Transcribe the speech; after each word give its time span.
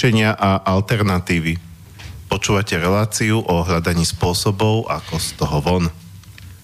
riešenia 0.00 0.32
a 0.32 0.64
alternatívy. 0.64 1.60
Počúvate 2.32 2.72
reláciu 2.80 3.44
o 3.44 3.60
hľadaní 3.60 4.08
spôsobov, 4.08 4.88
ako 4.88 5.20
z 5.20 5.28
toho 5.36 5.60
von. 5.60 5.84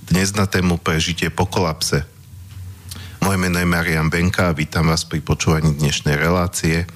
Dnes 0.09 0.33
na 0.33 0.49
tému 0.49 0.81
prežitie 0.81 1.29
po 1.29 1.45
kolapse. 1.45 2.01
Moje 3.21 3.37
meno 3.37 3.61
je 3.61 3.69
Marian 3.69 4.09
Benka 4.09 4.49
a 4.49 4.57
vítam 4.57 4.89
vás 4.89 5.05
pri 5.05 5.21
počúvaní 5.21 5.77
dnešnej 5.77 6.17
relácie. 6.17 6.89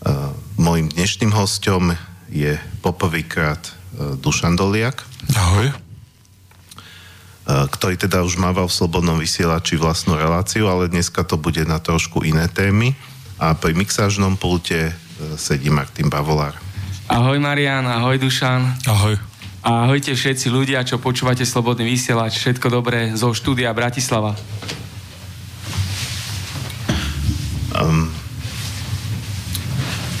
Uh, 0.00 0.32
mojím 0.56 0.88
dnešným 0.88 1.28
hostom 1.36 1.92
je 2.32 2.56
poprvýkrát 2.80 3.60
uh, 3.60 4.16
Dušan 4.16 4.56
Doliak. 4.56 5.04
Ahoj. 5.36 5.76
Uh, 7.44 7.68
ktorý 7.68 8.00
teda 8.00 8.24
už 8.24 8.40
mával 8.40 8.64
v 8.64 8.80
Slobodnom 8.80 9.20
vysielači 9.20 9.76
vlastnú 9.76 10.16
reláciu, 10.16 10.72
ale 10.72 10.88
dneska 10.88 11.20
to 11.20 11.36
bude 11.36 11.60
na 11.68 11.76
trošku 11.76 12.24
iné 12.24 12.48
témy. 12.48 12.96
A 13.36 13.52
pri 13.52 13.76
mixážnom 13.76 14.40
pulte 14.40 14.96
sedí 15.40 15.72
Martin 15.72 16.12
Bavolár. 16.12 16.54
Ahoj 17.10 17.40
Marian, 17.40 17.88
ahoj 17.88 18.20
Dušan. 18.20 18.86
Ahoj. 18.86 19.18
A 19.60 19.88
ahojte 19.88 20.14
všetci 20.14 20.48
ľudia, 20.48 20.84
čo 20.84 21.02
počúvate 21.02 21.44
Slobodný 21.44 21.84
vysielač. 21.84 22.36
Všetko 22.38 22.68
dobré 22.70 23.12
zo 23.12 23.32
štúdia 23.32 23.72
Bratislava. 23.72 24.32
Um, 27.76 28.08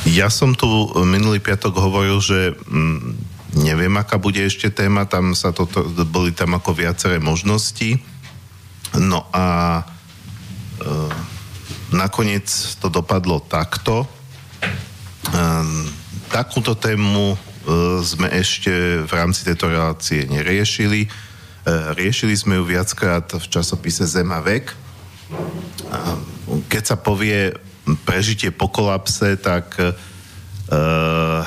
ja 0.08 0.28
som 0.28 0.52
tu 0.52 0.66
minulý 1.04 1.40
piatok 1.40 1.72
hovoril, 1.72 2.20
že 2.20 2.52
um, 2.68 3.16
neviem, 3.56 3.92
aká 3.96 4.20
bude 4.20 4.44
ešte 4.44 4.68
téma, 4.68 5.08
tam 5.08 5.32
sa 5.32 5.56
toto, 5.56 5.88
boli 6.04 6.36
tam 6.36 6.58
ako 6.58 6.76
viaceré 6.76 7.16
možnosti. 7.16 7.96
No 8.98 9.24
a 9.30 9.80
uh, 10.84 11.12
nakoniec 11.94 12.50
to 12.82 12.90
dopadlo 12.90 13.40
takto. 13.40 14.04
Um, 15.30 15.86
takúto 16.26 16.74
tému 16.74 17.38
uh, 17.38 18.02
sme 18.02 18.26
ešte 18.34 18.98
v 19.06 19.12
rámci 19.14 19.46
tejto 19.46 19.70
relácie 19.70 20.26
neriešili. 20.26 21.06
Uh, 21.06 21.94
riešili 21.94 22.34
sme 22.34 22.58
ju 22.58 22.66
viackrát 22.66 23.30
v 23.30 23.46
časopise 23.46 24.02
Zema 24.10 24.42
vek. 24.42 24.74
Uh, 25.86 26.18
keď 26.66 26.82
sa 26.82 26.96
povie 26.98 27.54
prežitie 28.02 28.50
po 28.50 28.66
kolapse, 28.66 29.38
tak 29.38 29.70
uh, 29.78 31.46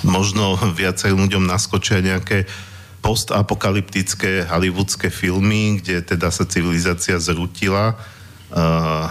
možno 0.00 0.56
viacej 0.72 1.12
ľuďom 1.12 1.44
naskočia 1.44 2.00
nejaké 2.00 2.48
postapokalyptické 3.04 4.48
hollywoodske 4.48 5.12
filmy, 5.12 5.84
kde 5.84 6.00
teda 6.00 6.32
sa 6.32 6.48
civilizácia 6.48 7.20
zrutila 7.20 7.98
uh, 8.56 9.10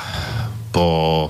po 0.71 1.29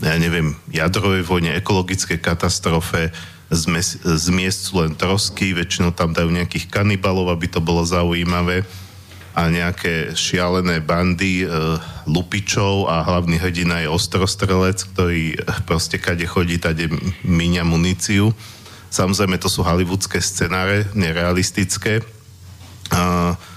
ja 0.00 0.16
neviem, 0.16 0.56
jadrovej 0.72 1.22
vojne, 1.24 1.56
ekologickej 1.56 2.18
katastrofe, 2.18 3.14
z, 3.50 3.64
mes, 3.66 3.98
z 3.98 4.26
miest 4.30 4.70
sú 4.70 4.78
len 4.78 4.94
trosky, 4.94 5.50
väčšinou 5.50 5.90
tam 5.90 6.14
dajú 6.14 6.30
nejakých 6.30 6.70
kanibalov, 6.70 7.34
aby 7.34 7.50
to 7.50 7.58
bolo 7.58 7.82
zaujímavé 7.82 8.62
a 9.34 9.46
nejaké 9.46 10.14
šialené 10.14 10.82
bandy 10.82 11.42
e, 11.42 11.46
lupičov 12.06 12.90
a 12.90 13.02
hlavný 13.06 13.38
hrdina 13.38 13.82
je 13.82 13.88
ostrostrelec, 13.90 14.78
ktorý 14.94 15.38
proste 15.66 16.02
kade 16.02 16.26
chodí, 16.26 16.58
tade 16.58 16.90
míňa 17.26 17.62
muníciu. 17.62 18.34
Samozrejme, 18.90 19.38
to 19.38 19.46
sú 19.46 19.62
hollywoodske 19.62 20.18
scenáre, 20.18 20.90
nerealistické. 20.98 22.02
M- 22.90 23.49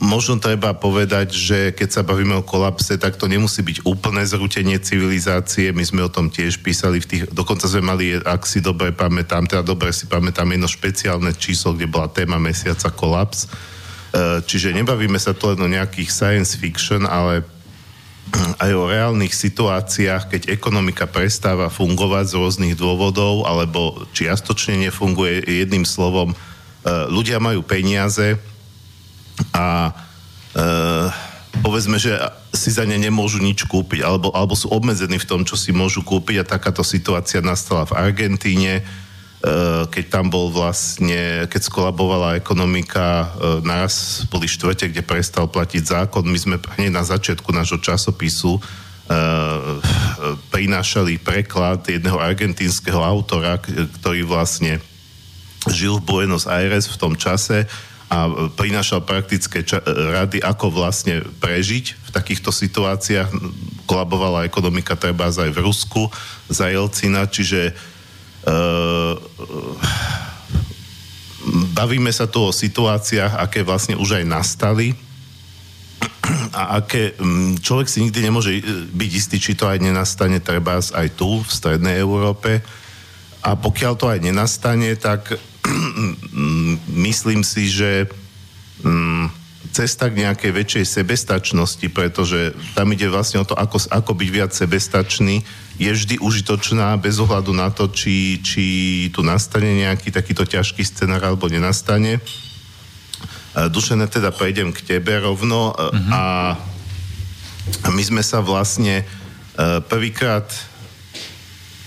možno 0.00 0.40
treba 0.40 0.72
povedať, 0.72 1.36
že 1.36 1.58
keď 1.76 1.88
sa 1.88 2.02
bavíme 2.02 2.40
o 2.40 2.46
kolapse, 2.46 2.96
tak 2.96 3.20
to 3.20 3.28
nemusí 3.28 3.60
byť 3.60 3.84
úplné 3.84 4.24
zrutenie 4.24 4.80
civilizácie. 4.80 5.70
My 5.76 5.84
sme 5.84 6.06
o 6.06 6.10
tom 6.12 6.32
tiež 6.32 6.64
písali 6.64 6.98
v 6.98 7.06
tých, 7.06 7.22
dokonca 7.30 7.68
sme 7.68 7.84
mali, 7.84 8.16
ak 8.16 8.48
si 8.48 8.64
dobre 8.64 8.90
pamätám, 8.90 9.44
teda 9.44 9.60
dobre 9.60 9.92
si 9.92 10.08
pamätám 10.08 10.48
jedno 10.50 10.68
špeciálne 10.68 11.36
číslo, 11.36 11.76
kde 11.76 11.86
bola 11.86 12.08
téma 12.08 12.40
mesiaca 12.40 12.88
kolaps 12.88 13.46
E, 14.10 14.42
čiže 14.42 14.74
nebavíme 14.74 15.18
sa 15.22 15.30
tu 15.30 15.46
len 15.46 15.60
o 15.62 15.70
nejakých 15.70 16.10
science 16.10 16.58
fiction, 16.58 17.06
ale 17.06 17.46
aj 18.62 18.70
o 18.74 18.90
reálnych 18.90 19.30
situáciách, 19.30 20.30
keď 20.30 20.42
ekonomika 20.50 21.06
prestáva 21.06 21.70
fungovať 21.70 22.34
z 22.34 22.36
rôznych 22.38 22.74
dôvodov, 22.74 23.46
alebo 23.46 24.06
čiastočne 24.10 24.82
nefunguje 24.90 25.46
jedným 25.46 25.86
slovom, 25.86 26.34
e, 26.34 26.36
ľudia 27.10 27.38
majú 27.38 27.62
peniaze 27.62 28.34
a 29.54 29.94
e, 30.52 30.62
povedzme, 31.64 31.96
že 31.96 32.14
si 32.50 32.70
za 32.74 32.82
ne 32.84 32.98
nemôžu 32.98 33.38
nič 33.40 33.64
kúpiť, 33.64 34.04
alebo, 34.04 34.34
alebo 34.34 34.58
sú 34.58 34.68
obmedzení 34.70 35.18
v 35.18 35.28
tom, 35.28 35.42
čo 35.46 35.54
si 35.54 35.70
môžu 35.70 36.02
kúpiť 36.02 36.42
a 36.42 36.48
takáto 36.48 36.82
situácia 36.82 37.38
nastala 37.42 37.86
v 37.86 37.96
Argentíne, 37.96 38.82
Eh, 39.40 39.88
keď 39.88 40.04
tam 40.12 40.28
bol 40.28 40.52
vlastne, 40.52 41.48
keď 41.48 41.64
skolabovala 41.64 42.36
ekonomika, 42.36 43.24
eh, 43.24 43.64
naraz 43.64 44.28
boli 44.28 44.44
štvrte, 44.44 44.92
kde 44.92 45.00
prestal 45.00 45.48
platiť 45.48 45.80
zákon. 45.80 46.28
My 46.28 46.36
sme 46.36 46.56
hneď 46.76 46.92
na 46.92 47.00
začiatku 47.00 47.48
nášho 47.48 47.80
časopisu 47.80 48.60
eh, 48.60 49.16
prinášali 50.52 51.16
preklad 51.24 51.88
jedného 51.88 52.20
argentínskeho 52.20 53.00
autora, 53.00 53.56
ktorý 53.64 54.28
vlastne 54.28 54.76
žil 55.72 56.04
v 56.04 56.04
Buenos 56.04 56.44
Aires 56.44 56.84
v 56.92 57.00
tom 57.00 57.16
čase 57.16 57.64
a 58.10 58.26
prinášal 58.58 59.06
praktické 59.06 59.62
ča- 59.62 59.86
rady, 59.86 60.42
ako 60.42 60.74
vlastne 60.74 61.22
prežiť 61.38 61.86
v 61.94 62.10
takýchto 62.10 62.50
situáciách. 62.50 63.30
Kolabovala 63.86 64.50
ekonomika 64.50 64.98
treba 64.98 65.30
aj 65.30 65.54
v 65.54 65.62
Rusku 65.62 66.10
za 66.50 66.66
Jelcina, 66.66 67.30
čiže 67.30 67.70
uh, 67.70 69.14
bavíme 71.70 72.10
sa 72.10 72.26
tu 72.26 72.42
o 72.42 72.50
situáciách, 72.50 73.38
aké 73.46 73.62
vlastne 73.62 73.94
už 73.94 74.18
aj 74.18 74.24
nastali 74.26 74.98
a 76.50 76.82
aké 76.82 77.14
mm, 77.14 77.62
človek 77.62 77.86
si 77.86 78.02
nikdy 78.02 78.20
nemôže 78.26 78.52
e, 78.58 78.62
byť 78.90 79.10
istý, 79.14 79.36
či 79.38 79.54
to 79.54 79.70
aj 79.70 79.78
nenastane 79.78 80.42
treba 80.42 80.82
aj 80.82 81.08
tu, 81.14 81.40
v 81.40 81.50
strednej 81.50 82.02
Európe. 82.02 82.58
A 83.40 83.56
pokiaľ 83.56 83.92
to 83.96 84.06
aj 84.10 84.20
nenastane, 84.20 84.92
tak 84.98 85.38
myslím 86.94 87.44
si, 87.46 87.70
že 87.70 88.06
mm, 88.82 89.40
cesta 89.70 90.10
k 90.10 90.26
nejakej 90.26 90.50
väčšej 90.50 90.84
sebestačnosti, 90.84 91.86
pretože 91.94 92.56
tam 92.74 92.90
ide 92.90 93.06
vlastne 93.06 93.40
o 93.40 93.46
to, 93.46 93.54
ako, 93.54 93.78
ako 93.88 94.12
byť 94.18 94.28
viac 94.30 94.50
sebestačný, 94.50 95.46
je 95.80 95.90
vždy 95.90 96.20
užitočná 96.20 96.98
bez 97.00 97.16
ohľadu 97.22 97.54
na 97.54 97.70
to, 97.72 97.88
či, 97.88 98.42
či 98.42 98.64
tu 99.14 99.24
nastane 99.24 99.80
nejaký 99.80 100.12
takýto 100.12 100.44
ťažký 100.44 100.82
scenár 100.84 101.24
alebo 101.24 101.48
nenastane. 101.48 102.20
Dušené 103.54 104.06
teda 104.06 104.30
prejdem 104.30 104.70
k 104.74 104.84
tebe 104.84 105.18
rovno 105.18 105.74
uh-huh. 105.74 106.12
a 106.12 106.22
my 107.90 108.02
sme 108.02 108.22
sa 108.22 108.38
vlastne 108.38 109.02
e, 109.02 109.04
prvýkrát 109.86 110.46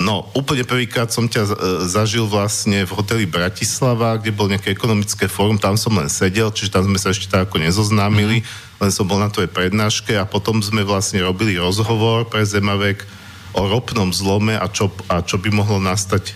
No, 0.03 0.27
úplne 0.35 0.67
prvýkrát 0.67 1.07
som 1.15 1.31
ťa 1.31 1.43
e, 1.47 1.51
zažil 1.87 2.27
vlastne 2.27 2.83
v 2.83 2.91
hoteli 2.91 3.23
Bratislava, 3.23 4.19
kde 4.19 4.35
bol 4.35 4.51
nejaké 4.51 4.75
ekonomické 4.75 5.31
fórum, 5.31 5.55
tam 5.55 5.79
som 5.79 5.95
len 5.95 6.11
sedel, 6.11 6.51
čiže 6.51 6.75
tam 6.75 6.83
sme 6.91 6.99
sa 6.99 7.15
ešte 7.15 7.31
tak 7.31 7.47
ako 7.47 7.63
nezoznámili, 7.63 8.43
mm. 8.43 8.83
len 8.83 8.91
som 8.91 9.07
bol 9.07 9.15
na 9.15 9.31
tvojej 9.31 9.47
prednáške 9.47 10.11
a 10.19 10.27
potom 10.27 10.59
sme 10.59 10.83
vlastne 10.83 11.23
robili 11.23 11.55
rozhovor 11.55 12.27
pre 12.27 12.43
Zemavek 12.43 13.07
o 13.55 13.63
ropnom 13.63 14.11
zlome 14.11 14.59
a 14.59 14.67
čo, 14.67 14.91
a 15.07 15.23
čo 15.23 15.39
by 15.39 15.55
mohlo 15.55 15.79
nastať 15.79 16.23
e, 16.27 16.33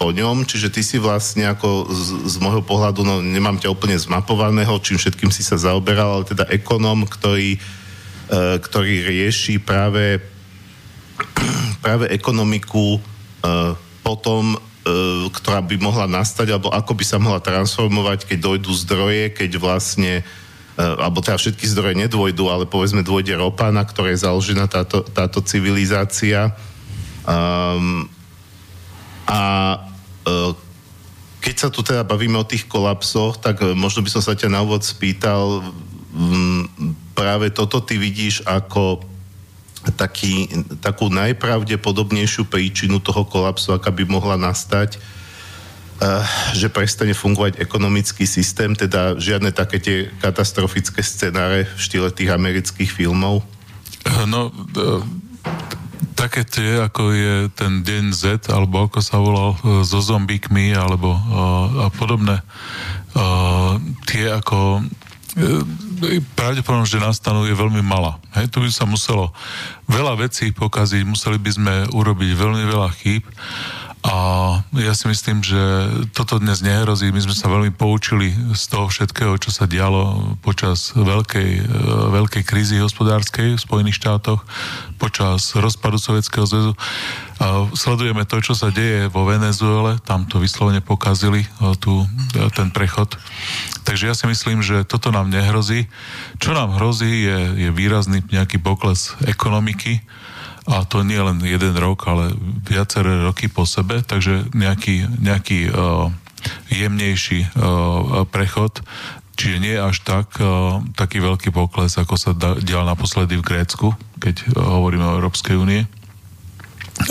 po 0.00 0.08
ňom. 0.08 0.48
Čiže 0.48 0.72
ty 0.72 0.80
si 0.80 0.96
vlastne 0.96 1.44
ako 1.44 1.92
z, 1.92 2.08
z 2.24 2.34
môjho 2.40 2.64
pohľadu, 2.64 3.04
no 3.04 3.20
nemám 3.20 3.60
ťa 3.60 3.68
úplne 3.68 4.00
zmapovaného, 4.00 4.80
čím 4.80 4.96
všetkým 4.96 5.28
si 5.28 5.44
sa 5.44 5.60
zaoberal, 5.60 6.08
ale 6.08 6.24
teda 6.24 6.48
ekonóm, 6.48 7.04
ktorý, 7.04 7.60
e, 7.60 8.40
ktorý 8.64 9.04
rieši 9.04 9.60
práve, 9.60 10.32
práve 11.84 12.10
ekonomiku 12.10 12.96
e, 12.96 13.00
potom, 14.02 14.54
e, 14.54 14.58
ktorá 15.30 15.62
by 15.62 15.76
mohla 15.78 16.06
nastať, 16.10 16.54
alebo 16.54 16.70
ako 16.70 16.92
by 16.94 17.04
sa 17.04 17.18
mohla 17.22 17.40
transformovať, 17.40 18.28
keď 18.28 18.38
dojdú 18.40 18.72
zdroje, 18.72 19.32
keď 19.32 19.50
vlastne 19.60 20.26
Eh, 20.74 20.82
alebo 20.82 21.22
teda 21.22 21.38
všetky 21.38 21.70
zdroje 21.70 21.94
nedôjdu, 21.94 22.50
ale 22.50 22.66
povedzme 22.66 23.06
dôjde 23.06 23.38
ropa, 23.38 23.70
na 23.70 23.86
ktorej 23.86 24.18
je 24.18 24.26
založená 24.26 24.66
táto, 24.66 25.06
táto 25.06 25.38
civilizácia. 25.38 26.50
Um, 27.22 28.10
a 29.24 29.40
uh, 30.26 30.52
keď 31.40 31.54
sa 31.56 31.68
tu 31.70 31.80
teda 31.86 32.02
bavíme 32.02 32.36
o 32.36 32.44
tých 32.44 32.66
kolapsoch, 32.66 33.38
tak 33.38 33.62
možno 33.78 34.02
by 34.02 34.10
som 34.12 34.20
sa 34.20 34.34
ťa 34.34 34.50
na 34.50 34.66
úvod 34.66 34.82
spýtal, 34.82 35.62
um, 36.10 36.66
práve 37.14 37.54
toto 37.54 37.78
ty 37.78 37.94
vidíš 37.94 38.42
ako 38.42 39.00
taký, 39.92 40.48
takú 40.80 41.12
najpravdepodobnejšiu 41.12 42.48
príčinu 42.48 42.96
toho 43.04 43.28
kolapsu, 43.28 43.76
aká 43.76 43.92
by 43.92 44.08
mohla 44.08 44.40
nastať 44.40 44.96
Eh, 45.94 46.26
že 46.58 46.74
prestane 46.74 47.14
fungovať 47.14 47.62
ekonomický 47.62 48.26
systém, 48.26 48.74
teda 48.74 49.14
žiadne 49.14 49.54
také 49.54 49.78
tie 49.78 49.98
katastrofické 50.18 50.98
scenáre 51.06 51.70
v 51.70 51.78
štýle 51.78 52.10
tých 52.10 52.34
amerických 52.34 52.90
filmov? 52.90 53.46
No, 54.26 54.50
také 56.18 56.42
tie, 56.42 56.82
ako 56.82 57.14
je 57.14 57.34
ten 57.54 57.86
deň 57.86 58.04
Z, 58.10 58.50
alebo 58.50 58.90
ako 58.90 58.98
sa 59.00 59.22
volal 59.22 59.54
so 59.86 60.02
zombíkmi, 60.02 60.74
alebo 60.74 61.14
a 61.78 61.88
podobné. 61.94 62.42
Tie 64.04 64.28
ako 64.28 64.84
pravdepodobnosť, 66.34 66.92
že 66.96 67.00
nastanú, 67.00 67.46
je 67.46 67.54
veľmi 67.54 67.80
malá. 67.84 68.18
Hej, 68.36 68.50
tu 68.50 68.64
by 68.64 68.70
sa 68.72 68.84
muselo 68.84 69.30
veľa 69.86 70.18
vecí 70.18 70.50
pokaziť, 70.50 71.02
museli 71.04 71.38
by 71.38 71.50
sme 71.50 71.74
urobiť 71.92 72.30
veľmi 72.34 72.64
veľa 72.66 72.90
chýb 72.98 73.24
a 74.04 74.16
ja 74.76 74.92
si 74.92 75.08
myslím, 75.08 75.40
že 75.40 75.56
toto 76.12 76.36
dnes 76.36 76.60
nehrozí. 76.60 77.08
My 77.08 77.24
sme 77.24 77.32
sa 77.32 77.48
veľmi 77.48 77.72
poučili 77.72 78.36
z 78.52 78.68
toho 78.68 78.92
všetkého, 78.92 79.40
čo 79.40 79.48
sa 79.48 79.64
dialo 79.64 80.36
počas 80.44 80.92
veľkej, 80.92 81.50
e, 81.56 81.62
veľkej 82.12 82.44
krízy 82.44 82.76
hospodárskej 82.84 83.56
v 83.56 83.64
Spojených 83.64 83.96
štátoch, 84.04 84.44
počas 85.00 85.56
rozpadu 85.56 85.96
Sovietskeho 85.96 86.44
zväzu. 86.44 86.76
A 87.40 87.64
sledujeme 87.72 88.28
to, 88.28 88.44
čo 88.44 88.52
sa 88.52 88.68
deje 88.68 89.08
vo 89.08 89.24
Venezuele, 89.24 89.96
tam 90.04 90.28
to 90.28 90.36
vyslovene 90.36 90.84
pokazili, 90.84 91.48
e, 91.48 91.48
tu, 91.80 92.04
e, 92.36 92.52
ten 92.52 92.68
prechod. 92.68 93.16
Takže 93.88 94.12
ja 94.12 94.12
si 94.12 94.28
myslím, 94.28 94.60
že 94.60 94.84
toto 94.84 95.16
nám 95.16 95.32
nehrozí. 95.32 95.88
Čo 96.44 96.52
nám 96.52 96.76
hrozí, 96.76 97.24
je, 97.24 97.38
je 97.56 97.68
výrazný 97.72 98.20
nejaký 98.28 98.60
pokles 98.60 99.16
ekonomiky, 99.24 100.04
a 100.64 100.84
to 100.88 101.04
nie 101.04 101.20
len 101.20 101.44
jeden 101.44 101.76
rok, 101.76 102.08
ale 102.08 102.32
viaceré 102.64 103.20
roky 103.20 103.52
po 103.52 103.68
sebe, 103.68 104.00
takže 104.00 104.48
nejaký, 104.56 105.04
nejaký 105.20 105.68
uh, 105.68 106.08
jemnejší 106.72 107.52
uh, 107.52 108.24
prechod, 108.32 108.80
čiže 109.36 109.60
nie 109.60 109.76
až 109.76 110.00
tak 110.00 110.40
uh, 110.40 110.80
taký 110.96 111.20
veľký 111.20 111.52
pokles, 111.52 112.00
ako 112.00 112.16
sa 112.16 112.32
da, 112.32 112.56
dial 112.56 112.88
naposledy 112.88 113.36
v 113.36 113.44
Grécku, 113.44 113.92
keď 114.16 114.56
uh, 114.56 114.80
hovoríme 114.80 115.04
o 115.04 115.16
Európskej 115.20 115.60
únie, 115.60 115.84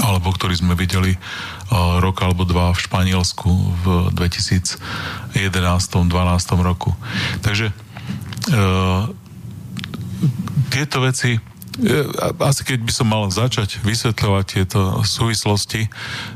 alebo 0.01 0.33
ktorý 0.33 0.57
sme 0.57 0.73
videli 0.73 1.13
uh, 1.13 2.01
rok 2.01 2.25
alebo 2.25 2.49
dva 2.49 2.73
v 2.73 2.81
Španielsku 2.81 3.49
v 3.85 3.85
2011-2012 4.17 5.37
roku. 6.57 6.97
Takže 7.45 7.69
uh, 7.69 9.13
tieto 10.73 11.05
veci 11.05 11.52
asi 12.37 12.61
keď 12.61 12.79
by 12.85 12.93
som 12.93 13.07
mal 13.09 13.25
začať 13.33 13.81
vysvetľovať 13.81 14.45
tieto 14.45 15.01
súvislosti, 15.01 15.89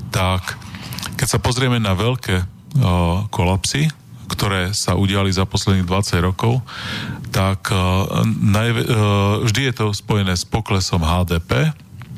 tak 0.09 0.57
keď 1.17 1.27
sa 1.27 1.39
pozrieme 1.41 1.77
na 1.77 1.93
veľké 1.93 2.35
uh, 2.41 3.25
kolapsy, 3.29 3.89
ktoré 4.27 4.75
sa 4.75 4.97
udiali 4.97 5.31
za 5.31 5.47
posledných 5.47 5.87
20 5.87 6.27
rokov, 6.27 6.61
tak 7.29 7.69
uh, 7.69 8.25
najve, 8.27 8.81
uh, 8.85 8.89
vždy 9.45 9.61
je 9.71 9.73
to 9.77 9.85
spojené 9.93 10.33
s 10.33 10.45
poklesom 10.45 11.05
HDP, 11.05 11.73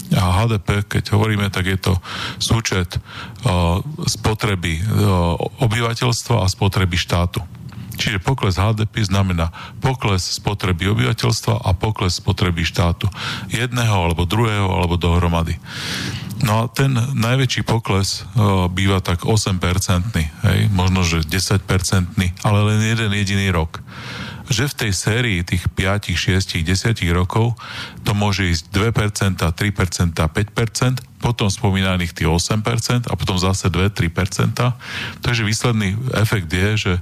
a 0.09 0.41
HDP, 0.41 0.89
keď 0.89 1.13
hovoríme, 1.13 1.53
tak 1.53 1.69
je 1.69 1.77
to 1.77 1.93
súčet 2.41 2.97
uh, 2.97 3.77
spotreby 4.09 4.81
uh, 4.81 5.37
obyvateľstva 5.61 6.41
a 6.41 6.49
spotreby 6.49 6.97
štátu. 6.97 7.45
Čiže 7.99 8.23
pokles 8.23 8.55
HDP 8.55 9.03
znamená 9.03 9.51
pokles 9.83 10.23
spotreby 10.39 10.87
obyvateľstva 10.95 11.67
a 11.67 11.69
pokles 11.75 12.23
spotreby 12.23 12.63
štátu. 12.63 13.11
Jedného 13.51 13.91
alebo 13.91 14.23
druhého 14.23 14.71
alebo 14.71 14.95
dohromady. 14.95 15.59
No 16.39 16.63
a 16.63 16.71
ten 16.71 16.95
najväčší 16.95 17.67
pokles 17.67 18.23
uh, 18.23 18.71
býva 18.71 19.03
tak 19.03 19.27
8-percentný, 19.27 20.23
hej, 20.47 20.59
možno 20.71 21.03
že 21.03 21.27
10-percentný, 21.27 22.31
ale 22.47 22.59
len 22.63 22.79
jeden 22.79 23.11
jediný 23.11 23.51
rok 23.51 23.83
že 24.49 24.65
v 24.65 24.77
tej 24.85 24.91
sérii 24.91 25.39
tých 25.45 25.69
5, 25.69 26.09
6, 26.17 26.65
10 26.65 26.65
rokov 27.13 27.53
to 28.01 28.17
môže 28.17 28.49
ísť 28.49 28.73
2%, 28.73 29.37
3%, 29.37 30.17
5%, 30.17 31.09
potom 31.19 31.51
spomínaných 31.51 32.15
tých 32.15 32.31
8% 32.31 33.11
a 33.11 33.13
potom 33.13 33.37
zase 33.37 33.69
2-3%. 33.69 34.55
Takže 35.21 35.41
výsledný 35.45 35.93
efekt 36.15 36.49
je, 36.49 36.69
že 36.79 36.93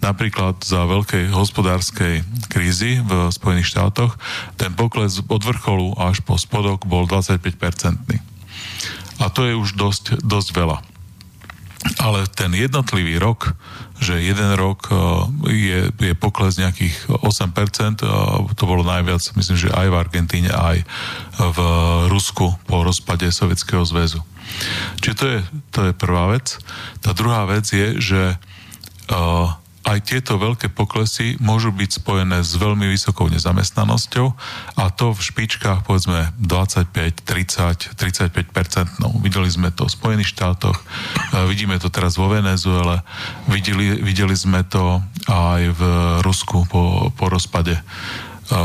napríklad 0.00 0.58
za 0.64 0.88
veľkej 0.88 1.30
hospodárskej 1.30 2.24
krízy 2.50 3.04
v 3.04 3.28
Spojených 3.30 3.70
štátoch 3.70 4.16
ten 4.56 4.72
pokles 4.72 5.20
od 5.22 5.42
vrcholu 5.44 5.94
až 6.00 6.24
po 6.24 6.40
spodok 6.40 6.88
bol 6.88 7.04
25%. 7.04 7.38
A 9.16 9.26
to 9.32 9.46
je 9.48 9.54
už 9.54 9.76
dosť, 9.76 10.24
dosť 10.24 10.48
veľa. 10.56 10.78
Ale 12.02 12.26
ten 12.32 12.50
jednotlivý 12.56 13.20
rok 13.20 13.54
že 13.96 14.20
jeden 14.20 14.52
rok 14.54 14.88
uh, 14.92 15.26
je, 15.48 15.88
je 15.92 16.14
pokles 16.16 16.60
nejakých 16.60 16.94
8%, 17.08 18.02
to 18.52 18.64
bolo 18.68 18.84
najviac, 18.84 19.22
myslím, 19.36 19.56
že 19.56 19.72
aj 19.72 19.86
v 19.88 19.96
Argentíne, 19.96 20.50
aj 20.52 20.84
v 21.36 21.58
Rusku 22.12 22.52
po 22.68 22.84
rozpade 22.84 23.28
Sovietskeho 23.28 23.84
zväzu. 23.84 24.20
Čiže 25.02 25.16
to 25.16 25.26
je, 25.26 25.38
to 25.74 25.80
je 25.90 25.92
prvá 25.92 26.30
vec. 26.30 26.60
Tá 27.02 27.16
druhá 27.16 27.44
vec 27.48 27.66
je, 27.66 27.98
že 27.98 28.22
uh, 29.10 29.50
aj 29.86 29.98
tieto 30.02 30.34
veľké 30.34 30.74
poklesy 30.74 31.38
môžu 31.38 31.70
byť 31.70 32.02
spojené 32.02 32.42
s 32.42 32.58
veľmi 32.58 32.90
vysokou 32.90 33.30
nezamestnanosťou 33.30 34.26
a 34.82 34.84
to 34.90 35.14
v 35.14 35.20
špičkách 35.22 35.86
povedzme 35.86 36.34
25, 36.42 37.22
30, 37.22 37.94
35% 37.94 38.98
no, 38.98 39.14
Videli 39.22 39.46
sme 39.46 39.70
to 39.70 39.86
v 39.86 39.94
Spojených 39.94 40.34
štátoch, 40.34 40.74
e, 40.74 40.84
vidíme 41.46 41.78
to 41.78 41.86
teraz 41.86 42.18
vo 42.18 42.26
Venezuele, 42.26 43.06
videli, 43.46 44.02
videli 44.02 44.34
sme 44.34 44.66
to 44.66 44.98
aj 45.30 45.62
v 45.70 45.82
Rusku 46.26 46.66
po, 46.66 47.14
po 47.14 47.30
rozpade 47.30 47.78
e, 47.78 47.82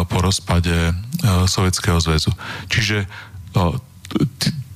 po 0.10 0.18
rozpade 0.26 0.90
e, 0.90 0.94
Sovietskeho 1.46 2.02
zväzu. 2.02 2.34
Čiže 2.66 3.06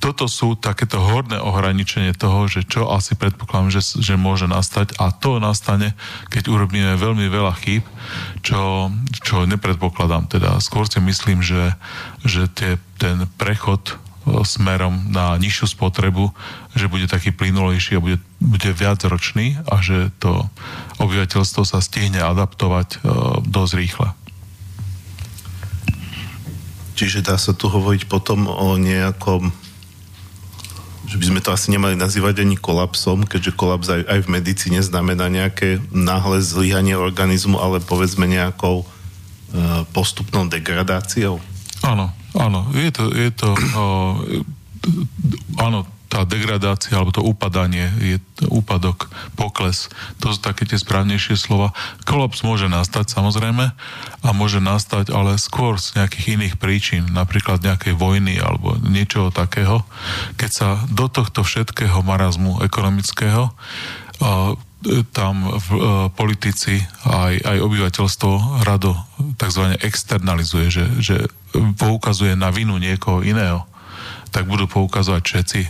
toto 0.06 0.30
sú 0.30 0.54
takéto 0.54 1.02
horné 1.02 1.34
ohraničenie 1.42 2.14
toho, 2.14 2.46
že 2.46 2.62
čo 2.62 2.86
asi 2.94 3.18
predpokladám, 3.18 3.74
že, 3.74 3.82
že 3.98 4.14
môže 4.14 4.46
nastať 4.46 4.94
a 5.02 5.10
to 5.10 5.42
nastane, 5.42 5.98
keď 6.30 6.46
urobíme 6.46 6.94
veľmi 6.94 7.26
veľa 7.26 7.50
chýb, 7.58 7.82
čo, 8.46 8.94
čo 9.26 9.50
nepredpokladám. 9.50 10.30
Teda 10.30 10.62
skôr 10.62 10.86
si 10.86 11.02
myslím, 11.02 11.42
že, 11.42 11.74
že 12.22 12.46
tie, 12.46 12.78
ten 13.02 13.26
prechod 13.34 13.82
e, 13.90 13.94
smerom 14.46 15.10
na 15.10 15.34
nižšiu 15.42 15.74
spotrebu, 15.74 16.30
že 16.78 16.86
bude 16.86 17.10
taký 17.10 17.34
plynulejší 17.34 17.98
a 17.98 18.04
bude, 18.06 18.22
bude 18.38 18.70
viacročný 18.70 19.58
a 19.66 19.82
že 19.82 20.14
to 20.22 20.46
obyvateľstvo 21.02 21.66
sa 21.66 21.82
stihne 21.82 22.22
adaptovať 22.22 23.02
uh, 23.02 23.42
dosť 23.42 23.72
rýchle. 23.74 24.08
Čiže 26.96 27.26
dá 27.26 27.36
sa 27.36 27.52
tu 27.52 27.68
hovoriť 27.68 28.08
potom 28.08 28.48
o 28.48 28.80
nejakom 28.80 29.65
že 31.06 31.16
by 31.16 31.24
sme 31.30 31.40
to 31.40 31.54
asi 31.54 31.70
nemali 31.70 31.94
nazývať 31.94 32.42
ani 32.42 32.58
kolapsom, 32.58 33.24
keďže 33.24 33.54
kolaps 33.54 33.88
aj, 33.88 34.02
aj 34.10 34.20
v 34.26 34.32
medicíne 34.32 34.82
znamená 34.82 35.30
nejaké 35.30 35.78
náhle 35.94 36.42
zlyhanie 36.42 36.98
organizmu, 36.98 37.56
ale 37.62 37.78
povedzme 37.78 38.26
nejakou 38.26 38.82
e, 38.82 38.86
postupnou 39.94 40.50
degradáciou. 40.50 41.38
Áno, 41.86 42.10
áno, 42.34 42.66
je 42.74 42.90
to, 42.90 43.04
je 43.14 43.30
to 43.30 43.48
e, 43.54 44.42
áno, 45.62 45.86
tá 46.06 46.22
degradácia 46.22 46.94
alebo 46.94 47.10
to 47.10 47.22
upadanie, 47.22 47.90
je 47.98 48.16
úpadok, 48.46 49.10
pokles, 49.34 49.90
to 50.22 50.30
sú 50.30 50.38
také 50.38 50.62
tie 50.64 50.78
správnejšie 50.78 51.34
slova. 51.34 51.74
Kolaps 52.06 52.46
môže 52.46 52.70
nastať 52.70 53.10
samozrejme 53.10 53.64
a 54.22 54.28
môže 54.30 54.62
nastať 54.62 55.10
ale 55.10 55.36
skôr 55.36 55.78
z 55.82 55.98
nejakých 55.98 56.38
iných 56.38 56.54
príčin, 56.56 57.02
napríklad 57.10 57.62
nejakej 57.62 57.98
vojny 57.98 58.38
alebo 58.38 58.78
niečoho 58.86 59.34
takého. 59.34 59.82
Keď 60.38 60.50
sa 60.50 60.68
do 60.90 61.10
tohto 61.10 61.42
všetkého 61.42 62.00
marazmu 62.06 62.62
ekonomického 62.62 63.52
tam 65.10 65.58
v, 65.58 65.68
politici 66.14 66.78
aj, 67.02 67.42
aj 67.42 67.58
obyvateľstvo 67.58 68.62
rado 68.62 68.94
tzv. 69.34 69.74
externalizuje, 69.82 70.70
že, 70.70 70.84
že 71.02 71.16
poukazuje 71.80 72.38
na 72.38 72.54
vinu 72.54 72.78
niekoho 72.78 73.26
iného 73.26 73.66
tak 74.36 74.44
budú 74.44 74.68
poukazovať 74.68 75.22
všetci 75.24 75.60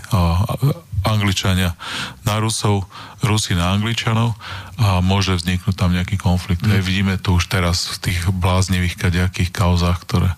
Angličania 1.06 1.78
na 2.26 2.42
Rusov, 2.42 2.90
Rusi 3.22 3.54
na 3.54 3.70
Angličanov 3.70 4.34
a 4.82 4.98
môže 4.98 5.38
vzniknúť 5.38 5.78
tam 5.78 5.94
nejaký 5.94 6.18
konflikt. 6.18 6.66
Mm. 6.66 6.82
vidíme 6.82 7.14
to 7.14 7.38
už 7.38 7.46
teraz 7.46 7.86
v 7.94 8.10
tých 8.10 8.26
bláznivých 8.26 8.98
kadejakých 8.98 9.54
kauzách, 9.54 10.02
ktoré, 10.02 10.34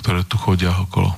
ktoré 0.00 0.24
tu 0.24 0.40
chodia 0.40 0.72
okolo. 0.72 1.12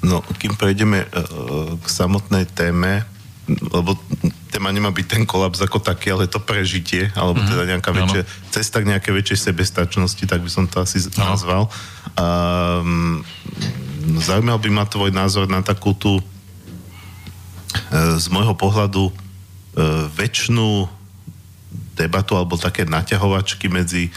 No, 0.00 0.24
kým 0.40 0.56
prejdeme 0.56 1.04
uh, 1.04 1.76
k 1.76 1.86
samotnej 1.86 2.48
téme, 2.48 3.04
lebo 3.46 3.94
téma 4.48 4.72
nemá 4.72 4.88
byť 4.90 5.06
ten 5.06 5.22
kolaps 5.28 5.60
ako 5.60 5.84
taký, 5.84 6.16
ale 6.16 6.24
to 6.24 6.40
prežitie, 6.40 7.12
alebo 7.12 7.36
mm-hmm. 7.36 7.52
teda 7.52 7.64
nejaká 7.68 7.90
väčšia, 7.92 8.22
cesta 8.48 8.80
k 8.80 8.88
nejakej 8.96 9.12
väčšej 9.12 9.38
sebestačnosti, 9.52 10.24
tak 10.24 10.40
by 10.40 10.50
som 10.50 10.64
to 10.66 10.80
asi 10.80 11.04
ano. 11.20 11.36
nazval. 11.36 11.62
Um, 12.16 13.22
zaujímal 14.20 14.58
by 14.58 14.70
ma 14.70 14.84
tvoj 14.84 15.10
názor 15.14 15.46
na 15.46 15.62
takú 15.62 15.94
tú 15.96 16.18
e, 16.18 16.24
z 18.18 18.26
môjho 18.28 18.54
pohľadu 18.54 19.08
e, 19.08 19.12
väčšinu 20.12 20.86
debatu 21.96 22.36
alebo 22.36 22.60
také 22.60 22.88
naťahovačky 22.88 23.68
medzi 23.68 24.10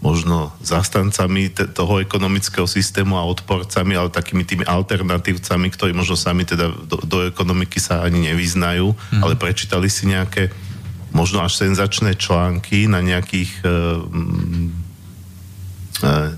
možno 0.00 0.48
zastancami 0.64 1.52
te, 1.52 1.68
toho 1.68 2.00
ekonomického 2.00 2.64
systému 2.64 3.20
a 3.20 3.28
odporcami, 3.28 3.92
ale 3.92 4.08
takými 4.08 4.48
tými 4.48 4.64
alternatívcami, 4.64 5.68
ktorí 5.68 5.92
možno 5.92 6.16
sami 6.16 6.48
teda 6.48 6.72
do, 6.88 6.96
do 7.04 7.28
ekonomiky 7.28 7.76
sa 7.76 8.00
ani 8.00 8.32
nevyznajú, 8.32 8.96
mm. 8.96 9.20
ale 9.20 9.36
prečítali 9.36 9.92
si 9.92 10.08
nejaké 10.08 10.48
možno 11.12 11.44
až 11.44 11.60
senzačné 11.60 12.16
články 12.16 12.88
na 12.88 13.04
nejakých 13.04 13.60
e, 13.60 13.68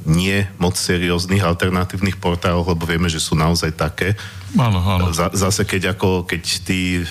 nie 0.02 0.46
moc 0.58 0.74
serióznych 0.74 1.42
alternatívnych 1.42 2.18
portáloch, 2.18 2.66
lebo 2.66 2.82
vieme, 2.82 3.06
že 3.06 3.22
sú 3.22 3.38
naozaj 3.38 3.74
také. 3.78 4.18
Áno, 4.58 4.82
áno. 4.82 5.14
zase 5.14 5.62
keď 5.62 5.96
ako, 5.96 6.26
keď 6.26 6.42
tí 6.66 7.00
e, 7.00 7.04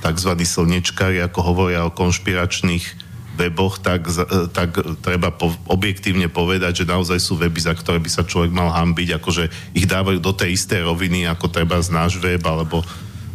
tzv. 0.00 0.32
slnečkári, 0.38 1.18
ako 1.20 1.38
hovoria 1.42 1.84
o 1.84 1.94
konšpiračných 1.94 3.08
weboch, 3.38 3.78
tak, 3.82 4.06
e, 4.10 4.50
tak 4.50 4.78
treba 5.02 5.34
po, 5.34 5.54
objektívne 5.66 6.30
povedať, 6.30 6.82
že 6.82 6.90
naozaj 6.90 7.18
sú 7.18 7.38
weby, 7.38 7.62
za 7.62 7.74
ktoré 7.74 7.98
by 7.98 8.10
sa 8.10 8.26
človek 8.26 8.54
mal 8.54 8.70
hambiť, 8.70 9.18
akože 9.18 9.74
ich 9.74 9.86
dávajú 9.86 10.18
do 10.18 10.30
tej 10.34 10.54
istej 10.54 10.86
roviny, 10.86 11.26
ako 11.26 11.50
treba 11.50 11.78
z 11.78 11.94
náš 11.94 12.18
web, 12.18 12.42
alebo 12.46 12.82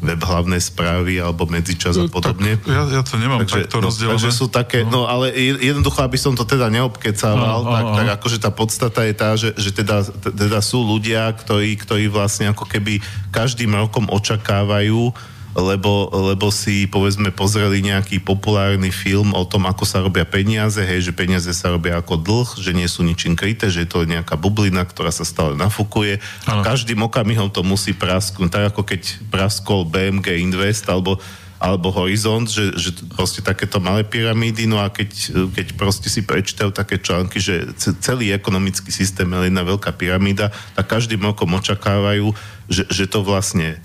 web 0.03 0.19
hlavné 0.19 0.59
správy 0.59 1.17
alebo 1.23 1.47
medzičas 1.47 1.95
a 1.95 2.05
no, 2.05 2.11
podobne. 2.11 2.59
Tak, 2.59 2.67
ja, 2.67 2.81
ja 2.99 3.01
to 3.01 3.15
nemám 3.15 3.47
takže, 3.47 3.65
takto 3.65 3.77
rozdelené. 3.79 4.19
Takže 4.19 4.31
sú 4.35 4.45
také, 4.51 4.83
no. 4.83 5.07
no 5.07 5.09
ale 5.09 5.31
jednoducho, 5.63 6.03
aby 6.03 6.19
som 6.19 6.35
to 6.35 6.43
teda 6.43 6.67
neobkecával, 6.67 7.59
no, 7.63 7.71
tak, 7.71 7.83
no, 7.87 7.95
tak 7.95 8.07
akože 8.19 8.37
tá 8.43 8.51
podstata 8.51 9.01
je 9.07 9.13
tá, 9.15 9.29
že, 9.39 9.55
že 9.55 9.71
teda, 9.71 10.03
teda 10.35 10.59
sú 10.59 10.83
ľudia, 10.83 11.31
ktorí, 11.31 11.79
ktorí 11.79 12.11
vlastne 12.11 12.51
ako 12.51 12.67
keby 12.67 12.99
každým 13.31 13.71
rokom 13.71 14.11
očakávajú, 14.11 15.32
lebo, 15.53 16.09
lebo 16.33 16.49
si 16.49 16.89
povedzme 16.89 17.29
pozreli 17.29 17.85
nejaký 17.85 18.25
populárny 18.25 18.89
film 18.89 19.37
o 19.37 19.45
tom, 19.45 19.69
ako 19.69 19.85
sa 19.85 20.01
robia 20.01 20.25
peniaze, 20.25 20.81
hej, 20.81 21.09
že 21.09 21.13
peniaze 21.13 21.49
sa 21.53 21.69
robia 21.69 22.01
ako 22.01 22.17
dlh, 22.17 22.49
že 22.57 22.73
nie 22.73 22.89
sú 22.89 23.05
ničím 23.05 23.37
kryté, 23.37 23.69
že 23.69 23.85
je 23.85 23.89
to 23.89 24.09
nejaká 24.09 24.33
bublina, 24.33 24.81
ktorá 24.81 25.13
sa 25.13 25.21
stále 25.21 25.53
nafukuje. 25.53 26.17
Ano. 26.49 26.65
Každým 26.65 27.05
okamihom 27.05 27.53
to 27.53 27.61
musí 27.61 27.93
prasknúť, 27.93 28.49
tak 28.49 28.63
ako 28.73 28.81
keď 28.81 29.01
praskol 29.29 29.85
BMG 29.85 30.41
Invest 30.41 30.89
alebo 30.89 31.21
alebo 31.63 31.95
Horizont, 31.95 32.43
že, 32.43 32.75
že 32.75 32.91
proste 33.15 33.39
takéto 33.39 33.79
malé 33.79 34.03
pyramídy, 34.03 34.67
no 34.67 34.83
a 34.83 34.91
keď, 34.91 35.31
keď 35.55 35.67
proste 35.79 36.11
si 36.11 36.19
prečítajú 36.19 36.75
také 36.75 36.99
články, 36.99 37.39
že 37.39 37.71
celý 38.03 38.35
ekonomický 38.35 38.91
systém 38.91 39.31
je 39.31 39.47
jedna 39.47 39.63
veľká 39.63 39.95
pyramída, 39.95 40.51
tak 40.75 40.91
každým 40.91 41.23
rokom 41.23 41.55
očakávajú, 41.55 42.35
že, 42.67 42.83
že 42.91 43.07
to 43.07 43.23
vlastne 43.23 43.79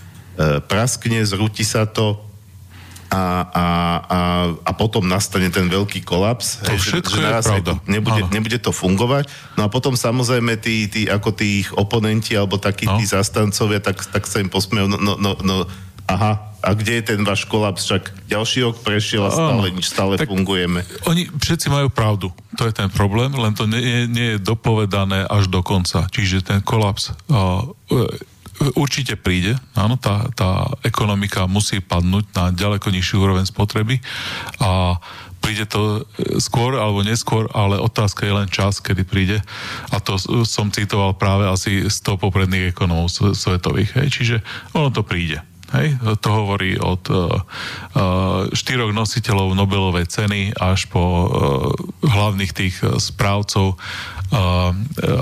praskne, 0.70 1.26
zrúti 1.26 1.66
sa 1.66 1.84
to 1.84 2.28
a, 3.08 3.24
a, 3.48 3.66
a, 4.04 4.20
a 4.68 4.70
potom 4.76 5.00
nastane 5.08 5.48
ten 5.48 5.64
veľký 5.64 6.04
kolaps. 6.04 6.60
To 6.60 6.76
hej, 6.76 6.80
všetko 6.92 7.14
že, 7.16 7.20
že 7.20 7.24
je 7.24 7.32
pravda. 7.40 7.72
Nebude, 7.88 8.22
nebude 8.28 8.58
to 8.60 8.68
fungovať. 8.68 9.32
No 9.56 9.64
a 9.64 9.68
potom 9.72 9.96
samozrejme 9.96 10.60
tí, 10.60 10.86
tí 10.92 11.08
ako 11.08 11.32
tí 11.32 11.64
ich 11.64 11.72
oponenti 11.72 12.36
alebo 12.36 12.60
takí 12.60 12.84
no. 12.84 13.00
tí 13.00 13.08
zastancovia, 13.08 13.80
tak, 13.80 14.04
tak 14.12 14.28
sa 14.28 14.44
im 14.44 14.52
posmejú, 14.52 14.92
no, 14.92 14.98
no, 15.00 15.14
no, 15.16 15.32
no 15.40 15.56
aha, 16.04 16.52
a 16.58 16.74
kde 16.74 17.00
je 17.00 17.02
ten 17.14 17.20
váš 17.24 17.46
kolaps? 17.48 17.86
Však 17.88 18.28
ďalší 18.28 18.66
rok 18.66 18.76
prešiel 18.82 19.24
a 19.24 19.30
stále 19.30 19.72
nič, 19.72 19.88
stále 19.88 20.18
tak 20.18 20.28
fungujeme. 20.28 20.82
Oni 21.06 21.30
všetci 21.30 21.70
majú 21.70 21.88
pravdu. 21.88 22.28
To 22.58 22.66
je 22.66 22.74
ten 22.74 22.90
problém, 22.90 23.30
len 23.32 23.54
to 23.54 23.64
nie, 23.64 24.10
nie 24.10 24.36
je 24.36 24.38
dopovedané 24.42 25.24
až 25.24 25.46
do 25.48 25.62
konca. 25.62 26.10
Čiže 26.10 26.44
ten 26.44 26.60
kolaps 26.60 27.14
uh, 27.30 27.72
určite 28.74 29.14
príde. 29.14 29.54
Áno, 29.78 29.94
tá, 29.98 30.26
tá 30.34 30.66
ekonomika 30.82 31.46
musí 31.46 31.78
padnúť 31.78 32.24
na 32.34 32.44
ďaleko 32.50 32.90
nižší 32.90 33.14
úroveň 33.18 33.46
spotreby 33.46 34.02
a 34.58 34.98
príde 35.38 35.64
to 35.70 36.02
e, 36.18 36.38
skôr 36.42 36.74
alebo 36.76 37.06
neskôr, 37.06 37.46
ale 37.54 37.78
otázka 37.78 38.26
je 38.26 38.34
len 38.34 38.48
čas, 38.50 38.82
kedy 38.82 39.06
príde. 39.06 39.38
A 39.94 40.02
to 40.02 40.18
som 40.44 40.74
citoval 40.74 41.14
práve 41.14 41.46
asi 41.46 41.86
100 41.86 42.18
popredných 42.18 42.74
ekonomov 42.74 43.14
svetových. 43.14 43.94
Hej. 44.02 44.08
Čiže 44.10 44.36
ono 44.74 44.90
to 44.90 45.06
príde. 45.06 45.40
Hej, 45.68 46.00
to 46.24 46.28
hovorí 46.32 46.80
od 46.80 47.04
uh, 47.12 47.44
štyroch 48.56 48.88
nositeľov 48.96 49.52
Nobelovej 49.52 50.08
ceny 50.08 50.56
až 50.56 50.88
po 50.88 51.02
uh, 51.04 51.28
hlavných 52.08 52.52
tých 52.56 52.80
správcov 52.80 53.76
uh, 53.76 54.72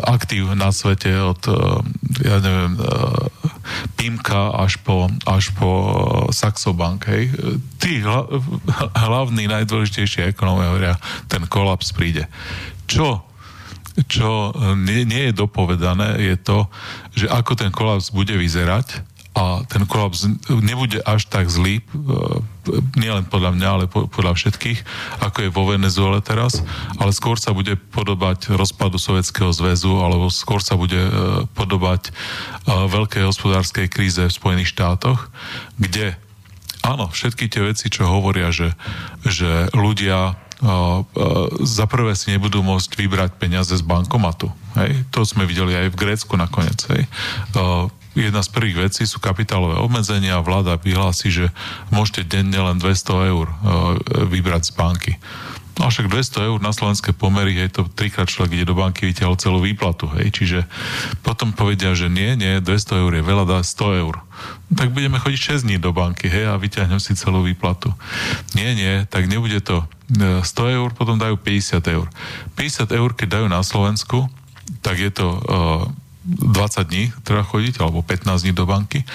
aktív 0.06 0.54
na 0.54 0.70
svete 0.70 1.10
od, 1.18 1.42
ja 2.22 2.38
neviem, 2.38 2.78
Pimka 3.98 4.54
až 4.54 4.78
po, 4.82 5.10
až 5.26 5.50
po 5.58 5.70
Saxo 6.30 6.70
Bank. 6.70 7.10
Hej. 7.10 7.34
Tí 7.82 8.02
hla, 8.02 8.26
hlavní, 8.94 9.50
najdôležitejší 9.50 10.30
ekonómia 10.30 10.70
hovoria, 10.70 10.94
ten 11.26 11.42
kolaps 11.50 11.90
príde. 11.90 12.30
Čo 12.86 13.26
čo 14.04 14.52
nie, 14.76 15.08
nie 15.08 15.32
je 15.32 15.40
dopovedané, 15.40 16.20
je 16.20 16.36
to, 16.36 16.68
že 17.16 17.32
ako 17.32 17.56
ten 17.56 17.72
kolaps 17.72 18.12
bude 18.12 18.36
vyzerať, 18.36 19.15
a 19.36 19.60
ten 19.68 19.84
kolaps 19.84 20.24
nebude 20.48 20.96
až 21.04 21.28
tak 21.28 21.52
zlý, 21.52 21.84
e, 21.84 21.84
nielen 22.96 23.28
podľa 23.28 23.52
mňa, 23.52 23.68
ale 23.68 23.84
podľa 23.84 24.32
všetkých, 24.32 24.80
ako 25.20 25.38
je 25.44 25.50
vo 25.52 25.68
Venezuele 25.68 26.24
teraz, 26.24 26.64
ale 26.96 27.12
skôr 27.12 27.36
sa 27.36 27.52
bude 27.52 27.76
podobať 27.76 28.56
rozpadu 28.56 28.96
Sovietskeho 28.96 29.52
zväzu, 29.52 29.92
alebo 30.00 30.32
skôr 30.32 30.64
sa 30.64 30.80
bude 30.80 30.96
e, 30.96 31.10
podobať 31.52 32.08
e, 32.08 32.10
veľkej 32.88 33.28
hospodárskej 33.28 33.92
kríze 33.92 34.24
v 34.24 34.32
Spojených 34.32 34.72
štátoch, 34.72 35.28
kde 35.76 36.16
áno, 36.80 37.12
všetky 37.12 37.52
tie 37.52 37.60
veci, 37.60 37.92
čo 37.92 38.08
hovoria, 38.08 38.48
že, 38.48 38.72
že 39.20 39.68
ľudia 39.76 40.38
za 41.60 41.84
prvé 41.84 42.16
si 42.16 42.32
nebudú 42.32 42.64
môcť 42.64 42.96
vybrať 42.96 43.36
peniaze 43.36 43.76
z 43.76 43.84
bankomatu. 43.84 44.48
Hej? 44.72 45.04
To 45.12 45.20
sme 45.20 45.44
videli 45.44 45.76
aj 45.76 45.92
v 45.92 46.00
Grécku 46.00 46.32
nakoniec. 46.32 46.80
Hej? 46.88 47.04
Jedna 48.16 48.40
z 48.40 48.48
prvých 48.48 48.88
vecí 48.88 49.04
sú 49.04 49.20
kapitálové 49.20 49.76
obmedzenia. 49.76 50.40
Vláda 50.40 50.80
vyhlási, 50.80 51.28
že 51.28 51.46
môžete 51.92 52.24
denne 52.24 52.56
len 52.56 52.80
200 52.80 53.32
eur 53.32 53.46
e, 53.46 53.54
vybrať 54.26 54.62
z 54.68 54.72
banky. 54.72 55.12
No 55.76 55.92
však 55.92 56.08
200 56.08 56.48
eur 56.48 56.58
na 56.64 56.72
slovenské 56.72 57.12
pomery, 57.12 57.52
je 57.52 57.68
to 57.68 57.82
trikrát 57.92 58.32
človek 58.32 58.56
ide 58.56 58.64
do 58.64 58.72
banky, 58.72 59.12
vytiahol 59.12 59.36
celú 59.36 59.60
výplatu, 59.60 60.08
hej, 60.16 60.32
čiže 60.32 60.64
potom 61.20 61.52
povedia, 61.52 61.92
že 61.92 62.08
nie, 62.08 62.32
nie, 62.32 62.64
200 62.64 63.04
eur 63.04 63.12
je 63.12 63.20
veľa, 63.20 63.44
dá 63.44 63.60
100 63.60 64.00
eur. 64.00 64.24
No, 64.72 64.74
tak 64.80 64.96
budeme 64.96 65.20
chodiť 65.20 65.60
6 65.60 65.68
dní 65.68 65.76
do 65.76 65.92
banky, 65.92 66.32
hej, 66.32 66.48
a 66.48 66.56
vyťahnem 66.56 66.96
si 66.96 67.12
celú 67.12 67.44
výplatu. 67.44 67.92
Nie, 68.56 68.72
nie, 68.72 69.04
tak 69.12 69.28
nebude 69.28 69.60
to 69.60 69.84
100 70.16 70.40
e, 70.40 70.68
eur, 70.80 70.96
potom 70.96 71.20
dajú 71.20 71.36
50 71.36 71.84
eur. 71.92 72.08
50 72.56 72.96
eur, 72.96 73.10
keď 73.12 73.28
dajú 73.36 73.46
na 73.52 73.60
Slovensku, 73.60 74.32
tak 74.80 74.96
je 74.96 75.12
to 75.12 75.28
uh, 75.28 75.86
20 76.26 76.90
dní 76.90 77.14
treba 77.22 77.46
chodiť, 77.46 77.78
alebo 77.78 78.02
15 78.02 78.42
dní 78.42 78.52
do 78.52 78.66
banky, 78.66 79.06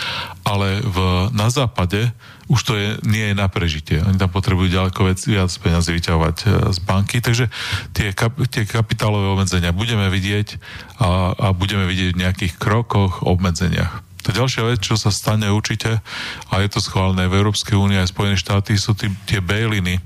ale 0.48 0.80
v, 0.80 1.28
na 1.36 1.52
západe 1.52 2.16
už 2.48 2.62
to 2.68 2.74
je, 2.76 3.00
nie 3.08 3.32
je 3.32 3.36
na 3.36 3.48
prežitie. 3.48 4.04
Oni 4.04 4.20
tam 4.20 4.28
potrebujú 4.28 4.68
ďaleko 4.68 5.08
viac 5.08 5.52
peniazy 5.60 5.96
vyťahovať 5.96 6.36
e, 6.44 6.46
z 6.76 6.80
banky, 6.84 7.24
takže 7.24 7.48
tie, 7.96 8.12
kap, 8.12 8.36
tie 8.52 8.68
kapitálové 8.68 9.32
obmedzenia 9.32 9.72
budeme 9.72 10.12
vidieť 10.12 10.60
a, 11.00 11.32
a 11.32 11.48
budeme 11.56 11.88
vidieť 11.88 12.12
v 12.16 12.22
nejakých 12.28 12.54
krokoch, 12.60 13.24
obmedzeniach. 13.24 14.04
Tá 14.22 14.30
ďalšia 14.36 14.68
vec, 14.68 14.80
čo 14.84 15.00
sa 15.00 15.10
stane 15.10 15.48
určite, 15.48 16.04
a 16.52 16.54
je 16.60 16.70
to 16.70 16.84
schválené 16.84 17.26
v 17.32 17.40
Európskej 17.40 17.74
únii 17.74 18.04
aj 18.04 18.12
Spojené 18.12 18.38
štáty, 18.38 18.76
sú 18.76 18.94
tí, 18.94 19.10
tie 19.26 19.40
bailiny, 19.40 19.98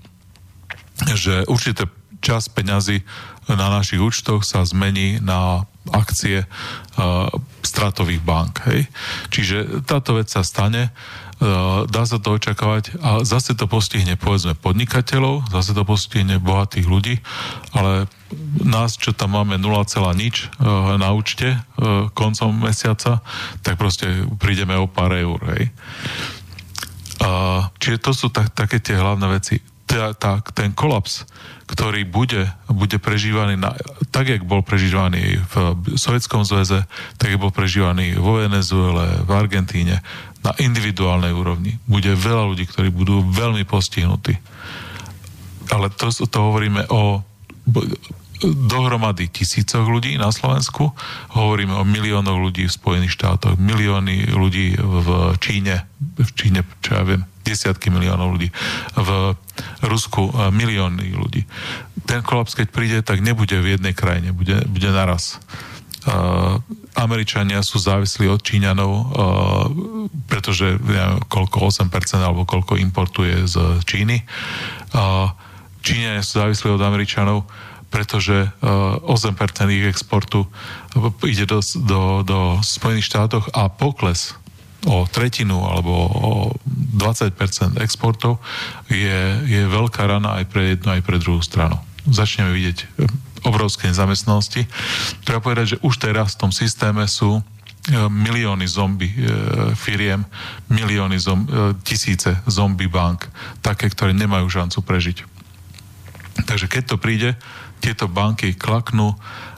že 1.18 1.44
určité 1.50 1.90
čas 2.24 2.48
peňazí 2.48 3.04
na 3.52 3.70
našich 3.70 4.02
účtoch 4.02 4.42
sa 4.42 4.66
zmení 4.66 5.22
na 5.22 5.70
akcie 5.94 6.50
stratových 7.62 8.22
bank. 8.26 8.66
Hej? 8.70 8.90
Čiže 9.30 9.86
táto 9.86 10.18
vec 10.18 10.32
sa 10.32 10.42
stane, 10.42 10.90
dá 11.86 12.04
sa 12.08 12.16
to 12.16 12.40
očakávať 12.40 12.96
a 13.04 13.20
zase 13.28 13.60
to 13.60 13.68
postihne 13.68 14.16
povedzme 14.16 14.56
podnikateľov, 14.56 15.52
zase 15.52 15.76
to 15.76 15.84
postihne 15.84 16.40
bohatých 16.40 16.88
ľudí, 16.88 17.20
ale 17.76 18.08
nás, 18.64 18.96
čo 18.96 19.12
tam 19.12 19.36
máme 19.36 19.60
0, 19.60 19.84
nič 20.16 20.48
na 20.96 21.12
účte 21.12 21.60
koncom 22.16 22.56
mesiaca, 22.56 23.20
tak 23.62 23.76
proste 23.76 24.26
prídeme 24.40 24.80
o 24.80 24.88
pár 24.88 25.12
eur. 25.12 25.44
Hej? 25.60 25.76
Čiže 27.84 27.98
to 28.00 28.12
sú 28.16 28.32
tak, 28.32 28.56
také 28.56 28.80
tie 28.80 28.96
hlavné 28.96 29.28
veci. 29.28 29.60
Tá, 29.86 30.18
tá, 30.18 30.42
ten 30.54 30.74
kolaps 30.74 31.26
ktorý 31.66 32.06
bude, 32.06 32.46
bude 32.70 33.02
prežívaný 33.02 33.58
na, 33.58 33.74
tak, 34.14 34.30
jak 34.30 34.46
bol 34.46 34.62
prežívaný 34.62 35.42
v 35.50 35.54
Sovjetskom 35.98 36.46
zväze, 36.46 36.86
tak, 37.18 37.34
jak 37.34 37.42
bol 37.42 37.50
prežívaný 37.50 38.14
vo 38.22 38.38
Venezuele, 38.38 39.26
v 39.26 39.32
Argentíne, 39.34 40.06
na 40.46 40.54
individuálnej 40.62 41.34
úrovni. 41.34 41.82
Bude 41.90 42.14
veľa 42.14 42.54
ľudí, 42.54 42.70
ktorí 42.70 42.94
budú 42.94 43.26
veľmi 43.26 43.66
postihnutí. 43.66 44.38
Ale 45.74 45.90
to, 45.90 46.14
to 46.14 46.38
hovoríme 46.38 46.86
o 46.94 47.26
dohromady 48.54 49.28
tisícoch 49.32 49.88
ľudí 49.90 50.16
na 50.22 50.30
Slovensku, 50.30 50.94
hovoríme 51.34 51.74
o 51.74 51.88
miliónoch 51.88 52.38
ľudí 52.38 52.70
v 52.70 52.76
Spojených 52.78 53.16
štátoch, 53.18 53.58
milióny 53.58 54.30
ľudí 54.30 54.78
v 54.78 55.08
Číne, 55.42 55.90
v 56.18 56.30
Číne, 56.38 56.62
čo 56.86 57.00
ja 57.00 57.04
viem, 57.04 57.26
desiatky 57.46 57.94
miliónov 57.94 58.38
ľudí, 58.38 58.50
v 58.98 59.10
Rusku 59.86 60.34
milióny 60.34 61.14
ľudí. 61.14 61.46
ten 62.06 62.22
kolaps, 62.26 62.58
keď 62.58 62.68
príde, 62.70 62.98
tak 63.06 63.22
nebude 63.22 63.58
v 63.58 63.78
jednej 63.78 63.94
krajine, 63.94 64.34
bude, 64.34 64.66
bude 64.66 64.90
naraz. 64.90 65.42
Uh, 66.06 66.62
Američania 66.94 67.66
sú 67.66 67.82
závislí 67.82 68.30
od 68.30 68.38
Číňanov, 68.38 68.92
uh, 68.94 69.06
pretože 70.30 70.78
neviem, 70.78 71.18
koľko 71.26 71.74
8% 71.74 71.90
alebo 72.22 72.46
koľko 72.46 72.78
importuje 72.78 73.50
z 73.50 73.82
Číny. 73.90 74.22
Uh, 74.94 75.34
Číňania 75.82 76.22
sú 76.22 76.46
závislí 76.46 76.78
od 76.78 76.82
Američanov, 76.86 77.50
pretože 77.96 78.52
uh, 78.60 79.00
8% 79.08 79.40
ich 79.72 79.88
exportu 79.88 80.44
ide 81.24 81.48
do, 81.48 81.64
do, 81.64 82.28
do 82.28 82.40
Spojených 82.60 83.08
štátoch 83.08 83.48
a 83.56 83.72
pokles 83.72 84.36
o 84.84 85.08
tretinu 85.08 85.64
alebo 85.64 85.94
o 86.12 86.32
20% 86.68 87.80
exportov 87.80 88.44
je, 88.92 89.40
je 89.48 89.62
veľká 89.64 90.04
rana 90.12 90.44
aj 90.44 90.46
pre 90.52 90.76
jednu, 90.76 91.00
aj 91.00 91.02
pre 91.08 91.24
druhú 91.24 91.40
stranu. 91.40 91.80
Začneme 92.04 92.52
vidieť 92.52 92.78
e, 92.84 92.86
obrovské 93.48 93.88
nezamestnanosti. 93.88 94.68
Treba 95.24 95.40
povedať, 95.40 95.80
že 95.80 95.82
už 95.82 95.96
teraz 95.96 96.36
v 96.36 96.46
tom 96.46 96.52
systéme 96.52 97.08
sú 97.08 97.40
e, 97.40 97.42
milióny 98.12 98.68
zombie 98.68 99.16
firiem, 99.80 100.28
milióny 100.68 101.16
zom, 101.16 101.48
tisíce 101.88 102.36
zombie 102.44 102.92
bank, 102.92 103.32
také, 103.64 103.88
ktoré 103.88 104.12
nemajú 104.12 104.52
šancu 104.52 104.84
prežiť. 104.84 105.18
Takže 106.44 106.68
keď 106.68 106.84
to 106.94 106.98
príde, 107.00 107.40
tieto 107.80 108.10
banky 108.10 108.56
klaknú, 108.56 109.16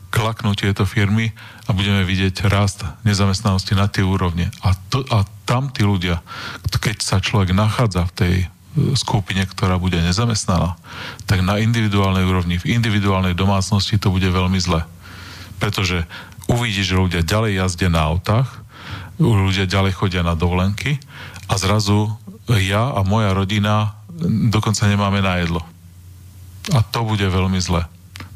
klaknú 0.10 0.56
tieto 0.56 0.88
firmy 0.88 1.32
a 1.68 1.76
budeme 1.76 2.08
vidieť 2.08 2.48
rast 2.48 2.84
nezamestnanosti 3.04 3.76
na 3.76 3.92
tie 3.92 4.02
úrovne. 4.04 4.50
A, 4.64 4.74
to, 4.90 5.04
a 5.12 5.28
tam 5.44 5.72
tí 5.72 5.84
ľudia, 5.84 6.24
keď 6.68 6.98
sa 7.04 7.18
človek 7.20 7.52
nachádza 7.52 8.08
v 8.08 8.16
tej 8.16 8.36
e, 8.44 8.46
skupine, 8.96 9.44
ktorá 9.44 9.76
bude 9.80 10.00
nezamestnaná, 10.00 10.80
tak 11.28 11.44
na 11.44 11.60
individuálnej 11.60 12.24
úrovni, 12.24 12.60
v 12.60 12.72
individuálnej 12.76 13.36
domácnosti 13.36 14.00
to 14.00 14.12
bude 14.12 14.28
veľmi 14.28 14.60
zle. 14.60 14.84
Pretože 15.60 16.08
uvidí, 16.48 16.84
že 16.84 17.00
ľudia 17.00 17.22
ďalej 17.28 17.60
jazdia 17.60 17.90
na 17.92 18.08
autách, 18.08 18.48
ľudia 19.20 19.66
ďalej 19.66 19.98
chodia 19.98 20.22
na 20.22 20.38
dovolenky 20.38 21.02
a 21.50 21.58
zrazu 21.58 22.14
ja 22.48 22.96
a 22.96 23.04
moja 23.04 23.36
rodina 23.36 23.98
dokonca 24.52 24.88
nemáme 24.88 25.20
na 25.20 25.42
jedlo. 25.44 25.62
A 26.72 26.80
to 26.84 27.04
bude 27.04 27.24
veľmi 27.24 27.60
zle. 27.60 27.84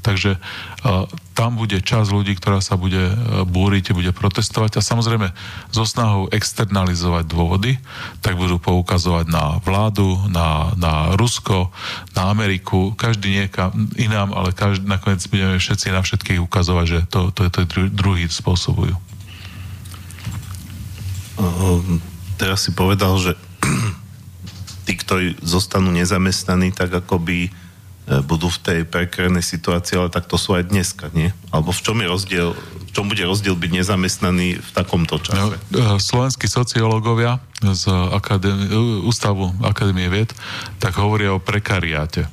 Takže 0.02 0.42
uh, 0.42 1.06
tam 1.38 1.62
bude 1.62 1.78
čas 1.86 2.10
ľudí, 2.10 2.34
ktorá 2.34 2.58
sa 2.58 2.74
bude 2.74 3.14
uh, 3.14 3.46
búriť, 3.46 3.94
bude 3.94 4.10
protestovať 4.10 4.82
a 4.82 4.86
samozrejme 4.86 5.30
so 5.70 5.86
snahou 5.86 6.26
externalizovať 6.34 7.30
dôvody, 7.30 7.78
tak 8.26 8.34
budú 8.34 8.58
poukazovať 8.58 9.30
na 9.30 9.62
vládu, 9.62 10.18
na, 10.34 10.74
na 10.74 11.14
Rusko, 11.14 11.70
na 12.18 12.34
Ameriku, 12.34 12.98
každý 12.98 13.46
niekam 13.46 13.70
inám, 13.94 14.34
ale 14.34 14.58
každý, 14.58 14.90
nakoniec 14.90 15.22
budeme 15.30 15.62
všetci 15.62 15.94
na 15.94 16.02
všetkých 16.02 16.42
ukazovať, 16.42 16.86
že 16.90 17.00
to, 17.08 17.30
to, 17.30 17.48
to 17.54 17.90
druhý 17.94 18.26
spôsobujú. 18.26 18.98
Teraz 22.42 22.66
si 22.66 22.74
povedal, 22.74 23.22
že 23.22 23.38
tí, 24.90 24.94
ktorí 24.98 25.38
zostanú 25.46 25.94
nezamestnaní, 25.94 26.74
tak 26.74 26.90
akoby 26.90 27.50
E, 27.50 27.71
budú 28.10 28.52
v 28.52 28.60
tej 28.60 28.80
prekrenej 28.84 29.46
situácii, 29.46 29.96
ale 29.96 30.10
tak 30.12 30.28
to 30.28 30.36
sú 30.36 30.58
aj 30.58 30.68
dneska, 30.68 31.14
nie? 31.14 31.32
Alebo 31.54 31.72
v 31.72 31.82
čom 31.86 31.98
je 32.02 32.08
rozdiel, 32.10 32.50
v 32.58 32.92
čom 32.92 33.08
bude 33.08 33.24
rozdiel 33.24 33.56
byť 33.56 33.72
nezamestnaný 33.72 34.60
v 34.60 34.70
takomto 34.76 35.22
čase? 35.22 35.56
No, 35.72 35.96
e, 35.96 36.02
slovenskí 36.02 36.50
sociológovia 36.50 37.40
z 37.62 37.88
Akadémie, 38.12 38.68
Ústavu 39.06 39.54
Akadémie 39.64 40.10
vied 40.12 40.34
tak 40.82 40.98
hovoria 41.00 41.32
o 41.32 41.40
prekariáte. 41.40 42.28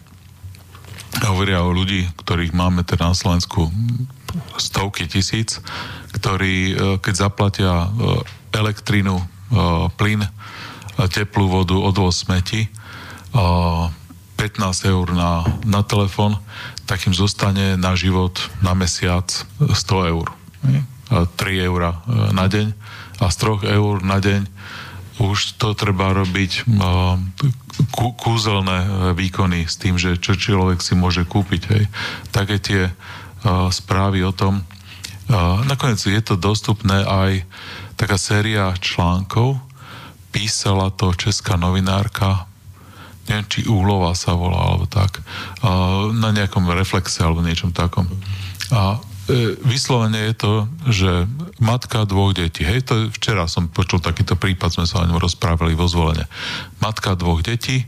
Hovoria 1.22 1.62
o 1.62 1.70
ľudí, 1.70 2.10
ktorých 2.16 2.56
máme 2.56 2.82
teda 2.82 3.12
na 3.12 3.16
Slovensku 3.16 3.70
stovky 4.58 5.06
tisíc, 5.06 5.62
ktorí 6.16 6.54
e, 6.72 6.74
keď 6.98 7.14
zaplatia 7.28 7.92
elektrinu, 8.50 9.20
plyn, 9.96 10.24
teplú 11.08 11.48
vodu, 11.48 11.72
odvoz 11.72 12.20
smeti, 12.20 12.68
15 14.38 14.86
eur 14.86 15.06
na, 15.10 15.42
na 15.66 15.82
telefón, 15.82 16.38
tak 16.86 17.02
im 17.10 17.12
zostane 17.12 17.74
na 17.74 17.98
život 17.98 18.38
na 18.62 18.78
mesiac 18.78 19.26
100 19.58 20.14
eur. 20.14 20.30
3 21.10 21.66
eur 21.66 21.80
e, 21.82 21.92
na 22.30 22.46
deň 22.46 22.70
a 23.18 23.26
z 23.26 23.36
3 23.66 23.66
eur 23.74 23.94
na 24.06 24.22
deň 24.22 24.46
už 25.18 25.58
to 25.58 25.74
treba 25.74 26.14
robiť 26.14 26.70
kú, 27.90 28.06
kúzelné 28.14 28.78
e, 28.86 28.88
výkony 29.18 29.66
s 29.66 29.74
tým, 29.74 29.98
že 29.98 30.14
čo 30.22 30.38
človek 30.38 30.78
si 30.78 30.94
môže 30.94 31.26
kúpiť. 31.26 31.62
Hej. 31.74 31.84
Také 32.30 32.56
tie 32.62 32.82
správy 33.70 34.26
o 34.26 34.34
tom. 34.34 34.66
Nakoniec 35.70 36.02
je 36.02 36.18
to 36.18 36.34
dostupné 36.34 37.06
aj 37.06 37.46
taká 37.94 38.18
séria 38.18 38.74
článkov. 38.74 39.62
Písala 40.34 40.90
to 40.90 41.14
česká 41.14 41.54
novinárka 41.54 42.47
neviem, 43.28 43.46
či 43.46 43.68
Úlova 43.68 44.16
sa 44.16 44.32
volá, 44.34 44.72
alebo 44.72 44.88
tak, 44.88 45.20
na 46.16 46.32
nejakom 46.32 46.64
reflexe 46.72 47.20
alebo 47.20 47.44
niečom 47.44 47.76
takom. 47.76 48.08
A 48.72 48.96
e, 49.28 49.56
vyslovene 49.62 50.32
je 50.32 50.34
to, 50.34 50.52
že 50.88 51.10
matka 51.60 52.08
dvoch 52.08 52.32
detí, 52.32 52.64
hej, 52.64 52.88
to 52.88 53.12
včera 53.12 53.44
som 53.44 53.68
počul 53.68 54.00
takýto 54.00 54.34
prípad, 54.34 54.72
sme 54.72 54.86
sa 54.88 55.04
o 55.04 55.08
ňom 55.08 55.20
rozprávali 55.20 55.76
vo 55.76 55.84
zvolenie. 55.84 56.24
Matka 56.80 57.14
dvoch 57.14 57.44
detí, 57.44 57.84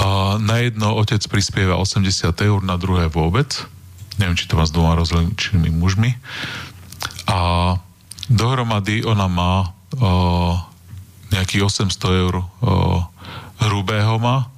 a 0.00 0.40
na 0.40 0.64
jedno 0.64 0.96
otec 0.96 1.20
prispieva 1.28 1.76
80 1.76 2.32
eur, 2.40 2.64
na 2.64 2.80
druhé 2.80 3.12
vôbec. 3.12 3.68
Neviem, 4.16 4.32
či 4.32 4.48
to 4.48 4.56
má 4.56 4.64
s 4.64 4.72
dvoma 4.72 4.96
rozličnými 4.96 5.68
mužmi. 5.76 6.16
A 7.28 7.76
dohromady 8.32 9.04
ona 9.04 9.28
má 9.28 9.54
o, 9.60 10.56
nejakých 11.36 11.68
800 11.92 12.00
eur 12.16 12.34
o, 12.40 12.44
hrubého 13.60 14.16
má 14.16 14.48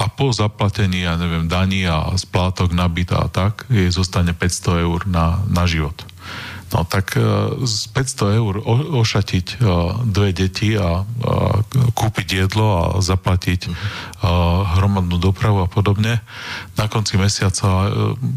a 0.00 0.08
po 0.08 0.32
zaplatení, 0.32 1.04
ja 1.04 1.20
neviem, 1.20 1.44
daní 1.44 1.84
a 1.84 2.16
splátok 2.16 2.72
nabita 2.72 3.20
a 3.20 3.28
tak, 3.28 3.68
jej 3.68 3.92
zostane 3.92 4.32
500 4.32 4.86
eur 4.88 5.04
na, 5.04 5.44
na 5.52 5.68
život. 5.68 6.08
No 6.70 6.86
tak 6.86 7.18
e, 7.18 7.22
z 7.66 7.90
500 7.92 8.38
eur 8.38 8.54
ošatiť 8.94 9.46
uh, 9.58 10.06
dve 10.06 10.30
deti 10.30 10.78
a 10.78 11.02
kúpiť 11.98 12.46
jedlo 12.46 12.66
a 12.78 12.82
zaplatiť 13.02 13.66
uh, 13.66 13.74
hromadnú 14.78 15.18
dopravu 15.18 15.66
a 15.66 15.68
podobne, 15.68 16.22
na 16.78 16.86
konci 16.86 17.18
mesiaca 17.18 17.90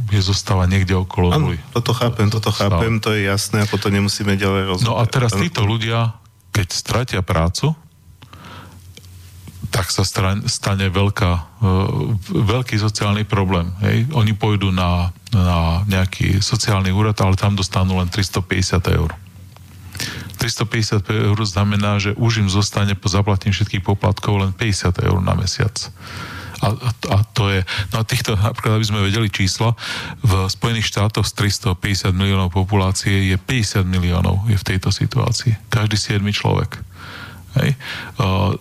je 0.10 0.22
zostáva 0.26 0.66
niekde 0.66 0.98
okolo 0.98 1.30
nuly. 1.38 1.62
toto 1.78 1.94
chápem, 1.94 2.28
toto 2.34 2.50
chápem, 2.50 2.98
to 2.98 3.14
je 3.14 3.30
jasné, 3.30 3.70
ako 3.70 3.78
to 3.78 3.88
nemusíme 3.94 4.34
ďalej 4.34 4.64
rozhodnúť. 4.74 4.90
No 4.90 4.98
a 4.98 5.06
teraz 5.06 5.38
títo 5.38 5.62
ľudia, 5.62 6.18
keď 6.50 6.68
stratia 6.74 7.22
prácu, 7.22 7.78
tak 9.74 9.90
sa 9.90 10.06
stane 10.06 10.86
veľká, 10.94 11.32
e, 11.34 11.42
veľký 12.30 12.78
sociálny 12.78 13.26
problém. 13.26 13.74
Hej. 13.82 14.06
Oni 14.14 14.38
pôjdu 14.38 14.70
na, 14.70 15.10
na 15.34 15.82
nejaký 15.90 16.46
sociálny 16.46 16.94
úrad, 16.94 17.18
ale 17.26 17.34
tam 17.34 17.58
dostanú 17.58 17.98
len 17.98 18.06
350 18.06 18.78
eur. 18.94 19.10
350 20.38 21.10
eur 21.10 21.38
znamená, 21.42 21.98
že 21.98 22.14
už 22.14 22.46
im 22.46 22.50
zostane 22.54 22.94
po 22.94 23.10
zaplatení 23.10 23.50
všetkých 23.50 23.82
poplatkov 23.82 24.46
len 24.46 24.54
50 24.54 24.94
eur 25.10 25.18
na 25.26 25.34
mesiac. 25.34 25.74
A, 26.62 26.70
a, 26.70 26.90
a 27.12 27.18
to 27.34 27.50
je, 27.50 27.66
no 27.92 28.00
a 28.00 28.04
týchto, 28.06 28.38
napríklad, 28.38 28.78
aby 28.78 28.86
sme 28.88 29.04
vedeli 29.04 29.28
číslo, 29.28 29.74
v 30.22 30.48
Spojených 30.54 30.86
štátoch 30.86 31.26
z 31.26 31.50
350 31.50 32.14
miliónov 32.14 32.54
populácie 32.54 33.34
je 33.34 33.38
50 33.42 33.84
miliónov 33.90 34.46
je 34.48 34.56
v 34.56 34.68
tejto 34.70 34.94
situácii. 34.94 35.58
Každý 35.74 35.98
7 35.98 36.24
človek. 36.30 36.78
Hej. 37.58 37.74
Uh, 38.22 38.56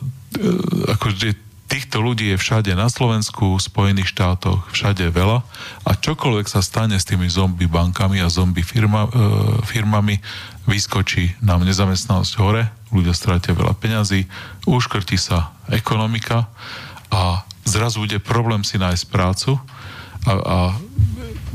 akože 0.96 1.34
týchto 1.72 2.04
ľudí 2.04 2.28
je 2.28 2.36
všade 2.36 2.76
na 2.76 2.92
Slovensku, 2.92 3.56
v 3.56 3.64
Spojených 3.64 4.12
štátoch, 4.12 4.68
všade 4.76 5.08
veľa 5.08 5.40
a 5.88 5.90
čokoľvek 5.96 6.44
sa 6.44 6.60
stane 6.60 7.00
s 7.00 7.08
tými 7.08 7.32
zombie 7.32 7.64
bankami 7.64 8.20
a 8.20 8.28
zombie 8.28 8.60
firma, 8.60 9.08
e, 9.08 9.10
firmami, 9.64 10.20
vyskočí 10.68 11.40
nám 11.40 11.64
nezamestnanosť 11.64 12.32
hore, 12.36 12.68
ľudia 12.92 13.16
stratia 13.16 13.56
veľa 13.56 13.72
peňazí, 13.80 14.28
uškrtí 14.68 15.16
sa 15.16 15.56
ekonomika 15.72 16.52
a 17.08 17.40
zrazu 17.64 18.04
bude 18.04 18.20
problém 18.20 18.60
si 18.68 18.76
nájsť 18.76 19.08
prácu 19.08 19.56
a, 20.28 20.32
a 20.36 20.58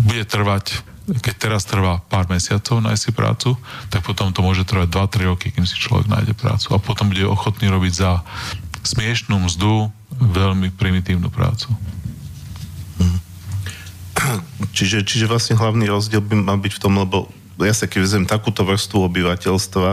bude 0.01 0.25
trvať 0.25 0.81
keď 1.07 1.35
teraz 1.39 1.63
trvá 1.63 2.03
pár 2.11 2.27
mesiacov 2.27 2.83
nájsť 2.83 2.99
si 2.99 3.11
prácu, 3.15 3.49
tak 3.87 4.03
potom 4.03 4.35
to 4.35 4.43
môže 4.43 4.67
trvať 4.67 4.91
2-3 4.91 5.31
roky, 5.31 5.47
kým 5.55 5.63
si 5.63 5.79
človek 5.79 6.11
nájde 6.11 6.35
prácu. 6.35 6.75
A 6.75 6.83
potom 6.83 7.07
bude 7.07 7.23
ochotný 7.23 7.71
robiť 7.71 7.93
za 7.95 8.27
smiešnú 8.87 9.35
mzdu, 9.43 9.91
veľmi 10.15 10.71
primitívnu 10.73 11.27
prácu. 11.27 11.67
Mhm. 12.97 13.19
Čiže, 14.71 15.03
čiže 15.03 15.29
vlastne 15.29 15.59
hlavný 15.59 15.91
rozdiel 15.91 16.23
by 16.23 16.35
mal 16.39 16.57
byť 16.57 16.73
v 16.79 16.81
tom, 16.81 16.97
lebo 16.97 17.29
ja 17.61 17.73
sa 17.73 17.89
keď 17.89 17.99
vezem 18.01 18.25
takúto 18.25 18.63
vrstvu 18.63 19.05
obyvateľstva, 19.11 19.89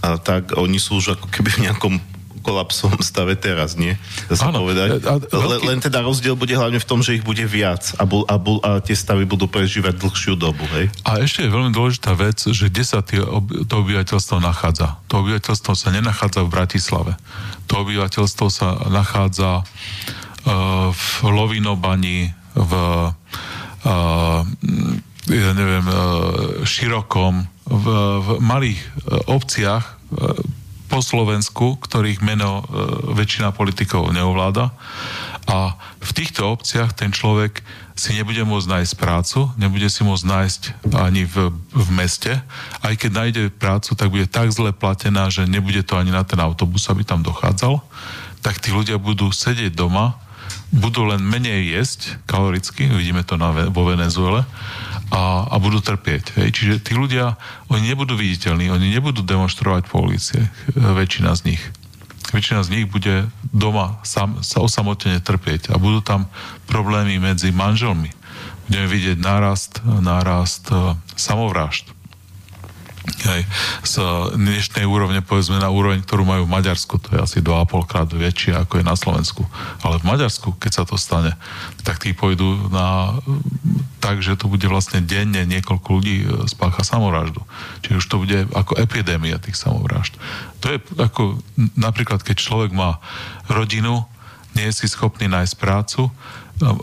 a 0.00 0.16
tak 0.16 0.56
oni 0.56 0.80
sú 0.80 0.96
už 0.96 1.20
ako 1.20 1.28
keby 1.28 1.60
v 1.60 1.62
nejakom 1.68 1.94
kolapsovom 2.40 3.00
stave 3.00 3.36
teraz, 3.36 3.76
nie? 3.76 3.94
Dá 4.26 4.34
sa 4.34 4.48
Áno, 4.48 4.64
povedať. 4.64 5.00
a- 5.04 5.16
a- 5.16 5.20
Le- 5.46 5.62
Len 5.64 5.78
teda 5.78 6.00
rozdiel 6.00 6.34
bude 6.34 6.52
hlavne 6.52 6.80
v 6.80 6.86
tom, 6.88 7.00
že 7.00 7.16
ich 7.16 7.24
bude 7.24 7.44
viac 7.44 7.92
a, 7.96 8.04
bu- 8.04 8.24
a, 8.24 8.34
bu- 8.40 8.60
a 8.60 8.80
tie 8.80 8.96
stavy 8.96 9.24
budú 9.24 9.46
prežívať 9.46 10.00
dlhšiu 10.00 10.34
dobu, 10.34 10.64
hej? 10.74 10.88
A 11.04 11.20
ešte 11.20 11.44
je 11.44 11.52
veľmi 11.52 11.70
dôležitá 11.70 12.16
vec, 12.16 12.40
že 12.40 12.66
kde 12.66 12.82
sa 12.82 13.04
tie, 13.04 13.20
to 13.64 13.74
obyvateľstvo 13.76 14.40
nachádza. 14.40 14.98
To 15.06 15.20
obyvateľstvo 15.22 15.72
sa 15.76 15.88
nenachádza 15.92 16.40
v 16.42 16.50
Bratislave. 16.50 17.12
To 17.68 17.84
obyvateľstvo 17.84 18.46
sa 18.48 18.68
nachádza 18.88 19.62
uh, 19.62 20.90
v 20.90 21.06
Lovinobani, 21.28 22.32
v 22.56 22.72
uh, 23.86 24.40
ja 25.30 25.50
neviem, 25.54 25.86
uh, 25.86 25.96
širokom, 26.66 27.46
v, 27.70 27.86
v 28.18 28.28
malých 28.42 28.80
obciach 29.30 30.00
po 30.90 30.98
Slovensku, 30.98 31.78
ktorých 31.78 32.20
meno 32.20 32.60
uh, 32.60 32.66
väčšina 33.14 33.54
politikov 33.54 34.10
neovláda. 34.10 34.74
A 35.46 35.78
v 36.02 36.10
týchto 36.10 36.50
obciach 36.50 36.92
ten 36.92 37.14
človek 37.14 37.62
si 37.94 38.16
nebude 38.16 38.42
môcť 38.42 38.66
nájsť 38.66 38.94
prácu, 38.96 39.52
nebude 39.60 39.86
si 39.92 40.00
môcť 40.02 40.24
nájsť 40.24 40.62
ani 40.96 41.28
v, 41.28 41.52
v 41.52 41.88
meste. 41.92 42.32
Aj 42.80 42.94
keď 42.96 43.10
nájde 43.12 43.42
prácu, 43.52 43.92
tak 43.92 44.08
bude 44.08 44.26
tak 44.26 44.50
zle 44.50 44.72
platená, 44.72 45.28
že 45.28 45.44
nebude 45.44 45.84
to 45.84 46.00
ani 46.00 46.10
na 46.10 46.24
ten 46.24 46.40
autobus, 46.40 46.88
aby 46.88 47.04
tam 47.04 47.20
dochádzal. 47.20 47.78
Tak 48.40 48.58
tí 48.58 48.72
ľudia 48.72 48.96
budú 48.96 49.28
sedieť 49.28 49.76
doma, 49.76 50.16
budú 50.70 51.06
len 51.06 51.22
menej 51.22 51.66
jesť 51.74 52.18
kaloricky, 52.30 52.86
vidíme 52.86 53.26
to 53.26 53.34
na, 53.34 53.70
vo 53.70 53.82
Venezuele, 53.90 54.46
a, 55.10 55.50
a 55.50 55.54
budú 55.58 55.82
trpieť. 55.82 56.38
Hej. 56.38 56.48
Čiže 56.54 56.74
tí 56.86 56.92
ľudia, 56.94 57.34
oni 57.66 57.90
nebudú 57.90 58.14
viditeľní, 58.14 58.70
oni 58.70 58.94
nebudú 58.94 59.26
demonstrovať 59.26 59.90
po 59.90 60.06
uliciach, 60.06 60.46
väčšina 60.78 61.34
z 61.34 61.54
nich. 61.54 61.62
Väčšina 62.30 62.62
z 62.62 62.70
nich 62.70 62.86
bude 62.86 63.26
doma 63.50 63.98
sam, 64.06 64.38
sa 64.46 64.62
osamotene 64.62 65.18
trpieť 65.18 65.74
a 65.74 65.82
budú 65.82 65.98
tam 65.98 66.30
problémy 66.70 67.18
medzi 67.18 67.50
manželmi. 67.50 68.14
Budeme 68.70 68.86
vidieť 68.86 69.18
nárast, 69.18 69.82
nárast 69.82 70.70
uh, 70.70 70.94
samovrážd. 71.18 71.90
Hej, 73.00 73.48
z 73.80 73.94
dnešnej 74.36 74.84
úrovne 74.84 75.24
povedzme 75.24 75.56
na 75.56 75.72
úroveň, 75.72 76.04
ktorú 76.04 76.28
majú 76.28 76.44
v 76.44 76.52
Maďarsku, 76.52 77.00
to 77.00 77.16
je 77.16 77.18
asi 77.20 77.38
2,5 77.40 77.88
krát 77.88 78.08
väčšie 78.12 78.52
ako 78.52 78.80
je 78.80 78.84
na 78.84 78.92
Slovensku. 78.92 79.48
Ale 79.80 79.96
v 80.04 80.08
Maďarsku, 80.08 80.60
keď 80.60 80.72
sa 80.72 80.84
to 80.84 81.00
stane, 81.00 81.32
tak 81.80 81.96
tí 81.96 82.12
pôjdu 82.12 82.68
na 82.68 83.16
tak, 84.04 84.20
že 84.20 84.36
to 84.36 84.52
bude 84.52 84.64
vlastne 84.68 85.00
denne 85.00 85.48
niekoľko 85.48 85.88
ľudí 85.88 86.16
e, 86.24 86.26
spácha 86.48 86.84
samovraždu. 86.84 87.40
Čiže 87.84 88.00
už 88.04 88.06
to 88.08 88.20
bude 88.20 88.38
ako 88.52 88.76
epidémia 88.76 89.40
tých 89.40 89.56
samovražd. 89.56 90.20
To 90.60 90.72
je 90.72 90.78
ako 91.00 91.40
napríklad, 91.76 92.20
keď 92.20 92.36
človek 92.36 92.72
má 92.76 93.00
rodinu, 93.48 94.04
nie 94.52 94.68
je 94.68 94.84
si 94.84 94.86
schopný 94.92 95.30
nájsť 95.30 95.54
prácu, 95.56 96.12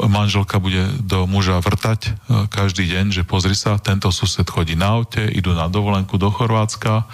manželka 0.09 0.57
bude 0.57 0.81
do 1.05 1.29
muža 1.29 1.61
vrtať 1.61 2.01
e, 2.05 2.11
každý 2.49 2.89
deň, 2.89 3.13
že 3.13 3.27
pozri 3.27 3.53
sa, 3.53 3.77
tento 3.77 4.09
sused 4.09 4.45
chodí 4.49 4.73
na 4.73 4.97
aute, 4.97 5.21
idú 5.21 5.53
na 5.53 5.69
dovolenku 5.69 6.17
do 6.17 6.33
Chorvátska, 6.33 7.05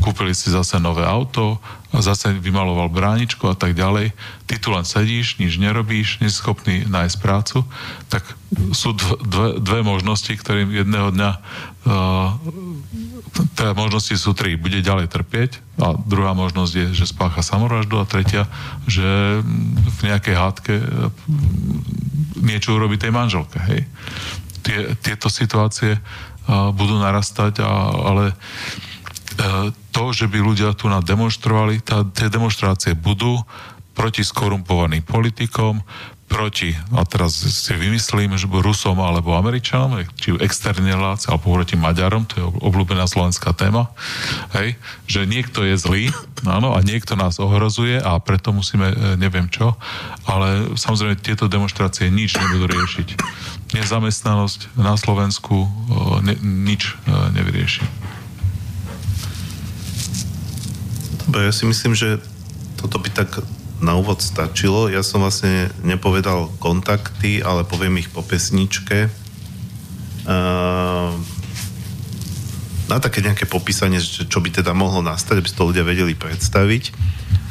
kúpili 0.00 0.36
si 0.36 0.52
zase 0.52 0.80
nové 0.80 1.04
auto, 1.04 1.60
zase 1.92 2.32
vymaloval 2.36 2.88
bráničku 2.88 3.50
a 3.50 3.56
tak 3.56 3.76
ďalej. 3.76 4.12
Ty 4.48 4.54
tu 4.60 4.68
len 4.72 4.86
sedíš, 4.86 5.36
nič 5.36 5.58
nerobíš, 5.60 6.22
nie 6.22 6.30
si 6.32 6.40
schopný 6.40 6.86
nájsť 6.86 7.16
prácu, 7.20 7.66
tak 8.08 8.22
sú 8.72 8.94
dv- 8.94 9.20
dve, 9.26 9.48
dve 9.58 9.80
možnosti, 9.82 10.30
ktorým 10.30 10.70
jedného 10.70 11.10
dňa 11.10 11.30
uh, 11.30 11.40
teda 13.54 13.72
možnosti 13.78 14.14
sú 14.18 14.34
tri. 14.34 14.58
Bude 14.58 14.82
ďalej 14.82 15.10
trpieť 15.10 15.50
a 15.80 15.94
druhá 15.94 16.34
možnosť 16.34 16.72
je, 16.74 16.86
že 16.92 17.10
spácha 17.10 17.40
samovraždu 17.40 17.96
a 18.00 18.08
tretia, 18.08 18.50
že 18.90 19.40
v 19.44 20.00
nejakej 20.04 20.34
hádke 20.36 20.74
niečo 22.40 22.76
urobí 22.76 22.98
tej 22.98 23.14
manželke. 23.14 23.58
Hej? 23.60 23.80
Tie, 24.60 24.78
tieto 25.00 25.32
situácie 25.32 26.00
budú 26.50 26.98
narastať, 26.98 27.62
a, 27.62 27.70
ale 27.94 28.24
uh, 28.34 29.70
to, 29.94 30.04
že 30.10 30.26
by 30.26 30.38
ľudia 30.42 30.74
tu 30.74 30.90
demonstrovali, 30.90 31.78
tá, 31.84 32.02
tie 32.02 32.26
demonstrácie 32.26 32.98
budú 32.98 33.38
proti 33.94 34.24
skorumpovaným 34.24 35.04
politikom, 35.04 35.82
proti, 36.30 36.78
a 36.94 37.02
teraz 37.02 37.42
si 37.42 37.74
vymyslím, 37.74 38.38
že 38.38 38.46
Rusom 38.46 39.02
alebo 39.02 39.34
Američanom, 39.34 40.06
či 40.14 40.38
externí 40.38 40.94
relácie, 40.94 41.26
alebo 41.26 41.50
proti 41.50 41.74
Maďarom, 41.74 42.22
to 42.30 42.38
je 42.38 42.46
obľúbená 42.46 43.10
slovenská 43.10 43.50
téma, 43.50 43.90
hej, 44.54 44.78
že 45.10 45.26
niekto 45.26 45.66
je 45.66 45.74
zlý, 45.74 46.02
áno, 46.46 46.78
a 46.78 46.78
niekto 46.86 47.18
nás 47.18 47.42
ohrozuje 47.42 47.98
a 47.98 48.14
preto 48.22 48.54
musíme, 48.54 48.94
e, 48.94 48.96
neviem 49.18 49.50
čo, 49.50 49.74
ale 50.22 50.70
samozrejme 50.78 51.18
tieto 51.18 51.50
demonstrácie 51.50 52.06
nič 52.14 52.38
nebudú 52.38 52.70
riešiť. 52.70 53.08
Nezamestnanosť 53.74 54.78
na 54.78 54.94
Slovensku 54.94 55.66
o, 55.66 55.68
ne, 56.22 56.38
nič 56.40 56.94
e, 56.94 57.10
nevyrieši. 57.34 57.82
Dobre, 61.26 61.50
ja 61.50 61.52
si 61.52 61.66
myslím, 61.66 61.98
že 61.98 62.22
toto 62.78 63.02
by 63.02 63.10
tak 63.12 63.42
na 63.80 63.96
úvod 63.96 64.20
stačilo. 64.20 64.92
Ja 64.92 65.00
som 65.00 65.24
vlastne 65.24 65.72
nepovedal 65.80 66.52
kontakty, 66.60 67.40
ale 67.40 67.64
poviem 67.64 67.98
ich 67.98 68.12
po 68.12 68.20
pesničke. 68.20 69.08
Uh, 70.28 71.16
na 72.86 72.98
také 73.00 73.24
nejaké 73.24 73.48
popísanie, 73.48 73.98
čo 74.02 74.38
by 74.38 74.50
teda 74.52 74.76
mohlo 74.76 75.00
nastať, 75.00 75.40
aby 75.40 75.48
si 75.48 75.56
to 75.56 75.68
ľudia 75.72 75.82
vedeli 75.82 76.12
predstaviť. 76.12 76.92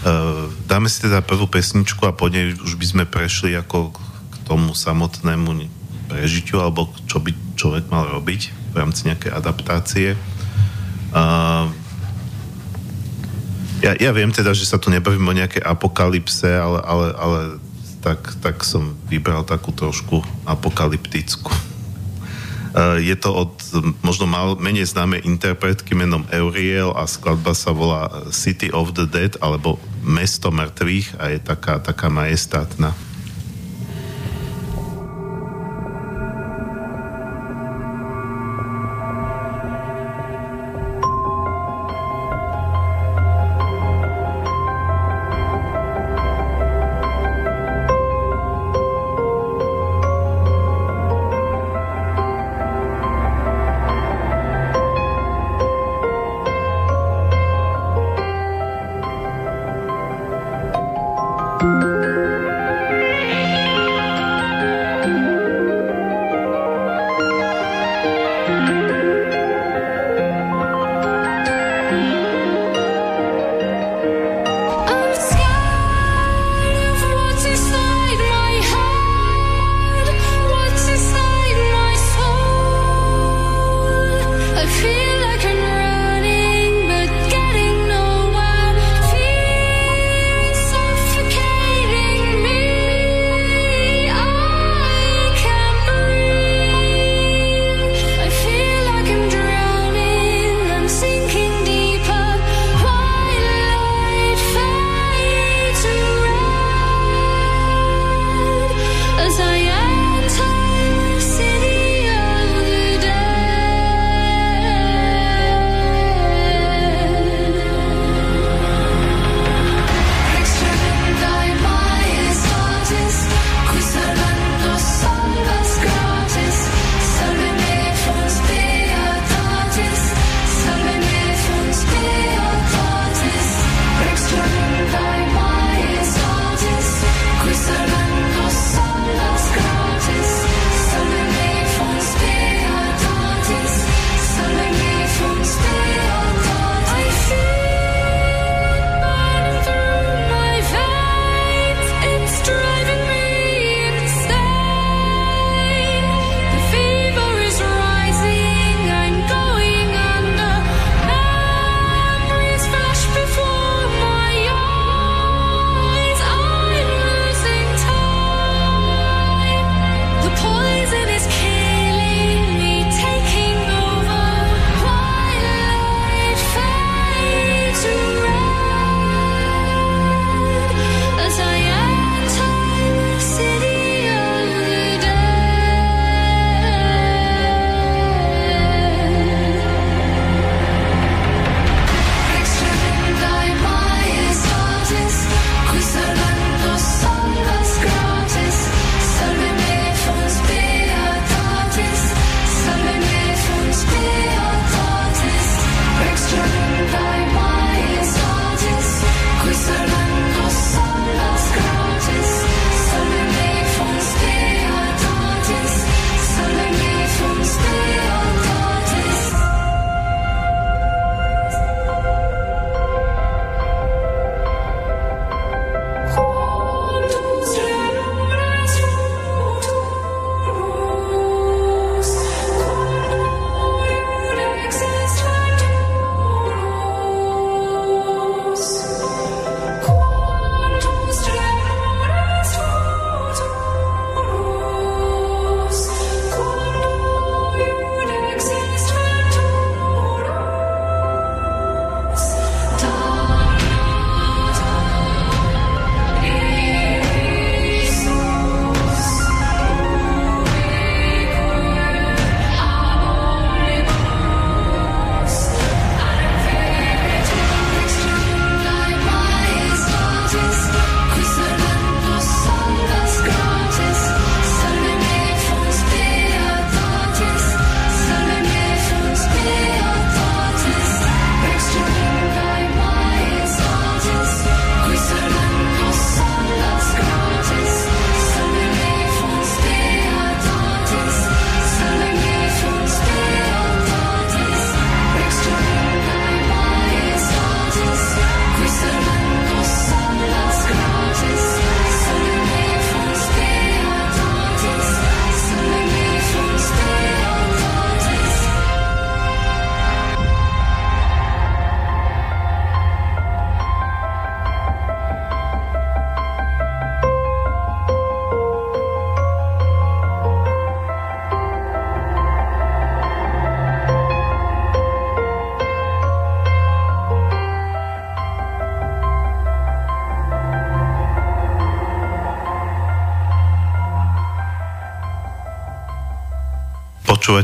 Uh, 0.05 0.47
dáme 0.69 0.87
si 0.87 1.01
teda 1.03 1.25
prvú 1.25 1.49
pesničku 1.49 2.05
a 2.05 2.15
po 2.15 2.29
nej 2.29 2.53
už 2.55 2.77
by 2.77 2.85
sme 2.85 3.03
prešli 3.09 3.57
ako 3.57 3.91
k 4.29 4.35
tomu 4.45 4.77
samotnému 4.77 5.49
prežitiu, 6.07 6.61
alebo 6.61 6.93
čo 7.09 7.19
by 7.19 7.33
človek 7.57 7.89
mal 7.89 8.05
robiť 8.05 8.41
v 8.73 8.75
rámci 8.77 9.09
nejakej 9.09 9.31
adaptácie. 9.33 10.09
Uh, 11.09 11.73
ja, 13.79 13.95
ja 13.95 14.11
viem 14.11 14.31
teda, 14.31 14.51
že 14.51 14.67
sa 14.67 14.77
tu 14.79 14.91
nebavím 14.91 15.23
o 15.27 15.37
nejakej 15.37 15.63
apokalypse, 15.63 16.47
ale, 16.47 16.79
ale, 16.83 17.07
ale 17.15 17.39
tak, 18.03 18.19
tak 18.39 18.63
som 18.63 18.95
vybral 19.07 19.43
takú 19.47 19.71
trošku 19.71 20.23
apokalyptickú. 20.47 21.51
Uh, 22.69 23.01
je 23.01 23.17
to 23.17 23.33
od 23.33 23.51
možno 24.05 24.29
mal, 24.29 24.53
menej 24.53 24.85
známej 24.85 25.25
interpretky 25.25 25.97
menom 25.97 26.21
Euriel 26.29 26.93
a 26.93 27.09
skladba 27.09 27.57
sa 27.57 27.73
volá 27.73 28.29
City 28.29 28.69
of 28.69 28.93
the 28.93 29.09
Dead 29.09 29.33
alebo 29.41 29.81
Mesto 30.05 30.53
mŕtvych 30.53 31.17
a 31.17 31.33
je 31.33 31.39
taká, 31.41 31.81
taká 31.81 32.13
majestátna. 32.13 32.93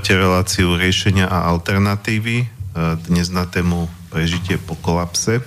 Počúvate 0.05 0.21
reláciu 0.21 0.77
riešenia 0.77 1.25
a 1.25 1.49
alternatívy. 1.49 2.45
E, 2.45 2.47
Dnes 3.09 3.33
na 3.33 3.49
tému 3.49 3.89
prežitie 4.13 4.61
po 4.61 4.77
kolapse. 4.77 5.41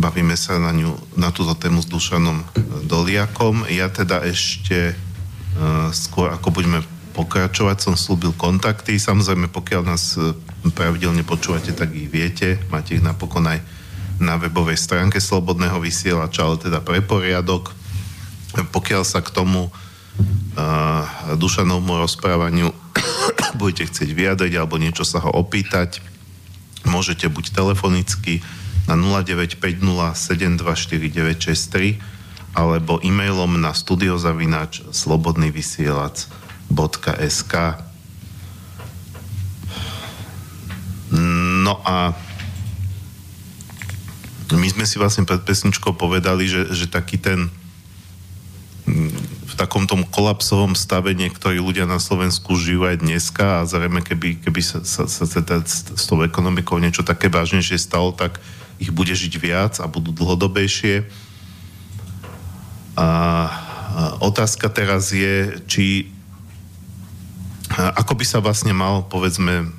Bavíme 0.00 0.32
sa 0.32 0.56
na, 0.56 0.72
ňu, 0.72 0.96
na 1.12 1.28
túto 1.28 1.52
tému 1.60 1.84
s 1.84 1.92
Dušanom 1.92 2.40
Doliakom. 2.88 3.68
Ja 3.68 3.92
teda 3.92 4.24
ešte 4.24 4.96
e, 4.96 5.92
skôr 5.92 6.32
ako 6.32 6.56
budeme 6.56 6.80
pokračovať, 7.12 7.84
som 7.84 8.00
slúbil 8.00 8.32
kontakty. 8.32 8.96
Samozrejme, 8.96 9.52
pokiaľ 9.52 9.82
nás 9.84 10.16
e, 10.16 10.32
pravidelne 10.72 11.20
počúvate, 11.20 11.76
tak 11.76 11.92
ich 11.92 12.08
viete. 12.08 12.56
Máte 12.72 12.96
ich 12.96 13.04
napokon 13.04 13.44
aj 13.44 13.60
na 14.16 14.40
webovej 14.40 14.80
stránke 14.80 15.20
Slobodného 15.20 15.84
vysielača, 15.84 16.48
ale 16.48 16.56
teda 16.64 16.80
pre 16.80 17.04
poriadok. 17.04 17.76
Pokiaľ 18.56 19.04
sa 19.04 19.20
k 19.20 19.28
tomu 19.36 19.68
uh, 19.68 21.04
Dušanovmu 21.34 21.98
rozprávaniu 22.00 22.72
budete 23.60 23.84
chcieť 23.90 24.14
vyjadriť 24.14 24.56
alebo 24.58 24.78
niečo 24.80 25.04
sa 25.06 25.20
ho 25.22 25.30
opýtať, 25.30 26.00
môžete 26.86 27.28
buď 27.30 27.50
telefonicky 27.54 28.42
na 28.84 28.96
0950724963 28.98 31.98
alebo 32.54 33.02
e-mailom 33.02 33.58
na 33.58 33.74
studiozavinač 33.74 34.82
slobodnyvysielac.sk 34.94 37.54
No 41.64 41.80
a 41.86 42.12
my 44.52 44.68
sme 44.68 44.84
si 44.84 45.00
vlastne 45.00 45.24
pred 45.24 45.40
pesničkou 45.40 45.96
povedali, 45.96 46.44
že, 46.44 46.68
že 46.76 46.86
taký 46.86 47.16
ten 47.16 47.48
v 49.54 49.62
takom 49.62 49.86
tom 49.86 50.02
kolapsovom 50.02 50.74
stave 50.74 51.14
niektorí 51.14 51.62
ľudia 51.62 51.86
na 51.86 52.02
Slovensku 52.02 52.58
žijú 52.58 52.90
aj 52.90 53.06
dneska 53.06 53.62
a 53.62 53.66
zrejme 53.70 54.02
keby, 54.02 54.42
keby 54.42 54.58
sa, 54.58 54.82
sa, 54.82 55.06
sa 55.06 55.24
teda 55.30 55.62
s, 55.62 55.94
s 55.94 56.04
tou 56.10 56.18
ekonomikou 56.26 56.82
niečo 56.82 57.06
také 57.06 57.30
vážnejšie 57.30 57.78
stalo, 57.78 58.10
tak 58.10 58.42
ich 58.82 58.90
bude 58.90 59.14
žiť 59.14 59.34
viac 59.38 59.78
a 59.78 59.86
budú 59.86 60.10
dlhodobejšie. 60.10 61.06
A, 62.98 63.06
otázka 64.18 64.66
teraz 64.74 65.14
je, 65.14 65.54
či 65.70 66.10
ako 67.70 68.18
by 68.18 68.24
sa 68.26 68.42
vlastne 68.42 68.74
mal, 68.74 69.06
povedzme, 69.06 69.70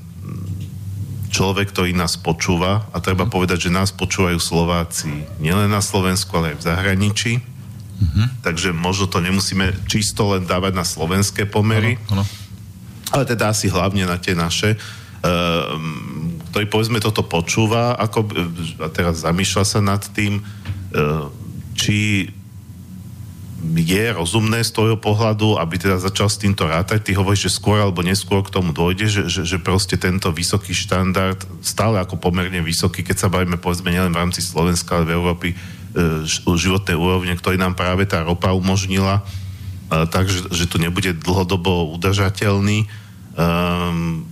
človek, 1.35 1.75
ktorý 1.75 1.91
nás 1.91 2.15
počúva, 2.15 2.87
a 2.95 3.03
treba 3.03 3.27
povedať, 3.27 3.67
že 3.67 3.75
nás 3.75 3.91
počúvajú 3.91 4.39
Slováci 4.39 5.27
nielen 5.43 5.67
na 5.67 5.83
Slovensku, 5.83 6.31
ale 6.39 6.55
aj 6.55 6.63
v 6.63 6.65
zahraničí, 6.71 7.33
Mm-hmm. 7.95 8.43
Takže 8.43 8.75
možno 8.75 9.07
to 9.07 9.23
nemusíme 9.23 9.71
čisto 9.87 10.35
len 10.35 10.43
dávať 10.43 10.75
na 10.75 10.83
slovenské 10.83 11.47
pomery, 11.47 11.95
Áno, 12.11 12.21
áno. 12.21 12.23
ale 13.15 13.23
teda 13.23 13.55
asi 13.55 13.71
hlavne 13.71 14.03
na 14.03 14.19
tie 14.19 14.35
naše, 14.35 14.75
um, 15.23 16.35
ktorý 16.51 16.65
povedzme 16.67 16.99
toto 16.99 17.23
počúva 17.23 17.95
ako, 17.95 18.27
a 18.83 18.87
teraz 18.91 19.23
zamýšľa 19.23 19.63
sa 19.63 19.79
nad 19.79 20.03
tým, 20.11 20.43
uh, 20.43 21.31
či 21.75 22.27
je 23.65 24.05
rozumné 24.13 24.61
z 24.61 24.71
toho 24.75 24.93
pohľadu, 24.99 25.57
aby 25.57 25.81
teda 25.81 25.97
začal 25.97 26.29
s 26.29 26.37
týmto 26.37 26.69
rátať. 26.69 27.01
Ty 27.01 27.11
hovoríš, 27.17 27.49
že 27.49 27.57
skôr 27.57 27.81
alebo 27.81 28.05
neskôr 28.05 28.45
k 28.45 28.53
tomu 28.53 28.69
dojde, 28.75 29.09
že, 29.09 29.23
že, 29.25 29.41
že 29.41 29.57
proste 29.57 29.97
tento 29.97 30.29
vysoký 30.29 30.75
štandard, 30.75 31.39
stále 31.65 31.97
ako 31.97 32.21
pomerne 32.21 32.61
vysoký, 32.61 33.01
keď 33.01 33.25
sa 33.25 33.31
bavíme 33.31 33.57
povedzme 33.57 33.89
nielen 33.89 34.13
v 34.13 34.21
rámci 34.21 34.45
Slovenska, 34.45 35.01
ale 35.01 35.09
v 35.09 35.15
Európy, 35.17 35.47
životnej 36.59 36.99
úrovne, 36.99 37.33
ktorý 37.39 37.55
nám 37.55 37.73
práve 37.79 38.03
tá 38.03 38.21
ropa 38.21 38.51
umožnila, 38.51 39.23
e, 39.89 40.03
takže 40.07 40.51
že 40.51 40.67
to 40.67 40.77
nebude 40.77 41.15
dlhodobo 41.23 41.95
udržateľný. 41.95 42.87
Um, 43.35 44.27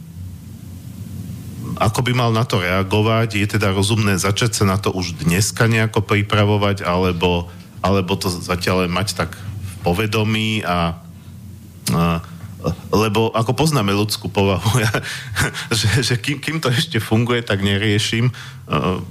ako 1.80 2.06
by 2.06 2.12
mal 2.14 2.32
na 2.32 2.46
to 2.46 2.62
reagovať? 2.62 3.40
Je 3.40 3.48
teda 3.48 3.74
rozumné 3.74 4.16
začať 4.20 4.62
sa 4.62 4.64
na 4.68 4.78
to 4.78 4.94
už 4.94 5.24
dneska 5.24 5.66
nejako 5.68 6.06
pripravovať, 6.06 6.86
alebo, 6.86 7.50
alebo 7.84 8.14
to 8.16 8.30
zatiaľ 8.30 8.86
mať 8.88 9.18
tak 9.18 9.36
v 9.36 9.74
povedomí 9.84 10.64
a, 10.64 10.96
a 11.92 12.24
lebo 12.96 13.28
ako 13.36 13.52
poznáme 13.52 13.92
ľudskú 13.92 14.32
povahu, 14.32 14.80
ja, 14.80 14.94
že, 15.80 16.00
že 16.00 16.16
kým, 16.16 16.40
kým 16.40 16.58
to 16.64 16.72
ešte 16.72 17.04
funguje, 17.04 17.44
tak 17.44 17.60
neriešim, 17.60 18.32
uh, 18.32 19.04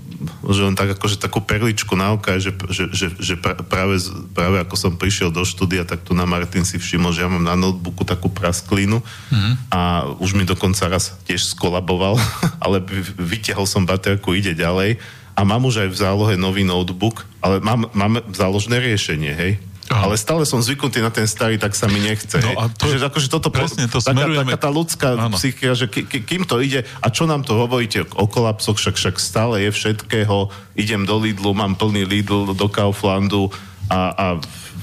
že 0.49 0.61
len 0.63 0.75
tak 0.79 0.95
akože 0.95 1.21
takú 1.21 1.43
perličku 1.43 1.93
na 1.95 2.15
oka, 2.15 2.39
že, 2.39 2.55
že, 2.71 2.85
že, 2.93 3.07
že 3.17 3.35
práve, 3.41 3.99
práve 4.33 4.57
ako 4.63 4.75
som 4.79 4.93
prišiel 4.95 5.35
do 5.35 5.43
štúdia, 5.43 5.83
tak 5.83 6.07
tu 6.07 6.15
na 6.15 6.25
Martin 6.29 6.67
si 6.67 6.79
všimol, 6.79 7.15
že 7.15 7.23
ja 7.25 7.29
mám 7.31 7.43
na 7.43 7.59
notebooku 7.59 8.07
takú 8.07 8.31
prasklinu 8.31 9.03
mm-hmm. 9.03 9.53
a 9.73 9.81
už 10.23 10.35
mi 10.39 10.45
dokonca 10.47 10.87
raz 10.89 11.17
tiež 11.27 11.53
skolaboval, 11.53 12.17
ale 12.65 12.81
vy- 12.83 13.39
vytiahol 13.39 13.67
som 13.67 13.83
baterku, 13.83 14.35
ide 14.35 14.55
ďalej 14.55 14.99
a 15.33 15.41
mám 15.49 15.65
už 15.65 15.87
aj 15.87 15.89
v 15.89 16.01
zálohe 16.01 16.35
nový 16.37 16.63
notebook, 16.63 17.25
ale 17.41 17.59
mám, 17.65 17.89
máme 17.97 18.21
záložné 18.31 18.79
riešenie, 18.79 19.33
hej? 19.33 19.53
Áno. 19.89 20.09
Ale 20.09 20.15
stále 20.15 20.45
som 20.45 20.59
zvyknutý 20.59 20.99
na 20.99 21.09
ten 21.09 21.25
starý, 21.25 21.57
tak 21.57 21.73
sa 21.73 21.87
mi 21.87 21.99
nechce. 21.99 22.39
No 22.39 22.55
a 22.55 22.69
to- 22.69 22.87
Čiže 22.87 23.09
akože 23.09 23.29
toto 23.29 23.49
presne 23.49 23.87
to 23.87 23.99
taká, 23.99 24.15
smerujeme- 24.15 24.53
taká 24.53 24.61
tá 24.61 24.71
ľudská 24.71 25.09
Áno. 25.17 25.35
psychia, 25.35 25.75
že 25.75 25.87
ki, 25.87 26.07
ki, 26.07 26.19
kým 26.23 26.43
to 26.45 26.59
ide 26.59 26.83
a 26.99 27.07
čo 27.09 27.25
nám 27.25 27.43
to 27.43 27.55
hovoríte 27.55 28.07
o 28.15 28.25
kolapsoch, 28.25 28.77
však, 28.77 28.95
však 28.95 29.17
stále 29.17 29.61
je 29.61 29.71
všetkého, 29.71 30.49
idem 30.75 31.03
do 31.03 31.19
Lidlu, 31.19 31.51
mám 31.53 31.75
plný 31.75 32.05
Lidl, 32.05 32.53
do 32.53 32.67
Kauflandu 32.67 33.51
a, 33.87 34.01
a 34.11 34.27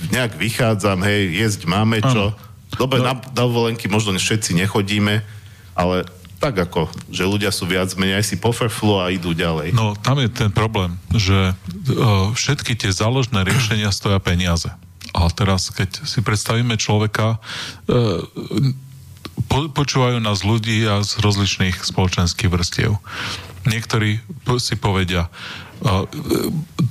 nejak 0.10 0.36
vychádzam, 0.36 1.00
hej, 1.02 1.32
jesť 1.38 1.62
máme 1.66 2.00
čo. 2.02 2.36
Dobre, 2.72 3.02
No. 3.02 3.10
na 3.10 3.14
dovolenky 3.18 3.88
možno 3.88 4.14
všetci 4.14 4.54
nechodíme, 4.56 5.26
ale 5.74 6.06
tak 6.40 6.56
ako, 6.56 6.88
že 7.10 7.26
ľudia 7.26 7.52
sú 7.52 7.66
viac 7.66 7.92
menej 7.96 8.22
si 8.22 8.38
pofrflu 8.38 8.96
a 8.96 9.12
idú 9.12 9.34
ďalej. 9.34 9.76
No, 9.76 9.92
tam 9.98 10.22
je 10.22 10.30
ten 10.30 10.48
problém, 10.48 10.96
že 11.12 11.52
uh, 11.52 12.32
všetky 12.32 12.80
tie 12.80 12.92
záložné 12.94 13.44
riešenia 13.44 13.92
stoja 13.92 14.20
peniaze. 14.20 14.72
A 15.16 15.28
teraz, 15.34 15.74
keď 15.74 16.06
si 16.06 16.22
predstavíme 16.22 16.78
človeka, 16.78 17.38
uh, 17.38 18.22
po, 19.50 19.72
počúvajú 19.72 20.22
nás 20.22 20.46
ľudia 20.46 21.02
z 21.02 21.12
rozličných 21.24 21.82
spoločenských 21.82 22.52
vrstiev. 22.52 23.00
Niektorí 23.66 24.22
si 24.62 24.76
povedia, 24.78 25.28
uh, 25.28 26.06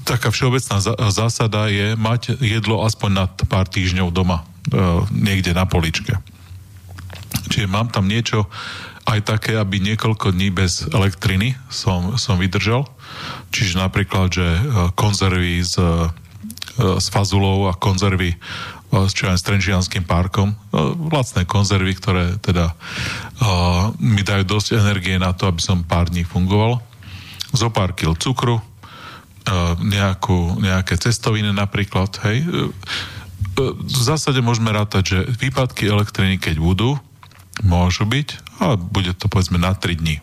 taká 0.02 0.35
všeobecná 0.35 0.83
zásada 1.12 1.70
je 1.70 1.94
mať 1.94 2.40
jedlo 2.42 2.83
aspoň 2.83 3.11
na 3.12 3.24
pár 3.28 3.70
týždňov 3.70 4.11
doma, 4.11 4.42
uh, 4.42 5.07
niekde 5.14 5.54
na 5.54 5.68
poličke. 5.68 6.18
Čiže 7.48 7.68
mám 7.68 7.88
tam 7.92 8.09
niečo 8.09 8.48
aj 9.09 9.24
také, 9.24 9.57
aby 9.57 9.81
niekoľko 9.81 10.37
dní 10.37 10.52
bez 10.52 10.85
elektriny 10.85 11.57
som, 11.72 12.20
som 12.20 12.37
vydržal. 12.37 12.85
Čiže 13.48 13.81
napríklad, 13.81 14.28
že 14.28 14.44
e, 14.44 14.61
konzervy 14.92 15.64
e, 15.64 15.66
s 16.79 17.07
fazulou 17.11 17.67
a 17.67 17.75
konzervy 17.75 18.35
e, 18.35 18.38
s, 19.07 19.12
čo 19.12 19.27
aj, 19.27 19.38
s 19.43 19.47
Trenčianským 19.47 20.07
parkom. 20.07 20.55
E, 20.55 20.57
Lacné 21.11 21.43
konzervy, 21.45 21.93
ktoré 21.99 22.25
teda 22.38 22.73
uh, 22.73 23.91
mi 23.99 24.23
dajú 24.23 24.47
dosť 24.47 24.79
energie 24.79 25.19
na 25.19 25.35
to, 25.35 25.51
aby 25.51 25.59
som 25.59 25.83
pár 25.83 26.09
dní 26.09 26.23
fungoval. 26.23 26.79
Zo 27.51 27.73
pár 27.73 27.97
kil 27.97 28.14
cukru, 28.14 28.61
nejakú, 29.81 30.61
nejaké 30.61 31.01
cestoviny 31.01 31.53
napríklad, 31.53 32.12
hej. 32.29 32.45
E, 32.45 32.47
e, 32.47 33.64
v 33.73 34.01
zásade 34.01 34.41
môžeme 34.45 34.73
rátať, 34.73 35.03
že 35.05 35.19
výpadky 35.41 35.88
elektriny, 35.88 36.37
keď 36.41 36.61
budú, 36.61 37.01
môžu 37.64 38.07
byť, 38.07 38.61
ale 38.62 38.79
bude 38.79 39.12
to 39.18 39.26
povedzme 39.26 39.59
na 39.59 39.74
3 39.74 39.99
dní. 39.99 40.16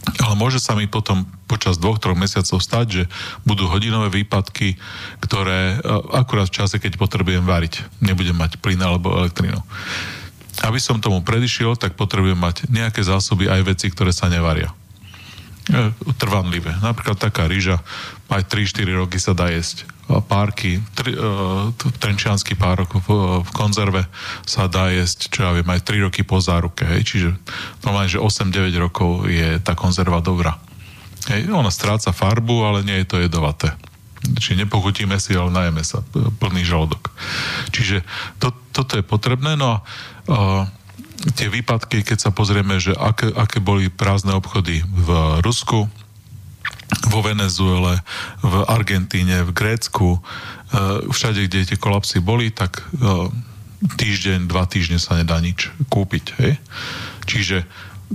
Ale 0.00 0.34
môže 0.36 0.56
sa 0.56 0.72
mi 0.72 0.88
potom 0.88 1.28
počas 1.44 1.76
dvoch, 1.76 2.00
troch 2.00 2.16
mesiacov 2.16 2.56
stať, 2.56 2.86
že 2.88 3.02
budú 3.44 3.68
hodinové 3.68 4.08
výpadky, 4.22 4.80
ktoré 5.20 5.76
e, 5.76 5.92
akurát 6.16 6.48
v 6.48 6.56
čase, 6.56 6.80
keď 6.80 6.96
potrebujem 6.96 7.44
variť, 7.44 7.84
nebudem 8.00 8.36
mať 8.36 8.56
plyn 8.64 8.80
alebo 8.80 9.12
elektrínu. 9.20 9.60
Aby 10.64 10.80
som 10.80 11.00
tomu 11.04 11.20
predišiel, 11.20 11.76
tak 11.76 12.00
potrebujem 12.00 12.36
mať 12.36 12.68
nejaké 12.72 13.04
zásoby 13.04 13.52
aj 13.52 13.60
veci, 13.76 13.86
ktoré 13.92 14.12
sa 14.12 14.32
nevaria. 14.32 14.72
E, 15.68 15.92
trvanlivé. 16.16 16.72
Napríklad 16.80 17.20
taká 17.20 17.44
rýža 17.44 17.84
aj 18.30 18.46
3-4 18.46 18.86
roky 18.94 19.18
sa 19.18 19.34
dá 19.34 19.50
jesť. 19.50 19.84
Párky, 20.26 20.82
tri, 20.94 21.14
uh, 21.14 21.70
trenčiansky 22.02 22.58
párok 22.58 22.98
v, 23.02 23.08
v 23.42 23.50
konzerve 23.54 24.06
sa 24.46 24.66
dá 24.66 24.90
jesť, 24.90 25.30
čo 25.30 25.46
ja 25.46 25.50
viem, 25.54 25.66
aj 25.66 25.82
3 25.82 26.06
roky 26.06 26.22
po 26.22 26.38
záruke. 26.38 26.86
Hej? 26.86 27.02
Čiže 27.06 27.28
normálne, 27.82 28.10
že 28.10 28.22
8-9 28.22 28.74
rokov 28.78 29.26
je 29.26 29.58
tá 29.62 29.74
konzerva 29.74 30.22
dobrá. 30.22 30.58
Hej? 31.30 31.50
Ona 31.50 31.70
stráca 31.70 32.14
farbu, 32.14 32.56
ale 32.66 32.86
nie 32.86 33.02
je 33.02 33.06
to 33.06 33.22
jedovaté. 33.22 33.74
Čiže 34.20 34.66
nepochutíme 34.66 35.16
si, 35.18 35.34
ale 35.34 35.50
najeme 35.50 35.82
sa 35.82 36.02
plný 36.12 36.62
žalúdok. 36.66 37.10
Čiže 37.74 38.02
to, 38.42 38.54
toto 38.74 38.98
je 38.98 39.04
potrebné. 39.06 39.54
No 39.58 39.66
a 39.74 39.76
uh, 39.78 40.62
tie 41.34 41.52
výpadky, 41.52 42.06
keď 42.06 42.18
sa 42.18 42.30
pozrieme, 42.32 42.80
že 42.80 42.96
aké, 42.96 43.28
aké 43.30 43.60
boli 43.60 43.92
prázdne 43.92 44.32
obchody 44.32 44.80
v 44.86 45.08
Rusku, 45.44 45.90
vo 47.10 47.20
Venezuele, 47.22 48.02
v 48.42 48.54
Argentíne, 48.66 49.46
v 49.46 49.54
Grécku, 49.54 50.18
e, 50.18 50.20
všade, 51.06 51.46
kde 51.46 51.74
tie 51.74 51.78
kolapsy 51.78 52.18
boli, 52.18 52.50
tak 52.50 52.82
e, 52.82 53.30
týždeň, 53.80 54.50
dva 54.50 54.66
týždne 54.66 54.98
sa 55.00 55.16
nedá 55.16 55.38
nič 55.40 55.70
kúpiť. 55.88 56.24
Hej? 56.42 56.52
Čiže 57.24 57.64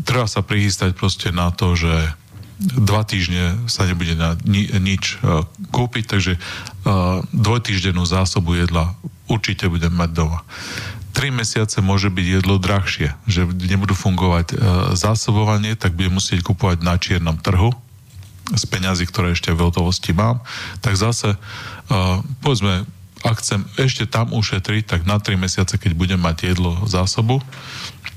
treba 0.03 0.27
sa 0.29 0.45
prihystať 0.45 0.93
proste 0.93 1.31
na 1.31 1.49
to, 1.49 1.73
že 1.73 2.13
dva 2.59 3.03
týždne 3.03 3.67
sa 3.67 3.83
nebude 3.83 4.15
na 4.15 4.39
ni, 4.47 4.63
nič 4.79 5.19
uh, 5.19 5.43
kúpiť, 5.75 6.07
takže 6.07 6.39
dvojtýždennú 7.35 7.99
zásobu 8.07 8.55
jedla 8.55 8.95
určite 9.27 9.67
budem 9.67 9.91
mať 9.91 10.09
doma. 10.15 10.39
Tri 11.11 11.35
mesiace 11.35 11.83
môže 11.83 12.07
byť 12.07 12.27
jedlo 12.39 12.55
drahšie, 12.55 13.11
že 13.27 13.43
nebudú 13.43 13.91
fungovať 13.91 14.55
zásobovanie, 14.95 15.75
tak 15.75 15.99
budem 15.99 16.15
musieť 16.15 16.47
kupovať 16.47 16.79
na 16.79 16.95
čiernom 16.95 17.35
trhu 17.43 17.75
z 18.53 18.63
peňazí, 18.69 19.09
ktoré 19.09 19.33
ešte 19.33 19.49
v 19.49 19.65
hotovosti 19.65 20.13
mám, 20.13 20.45
tak 20.85 20.93
zase 20.99 21.33
uh, 21.33 22.21
povedzme, 22.45 22.85
ak 23.25 23.41
chcem 23.41 23.65
ešte 23.81 24.05
tam 24.05 24.29
ušetriť, 24.37 24.85
tak 24.85 25.01
na 25.09 25.17
3 25.17 25.33
mesiace, 25.33 25.81
keď 25.81 25.97
budem 25.97 26.21
mať 26.21 26.53
jedlo 26.53 26.77
zásobu, 26.85 27.41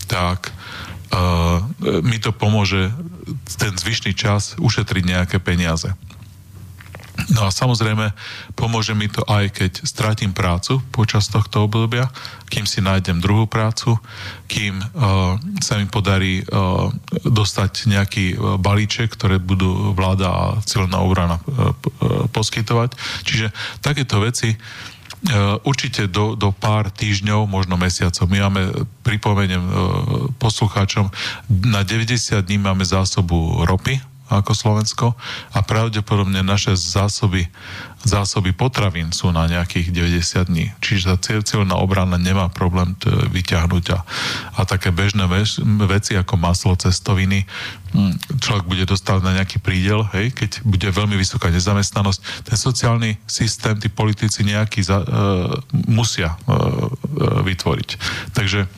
tak 0.05 0.53
uh, 1.13 1.65
mi 2.05 2.21
to 2.21 2.37
pomôže 2.37 2.93
ten 3.57 3.73
zvyšný 3.73 4.13
čas 4.13 4.57
ušetriť 4.61 5.05
nejaké 5.05 5.37
peniaze. 5.41 5.89
No 7.35 7.45
a 7.45 7.51
samozrejme, 7.51 8.15
pomôže 8.55 8.95
mi 8.95 9.11
to 9.11 9.27
aj 9.27 9.51
keď 9.51 9.73
stratím 9.83 10.31
prácu 10.31 10.79
počas 10.95 11.27
tohto 11.27 11.67
obdobia, 11.67 12.07
kým 12.47 12.63
si 12.63 12.79
nájdem 12.79 13.19
druhú 13.19 13.51
prácu, 13.51 13.99
kým 14.47 14.79
uh, 14.79 15.35
sa 15.59 15.83
mi 15.83 15.91
podarí 15.91 16.47
uh, 16.47 16.89
dostať 17.27 17.91
nejaký 17.91 18.27
uh, 18.39 18.57
balíček, 18.57 19.11
ktoré 19.19 19.43
budú 19.43 19.93
vláda 19.99 20.31
a 20.31 20.43
celná 20.63 21.03
obrana 21.03 21.43
uh, 21.43 21.75
poskytovať. 22.31 22.95
Čiže 23.27 23.51
takéto 23.83 24.23
veci 24.23 24.55
určite 25.67 26.07
do, 26.07 26.39
do 26.39 26.55
pár 26.55 26.95
týždňov, 26.95 27.51
možno 27.51 27.75
mesiacov. 27.75 28.31
My 28.31 28.47
máme, 28.47 28.87
pripomeniem 29.03 29.59
poslucháčom, 30.39 31.11
na 31.51 31.83
90 31.83 32.39
dní 32.39 32.63
máme 32.63 32.87
zásobu 32.87 33.67
ropy, 33.67 33.99
ako 34.29 34.53
Slovensko 34.53 35.17
a 35.57 35.59
pravdepodobne 35.65 36.45
naše 36.45 36.77
zásoby, 36.77 37.49
zásoby 38.05 38.53
potravín 38.53 39.11
sú 39.11 39.33
na 39.33 39.49
nejakých 39.49 39.91
90 39.91 40.49
dní. 40.53 40.67
Čiže 40.85 41.17
tá 41.17 41.41
civilná 41.41 41.81
obrana 41.81 42.21
nemá 42.21 42.53
problém 42.53 42.93
t- 43.01 43.09
vyťahnuť 43.09 43.85
a, 43.97 43.99
a 44.55 44.61
také 44.69 44.93
bežné 44.93 45.25
veš, 45.25 45.65
veci 45.89 46.15
ako 46.15 46.37
maslo, 46.37 46.77
cestoviny, 46.77 47.49
hm, 47.97 48.39
človek 48.39 48.65
bude 48.69 48.85
dostávať 48.85 49.23
na 49.25 49.37
nejaký 49.41 49.59
prídel, 49.65 50.05
hej, 50.13 50.37
keď 50.37 50.61
bude 50.63 50.89
veľmi 50.93 51.17
vysoká 51.17 51.49
nezamestnanosť. 51.49 52.45
Ten 52.45 52.57
sociálny 52.61 53.17
systém, 53.25 53.81
tí 53.81 53.89
politici 53.89 54.45
nejaký 54.45 54.85
za, 54.85 55.01
uh, 55.03 55.53
musia 55.89 56.37
uh, 56.45 56.93
vytvoriť. 57.43 57.89
Takže 58.37 58.69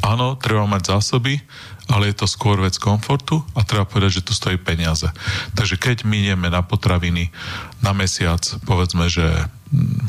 áno, 0.00 0.34
treba 0.40 0.64
mať 0.64 0.96
zásoby, 0.96 1.40
ale 1.88 2.12
je 2.12 2.20
to 2.20 2.26
skôr 2.28 2.60
vec 2.60 2.76
komfortu 2.76 3.40
a 3.56 3.64
treba 3.64 3.88
povedať, 3.88 4.20
že 4.20 4.26
to 4.28 4.36
stojí 4.36 4.60
peniaze. 4.60 5.08
Takže 5.56 5.80
keď 5.80 6.04
minieme 6.04 6.52
na 6.52 6.60
potraviny 6.60 7.32
na 7.80 7.96
mesiac, 7.96 8.44
povedzme, 8.68 9.08
že 9.08 9.24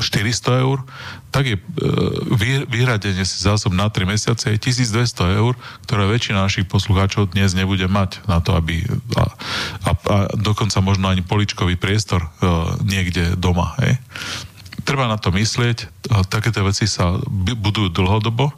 mm, 0.00 0.60
eur, 0.64 0.78
tak 1.32 1.44
je 1.48 1.56
e, 1.56 1.62
vyhradenie 2.68 3.24
si 3.24 3.40
zásob 3.40 3.72
na 3.72 3.88
3 3.88 4.08
mesiace 4.08 4.52
je 4.52 4.60
1200 4.60 5.40
eur, 5.40 5.56
ktoré 5.88 6.08
väčšina 6.08 6.44
našich 6.44 6.68
poslucháčov 6.68 7.32
dnes 7.32 7.52
nebude 7.56 7.88
mať 7.88 8.24
na 8.28 8.44
to, 8.44 8.56
aby 8.56 8.84
a, 9.16 9.24
a, 9.84 9.90
a 9.92 10.16
dokonca 10.36 10.80
možno 10.84 11.08
ani 11.12 11.24
poličkový 11.24 11.76
priestor 11.76 12.24
uh, 12.24 12.76
niekde 12.84 13.36
doma. 13.36 13.76
Hej. 13.84 14.00
Treba 14.84 15.06
na 15.06 15.20
to 15.20 15.28
myslieť, 15.28 16.08
takéto 16.32 16.64
veci 16.64 16.88
sa 16.88 17.20
budujú 17.30 17.92
dlhodobo 17.92 18.52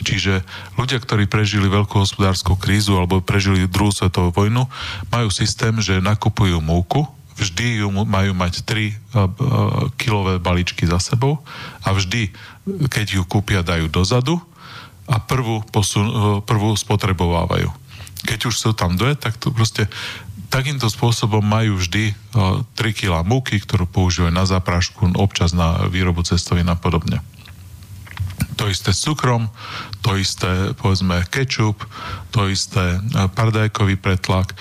Čiže 0.00 0.40
ľudia, 0.80 0.96
ktorí 0.96 1.28
prežili 1.28 1.68
veľkú 1.68 2.00
hospodárskú 2.00 2.56
krízu 2.56 2.96
alebo 2.96 3.20
prežili 3.20 3.68
druhú 3.68 3.92
svetovú 3.92 4.32
vojnu, 4.32 4.64
majú 5.12 5.28
systém, 5.28 5.76
že 5.84 6.00
nakupujú 6.00 6.56
múku, 6.64 7.04
vždy 7.36 7.84
ju 7.84 7.88
majú 7.92 8.32
mať 8.36 8.64
3 8.64 8.92
uh, 8.92 8.96
kilové 9.96 10.36
balíčky 10.40 10.84
za 10.84 11.00
sebou 11.00 11.40
a 11.80 11.92
vždy, 11.96 12.32
keď 12.92 13.20
ju 13.20 13.22
kúpia, 13.24 13.64
dajú 13.64 13.88
dozadu 13.88 14.36
a 15.08 15.16
prvú, 15.20 15.64
posun, 15.68 16.06
uh, 16.08 16.14
prvú 16.44 16.76
spotrebovávajú. 16.76 17.72
Keď 18.20 18.52
už 18.52 18.54
sú 18.56 18.70
tam 18.76 19.00
dve, 19.00 19.16
tak 19.16 19.40
to 19.40 19.48
proste 19.48 19.88
takýmto 20.52 20.92
spôsobom 20.92 21.40
majú 21.40 21.80
vždy 21.80 22.12
uh, 22.12 22.60
3 22.76 22.92
kg 22.92 23.24
múky, 23.24 23.56
ktorú 23.56 23.88
používajú 23.88 24.32
na 24.32 24.44
záprašku, 24.44 25.16
občas 25.16 25.56
na 25.56 25.88
výrobu 25.88 26.20
cestovín 26.24 26.68
a 26.68 26.76
podobne 26.76 27.24
to 28.56 28.68
isté 28.68 28.92
s 28.92 29.04
cukrom, 29.04 29.48
to 30.04 30.16
isté, 30.16 30.76
povedzme, 30.76 31.24
kečup, 31.28 31.80
to 32.28 32.48
isté 32.48 32.96
e, 32.96 32.98
pardajkový 33.32 33.96
pretlak. 33.96 34.52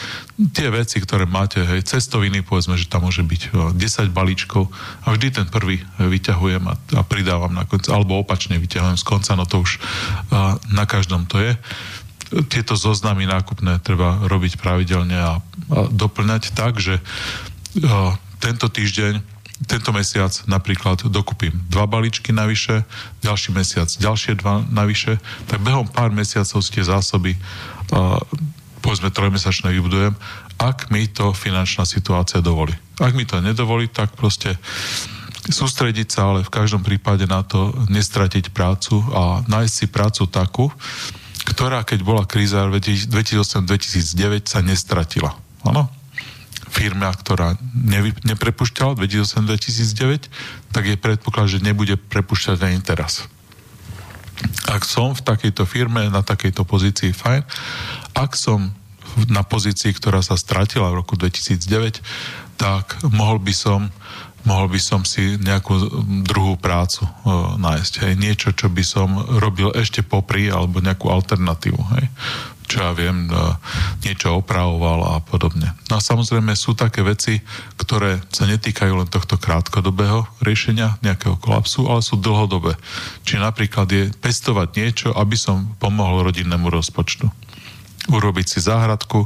Tie 0.55 0.71
veci, 0.71 1.03
ktoré 1.03 1.27
máte, 1.27 1.63
hej, 1.63 1.83
cestoviny, 1.83 2.43
povedzme, 2.43 2.79
že 2.79 2.87
tam 2.87 3.07
môže 3.07 3.23
byť 3.23 3.75
10 3.75 3.75
e, 3.75 4.11
balíčkov 4.11 4.71
a 5.03 5.11
vždy 5.11 5.27
ten 5.41 5.47
prvý 5.51 5.79
e, 5.79 5.83
vyťahujem 6.07 6.63
a, 6.67 6.75
a 6.75 7.01
pridávam 7.03 7.51
na 7.51 7.67
konci, 7.67 7.91
alebo 7.91 8.19
opačne 8.19 8.55
vyťahujem 8.55 8.97
z 8.99 9.05
konca, 9.05 9.35
no 9.35 9.43
to 9.43 9.63
už 9.63 9.79
a, 10.31 10.55
na 10.71 10.85
každom 10.87 11.27
to 11.27 11.39
je. 11.39 11.53
Tieto 12.29 12.77
zoznamy 12.77 13.25
nákupné 13.25 13.81
treba 13.81 14.21
robiť 14.29 14.61
pravidelne 14.61 15.17
a, 15.17 15.33
a 15.33 15.33
doplňať 15.89 16.55
tak, 16.55 16.77
že 16.79 17.01
a, 17.83 18.15
tento 18.39 18.71
týždeň 18.71 19.38
tento 19.67 19.91
mesiac 19.91 20.31
napríklad 20.47 21.03
dokupím 21.11 21.51
dva 21.67 21.83
balíčky 21.83 22.31
navyše, 22.31 22.87
ďalší 23.19 23.51
mesiac 23.51 23.89
ďalšie 23.91 24.39
dva 24.39 24.63
navyše, 24.71 25.19
tak 25.51 25.59
behom 25.59 25.87
pár 25.91 26.15
mesiacov 26.15 26.63
tie 26.63 26.83
zásoby 26.85 27.35
uh, 27.91 28.19
povedzme 28.79 29.11
trojmesačné 29.11 29.75
vybudujem, 29.75 30.15
ak 30.59 30.91
mi 30.91 31.07
to 31.07 31.35
finančná 31.35 31.83
situácia 31.83 32.39
dovolí. 32.39 32.75
Ak 32.99 33.15
mi 33.15 33.27
to 33.27 33.39
nedovolí, 33.43 33.91
tak 33.91 34.15
proste 34.15 34.55
sústrediť 35.47 36.07
sa, 36.07 36.31
ale 36.31 36.43
v 36.43 36.51
každom 36.51 36.83
prípade 36.83 37.23
na 37.27 37.43
to 37.43 37.71
nestratiť 37.87 38.51
prácu 38.51 38.99
a 39.11 39.43
nájsť 39.47 39.73
si 39.73 39.85
prácu 39.87 40.23
takú, 40.27 40.65
ktorá, 41.47 41.81
keď 41.87 41.99
bola 42.03 42.23
kríza 42.27 42.67
2008-2009, 42.67 44.45
sa 44.45 44.59
nestratila. 44.61 45.33
Áno? 45.65 45.98
Firma, 46.69 47.11
ktorá 47.11 47.57
nevy, 47.73 48.13
neprepušťala 48.23 48.95
2008-2009, 48.95 50.29
tak 50.71 50.83
je 50.85 50.95
predpoklad, 50.95 51.49
že 51.49 51.65
nebude 51.65 51.97
prepušťať 51.97 52.57
ani 52.61 52.79
teraz. 52.85 53.25
Ak 54.71 54.87
som 54.87 55.11
v 55.11 55.25
takejto 55.25 55.67
firme, 55.67 56.07
na 56.07 56.23
takejto 56.23 56.63
pozícii, 56.63 57.11
fajn. 57.11 57.43
Ak 58.15 58.39
som 58.39 58.71
na 59.27 59.43
pozícii, 59.43 59.91
ktorá 59.91 60.23
sa 60.23 60.39
stratila 60.39 60.93
v 60.93 61.03
roku 61.03 61.19
2009, 61.19 61.99
tak 62.55 63.01
mohol 63.03 63.41
by 63.41 63.51
som 63.51 63.91
mohol 64.47 64.71
by 64.71 64.79
som 64.79 65.03
si 65.03 65.35
nejakú 65.35 65.75
druhú 66.23 66.55
prácu 66.55 67.03
uh, 67.03 67.59
nájsť. 67.59 67.93
Hej. 68.07 68.13
Niečo, 68.15 68.49
čo 68.55 68.71
by 68.71 68.83
som 68.87 69.11
robil 69.35 69.67
ešte 69.75 69.99
popri, 69.99 70.47
alebo 70.47 70.79
nejakú 70.79 71.11
alternatívu. 71.11 71.81
Hej 71.99 72.07
čo 72.69 72.85
ja 72.85 72.93
viem, 72.93 73.25
niečo 74.05 74.37
opravoval 74.37 75.17
a 75.17 75.25
podobne. 75.25 75.73
No 75.89 75.97
a 75.97 76.05
samozrejme 76.05 76.53
sú 76.53 76.77
také 76.77 77.01
veci, 77.01 77.41
ktoré 77.81 78.21
sa 78.29 78.45
netýkajú 78.45 78.93
len 78.93 79.09
tohto 79.09 79.41
krátkodobého 79.41 80.29
riešenia 80.45 81.01
nejakého 81.01 81.41
kolapsu, 81.41 81.89
ale 81.89 82.05
sú 82.05 82.21
dlhodobé. 82.21 82.77
Či 83.25 83.41
napríklad 83.41 83.89
je 83.89 84.13
pestovať 84.21 84.77
niečo, 84.77 85.09
aby 85.17 85.33
som 85.33 85.73
pomohol 85.81 86.29
rodinnému 86.29 86.69
rozpočtu. 86.69 87.25
Urobiť 88.13 88.45
si 88.45 88.59
záhradku, 88.61 89.25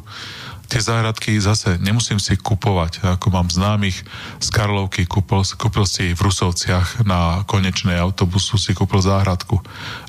tie 0.71 0.79
záhradky 0.79 1.35
zase 1.37 1.77
nemusím 1.83 2.17
si 2.17 2.39
kupovať. 2.39 3.19
Ako 3.19 3.27
mám 3.29 3.51
známych 3.51 4.01
z 4.39 4.47
Karlovky, 4.49 5.03
kúpil, 5.03 5.43
kúpil 5.59 5.85
si 5.85 6.15
v 6.15 6.23
Rusovciach 6.23 7.03
na 7.03 7.43
konečnej 7.45 7.99
autobusu 7.99 8.55
si 8.55 8.71
kúpil 8.71 9.03
záhradku. 9.03 9.59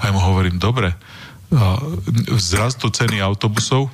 A 0.00 0.14
mu 0.14 0.22
hovorím, 0.22 0.56
dobre, 0.56 0.94
vzrastu 2.34 2.90
ceny 2.90 3.20
autobusov 3.20 3.90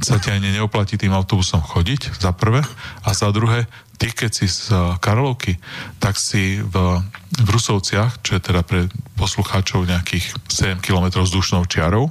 sa 0.00 0.16
ti 0.22 0.32
ani 0.32 0.54
neoplatí 0.54 0.96
tým 0.96 1.12
autobusom 1.12 1.60
chodiť, 1.60 2.16
za 2.18 2.32
prvé. 2.32 2.62
A 3.04 3.10
za 3.12 3.28
druhé, 3.34 3.66
ty 4.00 4.08
keď 4.08 4.30
si 4.32 4.46
z 4.48 4.72
Karlovky, 5.02 5.58
tak 6.00 6.16
si 6.16 6.62
v, 6.62 6.74
v 7.36 7.48
Rusovciach, 7.50 8.22
čo 8.24 8.38
je 8.38 8.42
teda 8.42 8.62
pre 8.64 8.88
poslucháčov 9.20 9.84
nejakých 9.84 10.32
7 10.48 10.80
km 10.80 11.20
vzdušnou 11.20 11.68
čiarou, 11.68 12.08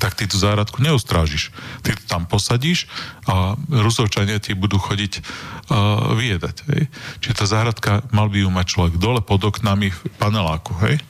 tak 0.00 0.16
ty 0.16 0.24
tú 0.24 0.40
záradku 0.40 0.80
neustrážiš. 0.80 1.52
Ty 1.84 1.92
to 1.92 2.04
tam 2.08 2.24
posadíš 2.24 2.88
a 3.28 3.52
Rusovčania 3.68 4.40
ti 4.40 4.56
budú 4.56 4.80
chodiť 4.80 5.20
uh, 5.20 6.16
vyjedať. 6.16 6.56
Hej? 6.72 6.82
Čiže 7.20 7.34
tá 7.36 7.44
záhradka 7.44 7.92
mal 8.08 8.32
by 8.32 8.40
ju 8.40 8.48
mať 8.48 8.66
človek 8.66 8.94
dole 8.96 9.20
pod 9.20 9.44
oknami 9.44 9.92
v 9.92 10.00
paneláku. 10.16 10.72
Hej? 10.88 11.04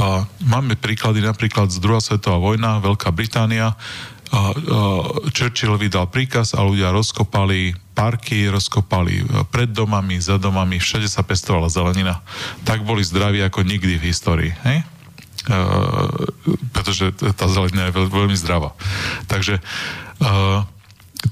A 0.00 0.24
máme 0.40 0.76
príklady 0.78 1.20
napríklad 1.20 1.68
z 1.68 1.78
druhá 1.82 2.00
svetová 2.00 2.40
vojna, 2.40 2.80
Veľká 2.80 3.12
Británia, 3.12 3.76
Churchill 5.36 5.76
vydal 5.76 6.08
príkaz 6.08 6.56
a 6.56 6.64
ľudia 6.64 6.88
rozkopali 6.88 7.76
parky, 7.92 8.48
rozkopali 8.48 9.20
e, 9.20 9.24
pred 9.52 9.68
domami, 9.68 10.16
za 10.16 10.40
domami, 10.40 10.80
všade 10.80 11.04
sa 11.04 11.20
pestovala 11.20 11.68
zelenina. 11.68 12.24
Tak 12.64 12.80
boli 12.88 13.04
zdraví 13.04 13.44
ako 13.44 13.60
nikdy 13.60 14.00
v 14.00 14.08
histórii. 14.08 14.52
Hej? 14.64 14.88
Uh, 15.42 16.06
pretože 16.70 17.10
tá 17.34 17.50
zelenina 17.50 17.90
je 17.90 17.98
veľ, 17.98 18.06
veľmi 18.14 18.36
zdravá. 18.38 18.78
Takže 19.26 19.58
uh, 19.58 20.62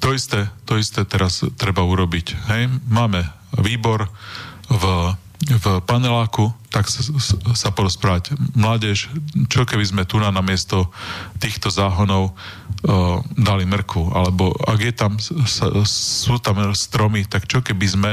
to 0.03 0.11
isté, 0.11 0.51
to 0.67 0.75
isté 0.83 1.07
teraz 1.07 1.47
treba 1.55 1.87
urobiť. 1.87 2.27
Hej? 2.51 2.75
Máme 2.91 3.23
výbor 3.55 4.11
v 4.67 5.15
v 5.41 5.81
paneláku, 5.89 6.53
tak 6.69 6.87
sa, 6.93 7.01
sa 7.57 7.69
porozprávať. 7.73 8.37
Mládež, 8.53 9.09
čo 9.49 9.65
keby 9.65 9.85
sme 9.89 10.03
tu 10.05 10.21
na 10.21 10.31
miesto 10.45 10.93
týchto 11.41 11.73
záhonov 11.73 12.37
uh, 12.37 13.25
dali 13.41 13.65
mrku, 13.65 14.13
alebo 14.13 14.53
ak 14.69 14.79
je 14.85 14.93
tam, 14.93 15.13
sa, 15.49 15.73
sú 15.89 16.37
tam 16.45 16.61
stromy, 16.77 17.25
tak 17.25 17.49
čo 17.49 17.65
keby 17.65 17.87
sme 17.89 18.11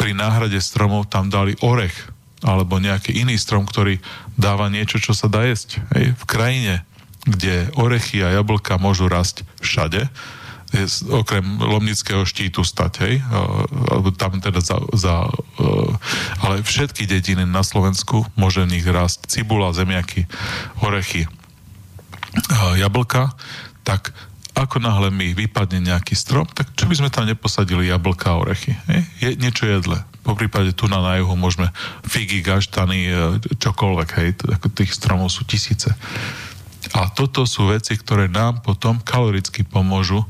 pri 0.00 0.16
náhrade 0.16 0.56
stromov 0.64 1.12
tam 1.12 1.28
dali 1.28 1.52
orech, 1.60 1.94
alebo 2.40 2.80
nejaký 2.80 3.20
iný 3.20 3.36
strom, 3.36 3.68
ktorý 3.68 4.00
dáva 4.40 4.72
niečo, 4.72 4.96
čo 4.96 5.12
sa 5.12 5.28
dá 5.28 5.44
jesť. 5.44 5.84
Hej? 5.92 6.16
V 6.16 6.24
krajine, 6.24 6.88
kde 7.28 7.68
orechy 7.76 8.24
a 8.24 8.32
jablka 8.32 8.80
môžu 8.80 9.12
rásť 9.12 9.44
všade, 9.60 10.08
okrem 11.10 11.44
Lomnického 11.58 12.22
štítu 12.22 12.62
stať, 12.62 12.92
hej? 13.02 13.14
Tam 14.14 14.38
teda 14.38 14.62
za, 14.62 14.78
za 14.94 15.26
ale 16.40 16.62
všetky 16.62 17.10
dediny 17.10 17.42
na 17.42 17.66
Slovensku 17.66 18.22
môže 18.38 18.62
v 18.62 18.78
nich 18.78 18.86
rásť 18.86 19.26
cibula, 19.26 19.74
zemiaky, 19.74 20.30
orechy, 20.82 21.26
jablka, 22.78 23.34
tak 23.82 24.14
ako 24.54 24.82
náhle 24.82 25.08
mi 25.14 25.32
vypadne 25.32 25.80
nejaký 25.80 26.12
strom, 26.18 26.44
tak 26.46 26.74
čo 26.74 26.84
by 26.90 26.94
sme 26.98 27.08
tam 27.10 27.24
neposadili 27.24 27.88
jablka 27.88 28.34
a 28.34 28.40
orechy? 28.40 28.74
Hej? 28.90 29.00
Je 29.22 29.28
niečo 29.38 29.64
jedle. 29.66 30.02
Po 30.20 30.36
prípade 30.36 30.76
tu 30.76 30.90
na, 30.90 31.00
na 31.00 31.16
juhu 31.16 31.32
môžeme 31.38 31.72
figy, 32.04 32.44
gaštany, 32.44 33.08
e, 33.08 33.12
čokoľvek, 33.56 34.08
hej, 34.20 34.30
tých 34.76 34.92
stromov 34.92 35.32
sú 35.32 35.48
tisíce. 35.48 35.88
A 36.92 37.08
toto 37.08 37.46
sú 37.48 37.70
veci, 37.70 37.96
ktoré 37.96 38.26
nám 38.28 38.60
potom 38.60 39.00
kaloricky 39.00 39.64
pomôžu 39.64 40.26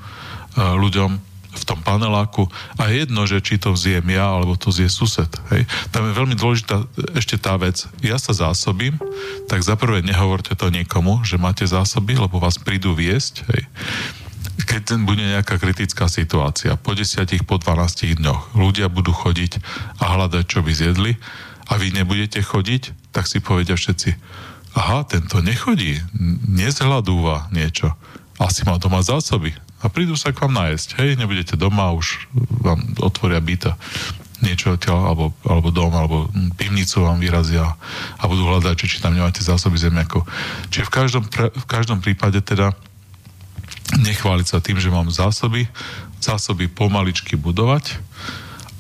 ľuďom 0.57 1.31
v 1.51 1.65
tom 1.67 1.83
paneláku 1.83 2.47
a 2.79 2.95
jedno, 2.95 3.27
že 3.27 3.43
či 3.43 3.59
to 3.59 3.75
vziem 3.75 4.07
ja, 4.07 4.23
alebo 4.23 4.55
to 4.55 4.71
zje 4.71 4.87
sused. 4.87 5.31
Hej. 5.51 5.67
Tam 5.91 6.07
je 6.07 6.15
veľmi 6.15 6.39
dôležitá 6.39 6.87
ešte 7.19 7.43
tá 7.43 7.59
vec. 7.59 7.91
Ja 8.07 8.23
sa 8.23 8.31
zásobím, 8.31 8.95
tak 9.51 9.67
zaprvé 9.67 10.07
nehovorte 10.07 10.55
to 10.55 10.71
nikomu, 10.71 11.27
že 11.27 11.43
máte 11.43 11.67
zásoby, 11.67 12.15
lebo 12.15 12.39
vás 12.39 12.55
prídu 12.63 12.95
viesť. 12.95 13.43
Hej. 13.51 13.63
Keď 14.63 15.03
bude 15.03 15.27
nejaká 15.27 15.59
kritická 15.59 16.07
situácia, 16.07 16.79
po 16.79 16.95
10, 16.95 17.19
po 17.43 17.59
12 17.59 18.23
dňoch 18.23 18.55
ľudia 18.55 18.87
budú 18.87 19.11
chodiť 19.11 19.59
a 19.99 20.15
hľadať, 20.15 20.45
čo 20.47 20.63
by 20.63 20.71
zjedli 20.71 21.19
a 21.67 21.73
vy 21.83 21.91
nebudete 21.91 22.39
chodiť, 22.39 23.11
tak 23.11 23.27
si 23.27 23.43
povedia 23.43 23.75
všetci, 23.75 24.15
aha, 24.79 25.03
tento 25.03 25.43
nechodí, 25.43 25.99
nezhľadúva 26.47 27.51
niečo, 27.51 27.91
asi 28.39 28.63
má 28.63 28.79
doma 28.79 29.03
zásoby, 29.03 29.51
a 29.81 29.87
prídu 29.89 30.15
sa 30.15 30.31
k 30.31 30.45
vám 30.45 30.53
nájsť. 30.53 30.89
Hej, 31.01 31.11
nebudete 31.17 31.57
doma, 31.57 31.97
už 31.97 32.29
vám 32.61 32.85
otvoria 33.01 33.41
byta 33.41 33.81
niečo 34.41 34.73
odtiaľ, 34.73 35.13
alebo, 35.13 35.25
alebo 35.45 35.69
dom, 35.69 35.93
alebo 35.93 36.17
pivnicu 36.57 37.05
vám 37.05 37.21
vyrazia 37.21 37.77
a 38.17 38.23
budú 38.25 38.49
hľadať, 38.49 38.75
či, 38.77 38.97
či 38.97 38.99
tam 39.05 39.13
nemáte 39.13 39.45
zásoby 39.45 39.77
zemiakov. 39.77 40.25
Čiže 40.73 40.89
v 40.89 40.93
každom, 40.93 41.25
v 41.29 41.67
každom 41.69 42.01
prípade 42.01 42.41
teda 42.41 42.73
nechváliť 44.01 44.47
sa 44.49 44.59
tým, 44.65 44.81
že 44.81 44.89
mám 44.89 45.13
zásoby, 45.13 45.69
zásoby 46.25 46.73
pomaličky 46.73 47.37
budovať 47.37 48.01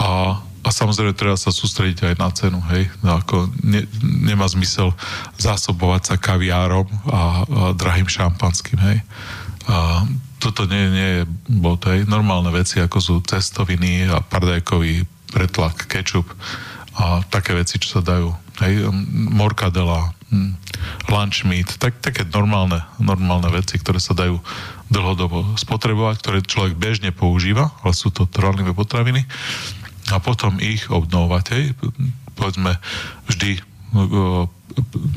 a, 0.00 0.40
a 0.40 0.68
samozrejme 0.68 1.12
treba 1.12 1.36
sa 1.36 1.52
sústrediť 1.52 2.08
aj 2.08 2.14
na 2.16 2.28
cenu, 2.32 2.60
hej, 2.72 2.88
no 3.04 3.20
ako 3.20 3.52
ne, 3.60 3.84
nemá 4.00 4.48
zmysel 4.48 4.96
zásobovať 5.36 6.02
sa 6.08 6.16
kaviárom 6.16 6.88
a, 6.88 6.96
a 7.12 7.20
drahým 7.76 8.08
šampanským, 8.08 8.80
hej. 8.80 8.98
A 9.68 10.08
toto 10.40 10.64
nie, 10.64 10.84
nie 10.88 11.08
je 11.20 11.22
bod, 11.46 11.84
hej. 11.86 12.08
Normálne 12.08 12.48
veci, 12.50 12.80
ako 12.80 12.98
sú 12.98 13.14
cestoviny 13.20 14.08
a 14.08 14.24
pardajkový 14.24 15.04
pretlak, 15.30 15.86
kečup 15.86 16.26
a 16.96 17.22
také 17.28 17.54
veci, 17.54 17.78
čo 17.78 18.00
sa 18.00 18.02
dajú. 18.02 18.32
Hej, 18.64 18.88
morkadela, 19.30 20.12
lunch 21.08 21.44
meat, 21.44 21.70
tak, 21.76 22.00
také 22.02 22.24
normálne, 22.28 22.82
normálne 22.98 23.48
veci, 23.52 23.76
ktoré 23.78 24.00
sa 24.02 24.16
dajú 24.16 24.40
dlhodobo 24.90 25.54
spotrebovať, 25.54 26.16
ktoré 26.18 26.38
človek 26.42 26.74
bežne 26.74 27.10
používa, 27.14 27.70
ale 27.84 27.94
sú 27.94 28.10
to 28.10 28.26
trvanlivé 28.26 28.74
potraviny 28.74 29.22
a 30.10 30.18
potom 30.18 30.58
ich 30.58 30.90
obnovovať. 30.90 31.44
Hej. 31.54 31.64
Povedzme, 32.34 32.74
vždy 33.30 33.62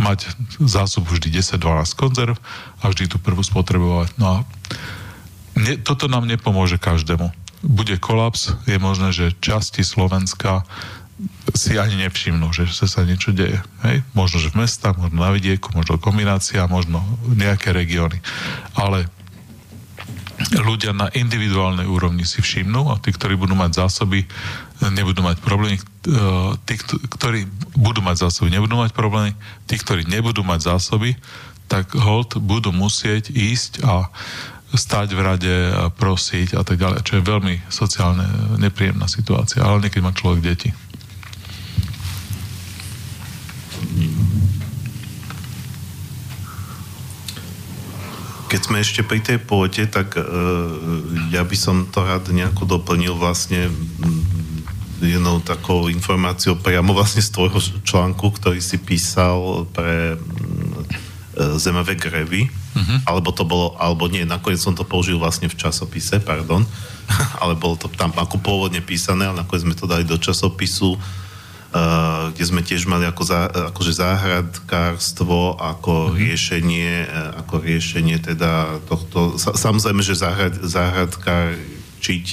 mať 0.01 0.33
zásobu 0.65 1.13
vždy 1.13 1.29
10-12 1.29 1.93
konzerv 1.93 2.35
a 2.81 2.89
vždy 2.89 3.05
tú 3.05 3.17
prvú 3.21 3.45
spotrebovať. 3.45 4.17
No 4.17 4.25
a 4.29 4.37
ne, 5.57 5.73
toto 5.81 6.09
nám 6.09 6.25
nepomôže 6.25 6.77
každému. 6.81 7.31
Bude 7.63 7.95
kolaps, 7.95 8.53
je 8.67 8.75
možné, 8.75 9.15
že 9.15 9.35
časti 9.39 9.87
Slovenska 9.87 10.67
si 11.55 11.79
ani 11.79 11.95
nevšimnú, 12.03 12.51
že 12.51 12.67
sa 12.67 13.07
niečo 13.07 13.31
deje. 13.31 13.61
Hej? 13.87 14.03
Možno, 14.11 14.43
že 14.43 14.51
v 14.51 14.65
mestách, 14.65 14.99
možno 14.99 15.23
na 15.23 15.31
vidieku, 15.31 15.71
možno 15.71 15.95
kombinácia, 16.01 16.67
možno 16.67 16.99
nejaké 17.23 17.71
regióny. 17.71 18.19
Ale 18.75 19.07
ľudia 20.59 20.91
na 20.91 21.07
individuálnej 21.13 21.87
úrovni 21.87 22.27
si 22.27 22.43
všimnú 22.43 22.91
a 22.91 22.99
tí, 22.99 23.15
ktorí 23.15 23.39
budú 23.39 23.55
mať 23.55 23.85
zásoby, 23.85 24.27
nebudú 24.83 25.23
mať 25.23 25.39
problémy. 25.39 25.79
Tí, 26.67 26.75
ktorí 27.07 27.47
budú 27.77 28.03
mať 28.03 28.27
zásoby, 28.27 28.51
nebudú 28.51 28.75
mať 28.75 28.91
problémy. 28.91 29.31
Tí, 29.69 29.79
ktorí 29.79 30.03
nebudú 30.09 30.43
mať 30.43 30.75
zásoby, 30.75 31.15
tak 31.71 31.95
hold 31.95 32.43
budú 32.43 32.75
musieť 32.75 33.31
ísť 33.31 33.85
a 33.87 34.11
stať 34.73 35.13
v 35.13 35.21
rade 35.21 35.55
a 35.69 35.93
prosiť 35.93 36.57
a 36.57 36.65
tak 36.65 36.81
ďalej, 36.81 37.05
čo 37.05 37.21
je 37.21 37.29
veľmi 37.29 37.55
sociálne 37.69 38.25
nepríjemná 38.57 39.05
situácia, 39.05 39.61
ale 39.61 39.85
niekedy 39.85 40.01
má 40.01 40.09
človek 40.09 40.41
deti. 40.41 40.69
Keď 48.49 48.61
sme 48.69 48.81
ešte 48.81 49.01
pri 49.01 49.21
tej 49.21 49.41
pôde, 49.41 49.85
tak 49.89 50.13
uh, 50.13 50.25
ja 51.33 51.41
by 51.41 51.57
som 51.57 51.89
to 51.89 52.05
rád 52.05 52.29
nejako 52.29 52.69
doplnil 52.69 53.17
vlastne 53.17 53.69
jednou 55.01 55.41
takou 55.41 55.89
informáciou 55.89 56.61
priamo 56.61 56.93
vlastne 56.93 57.21
z 57.21 57.33
tvojho 57.33 57.59
článku, 57.81 58.29
ktorý 58.39 58.61
si 58.61 58.77
písal 58.77 59.69
pre 59.73 60.17
uh, 60.17 61.57
Zemavé 61.57 61.97
grevy 61.97 62.62
Uh-huh. 62.73 62.97
Alebo 63.05 63.29
to 63.29 63.45
bolo, 63.45 63.77
alebo 63.77 64.09
nie, 64.09 64.25
nakoniec 64.25 64.57
som 64.57 64.73
to 64.73 64.81
použil 64.81 65.21
vlastne 65.21 65.45
v 65.45 65.57
časopise, 65.57 66.17
pardon, 66.21 66.65
ale 67.41 67.53
bolo 67.53 67.77
to 67.77 67.87
tam 67.93 68.09
ako 68.17 68.41
pôvodne 68.41 68.81
písané, 68.81 69.29
ale 69.29 69.45
nakoniec 69.45 69.65
sme 69.69 69.77
to 69.77 69.85
dali 69.85 70.01
do 70.03 70.17
časopisu, 70.17 70.97
uh, 70.97 72.33
kde 72.33 72.43
sme 72.43 72.65
tiež 72.65 72.89
mali 72.89 73.05
ako 73.05 73.23
za, 73.23 73.41
akože 73.73 73.93
záhradkárstvo 73.93 75.61
ako 75.61 76.09
uh-huh. 76.09 76.17
riešenie, 76.17 77.05
uh, 77.05 77.45
ako 77.45 77.61
riešenie 77.61 78.17
teda 78.17 78.81
tohto, 78.89 79.37
sa, 79.37 79.53
samozrejme, 79.53 80.01
že 80.01 80.17
záhrad, 80.17 80.57
záhradkár 80.65 81.55
čiť 82.03 82.25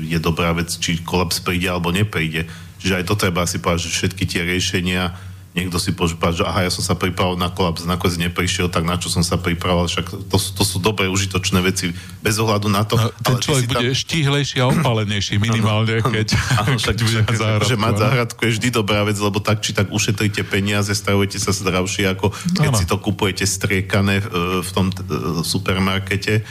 je 0.00 0.16
dobrá 0.16 0.56
vec, 0.56 0.72
či 0.72 1.04
kolaps 1.04 1.44
príde 1.44 1.68
alebo 1.68 1.92
nepríde. 1.92 2.48
Čiže 2.80 3.04
aj 3.04 3.04
to 3.04 3.14
treba 3.20 3.44
si 3.44 3.60
povedať, 3.60 3.84
že 3.84 3.92
všetky 3.92 4.24
tie 4.24 4.42
riešenia 4.48 5.12
niekto 5.50 5.82
si 5.82 5.90
požúpa, 5.90 6.30
že 6.30 6.46
aha, 6.46 6.62
ja 6.62 6.70
som 6.70 6.78
sa 6.78 6.94
pripravil 6.94 7.34
na 7.34 7.50
kolaps, 7.50 7.82
nakoniec 7.82 8.30
neprišiel, 8.30 8.70
tak 8.70 8.86
na 8.86 8.94
čo 8.94 9.10
som 9.10 9.26
sa 9.26 9.34
pripravoval, 9.34 9.90
však 9.90 10.30
to, 10.30 10.36
to 10.38 10.62
sú 10.62 10.78
dobré, 10.78 11.10
užitočné 11.10 11.58
veci, 11.58 11.90
bez 12.22 12.38
ohľadu 12.38 12.70
na 12.70 12.86
to. 12.86 12.94
No, 12.94 13.10
ten 13.10 13.34
ale 13.34 13.42
človek 13.42 13.64
bude 13.66 13.90
tam... 13.90 13.98
štíhlejší 13.98 14.56
a 14.62 14.66
opalenejší 14.70 15.42
minimálne, 15.42 16.06
keď, 16.06 16.38
ano, 16.54 16.78
keď 16.78 16.96
bude 17.02 17.20
záhradku. 17.34 17.66
Že 17.66 17.76
mať 17.82 17.94
záhradku 17.98 18.40
je 18.46 18.50
vždy 18.62 18.68
dobrá 18.70 19.02
vec, 19.02 19.18
lebo 19.18 19.42
tak 19.42 19.58
či 19.58 19.74
tak 19.74 19.90
ušetríte 19.90 20.46
peniaze, 20.46 20.94
stavujete 20.94 21.42
sa 21.42 21.50
zdravšie, 21.50 22.06
ako 22.14 22.30
keď 22.54 22.70
ano. 22.70 22.78
si 22.78 22.86
to 22.86 22.96
kupujete 23.02 23.42
striekané 23.42 24.22
v, 24.22 24.62
v 24.62 24.70
tom 24.70 24.94
supermarkete. 25.42 26.46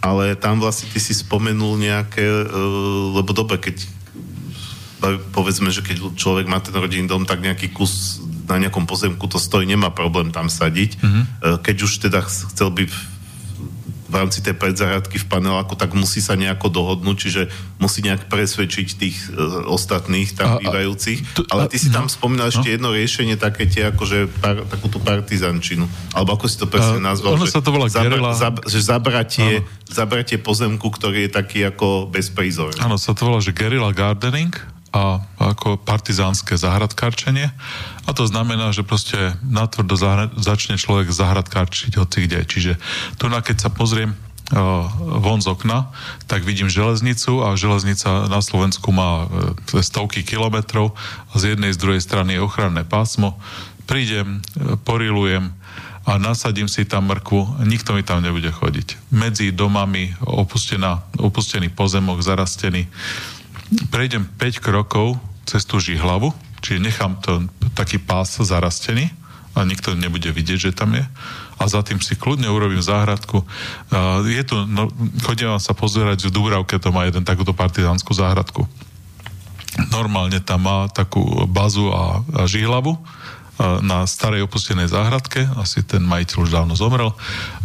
Ale 0.00 0.32
tam 0.32 0.64
vlastne 0.64 0.88
ty 0.88 0.96
si 0.96 1.12
spomenul 1.12 1.76
nejaké, 1.76 2.24
lebo 3.14 3.36
dobre, 3.36 3.60
keď 3.60 3.84
povedzme, 5.32 5.68
že 5.72 5.84
keď 5.84 6.16
človek 6.16 6.48
má 6.48 6.60
ten 6.60 6.72
rodinný 6.72 7.08
dom, 7.08 7.24
tak 7.28 7.44
nejaký 7.44 7.72
kus 7.72 8.20
na 8.50 8.66
nejakom 8.66 8.84
pozemku 8.84 9.30
to 9.30 9.38
stojí, 9.38 9.64
nemá 9.64 9.94
problém 9.94 10.34
tam 10.34 10.50
sadiť. 10.50 10.98
Mm-hmm. 10.98 11.24
Keď 11.62 11.76
už 11.80 11.92
teda 12.10 12.20
chcel 12.26 12.74
by 12.74 12.90
v 14.10 14.18
rámci 14.18 14.42
tej 14.42 14.58
predzáhradky 14.58 15.22
v 15.22 15.26
paneláku, 15.30 15.78
tak 15.78 15.94
musí 15.94 16.18
sa 16.18 16.34
nejako 16.34 16.66
dohodnúť, 16.66 17.14
čiže 17.14 17.42
musí 17.78 18.02
nejak 18.02 18.26
presvedčiť 18.26 18.88
tých 18.98 19.16
uh, 19.30 19.70
ostatných 19.70 20.34
tam 20.34 20.58
A- 20.58 20.60
bývajúcich. 20.66 21.30
tu- 21.30 21.46
Ale 21.46 21.70
ty 21.70 21.78
si 21.78 21.94
tam 21.94 22.10
no, 22.10 22.12
spomínal 22.12 22.50
ešte 22.50 22.66
no. 22.66 22.74
jedno 22.74 22.88
riešenie, 22.90 23.38
také 23.38 23.70
tie 23.70 23.94
akože 23.94 24.26
par, 24.42 24.66
takú 24.66 24.90
tú 24.90 24.98
partizančinu. 24.98 25.86
Alebo 26.10 26.34
ako 26.34 26.50
si 26.50 26.58
to 26.58 26.66
presne 26.66 26.98
A, 26.98 27.06
nazval? 27.14 27.38
ono 27.38 27.46
že 27.46 27.54
sa 27.54 27.62
to 27.62 27.70
volá 27.70 27.86
gerila. 27.86 28.34
zab, 28.34 28.58
že 28.66 28.82
zabratie, 28.82 29.62
zabratie 29.86 30.42
pozemku, 30.42 30.90
ktorý 30.90 31.30
je 31.30 31.30
taký 31.30 31.70
ako 31.70 32.10
bezprizorný. 32.10 32.82
Áno, 32.82 32.98
sa 32.98 33.14
to 33.14 33.30
volá, 33.30 33.38
že 33.38 33.54
guerrilla 33.54 33.94
gardening 33.94 34.50
a 34.90 35.22
ako 35.38 35.78
partizánske 35.86 36.58
zahradkárčenie. 36.58 37.54
A 38.10 38.16
to 38.16 38.26
znamená, 38.26 38.74
že 38.74 38.82
proste 38.82 39.38
natvrdo 39.46 39.94
zahra- 39.94 40.34
začne 40.34 40.74
človek 40.74 41.14
zahradkárčiť 41.14 41.94
hoci 41.94 42.26
kde. 42.26 42.42
Čiže 42.42 42.72
tu 43.22 43.30
na 43.30 43.38
keď 43.38 43.62
sa 43.62 43.70
pozriem 43.70 44.10
uh, 44.10 44.90
von 45.22 45.38
z 45.38 45.46
okna, 45.46 45.94
tak 46.26 46.42
vidím 46.42 46.66
železnicu 46.66 47.46
a 47.46 47.54
železnica 47.54 48.26
na 48.26 48.42
Slovensku 48.42 48.90
má 48.90 49.30
uh, 49.30 49.78
stovky 49.78 50.26
kilometrov 50.26 50.98
a 51.30 51.38
z 51.38 51.54
jednej 51.54 51.70
z 51.70 51.78
druhej 51.78 52.02
strany 52.02 52.34
je 52.34 52.42
ochranné 52.42 52.82
pásmo. 52.82 53.38
Prídem, 53.86 54.42
uh, 54.42 54.74
porilujem 54.82 55.54
a 56.02 56.18
nasadím 56.18 56.66
si 56.66 56.82
tam 56.82 57.06
mrkvu, 57.06 57.62
nikto 57.62 57.94
mi 57.94 58.02
tam 58.02 58.26
nebude 58.26 58.50
chodiť. 58.50 59.14
Medzi 59.14 59.54
domami 59.54 60.18
opustená, 60.18 61.06
opustený 61.14 61.70
pozemok, 61.70 62.18
zarastený 62.18 62.90
prejdem 63.94 64.26
5 64.26 64.58
krokov 64.58 65.14
cez 65.46 65.62
tú 65.62 65.78
žihlavu, 65.78 66.34
čiže 66.60 66.80
nechám 66.80 67.18
to 67.20 67.44
taký 67.74 67.98
pás 68.00 68.38
zarastený 68.40 69.10
a 69.56 69.66
nikto 69.66 69.98
nebude 69.98 70.30
vidieť, 70.30 70.70
že 70.70 70.76
tam 70.76 70.94
je. 70.94 71.04
A 71.60 71.62
za 71.68 71.82
tým 71.82 71.98
si 72.00 72.14
kľudne 72.16 72.48
urobím 72.48 72.80
záhradku. 72.80 73.42
Uh, 73.90 74.22
je 74.24 74.40
tu, 74.46 74.56
no, 74.64 74.88
chodím 75.26 75.52
sa 75.60 75.74
pozerať, 75.74 76.30
v 76.30 76.34
Dúbravke 76.34 76.78
to 76.78 76.94
má 76.94 77.04
jeden 77.10 77.26
takúto 77.26 77.52
partizánsku 77.52 78.14
záhradku. 78.14 78.64
Normálne 79.90 80.38
tam 80.40 80.66
má 80.66 80.86
takú 80.90 81.22
bazu 81.50 81.90
a, 81.90 82.22
a 82.22 82.42
žihlavu 82.46 82.98
na 83.84 84.08
starej 84.08 84.48
opustenej 84.48 84.88
záhradke, 84.88 85.44
asi 85.60 85.84
ten 85.84 86.00
majiteľ 86.00 86.36
už 86.48 86.50
dávno 86.50 86.72
zomrel, 86.72 87.12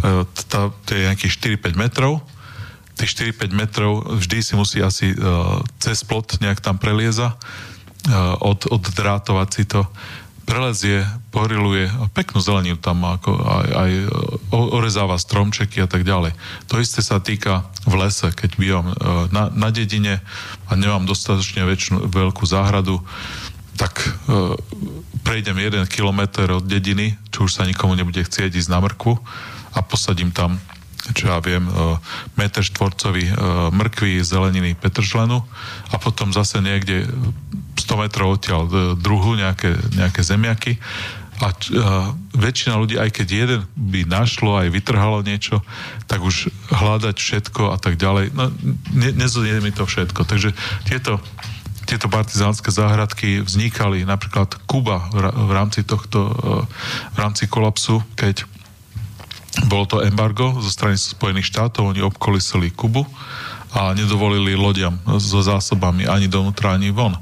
E, 0.05 0.27
tá, 0.51 0.69
to 0.85 0.89
je 0.91 1.07
nejakých 1.07 1.57
4-5 1.57 1.81
metrov, 1.81 2.21
tých 2.95 3.33
4-5 3.33 3.51
metrov 3.55 3.91
vždy 4.21 4.39
si 4.39 4.53
musí 4.55 4.79
asi 4.79 5.11
uh, 5.11 5.59
cez 5.83 5.99
plot 6.07 6.39
nejak 6.39 6.63
tam 6.63 6.79
prelieza, 6.79 7.35
od, 8.41 8.69
oddrátovať 8.69 9.49
si 9.49 9.63
to, 9.65 9.87
prelezie, 10.45 11.01
poriluje 11.33 11.89
a 11.89 12.05
peknú 12.13 12.37
zeleninu 12.37 12.77
tam 12.77 13.01
ako 13.01 13.33
aj, 13.33 13.67
aj 13.73 13.91
o- 14.53 14.69
orezáva 14.77 15.17
stromčeky 15.17 15.81
a 15.81 15.89
tak 15.89 16.05
ďalej. 16.05 16.37
To 16.69 16.77
isté 16.77 17.01
sa 17.01 17.17
týka 17.17 17.65
v 17.89 17.97
lese, 17.97 18.29
keď 18.29 18.49
bývam 18.55 18.87
uh, 18.93 19.25
na, 19.33 19.49
na 19.49 19.73
dedine 19.73 20.21
a 20.69 20.71
nemám 20.77 21.09
dostatočne 21.09 21.65
väčšinu, 21.65 22.05
veľkú 22.07 22.45
záhradu, 22.45 23.01
tak 23.75 23.97
uh, 24.05 24.53
prejdem 25.25 25.57
jeden 25.57 25.89
kilometr 25.89 26.45
od 26.53 26.63
dediny, 26.63 27.17
čo 27.33 27.49
už 27.49 27.51
sa 27.57 27.65
nikomu 27.65 27.97
nebude 27.97 28.21
chcieť 28.21 28.53
ísť 28.53 28.69
na 28.69 28.79
mrkvu 28.85 29.17
a 29.75 29.79
posadím 29.81 30.29
tam 30.29 30.61
čo 31.13 31.29
ja 31.29 31.37
viem, 31.43 31.67
e, 31.67 31.71
meter 32.39 32.65
štvorcový 32.65 33.25
e, 33.29 33.33
mrkvy, 33.69 34.23
zeleniny, 34.25 34.73
petržlenu 34.73 35.45
a 35.91 35.95
potom 36.01 36.33
zase 36.33 36.63
niekde 36.63 37.05
100 37.77 38.01
metrov 38.01 38.39
odtiaľ 38.39 38.65
e, 38.65 38.73
druhu, 38.97 39.37
nejaké, 39.37 39.75
nejaké 39.93 40.25
zemiaky 40.25 40.81
a, 41.43 41.51
č- 41.51 41.75
a 41.75 42.15
väčšina 42.33 42.79
ľudí, 42.79 42.95
aj 42.95 43.11
keď 43.11 43.27
jeden 43.27 43.61
by 43.75 44.07
našlo, 44.07 44.55
aj 44.57 44.71
vytrhalo 44.71 45.21
niečo, 45.21 45.61
tak 46.07 46.23
už 46.23 46.49
hľadať 46.71 47.15
všetko 47.19 47.75
a 47.75 47.77
tak 47.77 47.99
ďalej, 47.99 48.31
no 48.31 48.49
ne, 48.95 49.09
nezodie 49.13 49.59
mi 49.59 49.75
to 49.75 49.83
všetko. 49.85 50.25
Takže 50.25 50.55
tieto 50.87 51.21
tieto 51.85 52.09
partizánske 52.09 52.73
záhradky 52.73 53.45
vznikali 53.45 54.09
napríklad 54.09 54.57
Kuba 54.65 55.05
v 55.13 55.29
v 55.29 55.51
rámci 55.53 55.85
tohto, 55.85 56.33
v 57.13 57.17
rámci 57.21 57.45
kolapsu, 57.45 58.01
keď 58.17 58.54
bolo 59.63 59.87
to 59.87 59.97
embargo 60.03 60.59
zo 60.59 60.67
strany 60.67 60.99
Spojených 60.99 61.47
štátov, 61.47 61.95
oni 61.95 62.03
obkolisili 62.03 62.75
Kubu 62.75 63.07
a 63.75 63.91
nedovolili 63.95 64.55
lodiam 64.55 64.95
so 65.19 65.43
zásobami 65.43 66.07
ani 66.07 66.27
dovnútra, 66.31 66.75
ani 66.75 66.91
von. 66.95 67.15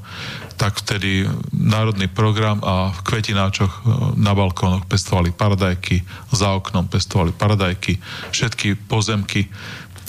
Tak 0.54 0.86
vtedy 0.86 1.26
národný 1.50 2.06
program 2.06 2.62
a 2.62 2.94
v 2.94 3.00
kvetináčoch 3.10 3.74
e, 3.74 3.82
na 4.22 4.38
balkónoch 4.38 4.86
pestovali 4.86 5.34
paradajky, 5.34 6.06
za 6.30 6.54
oknom 6.54 6.86
pestovali 6.86 7.34
paradajky, 7.34 7.98
všetky 8.30 8.78
pozemky. 8.86 9.50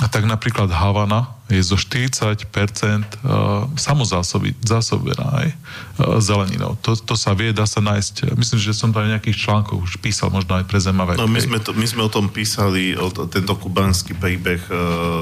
A 0.03 0.11
tak 0.11 0.27
napríklad 0.27 0.67
Havana 0.75 1.31
je 1.47 1.61
zo 1.61 1.77
40% 1.79 2.35
uh, 2.35 3.69
samozásoby, 3.79 4.57
zásobená 4.65 5.45
aj 5.45 5.49
uh, 5.53 6.19
zeleninou. 6.19 6.75
To, 6.83 6.97
to 6.99 7.15
sa 7.15 7.37
vie, 7.37 7.55
dá 7.55 7.69
sa 7.69 7.79
nájsť. 7.79 8.35
Myslím, 8.35 8.59
že 8.59 8.73
som 8.75 8.91
to 8.91 8.99
aj 8.99 9.07
v 9.07 9.13
nejakých 9.15 9.37
článkoch 9.39 9.77
už 9.79 10.03
písal, 10.03 10.35
možno 10.35 10.57
aj 10.57 10.65
pre 10.67 10.81
Zemavé. 10.83 11.15
No 11.15 11.31
my 11.31 11.39
sme, 11.39 11.63
to, 11.63 11.77
my 11.77 11.87
sme 11.87 12.03
o 12.03 12.11
tom 12.11 12.27
písali, 12.33 12.97
o 12.99 13.13
to, 13.13 13.31
tento 13.31 13.55
kubanský 13.55 14.17
príbeh. 14.19 14.67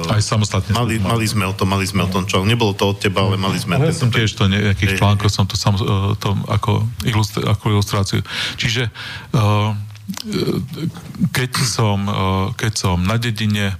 Aj 0.08 0.22
samostatne. 0.22 0.72
Mali, 0.72 1.02
mali 1.02 1.26
sme 1.26 1.44
o 1.44 1.52
tom, 1.52 1.68
mali 1.68 1.84
sme 1.84 2.06
o 2.06 2.10
tom 2.10 2.24
čo. 2.24 2.46
Nebolo 2.46 2.72
to 2.72 2.94
od 2.94 3.02
teba, 3.02 3.28
ale 3.28 3.36
mali 3.36 3.58
sme 3.60 3.76
Ale 3.76 3.90
ja 3.90 3.98
som 3.98 4.08
tiež 4.08 4.32
to 4.32 4.48
nejakých 4.48 4.96
článkov 4.96 5.28
som 5.28 5.44
to 5.44 5.58
sam, 5.58 5.76
tom 6.16 6.46
ako, 6.48 6.86
ilustr- 7.04 7.44
ako 7.44 7.76
ilustráciu. 7.76 8.22
Čiže 8.56 8.88
keď 11.34 11.50
som, 11.66 11.98
keď 12.54 12.72
som 12.72 12.96
na 13.02 13.18
dedine 13.18 13.74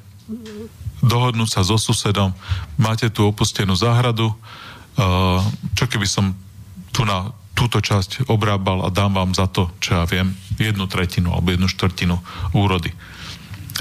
dohodnúť 1.02 1.50
sa 1.50 1.66
so 1.66 1.76
susedom, 1.76 2.30
máte 2.78 3.10
tu 3.10 3.26
opustenú 3.26 3.74
záhradu, 3.74 4.30
uh, 4.30 5.42
čo 5.74 5.84
keby 5.90 6.06
som 6.06 6.32
tu 6.94 7.02
na 7.02 7.34
túto 7.52 7.78
časť 7.78 8.26
obrábal 8.32 8.82
a 8.82 8.88
dám 8.88 9.12
vám 9.14 9.30
za 9.36 9.46
to, 9.46 9.68
čo 9.78 10.00
ja 10.00 10.04
viem, 10.08 10.32
jednu 10.56 10.88
tretinu 10.88 11.30
alebo 11.32 11.52
jednu 11.52 11.68
štvrtinu 11.68 12.16
úrody. 12.56 12.90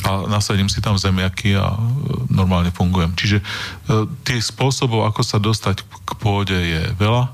A 0.08 0.28
nasadím 0.28 0.72
si 0.72 0.84
tam 0.84 1.00
zemiaky 1.00 1.56
a 1.56 1.72
e, 1.72 1.78
normálne 2.32 2.72
fungujem. 2.72 3.12
Čiže 3.16 3.38
e, 3.40 3.46
tých 4.24 4.44
spôsobov, 4.44 5.08
ako 5.08 5.22
sa 5.24 5.38
dostať 5.40 5.84
k 5.84 6.12
pôde 6.20 6.56
je 6.56 6.82
veľa 7.00 7.32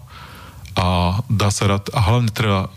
a 0.78 0.86
dá 1.26 1.50
sa 1.50 1.70
rád, 1.74 1.90
a 1.94 2.00
hlavne 2.06 2.30
treba 2.30 2.70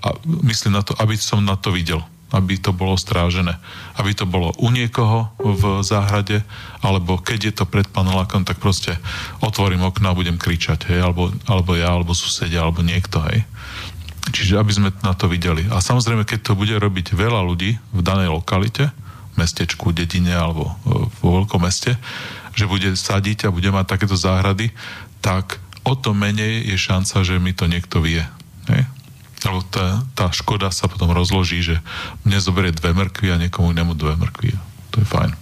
myslím 0.48 0.80
na 0.80 0.82
to, 0.84 0.96
aby 0.96 1.16
som 1.20 1.44
na 1.44 1.56
to 1.56 1.68
videl 1.72 2.00
aby 2.30 2.58
to 2.58 2.70
bolo 2.70 2.94
strážené. 2.94 3.58
Aby 3.98 4.14
to 4.14 4.26
bolo 4.26 4.54
u 4.58 4.70
niekoho 4.70 5.30
v 5.38 5.82
záhrade, 5.82 6.42
alebo 6.82 7.18
keď 7.18 7.38
je 7.50 7.54
to 7.62 7.64
pred 7.66 7.86
panelákom, 7.90 8.46
tak 8.46 8.62
proste 8.62 8.94
otvorím 9.42 9.86
okno 9.86 10.14
a 10.14 10.18
budem 10.18 10.38
kričať, 10.38 10.90
hej, 10.90 11.02
alebo, 11.02 11.34
alebo 11.50 11.74
ja, 11.74 11.94
alebo 11.94 12.14
susedia, 12.14 12.62
alebo 12.62 12.86
niekto, 12.86 13.22
hej. 13.30 13.42
Čiže 14.30 14.62
aby 14.62 14.72
sme 14.72 14.88
na 15.02 15.16
to 15.18 15.26
videli. 15.26 15.66
A 15.74 15.82
samozrejme, 15.82 16.22
keď 16.22 16.52
to 16.52 16.58
bude 16.58 16.72
robiť 16.76 17.18
veľa 17.18 17.42
ľudí 17.42 17.76
v 17.90 18.00
danej 18.00 18.30
lokalite, 18.30 18.94
mestečku, 19.34 19.96
dedine 19.96 20.36
alebo 20.36 20.68
e, 20.68 20.72
vo 21.24 21.28
veľkom 21.40 21.64
meste, 21.64 21.96
že 22.52 22.68
bude 22.68 22.92
sadiť 22.92 23.48
a 23.48 23.54
bude 23.54 23.70
mať 23.72 23.86
takéto 23.88 24.18
záhrady, 24.18 24.74
tak 25.24 25.62
o 25.86 25.96
to 25.96 26.12
menej 26.12 26.66
je 26.68 26.76
šanca, 26.76 27.24
že 27.24 27.40
mi 27.40 27.56
to 27.56 27.64
niekto 27.70 28.04
vie. 28.04 28.20
Hej? 29.40 29.48
Lebo 29.48 29.64
tá, 29.64 30.04
tá 30.12 30.28
škoda 30.30 30.68
sa 30.68 30.86
potom 30.86 31.10
rozloží, 31.10 31.64
že 31.64 31.80
mne 32.28 32.38
zoberie 32.40 32.76
dve 32.76 32.92
mrkvy 32.92 33.32
a 33.32 33.40
niekomu 33.40 33.72
inému 33.72 33.96
dve 33.96 34.16
mrkvy. 34.16 34.52
To 34.92 34.96
je 35.00 35.06
fajn. 35.08 35.32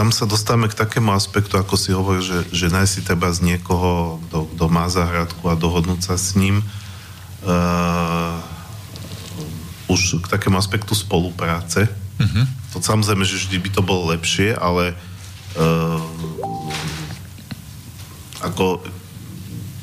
tam 0.00 0.08
sa 0.16 0.24
dostávame 0.24 0.72
k 0.72 0.80
takému 0.80 1.12
aspektu, 1.12 1.60
ako 1.60 1.76
si 1.76 1.92
hovoril, 1.92 2.24
že, 2.24 2.48
že 2.56 2.72
nájsť 2.72 2.88
si 2.88 3.00
treba 3.04 3.28
z 3.36 3.44
niekoho, 3.44 4.16
kto, 4.32 4.64
má 4.72 4.88
záhradku 4.88 5.44
a 5.52 5.60
dohodnúť 5.60 6.00
sa 6.00 6.16
s 6.16 6.40
ním. 6.40 6.64
Uh, 7.44 8.40
už 9.92 10.24
k 10.24 10.26
takému 10.32 10.56
aspektu 10.56 10.96
spolupráce. 10.96 11.84
Mhm. 12.16 12.59
To 12.70 12.78
samozrejme, 12.78 13.26
že 13.26 13.40
vždy 13.46 13.56
by 13.58 13.70
to 13.74 13.82
bolo 13.82 14.14
lepšie, 14.14 14.54
ale 14.54 14.94
uh, 15.58 15.98
ako 18.40 18.82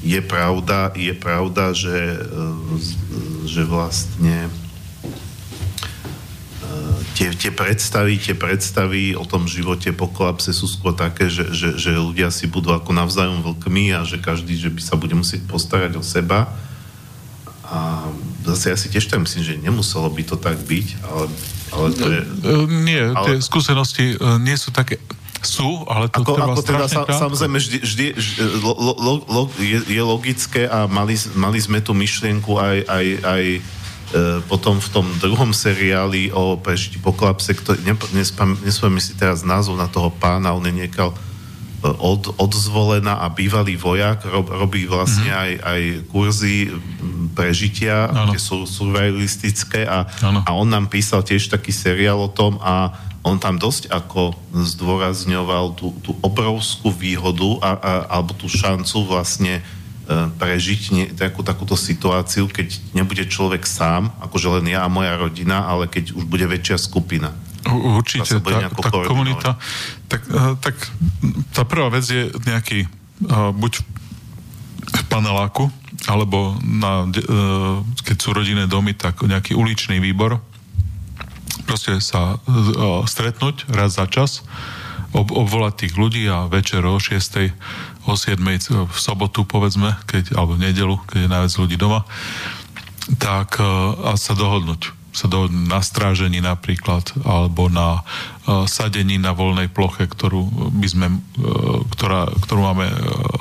je 0.04 0.22
pravda, 0.24 0.96
je 0.96 1.12
pravda, 1.12 1.76
že, 1.76 2.16
uh, 2.16 2.80
že 3.44 3.68
vlastne 3.68 4.48
tie, 7.18 7.34
tie 7.34 7.50
predstavy, 7.50 8.22
tie 8.22 8.38
predstavy 8.38 9.18
o 9.18 9.26
tom 9.26 9.50
živote 9.50 9.90
po 9.90 10.06
kolapse 10.06 10.54
sú 10.54 10.70
skôr 10.70 10.94
také, 10.94 11.34
že, 11.34 11.50
že, 11.50 11.74
že 11.74 11.98
ľudia 11.98 12.30
si 12.30 12.46
budú 12.46 12.70
ako 12.70 12.94
navzájom 12.94 13.42
vlkmi 13.42 13.98
a 13.98 14.06
že 14.06 14.22
každý, 14.22 14.54
že 14.54 14.70
by 14.70 14.82
sa 14.86 14.94
bude 14.94 15.18
musieť 15.18 15.42
postarať 15.50 15.98
o 15.98 16.06
seba. 16.06 16.46
A 17.66 18.06
zase 18.46 18.70
ja 18.70 18.78
si 18.78 18.88
tiež 18.94 19.10
tak 19.10 19.26
myslím, 19.26 19.44
že 19.44 19.58
nemuselo 19.58 20.08
by 20.14 20.24
to 20.30 20.38
tak 20.38 20.62
byť, 20.62 20.88
ale, 21.10 21.26
ale 21.74 21.88
to 21.93 22.05
je... 22.07 22.22
E, 22.22 22.53
Nie, 22.88 23.11
Ale- 23.11 23.26
tie 23.26 23.36
skúsenosti 23.43 24.15
e, 24.15 24.38
nie 24.39 24.55
sú 24.55 24.72
také... 24.72 24.99
Sú, 25.38 25.86
ale 25.86 26.09
to 26.09 26.26
Ako, 26.26 26.34
trvá 26.34 26.45
ako 26.49 26.61
teda 26.65 26.86
sa, 26.89 27.05
samozrejme 27.05 27.61
vždy, 27.61 27.78
vždy, 27.86 28.05
vždy 28.18 28.41
lo, 28.57 28.74
lo, 28.74 28.93
lo, 28.97 29.13
lo, 29.30 29.41
je, 29.61 29.86
je 29.86 30.01
logické 30.01 30.65
a 30.65 30.89
mali, 30.89 31.13
mali 31.38 31.61
sme 31.61 31.78
tú 31.78 31.93
myšlienku 31.93 32.57
aj, 32.57 32.78
aj, 32.89 33.05
aj 33.22 33.43
e, 33.53 33.59
potom 34.49 34.82
v 34.82 34.89
tom 34.89 35.05
druhom 35.22 35.53
seriáli 35.53 36.34
o 36.34 36.57
prežití 36.57 36.97
po 36.97 37.13
kolapse, 37.13 37.53
ktorý, 37.53 37.80
nespam 38.65 38.97
si 38.97 39.13
teraz 39.13 39.45
názov 39.45 39.78
na 39.78 39.86
toho 39.86 40.09
pána, 40.09 40.57
on 40.57 40.65
je 40.65 40.74
niekal 40.74 41.13
e, 41.13 41.18
od, 41.84 42.34
odzvolená 42.41 43.21
a 43.21 43.30
bývalý 43.30 43.78
vojak, 43.78 44.25
rob, 44.25 44.49
robí 44.49 44.89
vlastne 44.89 45.30
mm-hmm. 45.30 45.43
aj, 45.45 45.51
aj 45.61 45.82
kurzy 46.09 46.57
prežitia, 47.38 48.09
kde 48.09 48.39
sú 48.41 48.65
surrealistické 48.65 49.86
a, 49.86 50.09
a 50.41 50.49
on 50.57 50.65
nám 50.65 50.89
písal 50.89 51.21
tiež 51.21 51.53
taký 51.53 51.69
seriál 51.69 52.17
o 52.17 52.34
tom 52.34 52.57
a 52.65 52.89
on 53.21 53.38
tam 53.38 53.59
dosť 53.61 53.93
ako 53.93 54.34
zdôrazňoval 54.55 55.78
tú, 55.78 55.93
tú 56.01 56.15
obrovskú 56.23 56.89
výhodu 56.89 57.59
a, 57.59 57.71
a, 57.78 57.91
alebo 58.17 58.32
tú 58.34 58.47
šancu 58.47 59.03
vlastne 59.03 59.59
e, 59.59 59.63
prežiť 60.39 61.13
takú, 61.13 61.43
takúto 61.43 61.75
situáciu, 61.75 62.47
keď 62.47 62.80
nebude 62.95 63.28
človek 63.28 63.67
sám, 63.67 64.09
akože 64.23 64.47
len 64.59 64.71
ja 64.73 64.88
a 64.88 64.89
moja 64.89 65.13
rodina, 65.19 65.67
ale 65.67 65.91
keď 65.91 66.15
už 66.15 66.23
bude 66.25 66.47
väčšia 66.47 66.80
skupina. 66.80 67.36
Určite, 67.66 68.39
tá, 68.39 68.70
tá 68.70 68.89
komunita, 69.08 69.60
tak, 70.08 70.22
eh, 70.30 70.53
tak 70.62 70.76
tá 71.51 71.68
prvá 71.68 71.91
vec 71.91 72.05
je 72.08 72.32
nejaký, 72.47 72.88
eh, 72.88 73.51
buď 73.51 73.84
v 74.88 75.01
paneláku, 75.12 75.68
alebo 76.08 76.55
na, 76.64 77.10
eh, 77.12 77.22
keď 78.08 78.18
sú 78.22 78.30
rodinné 78.32 78.70
domy, 78.70 78.95
tak 78.95 79.20
nejaký 79.26 79.58
uličný 79.58 79.99
výbor, 79.99 80.39
proste 81.68 81.99
sa 81.99 82.39
stretnúť 83.03 83.68
raz 83.68 83.99
za 83.99 84.08
čas, 84.08 84.47
ob, 85.12 85.36
obvolať 85.36 85.84
tých 85.84 85.93
ľudí 85.99 86.24
a 86.32 86.47
večer 86.47 86.80
o 86.88 86.95
6. 86.95 87.51
o 88.08 88.16
7. 88.16 88.88
v 88.88 88.95
sobotu 88.95 89.43
povedzme, 89.43 89.99
keď, 90.08 90.32
alebo 90.39 90.55
v 90.55 90.72
nedelu, 90.72 90.95
keď 91.12 91.28
je 91.28 91.30
najviac 91.32 91.53
ľudí 91.60 91.76
doma, 91.76 92.08
tak 93.20 93.60
a 93.60 94.16
sa 94.16 94.32
dohodnúť 94.32 94.95
sa 95.18 95.26
dohodnúť 95.26 95.65
na 95.65 95.82
strážení 95.82 96.38
napríklad, 96.45 97.09
alebo 97.26 97.74
na 97.74 98.05
uh, 98.05 98.70
sadení 98.70 99.18
na 99.18 99.34
voľnej 99.34 99.74
ploche, 99.74 100.05
ktorú 100.05 100.70
by 100.78 100.88
sme, 100.88 101.07
uh, 101.09 101.82
ktorá, 101.97 102.30
ktorú 102.45 102.61
máme 102.61 102.86
uh, 102.86 102.95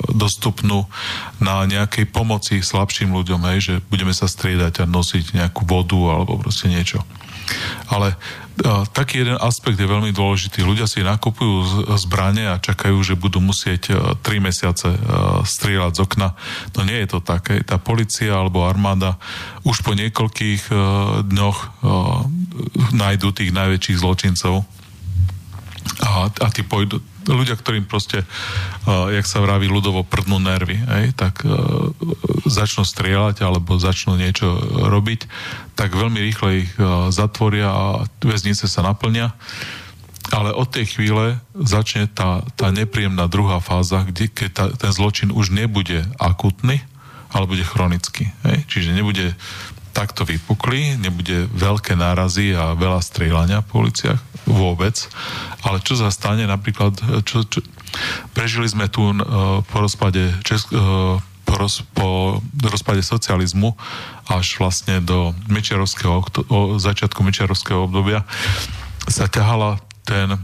dostupnú 0.09 0.89
na 1.37 1.69
nejakej 1.69 2.09
pomoci 2.09 2.65
slabším 2.65 3.13
ľuďom, 3.13 3.45
hej, 3.53 3.59
že 3.61 3.73
budeme 3.93 4.11
sa 4.17 4.25
striedať 4.25 4.81
a 4.81 4.89
nosiť 4.89 5.37
nejakú 5.37 5.61
vodu 5.69 6.17
alebo 6.17 6.41
proste 6.41 6.65
niečo. 6.73 7.05
Ale 7.87 8.13
uh, 8.13 8.83
taký 8.91 9.23
jeden 9.25 9.37
aspekt 9.39 9.79
je 9.79 9.87
veľmi 9.87 10.11
dôležitý. 10.11 10.63
Ľudia 10.63 10.89
si 10.89 11.05
nakupujú 11.05 11.55
z- 11.63 11.83
zbrane 12.03 12.47
a 12.51 12.61
čakajú, 12.61 12.97
že 13.03 13.19
budú 13.19 13.39
musieť 13.39 13.83
uh, 13.91 13.97
3 14.19 14.47
mesiace 14.47 14.87
uh, 14.91 15.41
strieľať 15.43 15.93
z 15.97 16.03
okna. 16.03 16.29
No 16.75 16.81
nie 16.83 16.99
je 17.03 17.17
to 17.17 17.19
také. 17.23 17.63
Tá 17.63 17.79
policia 17.79 18.35
alebo 18.35 18.67
armáda 18.67 19.15
už 19.63 19.83
po 19.83 19.95
niekoľkých 19.95 20.69
uh, 20.69 20.79
dňoch 21.27 21.59
nájdú 22.93 23.29
tých 23.31 23.53
najväčších 23.53 24.01
zločincov 24.01 24.65
a, 26.03 26.29
a 26.29 26.47
tí 26.53 26.61
pôjdu, 26.61 27.01
ľudia, 27.27 27.57
ktorým 27.57 27.87
proste, 27.89 28.23
uh, 28.23 29.09
jak 29.11 29.25
sa 29.27 29.43
vraví, 29.43 29.67
ľudovo 29.67 30.05
prdnú 30.05 30.39
nervy, 30.39 30.77
hej, 30.77 31.05
tak 31.17 31.43
uh, 31.43 31.91
začnú 32.47 32.87
strieľať 32.87 33.43
alebo 33.43 33.81
začnú 33.81 34.15
niečo 34.15 34.47
robiť, 34.87 35.27
tak 35.75 35.97
veľmi 35.97 36.19
rýchle 36.21 36.49
ich 36.67 36.71
uh, 36.79 37.09
zatvoria 37.11 37.69
a 37.71 37.83
väznice 38.23 38.69
sa 38.69 38.85
naplnia. 38.85 39.35
Ale 40.27 40.51
od 40.51 40.67
tej 40.67 40.99
chvíle 40.99 41.39
začne 41.55 42.03
tá, 42.11 42.43
tá 42.59 42.67
nepríjemná 42.67 43.31
druhá 43.31 43.63
fáza, 43.63 44.03
kde 44.03 44.27
keď 44.27 44.49
tá, 44.51 44.65
ten 44.75 44.91
zločin 44.91 45.31
už 45.31 45.55
nebude 45.55 46.03
akutný, 46.19 46.83
ale 47.31 47.47
bude 47.47 47.63
chronický. 47.63 48.27
Hej? 48.43 48.57
Čiže 48.67 48.95
nebude 48.95 49.35
takto 49.97 50.29
vypuklý, 50.29 50.93
nebude 51.01 51.49
veľké 51.57 51.97
nárazy 51.97 52.53
a 52.53 52.77
veľa 52.77 53.01
strieľania 53.01 53.65
po 53.65 53.81
uliciach 53.81 54.21
vôbec. 54.45 54.93
Ale 55.65 55.81
čo 55.81 55.97
sa 55.97 56.13
stane 56.13 56.45
napríklad, 56.45 56.93
čo, 57.25 57.41
čo, 57.49 57.65
prežili 58.37 58.69
sme 58.69 58.85
tu 58.85 59.09
uh, 59.09 59.65
po 59.65 59.77
rozpade 59.81 60.29
Česk, 60.45 60.69
uh, 60.69 61.17
po, 61.47 61.53
roz, 61.57 61.81
po 61.97 62.37
rozpade 62.61 63.01
socializmu 63.01 63.73
až 64.29 64.61
vlastne 64.61 65.01
do 65.01 65.33
Mečiarovského, 65.49 66.21
o 66.53 66.59
začiatku 66.77 67.25
Mečiarovského 67.25 67.89
obdobia 67.89 68.21
sa 69.09 69.25
ťahala 69.25 69.81
ten 70.05 70.29
uh, 70.29 70.39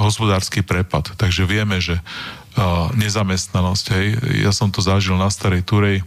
hospodársky 0.00 0.64
prepad. 0.64 1.12
Takže 1.20 1.44
vieme, 1.44 1.76
že 1.78 2.00
uh, 2.00 2.88
nezamestnanosť, 2.96 3.84
hej, 3.94 4.06
ja 4.48 4.50
som 4.54 4.72
to 4.72 4.80
zažil 4.80 5.20
na 5.20 5.28
Starej 5.28 5.62
Turej, 5.66 6.00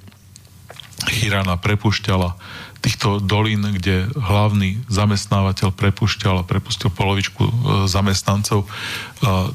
Chirana 1.27 1.59
prepušťala 1.59 2.39
týchto 2.79 3.19
dolín, 3.19 3.67
kde 3.75 4.07
hlavný 4.15 4.79
zamestnávateľ 4.87 5.75
prepušťal 5.75 6.39
a 6.39 6.47
prepustil 6.47 6.87
polovičku 6.87 7.43
e, 7.43 7.51
zamestnancov, 7.91 8.63
e, 8.63 8.67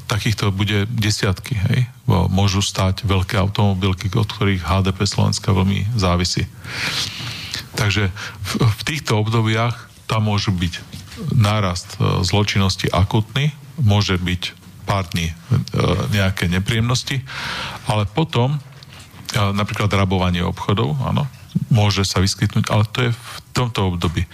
takýchto 0.05 0.53
bude 0.53 0.85
desiatky. 0.85 1.57
Hej? 1.57 1.89
Môžu 2.05 2.61
stať 2.61 3.09
veľké 3.09 3.41
automobilky, 3.41 4.11
od 4.13 4.29
ktorých 4.29 4.61
HDP 4.61 5.09
Slovenska 5.09 5.49
veľmi 5.49 5.97
závisí. 5.97 6.45
Takže 7.73 8.13
v, 8.13 8.51
v 8.61 8.81
týchto 8.85 9.17
obdobiach 9.17 9.89
tam 10.05 10.29
môžu 10.29 10.53
byť 10.53 10.73
nárast 11.33 11.97
e, 11.97 12.21
zločinnosti 12.21 12.85
akutný, 12.93 13.49
môže 13.81 14.21
byť 14.21 14.61
pár 14.85 15.07
dní 15.15 15.31
nejaké 16.11 16.51
nepríjemnosti, 16.51 17.23
ale 17.87 18.03
potom 18.03 18.59
napríklad 19.31 19.87
rabovanie 19.95 20.43
obchodov, 20.43 20.99
áno, 20.99 21.23
môže 21.73 22.05
sa 22.05 22.21
vyskytnúť, 22.21 22.69
ale 22.69 22.85
to 22.85 23.09
je 23.09 23.11
v 23.11 23.37
tomto 23.57 23.97
období. 23.97 24.29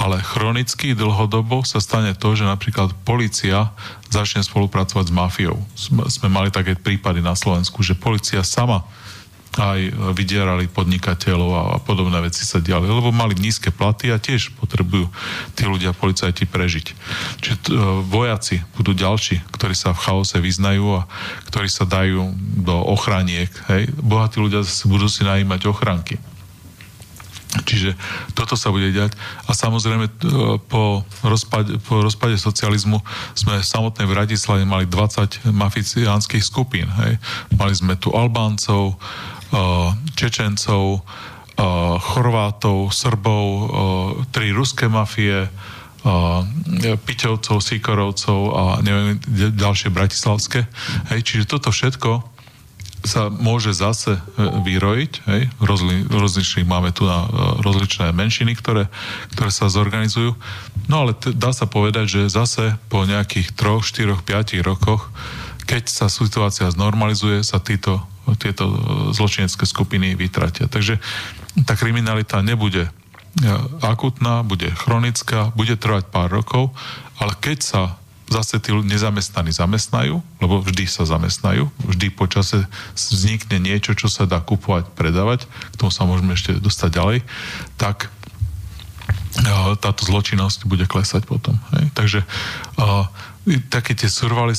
Ale 0.00 0.24
chronicky, 0.24 0.96
dlhodobo 0.96 1.60
sa 1.68 1.84
stane 1.84 2.16
to, 2.16 2.32
že 2.32 2.48
napríklad 2.48 2.96
policia 3.04 3.68
začne 4.08 4.40
spolupracovať 4.40 5.12
s 5.12 5.12
mafiou. 5.12 5.60
Sme, 5.76 6.32
mali 6.32 6.48
také 6.48 6.72
prípady 6.80 7.20
na 7.20 7.36
Slovensku, 7.36 7.84
že 7.84 7.92
policia 7.92 8.40
sama 8.40 8.88
aj 9.58 9.90
vydierali 10.14 10.70
podnikateľov 10.70 11.50
a 11.50 11.62
podobné 11.82 12.22
veci 12.22 12.46
sa 12.46 12.62
diali, 12.62 12.86
lebo 12.86 13.10
mali 13.10 13.34
nízke 13.34 13.74
platy 13.74 14.14
a 14.14 14.22
tiež 14.22 14.54
potrebujú 14.54 15.10
tí 15.58 15.66
ľudia, 15.66 15.96
policajti 15.96 16.46
prežiť. 16.46 16.86
Čiže 17.42 17.56
t- 17.58 17.74
e, 17.74 17.80
vojaci 18.06 18.62
budú 18.78 18.94
ďalší, 18.94 19.42
ktorí 19.50 19.74
sa 19.74 19.96
v 19.96 20.02
chaose 20.04 20.38
vyznajú 20.38 21.02
a 21.02 21.08
ktorí 21.50 21.66
sa 21.66 21.88
dajú 21.88 22.30
do 22.62 22.76
ochraniek. 22.86 23.50
Hej? 23.72 23.90
Bohatí 23.98 24.38
ľudia 24.38 24.62
zase 24.62 24.86
budú 24.86 25.10
si 25.10 25.26
najímať 25.26 25.66
ochranky. 25.66 26.20
Čiže 27.48 27.96
toto 28.36 28.60
sa 28.60 28.68
bude 28.68 28.92
diať. 28.92 29.16
A 29.48 29.56
samozrejme 29.56 30.06
t- 30.12 30.28
po 30.68 31.00
rozpade, 31.24 31.80
po 31.80 32.04
rozpade 32.04 32.36
socializmu 32.36 33.00
sme 33.32 33.64
samotné 33.64 34.04
v 34.04 34.14
Bratislave 34.14 34.68
mali 34.68 34.84
20 34.84 35.48
maficiánskych 35.48 36.44
skupín. 36.44 36.88
Hej. 37.04 37.16
Mali 37.56 37.72
sme 37.72 37.96
tu 37.96 38.12
Albáncov, 38.12 39.00
uh, 39.00 39.96
Čečencov, 40.12 41.00
uh, 41.00 41.96
Chorvátov, 41.96 42.92
Srbov, 42.92 43.44
tri 44.28 44.52
ruské 44.52 44.86
mafie, 44.86 45.48
Piťovcov, 46.78 47.58
Sikorovcov 47.58 48.40
a 48.54 48.62
neviem, 48.80 49.18
ďalšie 49.58 49.90
bratislavské. 49.90 50.64
Hej, 51.10 51.20
čiže 51.26 51.44
toto 51.50 51.74
všetko 51.74 52.37
sa 53.06 53.30
môže 53.30 53.70
zase 53.70 54.18
e, 54.18 54.20
vyrojiť. 54.38 55.12
Hej? 55.30 55.42
Rozli, 55.62 56.06
rozličných 56.10 56.66
máme 56.66 56.90
tu 56.90 57.06
na 57.06 57.24
e, 57.24 57.28
rozličné 57.62 58.10
menšiny, 58.10 58.58
ktoré, 58.58 58.90
ktoré 59.34 59.50
sa 59.54 59.70
zorganizujú. 59.70 60.34
No 60.90 61.06
ale 61.06 61.14
t- 61.14 61.30
dá 61.30 61.54
sa 61.54 61.70
povedať, 61.70 62.06
že 62.10 62.32
zase 62.32 62.74
po 62.90 63.06
nejakých 63.06 63.54
3, 63.54 64.18
4, 64.18 64.18
5 64.18 64.58
rokoch, 64.66 65.14
keď 65.68 65.86
sa 65.86 66.06
situácia 66.08 66.66
znormalizuje, 66.72 67.44
sa 67.46 67.62
títo, 67.62 68.02
tieto 68.42 68.66
e, 68.66 68.76
zločinecké 69.14 69.62
skupiny 69.62 70.18
vytratia. 70.18 70.66
Takže 70.66 70.98
tá 71.62 71.78
kriminalita 71.78 72.42
nebude 72.42 72.90
akutná, 73.84 74.42
bude 74.42 74.66
chronická, 74.74 75.54
bude 75.54 75.78
trvať 75.78 76.10
pár 76.10 76.26
rokov, 76.32 76.74
ale 77.22 77.38
keď 77.38 77.58
sa 77.62 77.82
zase 78.28 78.60
tí 78.60 78.70
nezamestnaní 78.72 79.50
zamestnajú, 79.52 80.20
lebo 80.40 80.60
vždy 80.60 80.84
sa 80.84 81.08
zamestnajú, 81.08 81.68
vždy 81.80 82.06
počase 82.12 82.68
vznikne 82.94 83.56
niečo, 83.60 83.96
čo 83.96 84.12
sa 84.12 84.28
dá 84.28 84.38
kupovať, 84.40 84.92
predávať, 84.92 85.48
k 85.48 85.74
tomu 85.80 85.88
sa 85.88 86.04
môžeme 86.04 86.36
ešte 86.36 86.56
dostať 86.60 86.90
ďalej, 86.92 87.18
tak 87.80 88.12
táto 89.78 90.02
zločinnosť 90.04 90.66
bude 90.66 90.84
klesať 90.84 91.24
potom. 91.24 91.56
Hej? 91.76 91.84
Takže 91.94 92.20
uh, 92.80 93.06
také 93.72 93.94
tie 93.96 94.10
survival, 94.10 94.52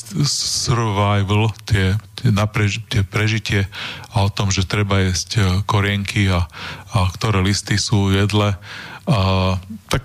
tie, 1.68 1.98
tie, 2.18 2.30
naprež, 2.34 2.82
tie 2.90 3.06
prežitie 3.06 3.70
a 4.14 4.26
o 4.26 4.30
tom, 4.34 4.50
že 4.50 4.66
treba 4.66 5.04
jesť 5.04 5.30
uh, 5.38 5.44
korienky 5.68 6.32
a, 6.32 6.48
a 6.96 6.98
ktoré 7.12 7.44
listy 7.44 7.78
sú 7.78 8.10
jedle, 8.10 8.56
uh, 8.56 8.89
tak 9.90 10.04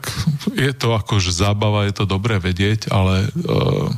je 0.56 0.72
to 0.72 0.96
akože 0.96 1.28
zábava, 1.28 1.84
je 1.84 1.94
to 1.94 2.08
dobré 2.08 2.40
vedieť, 2.40 2.88
ale 2.88 3.28
uh, 3.44 3.92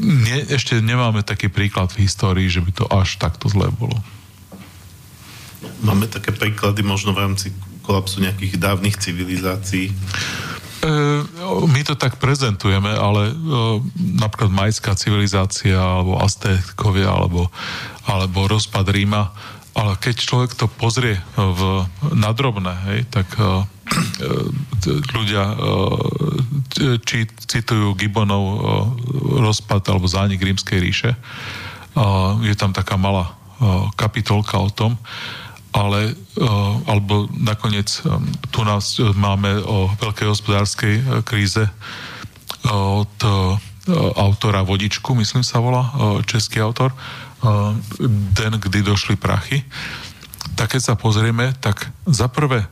nie, 0.00 0.40
ešte 0.48 0.80
nemáme 0.80 1.20
taký 1.20 1.52
príklad 1.52 1.92
v 1.92 2.08
histórii, 2.08 2.48
že 2.48 2.64
by 2.64 2.72
to 2.72 2.84
až 2.88 3.20
takto 3.20 3.50
zle 3.52 3.68
bolo. 3.74 3.96
Máme 5.84 6.08
také 6.08 6.32
príklady 6.32 6.80
možno 6.80 7.12
v 7.12 7.20
rámci 7.28 7.52
kolapsu 7.84 8.24
nejakých 8.24 8.56
dávnych 8.56 8.96
civilizácií. 8.96 9.92
E, 9.92 9.96
my 11.68 11.80
to 11.84 11.96
tak 12.00 12.16
prezentujeme, 12.16 12.88
ale 12.88 13.28
e, 13.28 13.34
napríklad 14.16 14.48
majská 14.48 14.96
civilizácia, 14.96 15.76
alebo 15.76 16.16
Aztékovia, 16.16 17.12
alebo, 17.12 17.52
alebo 18.08 18.48
rozpad 18.48 18.88
Ríma, 18.88 19.32
ale 19.74 19.98
keď 19.98 20.14
človek 20.22 20.50
to 20.54 20.70
pozrie 20.70 21.18
v 21.34 21.60
nadrobné, 22.14 22.72
hej, 22.94 23.00
tak 23.10 23.26
e, 23.34 23.42
e, 23.42 23.50
ľudia 25.10 25.44
e, 25.50 25.56
či 27.02 27.26
citujú 27.26 27.98
Gibbonov 27.98 28.44
e, 28.46 28.58
rozpad 29.42 29.82
alebo 29.90 30.06
zánik 30.06 30.46
rímskej 30.46 30.78
ríše. 30.78 31.10
E, 31.10 31.18
je 32.46 32.54
tam 32.54 32.70
taká 32.70 32.94
malá 32.94 33.26
e, 33.26 33.32
kapitolka 33.98 34.62
o 34.62 34.70
tom, 34.70 34.94
ale 35.74 36.14
uh, 36.38 36.78
alebo 36.86 37.26
nakoniec 37.34 37.90
um, 38.06 38.22
tu 38.54 38.62
nás 38.62 38.94
uh, 39.02 39.10
máme 39.10 39.58
o 39.66 39.90
veľkej 39.98 40.30
hospodárskej 40.30 40.94
uh, 41.02 41.04
kríze 41.26 41.66
uh, 41.66 43.02
od 43.02 43.14
uh, 43.26 43.58
autora 44.14 44.62
Vodičku, 44.62 45.18
myslím 45.18 45.42
sa 45.42 45.58
volá, 45.58 45.90
uh, 45.90 46.22
český 46.22 46.62
autor, 46.62 46.94
uh, 46.94 47.23
Den, 48.32 48.54
kdy 48.56 48.78
došli 48.80 49.20
prachy. 49.20 49.62
Tak 50.56 50.76
keď 50.76 50.82
sa 50.82 50.94
pozrieme, 50.96 51.52
tak 51.60 51.92
za 52.08 52.28
prvé 52.32 52.64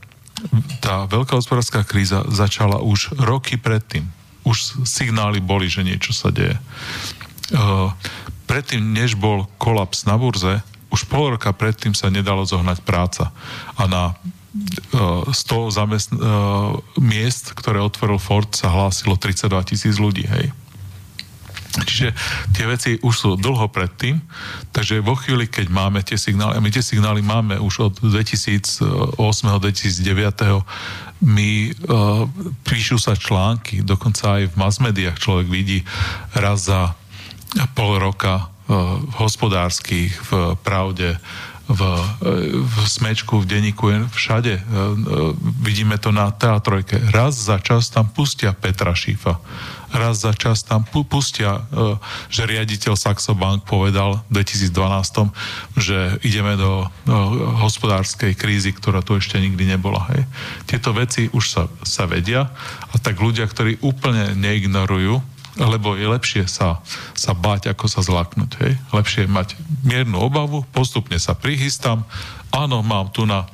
tá 0.83 1.07
veľká 1.07 1.39
hospodárska 1.39 1.85
kríza 1.87 2.25
začala 2.27 2.81
už 2.83 3.15
roky 3.21 3.55
predtým. 3.55 4.09
Už 4.43 4.83
signály 4.83 5.39
boli, 5.39 5.71
že 5.71 5.87
niečo 5.87 6.11
sa 6.11 6.33
deje. 6.33 6.59
Predtým, 8.49 8.81
než 8.91 9.15
bol 9.15 9.47
kolaps 9.55 10.03
na 10.03 10.19
burze, 10.19 10.59
už 10.93 11.09
pol 11.09 11.33
roka 11.33 11.49
predtým 11.55 11.97
sa 11.97 12.13
nedalo 12.13 12.45
zohnať 12.45 12.85
práca. 12.85 13.33
A 13.79 13.89
na 13.89 14.03
uh, 14.93 15.25
100 15.25 15.73
zamestn- 15.73 16.21
miest, 17.01 17.57
ktoré 17.57 17.81
otvoril 17.81 18.21
Ford, 18.21 18.45
sa 18.53 18.69
hlásilo 18.69 19.17
32 19.17 19.69
tisíc 19.73 19.95
ľudí, 19.97 20.29
hej. 20.29 20.53
Čiže 21.73 22.13
tie 22.53 22.65
veci 22.69 22.91
už 23.01 23.15
sú 23.15 23.29
dlho 23.33 23.65
predtým, 23.73 24.21
takže 24.69 25.01
vo 25.01 25.17
chvíli, 25.17 25.49
keď 25.49 25.73
máme 25.73 26.05
tie 26.05 26.21
signály, 26.21 26.53
a 26.57 26.61
my 26.61 26.69
tie 26.69 26.85
signály 26.85 27.25
máme 27.25 27.57
už 27.57 27.89
od 27.89 27.93
2008. 27.97 29.17
2009. 29.17 30.61
My 31.23 31.71
uh, 31.71 32.27
píšu 32.67 32.99
sa 32.99 33.15
články, 33.17 33.81
dokonca 33.81 34.43
aj 34.43 34.53
v 34.53 34.55
mass 34.59 34.77
človek 35.17 35.47
vidí 35.47 35.81
raz 36.35 36.67
za 36.67 36.93
pol 37.73 38.01
roka 38.01 38.53
v 38.63 39.13
hospodárskych, 39.19 40.15
v 40.31 40.55
pravde, 40.63 41.19
v, 41.63 41.81
v 42.59 42.75
smečku, 42.83 43.39
v 43.39 43.45
denníku, 43.47 43.87
všade. 44.11 44.59
Vidíme 45.63 45.95
to 45.95 46.11
na 46.11 46.27
teatrojke. 46.31 46.99
Raz 47.15 47.39
za 47.39 47.55
čas 47.59 47.87
tam 47.87 48.11
pustia 48.11 48.51
Petra 48.51 48.91
Šífa. 48.91 49.39
Raz 49.93 50.25
za 50.25 50.33
čas 50.33 50.65
tam 50.65 50.83
pustia, 50.83 51.63
že 52.27 52.49
riaditeľ 52.49 52.97
Saxo 52.97 53.37
Bank 53.37 53.63
povedal 53.63 54.25
v 54.33 54.41
2012, 54.43 55.31
že 55.77 56.17
ideme 56.25 56.57
do 56.57 56.89
hospodárskej 57.61 58.33
krízy, 58.33 58.73
ktorá 58.73 59.05
tu 59.05 59.15
ešte 59.15 59.37
nikdy 59.37 59.77
nebola. 59.77 60.03
Hej. 60.11 60.25
Tieto 60.65 60.91
veci 60.97 61.29
už 61.29 61.45
sa, 61.45 61.63
sa 61.85 62.09
vedia 62.09 62.49
a 62.91 62.95
tak 62.97 63.21
ľudia, 63.21 63.45
ktorí 63.45 63.79
úplne 63.85 64.33
neignorujú 64.35 65.32
lebo 65.57 65.93
je 65.93 66.09
lepšie 66.09 66.43
sa, 66.49 66.81
sa 67.13 67.37
báť, 67.37 67.69
ako 67.69 67.85
sa 67.85 68.01
zlaknúť. 68.01 68.51
Hej? 68.65 68.73
Lepšie 68.89 69.29
mať 69.29 69.53
miernu 69.85 70.17
obavu, 70.17 70.65
postupne 70.73 71.17
sa 71.21 71.37
prichystám, 71.37 72.01
áno, 72.49 72.81
mám 72.81 73.13
tu 73.13 73.29
na, 73.29 73.45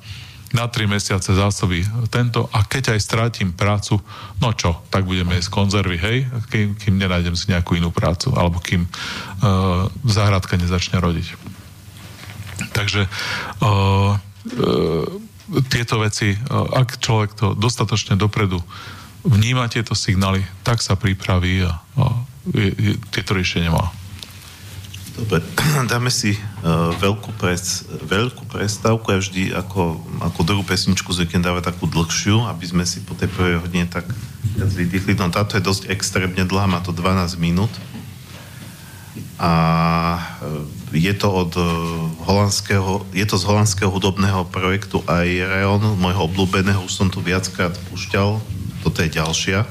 na 0.56 0.72
3 0.72 0.88
mesiace 0.88 1.36
zásoby 1.36 1.84
tento 2.08 2.48
a 2.56 2.64
keď 2.64 2.96
aj 2.96 3.04
strátim 3.04 3.50
prácu, 3.52 4.00
no 4.40 4.56
čo, 4.56 4.80
tak 4.88 5.04
budeme 5.04 5.36
jesť 5.36 5.52
konzervy, 5.52 5.98
hej, 6.00 6.18
kým, 6.48 6.80
kým 6.80 6.96
nenájdem 6.96 7.36
si 7.36 7.52
nejakú 7.52 7.76
inú 7.76 7.92
prácu, 7.92 8.32
alebo 8.34 8.64
kým 8.64 8.88
uh, 8.88 9.92
záhradka 10.08 10.56
nezačne 10.56 11.04
rodiť. 11.04 11.28
Takže 12.72 13.08
uh, 13.08 14.16
uh, 14.16 15.06
tieto 15.68 16.00
veci, 16.00 16.36
uh, 16.36 16.80
ak 16.80 17.00
človek 17.04 17.32
to 17.36 17.48
dostatočne 17.60 18.16
dopredu 18.16 18.64
vníma 19.24 19.68
tieto 19.68 19.96
signály, 19.96 20.44
tak 20.64 20.80
sa 20.80 20.96
pripraví 20.96 21.68
a, 21.68 21.80
a 22.00 22.04
je, 22.56 22.70
je, 22.72 22.92
tieto 23.12 23.36
riešenie 23.36 23.70
má. 23.72 23.92
Dobre, 25.20 25.44
dáme 25.92 26.08
si 26.08 26.40
uh, 26.40 26.96
veľkú, 26.96 27.36
pres, 27.36 27.84
veľkú 28.08 28.48
prestávku. 28.48 29.12
Ja 29.12 29.20
vždy 29.20 29.52
ako, 29.52 30.00
ako 30.24 30.40
druhú 30.48 30.64
pesničku 30.64 31.12
zvyknem 31.12 31.44
dávať 31.44 31.76
takú 31.76 31.92
dlhšiu, 31.92 32.48
aby 32.48 32.66
sme 32.66 32.84
si 32.88 33.04
po 33.04 33.12
tej 33.18 33.28
prvej 33.28 33.60
hodine 33.60 33.88
tak 33.92 34.08
vydýchli. 34.56 35.20
No 35.20 35.28
táto 35.28 35.60
je 35.60 35.68
dosť 35.68 35.92
extrémne 35.92 36.44
dlhá, 36.48 36.72
má 36.72 36.80
to 36.80 36.96
12 36.96 37.36
minút. 37.36 37.72
A 39.40 39.52
e, 40.92 41.00
je 41.00 41.14
to 41.16 41.32
od 41.32 41.52
e, 41.56 41.64
holandského, 42.28 43.08
je 43.16 43.24
to 43.24 43.40
z 43.40 43.48
holandského 43.48 43.88
hudobného 43.88 44.48
projektu 44.52 45.00
Aereon, 45.08 45.96
môjho 45.96 46.28
obľúbeného, 46.28 46.84
už 46.84 46.92
som 46.92 47.08
tu 47.08 47.24
viackrát 47.24 47.72
púšťal, 47.88 48.40
toto 48.84 49.04
je 49.04 49.10
ďalšia. 49.12 49.68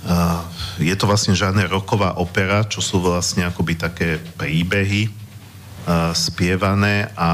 Uh, 0.00 0.40
je 0.80 0.96
to 0.96 1.04
vlastne 1.04 1.36
žiadne 1.36 1.68
roková 1.68 2.16
opera, 2.16 2.64
čo 2.64 2.80
sú 2.80 3.04
vlastne 3.04 3.44
akoby 3.44 3.76
také 3.76 4.16
príbehy 4.40 5.12
uh, 5.12 6.16
spievané 6.16 7.12
a 7.20 7.30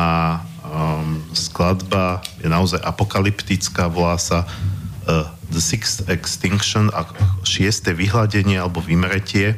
um, 0.66 1.22
skladba 1.30 2.18
je 2.42 2.50
naozaj 2.50 2.82
apokalyptická, 2.82 3.86
volá 3.86 4.18
sa 4.18 4.42
uh, 4.42 5.30
The 5.46 5.62
Sixth 5.62 6.10
Extinction, 6.10 6.90
a 6.90 7.06
šiesté 7.46 7.94
vyhľadenie 7.94 8.58
alebo 8.58 8.82
vymretie. 8.82 9.54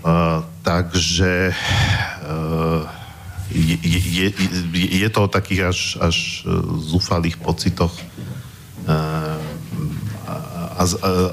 Uh, 0.00 0.40
takže 0.64 1.52
uh, 2.24 2.88
je, 3.52 3.76
je, 3.76 4.28
je, 4.32 4.86
je 5.04 5.08
to 5.12 5.20
o 5.26 5.28
takých 5.28 5.68
až, 5.68 5.80
až 6.00 6.16
zúfalých 6.80 7.36
pocitoch 7.36 7.92
a, 8.90 10.82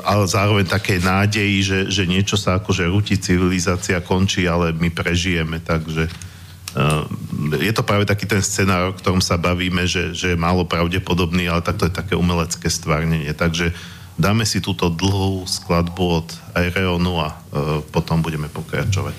ale 0.03 0.23
zároveň 0.27 0.67
také 0.67 0.99
nádeji, 0.99 1.57
že, 1.63 1.79
že 1.87 2.03
niečo 2.03 2.35
sa 2.35 2.59
akože 2.59 2.83
rúti, 2.91 3.15
civilizácia 3.15 4.03
končí, 4.03 4.43
ale 4.43 4.75
my 4.75 4.91
prežijeme, 4.91 5.63
takže 5.63 6.11
je 7.57 7.73
to 7.73 7.81
práve 7.81 8.05
taký 8.05 8.29
ten 8.29 8.43
scenár, 8.43 8.93
o 8.93 8.97
ktorom 8.97 9.23
sa 9.23 9.39
bavíme, 9.39 9.89
že, 9.89 10.13
že 10.13 10.35
je 10.35 10.37
málo 10.37 10.67
pravdepodobný, 10.67 11.49
ale 11.49 11.65
takto 11.65 11.89
je 11.89 11.95
také 11.95 12.13
umelecké 12.13 12.69
stvárnenie. 12.69 13.33
Takže 13.33 13.73
dáme 14.13 14.45
si 14.45 14.61
túto 14.61 14.93
dlhú 14.93 15.47
skladbu 15.49 16.03
od 16.21 16.27
Aereonu 16.53 17.17
a 17.17 17.33
uh, 17.33 17.81
potom 17.89 18.21
budeme 18.21 18.45
pokračovať. 18.51 19.15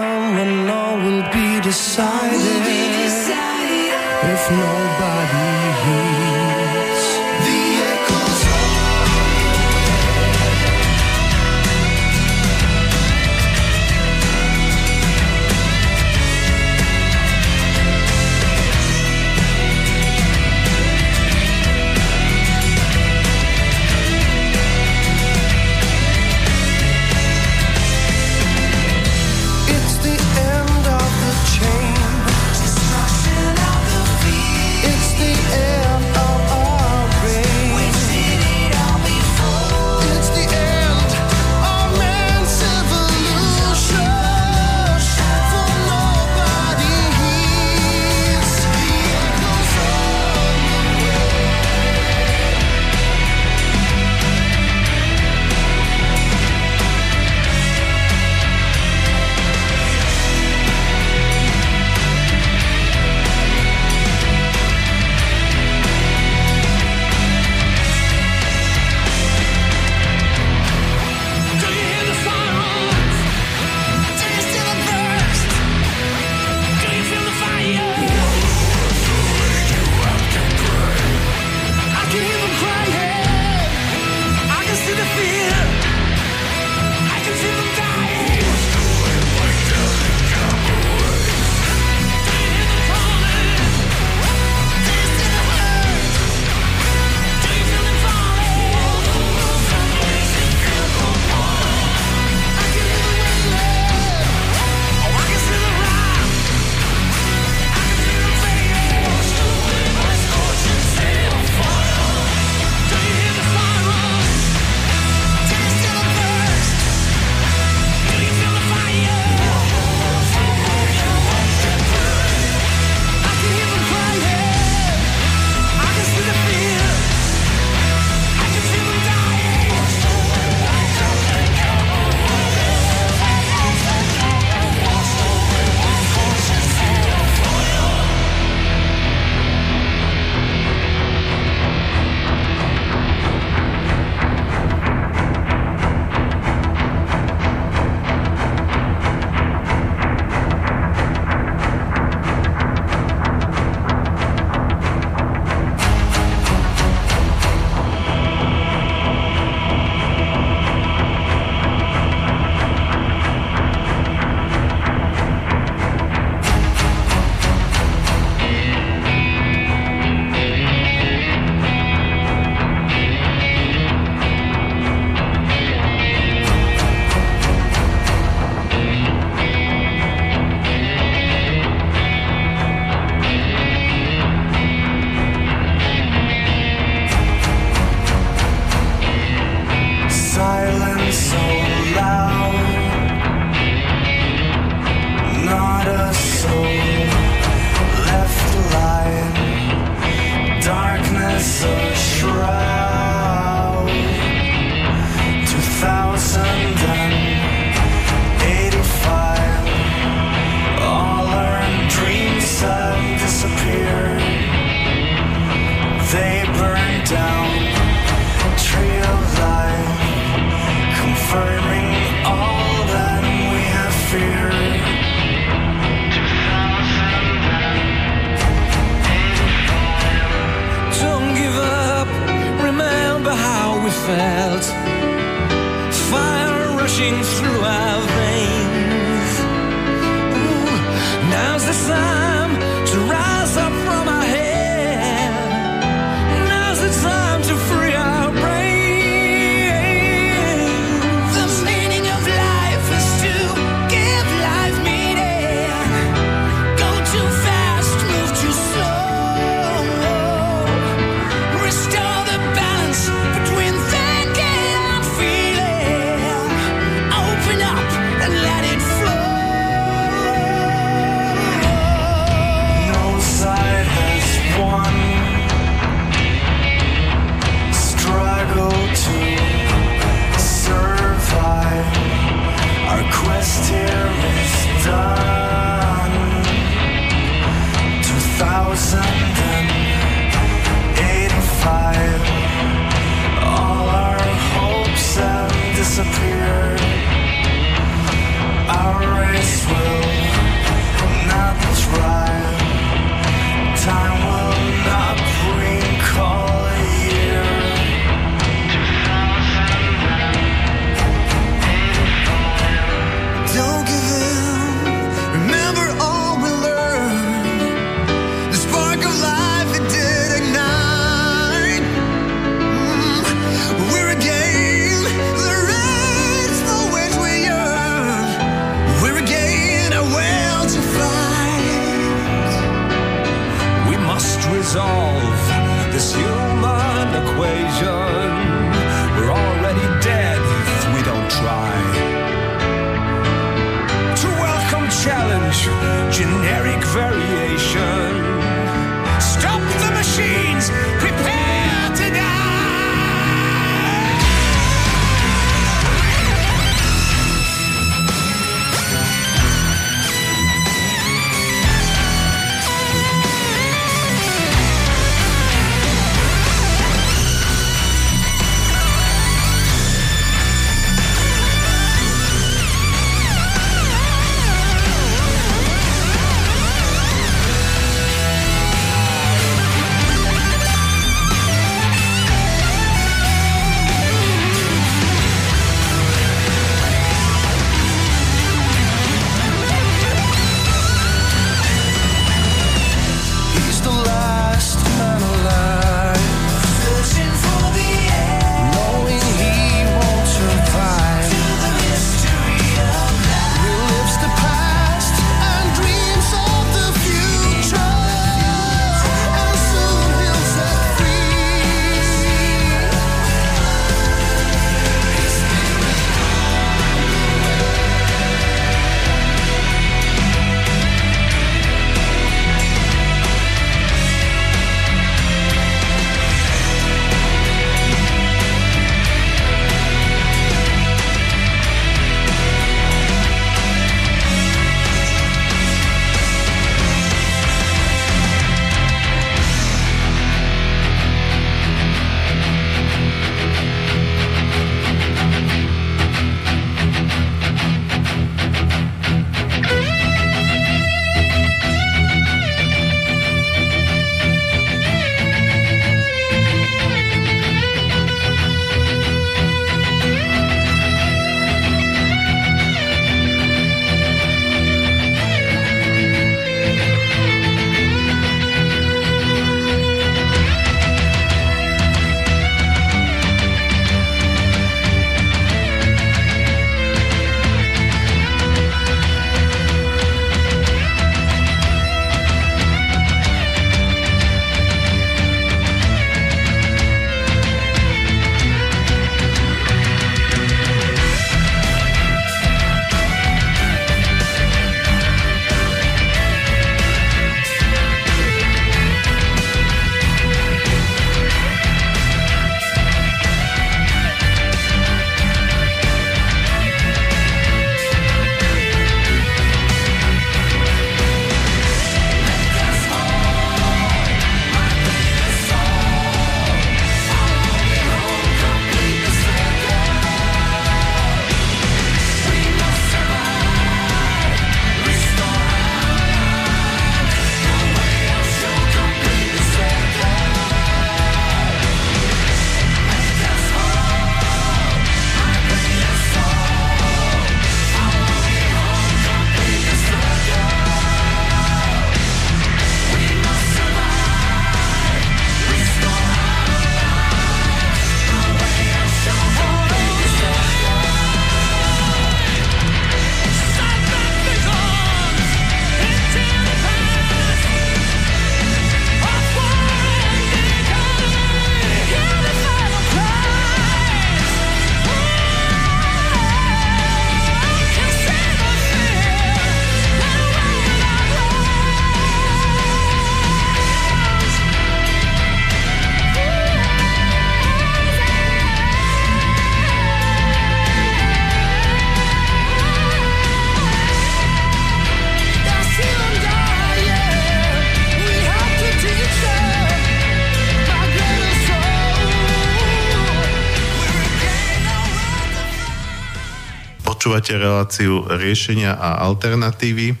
Počúvate 597.12 597.44
reláciu 597.44 598.08
riešenia 598.08 598.72
a 598.72 599.04
alternatívy. 599.04 600.00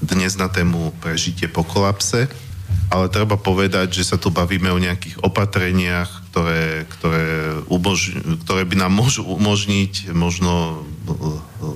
Dnes 0.00 0.32
na 0.40 0.48
tému 0.48 0.96
prežitie 0.96 1.44
po 1.44 1.60
kolapse. 1.60 2.24
Ale 2.88 3.12
treba 3.12 3.36
povedať, 3.36 4.00
že 4.00 4.08
sa 4.08 4.16
tu 4.16 4.32
bavíme 4.32 4.72
o 4.72 4.80
nejakých 4.80 5.20
opatreniach, 5.20 6.08
ktoré, 6.32 6.88
ktoré, 6.88 7.52
umož, 7.68 8.16
ktoré 8.48 8.64
by 8.64 8.80
nám 8.80 8.96
môžu 8.96 9.28
umožniť 9.28 10.16
možno 10.16 10.88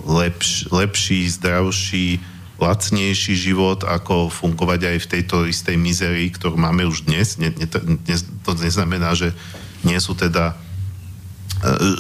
lepš, 0.09 0.73
lepší, 0.73 1.29
zdravší, 1.29 2.25
lacnejší 2.57 3.37
život, 3.37 3.85
ako 3.85 4.33
fungovať 4.33 4.89
aj 4.89 4.97
v 5.05 5.11
tejto 5.21 5.37
istej 5.53 5.77
mizerii, 5.77 6.33
ktorú 6.33 6.57
máme 6.57 6.89
už 6.89 7.05
dnes. 7.05 7.37
Ne, 7.37 7.53
ne, 7.53 7.69
dnes 8.09 8.25
to 8.41 8.57
neznamená, 8.57 9.13
že 9.13 9.37
nie 9.85 10.01
sú 10.01 10.17
teda 10.17 10.57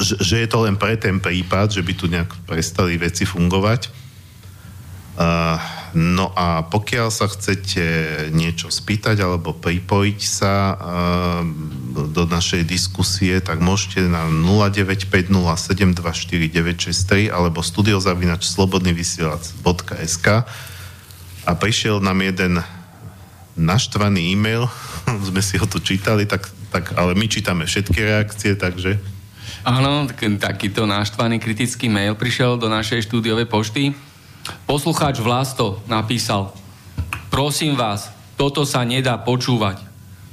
že, 0.02 0.18
že 0.18 0.36
je 0.42 0.48
to 0.50 0.66
len 0.66 0.74
pre 0.74 0.98
ten 0.98 1.22
prípad, 1.22 1.70
že 1.70 1.86
by 1.86 1.92
tu 1.94 2.10
nejak 2.10 2.34
prestali 2.46 2.98
veci 2.98 3.22
fungovať. 3.22 4.02
No 5.92 6.32
a 6.32 6.64
pokiaľ 6.72 7.12
sa 7.12 7.28
chcete 7.28 7.84
niečo 8.32 8.72
spýtať 8.72 9.20
alebo 9.20 9.52
pripojiť 9.52 10.20
sa 10.24 10.72
uh, 10.72 11.44
do 11.92 12.24
našej 12.24 12.64
diskusie, 12.64 13.36
tak 13.44 13.60
môžete 13.60 14.08
na 14.08 14.24
0950724963 14.32 17.28
alebo 17.28 17.60
studiozavinač 17.60 18.48
slobodnyvysielac.sk 18.48 20.26
a 21.44 21.52
prišiel 21.60 22.00
nám 22.00 22.24
jeden 22.24 22.64
naštvaný 23.52 24.32
e-mail, 24.32 24.64
sme 25.28 25.44
si 25.44 25.60
ho 25.60 25.68
tu 25.68 25.76
čítali, 25.76 26.24
tak, 26.24 26.48
tak, 26.72 26.96
ale 26.96 27.12
my 27.12 27.28
čítame 27.28 27.68
všetky 27.68 28.00
reakcie, 28.00 28.56
takže... 28.56 29.11
Áno, 29.62 30.10
tak- 30.10 30.42
takýto 30.42 30.90
náštvaný 30.90 31.38
kritický 31.38 31.86
mail 31.86 32.18
prišiel 32.18 32.58
do 32.58 32.66
našej 32.66 33.06
štúdiovej 33.06 33.46
pošty. 33.46 33.94
Poslucháč 34.66 35.22
Vlasto 35.22 35.78
napísal 35.86 36.50
Prosím 37.30 37.78
vás, 37.78 38.10
toto 38.34 38.66
sa 38.66 38.82
nedá 38.82 39.14
počúvať. 39.22 39.78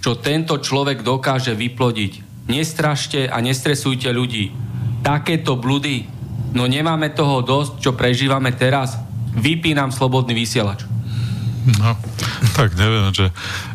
Čo 0.01 0.17
tento 0.17 0.57
človek 0.57 1.05
dokáže 1.05 1.53
vyplodiť. 1.53 2.25
Nestrašte 2.49 3.29
a 3.29 3.37
nestresujte 3.37 4.09
ľudí. 4.09 4.49
Takéto 5.05 5.53
bludy. 5.55 6.09
No 6.57 6.65
nemáme 6.65 7.13
toho 7.13 7.45
dosť, 7.45 7.71
čo 7.85 7.91
prežívame 7.93 8.49
teraz. 8.57 8.97
Vypínam 9.37 9.93
slobodný 9.93 10.33
vysielač. 10.33 10.89
No, 11.59 11.91
tak 12.55 12.71
neviem, 12.79 13.11
že 13.11 13.27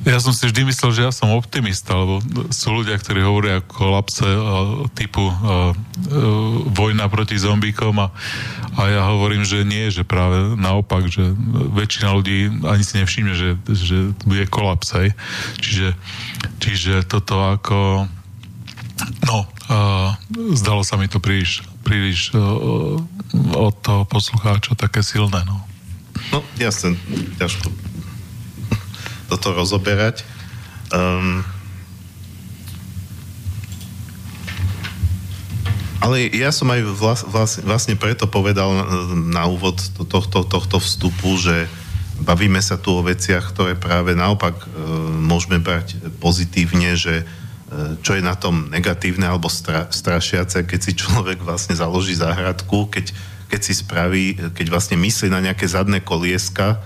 ja 0.08 0.16
som 0.16 0.32
si 0.32 0.48
vždy 0.48 0.64
myslel, 0.72 0.90
že 0.96 1.04
ja 1.04 1.12
som 1.12 1.36
optimista, 1.36 1.92
lebo 1.92 2.24
sú 2.48 2.80
ľudia, 2.80 2.96
ktorí 2.96 3.20
hovoria 3.20 3.60
o 3.60 3.68
kolapse 3.68 4.24
typu 4.96 5.28
uh, 5.28 5.34
uh, 5.36 5.72
vojna 6.72 7.04
proti 7.12 7.36
zombíkom 7.36 7.92
a, 8.00 8.08
a 8.80 8.82
ja 8.88 9.02
hovorím, 9.12 9.44
že 9.44 9.68
nie, 9.68 9.92
že 9.92 10.00
práve 10.00 10.56
naopak, 10.56 11.12
že 11.12 11.36
väčšina 11.76 12.08
ľudí 12.16 12.64
ani 12.64 12.84
si 12.84 12.96
nevšimne, 13.04 13.34
že, 13.36 13.50
že 13.68 14.16
bude 14.24 14.48
kolaps, 14.48 14.96
hej. 14.96 15.12
Čiže, 15.60 15.88
čiže 16.64 16.92
toto 17.04 17.36
ako 17.36 18.08
no, 19.28 19.38
uh, 19.68 20.16
zdalo 20.56 20.80
sa 20.80 20.96
mi 20.96 21.04
to 21.04 21.20
príliš, 21.20 21.68
príliš 21.84 22.32
uh, 22.32 22.96
od 23.52 23.74
toho 23.84 24.08
poslucháča 24.08 24.72
také 24.72 25.04
silné, 25.04 25.44
no. 25.44 25.73
No, 26.30 26.40
jasne, 26.56 26.96
ťažko 27.40 27.68
toto 29.32 29.48
rozoberať. 29.52 30.24
Um, 30.94 31.42
ale 36.04 36.28
ja 36.28 36.52
som 36.52 36.68
aj 36.68 36.80
vlas, 36.84 37.20
vlas, 37.24 37.52
vlastne 37.64 37.96
preto 37.96 38.28
povedal 38.28 38.68
na, 39.32 39.48
úvod 39.48 39.80
to, 39.96 40.04
tohto, 40.04 40.44
tohto 40.44 40.76
vstupu, 40.76 41.40
že 41.40 41.64
bavíme 42.20 42.60
sa 42.60 42.76
tu 42.76 42.92
o 42.92 43.00
veciach, 43.00 43.56
ktoré 43.56 43.72
práve 43.72 44.12
naopak 44.12 44.52
e, 44.52 44.66
môžeme 45.24 45.58
brať 45.64 45.96
pozitívne, 46.20 46.92
že 46.92 47.24
e, 47.24 47.24
čo 48.04 48.14
je 48.14 48.22
na 48.22 48.36
tom 48.36 48.68
negatívne 48.68 49.24
alebo 49.24 49.48
stra, 49.48 49.88
strašiace, 49.88 50.68
keď 50.68 50.80
si 50.84 50.92
človek 50.92 51.40
vlastne 51.40 51.72
založí 51.72 52.12
záhradku, 52.12 52.92
keď, 52.92 53.10
keď 53.48 53.60
si 53.60 53.72
spraví, 53.76 54.24
keď 54.52 54.66
vlastne 54.70 54.96
myslí 54.98 55.28
na 55.30 55.40
nejaké 55.40 55.68
zadné 55.68 56.00
kolieska, 56.00 56.80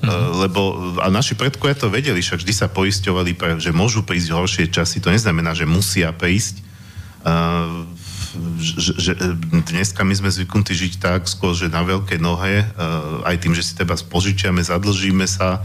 mm-hmm. 0.00 0.46
lebo 0.46 0.60
a 1.00 1.08
naši 1.10 1.34
predkovia 1.34 1.76
to 1.76 1.92
vedeli, 1.92 2.20
však 2.20 2.40
vždy 2.44 2.54
sa 2.54 2.68
poisťovali, 2.70 3.36
že 3.60 3.70
môžu 3.74 4.04
prísť 4.04 4.34
horšie 4.34 4.64
časy, 4.72 5.00
to 5.00 5.12
neznamená, 5.12 5.56
že 5.56 5.68
musia 5.68 6.12
prísť. 6.12 6.64
Uh, 7.24 7.88
že, 8.58 8.98
že 8.98 9.12
dneska 9.70 10.02
my 10.02 10.10
sme 10.10 10.26
zvyknutí 10.26 10.74
žiť 10.74 10.94
tak 10.98 11.30
skôr, 11.30 11.54
že 11.54 11.70
na 11.70 11.86
veľké 11.86 12.18
nohe, 12.18 12.66
uh, 12.66 13.22
aj 13.22 13.36
tým, 13.38 13.54
že 13.54 13.62
si 13.62 13.78
teba 13.78 13.94
spožičiame, 13.94 14.58
zadlžíme 14.58 15.24
sa 15.30 15.62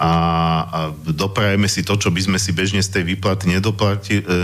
a, 0.00 0.12
a 0.64 0.78
doprajeme 1.12 1.68
si 1.68 1.84
to, 1.84 1.92
čo 2.00 2.08
by 2.08 2.24
sme 2.24 2.38
si 2.40 2.56
bežne 2.56 2.80
z 2.80 2.88
tej 2.88 3.04
výplaty 3.04 3.52
e, 3.52 3.60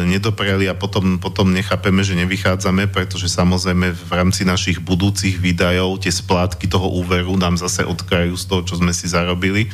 nedoprali 0.05 0.69
a 0.69 0.77
potom, 0.77 1.17
potom 1.17 1.49
nechápeme, 1.49 2.05
že 2.05 2.13
nevychádzame, 2.13 2.93
pretože 2.93 3.33
samozrejme 3.33 3.89
v 3.97 4.13
rámci 4.13 4.45
našich 4.45 4.85
budúcich 4.85 5.41
výdajov 5.41 6.05
tie 6.05 6.13
splátky 6.13 6.69
toho 6.69 6.93
úveru 7.01 7.41
nám 7.41 7.57
zase 7.57 7.89
odkrajú 7.89 8.37
z 8.37 8.45
toho, 8.45 8.61
čo 8.69 8.75
sme 8.77 8.93
si 8.93 9.09
zarobili. 9.09 9.73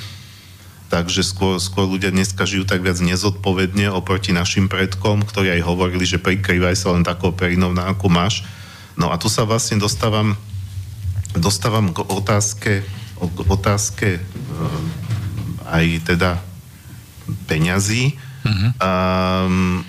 Takže 0.87 1.27
skôr, 1.27 1.59
skôr 1.59 1.91
ľudia 1.91 2.15
dneska 2.15 2.47
žijú 2.47 2.63
tak 2.63 2.87
viac 2.87 3.03
nezodpovedne 3.03 3.91
oproti 3.91 4.31
našim 4.31 4.71
predkom, 4.71 5.27
ktorí 5.27 5.51
aj 5.59 5.67
hovorili, 5.67 6.07
že 6.07 6.23
prikrývaj 6.23 6.79
sa 6.79 6.95
len 6.95 7.03
takou 7.03 7.35
perinou, 7.35 7.75
na 7.75 7.91
akú 7.91 8.07
máš. 8.07 8.47
No 8.95 9.11
a 9.11 9.19
tu 9.19 9.27
sa 9.27 9.43
vlastne 9.43 9.83
dostávam, 9.83 10.39
dostávam 11.35 11.91
k 11.91 12.07
otázke, 12.07 12.87
k 13.19 13.39
otázke 13.51 14.09
e, 14.15 15.11
aj 15.73 15.87
teda 16.05 16.37
peňazí. 17.49 18.13
Mm-hmm. 18.45 18.71
Um, 18.77 19.89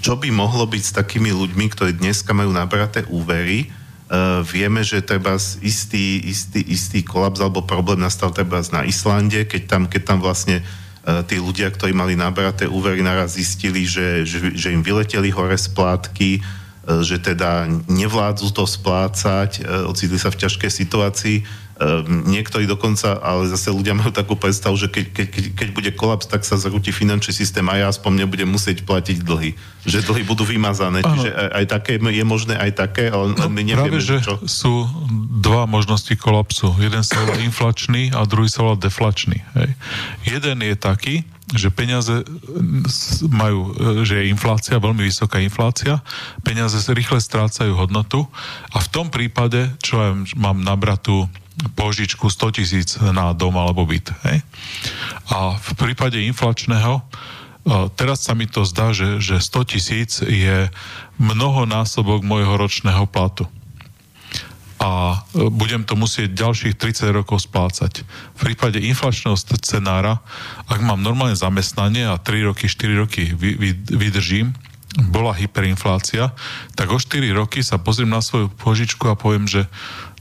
čo 0.00 0.16
by 0.16 0.32
mohlo 0.32 0.64
byť 0.64 0.82
s 0.82 0.96
takými 0.96 1.28
ľuďmi, 1.34 1.68
ktorí 1.68 2.00
dneska 2.00 2.32
majú 2.32 2.48
nabraté 2.50 3.04
úvery, 3.12 3.68
Uh, 4.08 4.40
vieme, 4.40 4.80
že 4.80 5.04
treba 5.04 5.36
istý, 5.60 6.16
istý, 6.24 6.64
istý 6.64 7.04
kolaps 7.04 7.44
alebo 7.44 7.60
problém 7.60 8.00
nastal 8.00 8.32
treba 8.32 8.56
na 8.72 8.88
Islande, 8.88 9.44
keď 9.44 9.62
tam, 9.68 9.82
keď 9.84 10.02
tam 10.08 10.24
vlastne 10.24 10.64
uh, 10.64 11.20
tí 11.28 11.36
ľudia, 11.36 11.68
ktorí 11.68 11.92
mali 11.92 12.16
nabraté 12.16 12.64
úvery, 12.64 13.04
naraz 13.04 13.36
zistili, 13.36 13.84
že, 13.84 14.24
že, 14.24 14.56
že 14.56 14.72
im 14.72 14.80
vyleteli 14.80 15.28
hore 15.28 15.60
splátky, 15.60 16.40
uh, 16.40 17.04
že 17.04 17.20
teda 17.20 17.68
nevládzu 17.84 18.48
to 18.56 18.64
splácať, 18.64 19.60
uh, 19.60 19.84
ocitli 19.92 20.16
sa 20.16 20.32
v 20.32 20.40
ťažkej 20.40 20.70
situácii. 20.72 21.36
Um, 21.78 22.26
niektorí 22.26 22.66
dokonca, 22.66 23.22
ale 23.22 23.46
zase 23.46 23.70
ľudia 23.70 23.94
majú 23.94 24.10
takú 24.10 24.34
predstavu, 24.34 24.74
že 24.74 24.90
keď, 24.90 25.14
keď, 25.14 25.28
keď 25.54 25.68
bude 25.70 25.90
kolaps, 25.94 26.26
tak 26.26 26.42
sa 26.42 26.58
zrúti 26.58 26.90
finančný 26.90 27.30
systém 27.30 27.62
a 27.70 27.78
ja 27.78 27.86
aspoň 27.86 28.26
nebudem 28.26 28.50
musieť 28.50 28.82
platiť 28.82 29.22
dlhy. 29.22 29.54
Že 29.86 30.10
dlhy 30.10 30.22
budú 30.26 30.42
vymazané. 30.42 31.06
Ano. 31.06 31.14
Čiže 31.14 31.30
aj, 31.30 31.48
aj 31.54 31.64
také 31.70 31.92
je 32.02 32.24
možné, 32.26 32.58
aj 32.58 32.72
také, 32.74 33.14
ale 33.14 33.30
no, 33.30 33.46
my 33.46 33.62
nevieme, 33.62 33.94
práve, 33.94 34.02
že 34.02 34.18
čo. 34.18 34.42
sú 34.42 34.90
dva 35.38 35.70
možnosti 35.70 36.10
kolapsu. 36.18 36.74
Jeden 36.82 37.06
sa 37.06 37.22
volá 37.22 37.38
inflačný 37.46 38.10
a 38.10 38.26
druhý 38.26 38.50
sa 38.50 38.66
volá 38.66 38.74
deflačný. 38.74 39.38
Hej. 39.54 39.70
Jeden 40.26 40.58
je 40.66 40.74
taký, 40.74 41.14
že 41.54 41.70
peniaze 41.70 42.26
majú, 43.30 43.72
e, 43.72 44.02
že 44.04 44.20
je 44.20 44.34
inflácia, 44.34 44.82
veľmi 44.82 45.06
vysoká 45.06 45.38
inflácia, 45.40 46.02
peniaze 46.42 46.76
rýchle 46.90 47.22
strácajú 47.22 47.72
hodnotu 47.78 48.26
a 48.74 48.82
v 48.82 48.88
tom 48.90 49.08
prípade, 49.08 49.70
čo 49.78 50.02
ja 50.02 50.10
mám 50.36 50.60
nabratú 50.60 51.30
požičku 51.74 52.30
100 52.30 52.56
tisíc 52.56 52.88
na 53.00 53.34
dom 53.34 53.58
alebo 53.58 53.82
byt. 53.82 54.14
Hej? 54.26 54.42
A 55.30 55.58
v 55.58 55.70
prípade 55.74 56.18
inflačného, 56.22 57.02
e, 57.02 57.02
teraz 57.98 58.22
sa 58.22 58.38
mi 58.38 58.46
to 58.46 58.62
zdá, 58.62 58.94
že, 58.94 59.18
že 59.18 59.42
100 59.42 59.70
tisíc 59.74 60.10
je 60.22 60.70
mnohonásobok 61.18 62.22
môjho 62.22 62.54
ročného 62.54 63.04
platu. 63.10 63.50
A 64.78 65.22
e, 65.34 65.50
budem 65.50 65.82
to 65.82 65.98
musieť 65.98 66.30
ďalších 66.38 66.78
30 66.78 67.10
rokov 67.10 67.42
splácať. 67.50 68.06
V 68.38 68.38
prípade 68.38 68.78
inflačného 68.78 69.34
scenára, 69.34 70.22
ak 70.70 70.78
mám 70.78 71.02
normálne 71.02 71.34
zamestnanie 71.34 72.06
a 72.06 72.22
3 72.22 72.54
roky, 72.54 72.70
4 72.70 73.02
roky 73.02 73.34
vy, 73.34 73.58
vy, 73.58 73.70
vydržím, 73.98 74.54
bola 74.98 75.36
hyperinflácia, 75.36 76.32
tak 76.72 76.88
o 76.90 76.98
4 76.98 77.20
roky 77.36 77.60
sa 77.60 77.76
pozriem 77.76 78.08
na 78.08 78.24
svoju 78.24 78.48
požičku 78.56 79.04
a 79.06 79.18
poviem, 79.18 79.44
že 79.44 79.68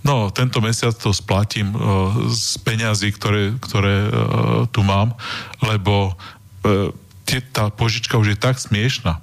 No, 0.08 0.32
tento 0.32 0.64
mesiac 0.64 0.96
to 0.96 1.12
splatím 1.12 1.76
uh, 1.76 2.32
z 2.32 2.64
peňazí, 2.64 3.12
ktoré, 3.12 3.60
ktoré 3.60 4.08
uh, 4.08 4.12
tu 4.72 4.88
mám, 4.88 5.12
lebo 5.60 6.16
tie, 7.28 7.40
tá 7.44 7.68
požička 7.72 8.16
už 8.16 8.36
je 8.36 8.38
tak 8.40 8.60
smiešná. 8.60 9.20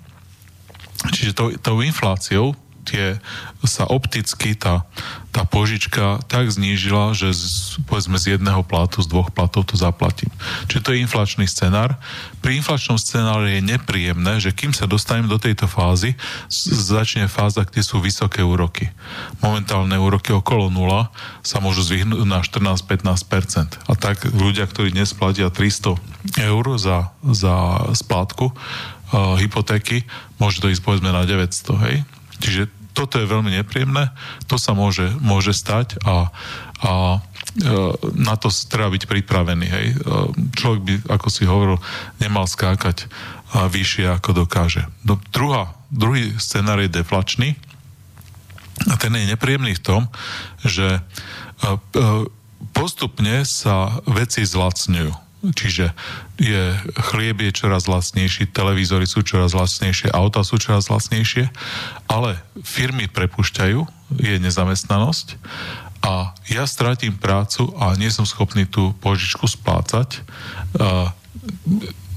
Čiže 1.12 1.32
to, 1.36 1.44
tou 1.61 1.85
infláciou 1.85 2.56
tie, 2.85 3.19
sa 3.65 3.89
opticky 3.89 4.52
tá, 4.52 4.85
tá 5.32 5.43
požička 5.43 6.20
tak 6.28 6.52
znížila, 6.52 7.16
že 7.16 7.32
z, 7.32 7.81
povedzme 7.89 8.20
z 8.20 8.36
jedného 8.36 8.62
platu, 8.62 9.01
z 9.01 9.11
dvoch 9.11 9.32
platov 9.32 9.66
to 9.66 9.74
zaplatím. 9.74 10.31
Čiže 10.69 10.85
to 10.85 10.93
je 10.94 11.02
inflačný 11.02 11.48
scenár. 11.48 11.97
Pri 12.44 12.61
inflačnom 12.61 13.01
scenári 13.01 13.59
je 13.59 13.66
nepríjemné, 13.74 14.39
že 14.39 14.52
kým 14.52 14.77
sa 14.77 14.85
dostanem 14.85 15.27
do 15.27 15.40
tejto 15.40 15.65
fázy, 15.66 16.15
začne 16.70 17.27
fáza, 17.27 17.65
kde 17.65 17.81
sú 17.81 17.98
vysoké 17.98 18.44
úroky. 18.44 18.93
Momentálne 19.40 19.97
úroky 19.97 20.31
okolo 20.31 20.69
nula 20.69 21.09
sa 21.40 21.59
môžu 21.59 21.82
zvyhnúť 21.82 22.28
na 22.28 22.44
14-15%. 22.44 23.81
A 23.89 23.93
tak 23.97 24.28
ľudia, 24.28 24.69
ktorí 24.69 24.93
dnes 24.93 25.16
platia 25.16 25.48
300 25.48 25.97
eur 26.47 26.65
za, 26.77 27.11
za 27.24 27.55
splátku 27.97 28.52
uh, 28.52 29.35
hypotéky, 29.40 30.05
môže 30.36 30.61
to 30.61 30.69
ísť 30.69 30.85
povedzme 30.85 31.11
na 31.11 31.24
900, 31.24 31.86
hej? 31.89 31.97
Čiže 32.40 32.70
toto 32.94 33.19
je 33.19 33.27
veľmi 33.27 33.51
nepríjemné, 33.59 34.15
to 34.47 34.55
sa 34.55 34.70
môže, 34.70 35.11
môže 35.19 35.51
stať 35.51 35.98
a, 36.06 36.31
a 36.78 36.93
e, 37.19 37.19
na 38.15 38.39
to 38.39 38.55
treba 38.70 38.94
byť 38.94 39.05
pripravený. 39.11 39.66
Hej. 39.66 39.86
E, 39.90 39.97
Človek 40.55 40.81
by, 40.81 40.94
ako 41.11 41.28
si 41.28 41.43
hovoril, 41.43 41.82
nemal 42.23 42.47
skákať 42.47 43.11
a 43.55 43.66
vyššie, 43.66 44.11
ako 44.15 44.47
dokáže. 44.47 44.86
No, 45.02 45.19
druhá, 45.35 45.74
druhý 45.90 46.39
scenár 46.39 46.78
je 46.82 46.90
deflačný 46.90 47.59
a 48.90 48.94
ten 48.98 49.15
je 49.15 49.31
nepríjemný 49.31 49.78
v 49.78 49.85
tom, 49.85 50.02
že 50.62 50.98
e, 50.98 51.01
e, 51.02 51.78
postupne 52.74 53.43
sa 53.47 54.02
veci 54.06 54.43
zlacňujú. 54.43 55.24
Čiže 55.53 55.93
je, 56.41 56.62
chlieb 57.12 57.37
je 57.45 57.53
čoraz 57.53 57.85
lacnejší, 57.85 58.49
televízory 58.49 59.05
sú 59.05 59.21
čoraz 59.21 59.53
lacnejšie, 59.53 60.09
auta 60.15 60.41
sú 60.41 60.57
čoraz 60.57 60.89
lacnejšie, 60.89 61.53
ale 62.09 62.41
firmy 62.65 63.12
prepušťajú, 63.12 63.81
je 64.25 64.35
nezamestnanosť 64.41 65.37
a 66.05 66.37
ja 66.53 66.69
stratím 66.69 67.16
prácu 67.16 67.73
a 67.81 67.97
nie 67.97 68.12
som 68.12 68.29
schopný 68.29 68.69
tú 68.69 68.93
požičku 69.01 69.49
splácať. 69.49 70.21
Uh, 70.77 71.09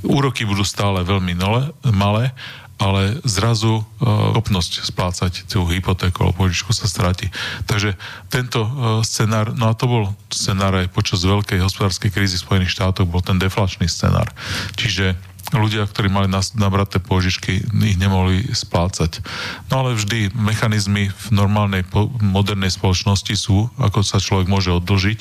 úroky 0.04 0.44
budú 0.44 0.68
stále 0.68 1.08
veľmi 1.08 1.32
nole, 1.32 1.72
malé, 1.96 2.36
ale 2.78 3.22
zrazu 3.26 3.82
uh, 3.82 4.38
schopnosť 4.48 4.88
splácať 4.88 5.34
tú 5.52 5.68
hypotéku 5.68 6.24
alebo 6.24 6.48
požičku 6.48 6.72
sa 6.72 6.88
stratí. 6.88 7.28
Takže 7.68 8.00
tento 8.32 8.64
uh, 8.64 8.70
scenár, 9.04 9.52
no 9.52 9.68
a 9.68 9.76
to 9.76 9.92
bol 9.92 10.04
scenár 10.32 10.72
aj 10.80 10.88
počas 10.96 11.28
veľkej 11.28 11.60
hospodárskej 11.60 12.16
krízy 12.16 12.40
Spojených 12.40 12.72
štátoch, 12.72 13.04
bol 13.04 13.20
ten 13.20 13.36
deflačný 13.36 13.92
scenár. 13.92 14.32
Čiže 14.80 15.20
ľudia, 15.56 15.88
ktorí 15.88 16.12
mali 16.12 16.28
nabraté 16.60 17.00
požičky, 17.00 17.64
ich 17.64 17.98
nemohli 18.00 18.52
splácať. 18.52 19.24
No 19.72 19.84
ale 19.84 19.96
vždy 19.96 20.36
mechanizmy 20.36 21.08
v 21.08 21.28
normálnej 21.32 21.88
modernej 22.20 22.72
spoločnosti 22.76 23.32
sú, 23.36 23.72
ako 23.80 24.04
sa 24.04 24.20
človek 24.20 24.52
môže 24.52 24.76
oddlžiť. 24.76 25.20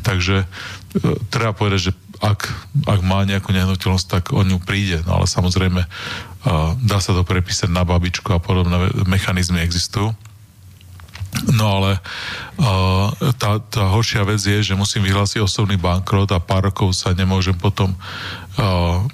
Takže 0.00 0.36
e, 0.40 0.46
treba 1.28 1.52
povedať, 1.52 1.92
že 1.92 1.92
ak, 2.24 2.48
ak 2.88 3.00
má 3.04 3.28
nejakú 3.28 3.52
nehnuteľnosť, 3.52 4.06
tak 4.08 4.24
o 4.32 4.40
ňu 4.40 4.56
príde. 4.64 5.04
No 5.04 5.20
ale 5.20 5.26
samozrejme 5.28 5.84
e, 5.84 5.88
dá 6.80 6.98
sa 6.98 7.12
to 7.12 7.22
prepísať 7.26 7.68
na 7.68 7.84
babičku 7.84 8.32
a 8.32 8.40
podobné 8.40 8.90
mechanizmy 9.04 9.60
existujú. 9.60 10.16
No 11.52 11.80
ale 11.80 12.00
tá, 13.36 13.60
tá 13.60 13.82
horšia 13.92 14.26
vec 14.26 14.40
je, 14.42 14.58
že 14.64 14.74
musím 14.74 15.06
vyhlásiť 15.06 15.44
osobný 15.44 15.78
bankrot 15.78 16.32
a 16.34 16.42
pár 16.42 16.72
rokov 16.72 16.96
sa 16.96 17.14
nemôžem 17.14 17.54
potom 17.54 17.94
uh, 17.94 19.04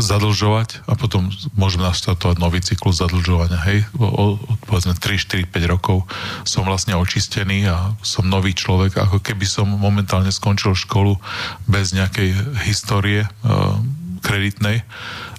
zadlžovať 0.00 0.86
a 0.88 0.96
potom 0.96 1.28
môžem 1.52 1.82
naštartovať 1.84 2.40
nový 2.40 2.64
cyklus 2.64 3.02
zadlžovania. 3.02 3.60
Hej, 3.68 3.84
o, 3.98 4.06
o, 4.06 4.24
povedzme 4.64 4.96
3, 4.96 5.44
4, 5.44 5.50
5 5.50 5.74
rokov 5.74 6.06
som 6.46 6.64
vlastne 6.64 6.96
očistený 6.96 7.68
a 7.68 7.92
som 8.00 8.24
nový 8.24 8.56
človek, 8.56 8.96
ako 8.96 9.20
keby 9.20 9.44
som 9.44 9.66
momentálne 9.68 10.32
skončil 10.32 10.72
školu 10.72 11.20
bez 11.68 11.92
nejakej 11.92 12.32
histórie 12.64 13.26
uh, 13.26 13.76
kreditnej 14.24 14.86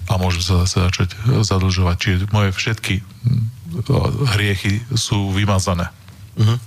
a 0.08 0.12
môžem 0.20 0.42
sa 0.44 0.54
zase 0.64 0.84
začať 0.84 1.08
zadlžovať. 1.42 1.96
Čiže 1.96 2.24
moje 2.30 2.50
všetky 2.52 2.94
hriechy 4.34 4.84
sú 4.94 5.34
vymazané. 5.34 5.90
Uh-huh. 6.38 6.58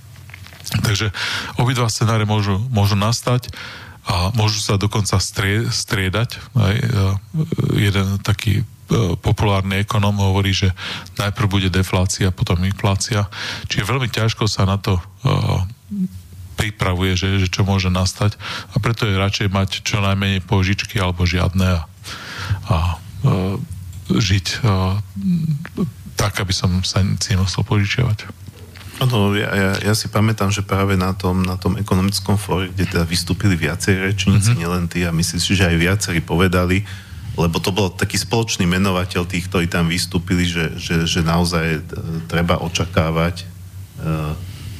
Takže 0.84 1.08
obidva 1.56 1.88
scenáre 1.88 2.28
môžu, 2.28 2.60
môžu 2.68 2.98
nastať 2.98 3.48
a 4.08 4.32
môžu 4.36 4.60
sa 4.60 4.76
dokonca 4.76 5.16
strie, 5.20 5.68
striedať. 5.68 6.40
Aj, 6.56 6.76
jeden 7.76 8.20
taký 8.24 8.64
populárny 9.20 9.84
ekonom 9.84 10.16
hovorí, 10.16 10.56
že 10.56 10.72
najprv 11.20 11.48
bude 11.48 11.68
deflácia, 11.68 12.32
potom 12.32 12.64
inflácia. 12.64 13.28
Čiže 13.68 13.84
veľmi 13.84 14.08
ťažko 14.08 14.48
sa 14.48 14.64
na 14.64 14.80
to 14.80 14.96
pripravuje, 16.56 17.14
že, 17.14 17.28
že 17.46 17.48
čo 17.52 17.62
môže 17.62 17.86
nastať 17.86 18.34
a 18.74 18.82
preto 18.82 19.06
je 19.06 19.14
radšej 19.14 19.48
mať 19.54 19.86
čo 19.86 20.02
najmenej 20.02 20.42
požičky 20.42 20.98
alebo 20.98 21.22
žiadne 21.22 21.78
a, 21.78 21.80
a 22.66 22.76
žiť 24.08 24.46
uh, 24.64 24.96
tak, 26.18 26.42
aby 26.42 26.50
som 26.50 26.82
sa 26.82 27.02
si 27.02 27.28
nemusel 27.34 27.62
požičiavať. 27.62 28.26
Ano, 28.98 29.30
ja, 29.38 29.54
ja, 29.54 29.70
ja 29.78 29.94
si 29.94 30.10
pamätám, 30.10 30.50
že 30.50 30.66
práve 30.66 30.98
na 30.98 31.14
tom, 31.14 31.46
na 31.46 31.54
tom 31.54 31.78
ekonomickom 31.78 32.34
fóre, 32.34 32.74
kde 32.74 32.90
teda 32.90 33.06
vystúpili 33.06 33.54
viacej 33.54 33.94
rečníci, 33.94 34.50
mm-hmm. 34.50 34.58
nielen 34.58 34.84
tí, 34.90 35.06
a 35.06 35.14
myslím 35.14 35.38
si, 35.38 35.54
že 35.54 35.70
aj 35.70 35.76
viacerí 35.78 36.18
povedali, 36.18 36.82
lebo 37.38 37.62
to 37.62 37.70
bol 37.70 37.94
taký 37.94 38.18
spoločný 38.18 38.66
menovateľ 38.66 39.22
tých, 39.22 39.46
ktorí 39.46 39.70
tam 39.70 39.86
vystúpili, 39.86 40.42
že, 40.42 40.74
že, 40.74 41.06
že 41.06 41.22
naozaj 41.22 41.66
e, 41.78 41.80
treba 42.26 42.58
očakávať, 42.58 43.46
e, 43.46 43.46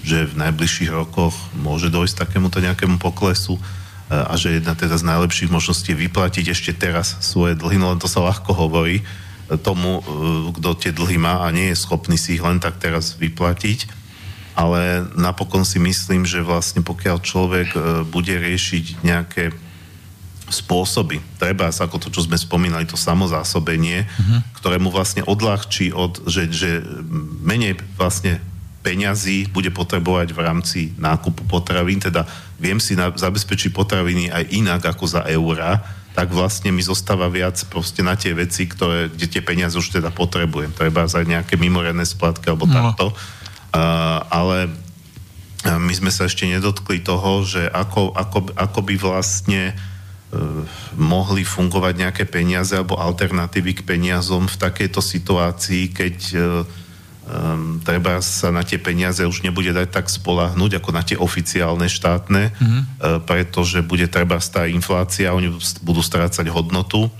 že 0.02 0.26
v 0.26 0.34
najbližších 0.34 0.90
rokoch 0.90 1.38
môže 1.54 1.86
dojsť 1.86 2.26
takémuto 2.26 2.58
nejakému 2.58 2.98
poklesu 2.98 3.54
e, 3.54 3.62
a 4.08 4.32
že 4.40 4.60
jedna 4.60 4.72
teda 4.72 4.96
z 4.96 5.04
najlepších 5.04 5.52
možností 5.52 5.92
je 5.92 6.08
vyplatiť 6.08 6.52
ešte 6.52 6.72
teraz 6.72 7.20
svoje 7.20 7.52
dlhy, 7.56 7.76
no 7.76 7.92
len 7.92 8.00
to 8.00 8.08
sa 8.08 8.24
ľahko 8.24 8.56
hovorí 8.56 9.00
e, 9.00 9.04
tomu, 9.60 10.00
e, 10.00 10.02
kto 10.56 10.68
tie 10.80 10.92
dlhy 10.96 11.20
má 11.20 11.44
a 11.44 11.52
nie 11.52 11.72
je 11.72 11.80
schopný 11.80 12.16
si 12.16 12.40
ich 12.40 12.42
len 12.42 12.56
tak 12.56 12.80
teraz 12.80 13.16
vyplatiť 13.20 13.98
ale 14.58 15.06
napokon 15.14 15.62
si 15.62 15.78
myslím, 15.78 16.26
že 16.26 16.42
vlastne 16.42 16.82
pokiaľ 16.82 17.22
človek 17.22 17.68
e, 17.70 17.80
bude 18.02 18.34
riešiť 18.34 19.06
nejaké 19.06 19.54
spôsoby, 20.50 21.22
treba 21.38 21.70
ako 21.70 22.02
to, 22.02 22.08
čo 22.10 22.26
sme 22.26 22.34
spomínali, 22.34 22.88
to 22.88 22.98
samozásobenie, 22.98 24.08
mm-hmm. 24.08 24.40
ktoré 24.58 24.82
mu 24.82 24.90
vlastne 24.90 25.22
odľahčí 25.22 25.94
od, 25.94 26.26
že, 26.26 26.50
že 26.50 26.82
menej 27.44 27.78
vlastne 27.94 28.42
peňazí 28.82 29.50
bude 29.50 29.74
potrebovať 29.74 30.32
v 30.32 30.40
rámci 30.40 30.80
nákupu 30.96 31.44
potravín, 31.50 31.98
teda 31.98 32.24
viem 32.56 32.78
si 32.78 32.94
na, 32.94 33.10
zabezpečiť 33.10 33.74
potraviny 33.74 34.30
aj 34.30 34.44
inak 34.54 34.82
ako 34.86 35.04
za 35.06 35.22
eurá, 35.26 35.82
tak 36.14 36.34
vlastne 36.34 36.74
mi 36.74 36.82
zostáva 36.82 37.30
viac 37.30 37.62
proste 37.70 38.02
na 38.02 38.18
tie 38.18 38.34
veci, 38.34 38.66
ktoré, 38.66 39.06
kde 39.06 39.26
tie 39.30 39.42
peniaze 39.42 39.78
už 39.78 40.02
teda 40.02 40.10
potrebujem. 40.10 40.74
Treba 40.74 41.06
za 41.06 41.22
nejaké 41.22 41.54
mimoriadne 41.54 42.02
splatky 42.02 42.50
alebo 42.50 42.66
no. 42.66 42.74
takto. 42.74 43.14
Uh, 43.70 44.18
ale 44.26 44.66
my 45.62 45.92
sme 45.94 46.10
sa 46.10 46.26
ešte 46.26 46.46
nedotkli 46.46 47.02
toho, 47.06 47.46
že 47.46 47.70
ako, 47.70 48.14
ako, 48.18 48.50
ako 48.56 48.80
by 48.82 48.94
vlastne 48.98 49.62
uh, 49.74 50.66
mohli 50.98 51.46
fungovať 51.46 51.94
nejaké 51.94 52.24
peniaze 52.26 52.74
alebo 52.74 52.98
alternatívy 52.98 53.78
k 53.78 53.86
peniazom 53.86 54.50
v 54.50 54.56
takejto 54.58 54.98
situácii, 54.98 55.94
keď 55.94 56.16
uh, 56.34 56.42
um, 57.28 57.78
treba 57.84 58.18
sa 58.24 58.48
na 58.48 58.64
tie 58.64 58.80
peniaze 58.80 59.20
už 59.22 59.44
nebude 59.44 59.70
dať 59.70 59.88
tak 59.92 60.06
spolahnúť 60.08 60.80
ako 60.80 60.90
na 60.96 61.04
tie 61.04 61.20
oficiálne 61.20 61.86
štátne, 61.86 62.50
mm-hmm. 62.50 62.82
uh, 62.82 63.20
pretože 63.22 63.84
bude 63.84 64.08
treba 64.08 64.40
tá 64.40 64.64
inflácia, 64.64 65.36
oni 65.36 65.52
budú 65.84 66.00
strácať 66.00 66.48
hodnotu. 66.48 67.12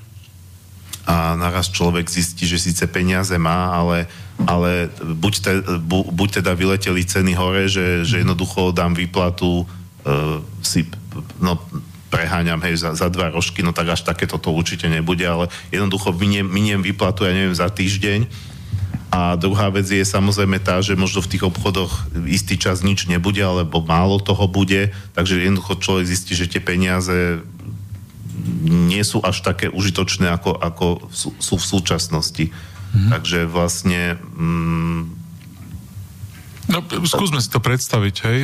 A 1.09 1.33
naraz 1.41 1.73
človek 1.73 2.05
zistí, 2.05 2.45
že 2.45 2.61
síce 2.61 2.85
peniaze 2.85 3.33
má, 3.41 3.73
ale 3.73 4.09
ale 4.47 4.87
buď, 5.03 5.35
te, 5.43 5.53
bu, 5.83 6.07
buď 6.15 6.39
teda 6.39 6.55
vyleteli 6.55 7.03
ceny 7.03 7.35
hore, 7.35 7.67
že, 7.67 8.07
že 8.07 8.23
jednoducho 8.23 8.71
dám 8.71 8.95
výplatu 8.95 9.67
uh, 9.67 10.39
si, 10.63 10.87
no 11.43 11.59
preháňam, 12.09 12.63
hej, 12.65 12.81
za, 12.81 12.95
za 12.95 13.09
dva 13.11 13.35
rožky, 13.35 13.61
no 13.67 13.75
tak 13.75 13.93
až 13.93 14.07
takéto 14.07 14.41
to 14.41 14.55
určite 14.55 14.89
nebude, 14.89 15.27
ale 15.27 15.51
jednoducho 15.75 16.15
miniem, 16.17 16.47
miniem 16.47 16.81
výplatu, 16.81 17.27
ja 17.27 17.35
neviem, 17.35 17.57
za 17.57 17.69
týždeň 17.69 18.31
a 19.09 19.41
druhá 19.41 19.73
vec 19.73 19.89
je 19.89 20.05
samozrejme 20.05 20.61
tá, 20.61 20.85
že 20.85 20.93
možno 20.93 21.25
v 21.25 21.33
tých 21.33 21.45
obchodoch 21.49 22.13
istý 22.29 22.61
čas 22.61 22.85
nič 22.85 23.09
nebude, 23.09 23.41
alebo 23.41 23.81
málo 23.81 24.21
toho 24.21 24.45
bude, 24.45 24.93
takže 25.17 25.41
jednoducho 25.41 25.81
človek 25.81 26.05
zistí, 26.05 26.37
že 26.37 26.51
tie 26.51 26.61
peniaze 26.61 27.41
nie 28.69 29.01
sú 29.01 29.25
až 29.25 29.41
také 29.41 29.73
užitočné, 29.73 30.29
ako, 30.29 30.61
ako 30.61 30.87
sú, 31.09 31.33
sú 31.41 31.55
v 31.57 31.69
súčasnosti. 31.69 32.45
Mm-hmm. 32.53 33.11
Takže 33.13 33.39
vlastne... 33.49 34.21
Mm, 34.37 35.03
no, 36.69 36.79
skúsme 37.09 37.41
si 37.41 37.49
to 37.49 37.65
predstaviť, 37.65 38.15
hej. 38.29 38.39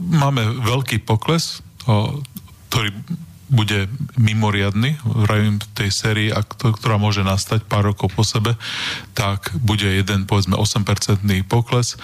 Máme 0.00 0.60
veľký 0.60 1.04
pokles, 1.08 1.64
ktorý 2.68 2.92
bude 3.46 3.86
mimoriadny, 4.18 4.98
vravím 5.06 5.62
v 5.62 5.66
tej 5.78 5.90
sérii, 5.94 6.28
ktorá 6.58 6.98
môže 6.98 7.22
nastať 7.22 7.62
pár 7.62 7.94
rokov 7.94 8.10
po 8.10 8.26
sebe, 8.26 8.58
tak 9.14 9.54
bude 9.62 9.86
jeden, 9.86 10.26
povedzme, 10.26 10.58
8% 10.58 11.22
pokles 11.46 11.94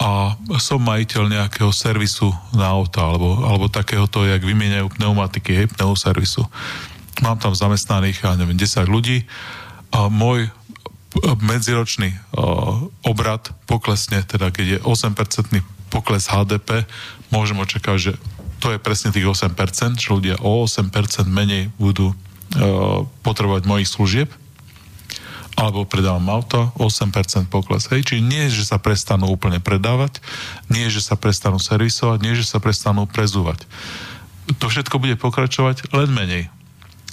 a 0.00 0.40
som 0.56 0.80
majiteľ 0.80 1.28
nejakého 1.28 1.68
servisu 1.68 2.32
na 2.56 2.72
auta, 2.72 3.04
alebo, 3.04 3.44
alebo 3.44 3.68
takéhoto, 3.68 4.24
jak 4.24 4.40
vymieňajú 4.40 4.96
pneumatiky, 4.96 5.52
hej, 5.52 5.66
pneuservisu. 5.76 6.48
Mám 7.20 7.44
tam 7.44 7.52
zamestnaných, 7.52 8.24
ja 8.24 8.32
neviem, 8.36 8.56
10 8.56 8.88
ľudí 8.88 9.28
a 9.92 10.08
môj 10.08 10.48
medziročný 11.40 12.12
obrad 13.04 13.52
poklesne, 13.64 14.20
teda 14.24 14.52
keď 14.52 14.66
je 14.66 14.78
8% 14.84 15.12
pokles 15.88 16.28
HDP, 16.28 16.84
môžem 17.32 17.56
očakávať, 17.56 18.00
že 18.00 18.12
to 18.66 18.74
je 18.74 18.82
presne 18.82 19.14
tých 19.14 19.22
8%, 19.22 19.54
že 19.94 20.10
ľudia 20.10 20.42
o 20.42 20.66
8% 20.66 20.90
menej 21.30 21.70
budú 21.78 22.10
uh, 22.10 23.06
potrebovať 23.22 23.62
mojich 23.62 23.86
služieb, 23.86 24.26
alebo 25.54 25.86
predávam 25.86 26.26
auto, 26.34 26.74
8% 26.74 27.46
pokles. 27.46 27.86
Hej, 27.94 28.10
čiže 28.10 28.26
nie, 28.26 28.50
že 28.50 28.66
sa 28.66 28.82
prestanú 28.82 29.30
úplne 29.30 29.62
predávať, 29.62 30.18
nie, 30.66 30.90
že 30.90 30.98
sa 30.98 31.14
prestanú 31.14 31.62
servisovať, 31.62 32.18
nie, 32.26 32.34
že 32.34 32.42
sa 32.42 32.58
prestanú 32.58 33.06
prezúvať. 33.06 33.62
To 34.58 34.66
všetko 34.66 34.98
bude 34.98 35.14
pokračovať 35.14 35.94
len 35.94 36.10
menej. 36.10 36.50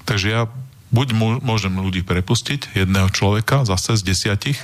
Takže 0.10 0.28
ja 0.34 0.42
buď 0.90 1.14
môžem 1.46 1.78
ľudí 1.78 2.02
prepustiť, 2.02 2.74
jedného 2.74 3.14
človeka 3.14 3.62
zase 3.70 3.94
z 4.02 4.10
desiatich, 4.10 4.58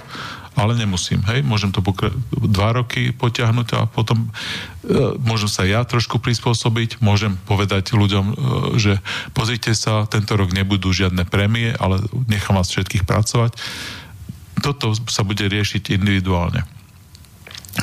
ale 0.59 0.75
nemusím, 0.75 1.23
hej, 1.31 1.41
môžem 1.41 1.71
to 1.71 1.79
pokra- 1.79 2.13
dva 2.35 2.75
roky 2.75 3.15
potiahnuť 3.15 3.67
a 3.79 3.79
potom 3.87 4.27
e, 4.27 4.29
môžem 5.23 5.47
sa 5.47 5.63
ja 5.63 5.87
trošku 5.87 6.19
prispôsobiť, 6.19 6.99
môžem 6.99 7.39
povedať 7.47 7.95
ľuďom, 7.95 8.25
e, 8.27 8.33
že 8.75 8.99
pozrite 9.31 9.71
sa, 9.71 10.03
tento 10.05 10.35
rok 10.35 10.51
nebudú 10.51 10.91
žiadne 10.91 11.23
prémie, 11.23 11.71
ale 11.79 12.03
nechám 12.27 12.59
vás 12.59 12.67
všetkých 12.69 13.07
pracovať. 13.07 13.55
Toto 14.59 14.91
sa 15.07 15.23
bude 15.23 15.47
riešiť 15.47 15.95
individuálne. 15.95 16.67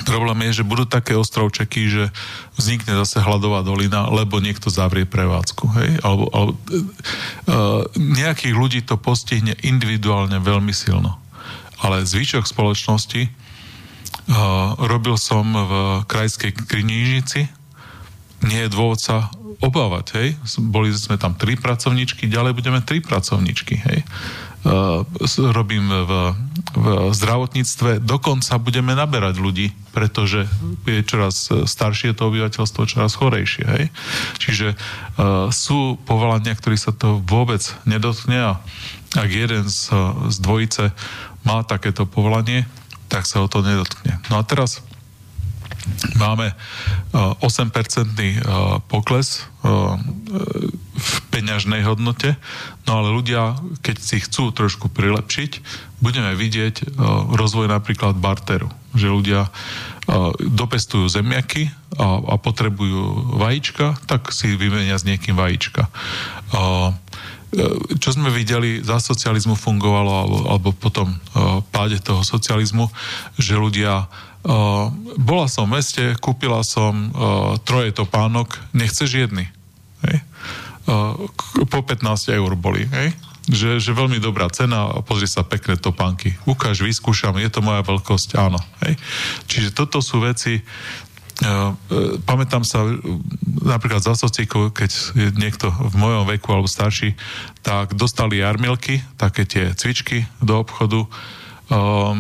Problém 0.04 0.50
je, 0.50 0.60
že 0.60 0.68
budú 0.68 0.84
také 0.84 1.16
ostrovčeky, 1.16 1.88
že 1.88 2.04
vznikne 2.58 3.00
zase 3.00 3.22
hladová 3.22 3.64
dolina, 3.64 4.10
lebo 4.12 4.42
niekto 4.42 4.68
zavrie 4.68 5.08
prevádzku. 5.08 5.64
Hej? 5.80 5.90
Alebo, 6.04 6.24
alebo 6.34 6.52
e, 6.52 6.60
e, 6.68 6.82
nejakých 7.96 8.54
ľudí 8.54 8.80
to 8.84 9.00
postihne 9.00 9.56
individuálne 9.64 10.36
veľmi 10.42 10.74
silno. 10.74 11.16
Ale 11.82 12.08
zvyšok 12.08 12.48
spoločnosti 12.48 13.22
e, 13.26 13.30
robil 14.80 15.16
som 15.20 15.44
v 15.44 15.72
krajskej 16.08 16.56
knižnici, 16.56 17.48
nie 18.44 18.60
je 18.64 18.72
dôvod 18.72 19.00
sa 19.00 19.32
obávať, 19.60 20.06
hej. 20.20 20.28
Boli 20.60 20.92
sme 20.92 21.16
tam 21.16 21.32
tri 21.32 21.56
pracovníčky, 21.56 22.28
ďalej 22.28 22.52
budeme 22.52 22.80
tri 22.84 23.00
pracovníčky, 23.00 23.74
hej. 23.80 24.00
Uh, 24.66 25.06
robím 25.54 25.86
v, 25.86 26.34
v 26.74 26.86
zdravotníctve, 27.14 28.02
dokonca 28.02 28.58
budeme 28.58 28.98
naberať 28.98 29.38
ľudí, 29.38 29.70
pretože 29.94 30.50
je 30.82 31.06
čoraz 31.06 31.54
staršie 31.54 32.18
to 32.18 32.26
obyvateľstvo, 32.26 32.90
čoraz 32.90 33.14
chorejšie, 33.14 33.64
hej. 33.64 33.84
Čiže 34.42 34.74
uh, 34.74 35.48
sú 35.54 35.94
povolania, 36.02 36.58
ktorí 36.58 36.74
sa 36.74 36.90
to 36.90 37.22
vôbec 37.22 37.62
nedotkne 37.86 38.36
a 38.42 38.52
ak 39.14 39.30
jeden 39.30 39.64
z, 39.70 39.94
z 40.28 40.36
dvojice 40.42 40.90
má 41.46 41.62
takéto 41.62 42.04
povolanie, 42.04 42.66
tak 43.06 43.24
sa 43.24 43.40
o 43.40 43.48
to 43.48 43.62
nedotkne. 43.62 44.18
No 44.28 44.36
a 44.36 44.44
teraz 44.44 44.82
máme 46.18 46.50
8-percentný 47.14 48.30
uh, 48.36 48.42
uh, 48.42 48.52
pokles 48.90 49.46
uh, 49.62 49.94
v 50.96 51.12
peňažnej 51.30 51.86
hodnote, 51.86 52.34
no 52.88 53.02
ale 53.02 53.14
ľudia, 53.14 53.54
keď 53.84 53.96
si 54.00 54.16
chcú 54.18 54.50
trošku 54.50 54.90
prilepšiť, 54.90 55.62
budeme 56.00 56.32
vidieť 56.32 56.96
rozvoj 57.32 57.68
napríklad 57.68 58.16
barteru, 58.16 58.72
že 58.96 59.12
ľudia 59.12 59.52
dopestujú 60.40 61.04
zemiaky 61.08 61.68
a, 62.00 62.20
a 62.32 62.34
potrebujú 62.40 63.36
vajíčka, 63.36 64.00
tak 64.08 64.32
si 64.32 64.56
vymenia 64.56 64.96
s 64.96 65.04
niekým 65.04 65.36
vajíčka 65.36 65.92
čo 68.02 68.10
sme 68.10 68.28
videli, 68.28 68.82
za 68.82 68.98
socializmu 68.98 69.54
fungovalo, 69.54 70.10
alebo, 70.10 70.36
alebo 70.50 70.68
potom 70.74 71.08
uh, 71.10 71.62
páde 71.70 72.02
toho 72.02 72.26
socializmu, 72.26 72.90
že 73.38 73.54
ľudia 73.56 74.10
Uh, 74.46 74.94
bola 75.18 75.50
som 75.50 75.66
v 75.66 75.82
meste, 75.82 76.14
kúpila 76.22 76.62
som 76.62 77.10
uh, 77.10 77.58
troje 77.66 77.90
topánok, 77.90 78.54
nechceš 78.70 79.26
jedny. 79.26 79.50
Hej? 80.06 80.22
Uh, 80.86 81.26
po 81.66 81.82
15 81.82 82.30
eur 82.30 82.54
boli. 82.54 82.86
Hej? 82.86 83.10
Že, 83.50 83.82
že 83.82 83.90
veľmi 83.90 84.22
dobrá 84.22 84.46
cena 84.46 85.02
pozri 85.02 85.26
sa 85.26 85.42
pekné 85.42 85.74
topánky. 85.82 86.38
Ukáž, 86.46 86.86
vyskúšam, 86.86 87.34
je 87.42 87.50
to 87.50 87.58
moja 87.58 87.82
veľkosť, 87.82 88.38
áno. 88.38 88.62
Hej? 88.86 88.94
Čiže 89.50 89.74
toto 89.74 89.98
sú 89.98 90.22
veci, 90.22 90.62
pamätám 92.24 92.64
sa 92.64 92.80
napríklad 93.60 94.00
za 94.00 94.16
sociku, 94.16 94.72
keď 94.72 94.90
niekto 95.36 95.68
v 95.68 95.94
mojom 96.00 96.24
veku 96.32 96.48
alebo 96.52 96.68
starší, 96.68 97.12
tak 97.60 97.92
dostali 97.92 98.40
jarmilky, 98.40 99.04
také 99.20 99.44
tie 99.44 99.76
cvičky 99.76 100.24
do 100.40 100.64
obchodu, 100.64 101.04
um, 101.04 102.16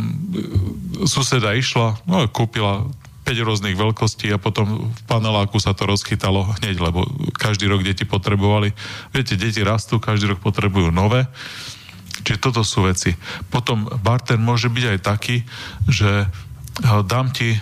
suseda 1.08 1.56
išla, 1.56 1.96
no 2.04 2.28
kúpila 2.28 2.84
5 3.26 3.34
rôznych 3.42 3.74
veľkostí 3.74 4.30
a 4.30 4.38
potom 4.38 4.86
v 4.86 5.00
paneláku 5.10 5.58
sa 5.58 5.74
to 5.74 5.82
rozchytalo 5.82 6.46
hneď, 6.62 6.78
lebo 6.78 7.02
každý 7.34 7.66
rok 7.66 7.82
deti 7.82 8.06
potrebovali. 8.06 8.70
Viete, 9.10 9.34
deti 9.34 9.66
rastú, 9.66 9.98
každý 9.98 10.30
rok 10.30 10.38
potrebujú 10.38 10.94
nové. 10.94 11.26
Čiže 12.22 12.38
toto 12.38 12.62
sú 12.62 12.86
veci. 12.86 13.18
Potom 13.50 13.90
barter 13.98 14.38
môže 14.38 14.70
byť 14.70 14.84
aj 14.94 14.98
taký, 15.02 15.42
že 15.90 16.30
dám 16.84 17.32
ti, 17.32 17.56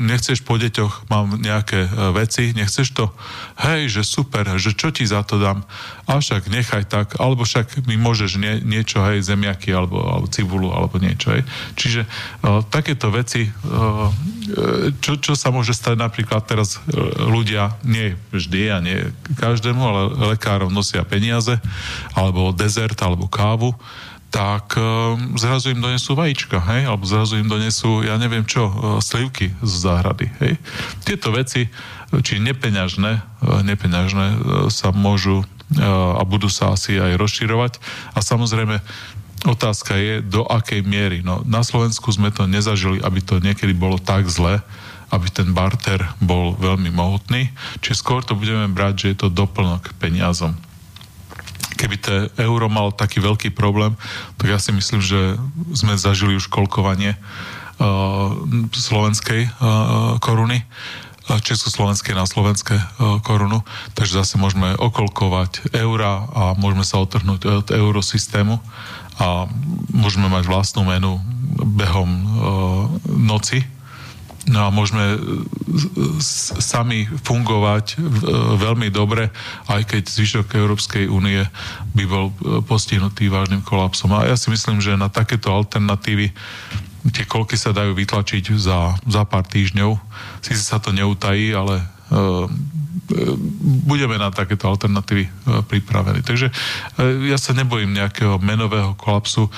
nechceš 0.00 0.40
po 0.44 0.56
deťoch, 0.56 1.12
mám 1.12 1.36
nejaké 1.36 1.84
e, 1.84 1.90
veci, 2.16 2.56
nechceš 2.56 2.88
to? 2.96 3.12
Hej, 3.60 4.00
že 4.00 4.02
super, 4.04 4.48
že 4.56 4.72
čo 4.72 4.88
ti 4.88 5.04
za 5.04 5.20
to 5.24 5.36
dám? 5.36 5.60
A 6.08 6.20
nechaj 6.48 6.88
tak, 6.88 7.20
alebo 7.20 7.44
však 7.44 7.84
mi 7.84 8.00
môžeš 8.00 8.40
nie, 8.40 8.64
niečo, 8.64 9.04
hej, 9.04 9.20
zemiaky, 9.20 9.76
alebo, 9.76 10.00
alebo 10.00 10.26
cibulu, 10.28 10.72
alebo 10.72 10.96
niečo, 10.96 11.36
hej. 11.36 11.44
Čiže 11.76 12.08
takéto 12.72 13.12
veci, 13.12 13.44
e, 13.44 13.50
čo, 15.04 15.20
čo 15.20 15.32
sa 15.36 15.52
môže 15.52 15.76
stať 15.76 16.00
napríklad 16.00 16.44
teraz 16.48 16.80
e, 16.80 16.96
ľudia, 17.28 17.76
nie 17.84 18.16
vždy 18.32 18.62
a 18.72 18.80
nie 18.80 19.08
každému, 19.36 19.80
ale 19.84 20.02
lekárom 20.36 20.72
nosia 20.72 21.04
peniaze, 21.04 21.60
alebo 22.16 22.56
dezert, 22.56 22.96
alebo 23.04 23.28
kávu, 23.28 23.76
tak 24.30 24.78
uh, 24.78 25.18
zrazu 25.34 25.74
im 25.74 25.82
donesú 25.82 26.14
vajíčka, 26.14 26.62
hej, 26.62 26.86
alebo 26.86 27.02
zrazu 27.02 27.36
im 27.42 27.50
donesú, 27.50 28.06
ja 28.06 28.14
neviem 28.16 28.46
čo, 28.46 28.70
uh, 28.70 28.74
slivky 29.02 29.50
z 29.60 29.72
záhrady, 29.82 30.30
hej. 30.38 30.54
Tieto 31.02 31.34
veci, 31.34 31.66
či 32.10 32.38
nepeňažné, 32.38 33.12
uh, 33.18 33.60
nepeňažné 33.66 34.26
sa 34.70 34.94
môžu 34.94 35.42
a 35.78 36.26
budú 36.26 36.50
sa 36.50 36.74
asi 36.74 36.98
aj 36.98 37.14
rozširovať. 37.14 37.78
A 38.14 38.18
samozrejme, 38.18 38.82
otázka 39.46 39.94
je, 39.94 40.18
do 40.18 40.42
akej 40.42 40.82
miery. 40.82 41.22
No, 41.22 41.46
na 41.46 41.62
Slovensku 41.62 42.10
sme 42.10 42.34
to 42.34 42.50
nezažili, 42.50 42.98
aby 42.98 43.22
to 43.22 43.38
niekedy 43.38 43.70
bolo 43.70 44.02
tak 44.02 44.26
zle, 44.26 44.58
aby 45.14 45.26
ten 45.30 45.54
barter 45.54 46.02
bol 46.18 46.58
veľmi 46.58 46.90
mohutný. 46.90 47.54
Čiže 47.86 48.02
skôr 48.02 48.26
to 48.26 48.34
budeme 48.34 48.66
brať, 48.74 48.94
že 48.98 49.06
je 49.14 49.16
to 49.22 49.28
doplnok 49.30 49.94
peniazom 50.02 50.58
keby 51.80 51.96
to 51.96 52.12
euro 52.36 52.68
mal 52.68 52.92
taký 52.92 53.24
veľký 53.24 53.56
problém, 53.56 53.96
tak 54.36 54.52
ja 54.52 54.60
si 54.60 54.68
myslím, 54.76 55.00
že 55.00 55.40
sme 55.72 55.96
zažili 55.96 56.36
už 56.36 56.52
kolkovanie 56.52 57.16
uh, 57.16 58.36
slovenskej 58.76 59.48
uh, 59.48 60.20
koruny 60.20 60.60
uh, 60.60 61.40
československej 61.40 62.12
na 62.12 62.28
slovenské 62.28 62.76
uh, 62.76 63.16
korunu, 63.24 63.64
takže 63.96 64.20
zase 64.20 64.36
môžeme 64.36 64.76
okolkovať 64.76 65.72
eura 65.72 66.28
a 66.28 66.42
môžeme 66.60 66.84
sa 66.84 67.00
otrhnúť 67.00 67.40
od 67.48 67.66
eurosystému 67.72 68.60
a 69.16 69.48
môžeme 69.96 70.28
mať 70.28 70.44
vlastnú 70.44 70.84
menu 70.84 71.16
behom 71.64 72.10
uh, 72.12 72.24
noci, 73.08 73.64
No 74.50 74.66
a 74.66 74.68
môžeme 74.74 75.14
e, 75.14 75.18
sami 76.58 77.06
fungovať 77.06 77.94
e, 77.94 77.96
veľmi 78.58 78.90
dobre, 78.90 79.30
aj 79.70 79.86
keď 79.86 80.02
zvyšok 80.10 80.58
Európskej 80.58 81.06
únie 81.06 81.46
by 81.94 82.04
bol 82.10 82.34
e, 82.34 82.58
postihnutý 82.66 83.30
vážnym 83.30 83.62
kolapsom. 83.62 84.10
A 84.18 84.26
ja 84.26 84.34
si 84.34 84.50
myslím, 84.50 84.82
že 84.82 84.98
na 84.98 85.06
takéto 85.06 85.54
alternatívy 85.54 86.34
tie 87.14 87.24
kolky 87.30 87.54
sa 87.54 87.70
dajú 87.70 87.94
vytlačiť 87.94 88.58
za, 88.58 88.98
za 89.06 89.22
pár 89.22 89.46
týždňov. 89.46 89.96
Sice 90.42 90.60
sa 90.60 90.82
to 90.82 90.92
neutají, 90.92 91.48
ale 91.56 91.80
budeme 93.88 94.20
na 94.20 94.28
takéto 94.28 94.68
alternatívy 94.68 95.30
pripravení. 95.70 96.20
Takže 96.20 96.52
ja 97.24 97.38
sa 97.40 97.56
nebojím 97.56 97.96
nejakého 97.96 98.36
menového 98.42 98.92
kolapsu. 99.00 99.48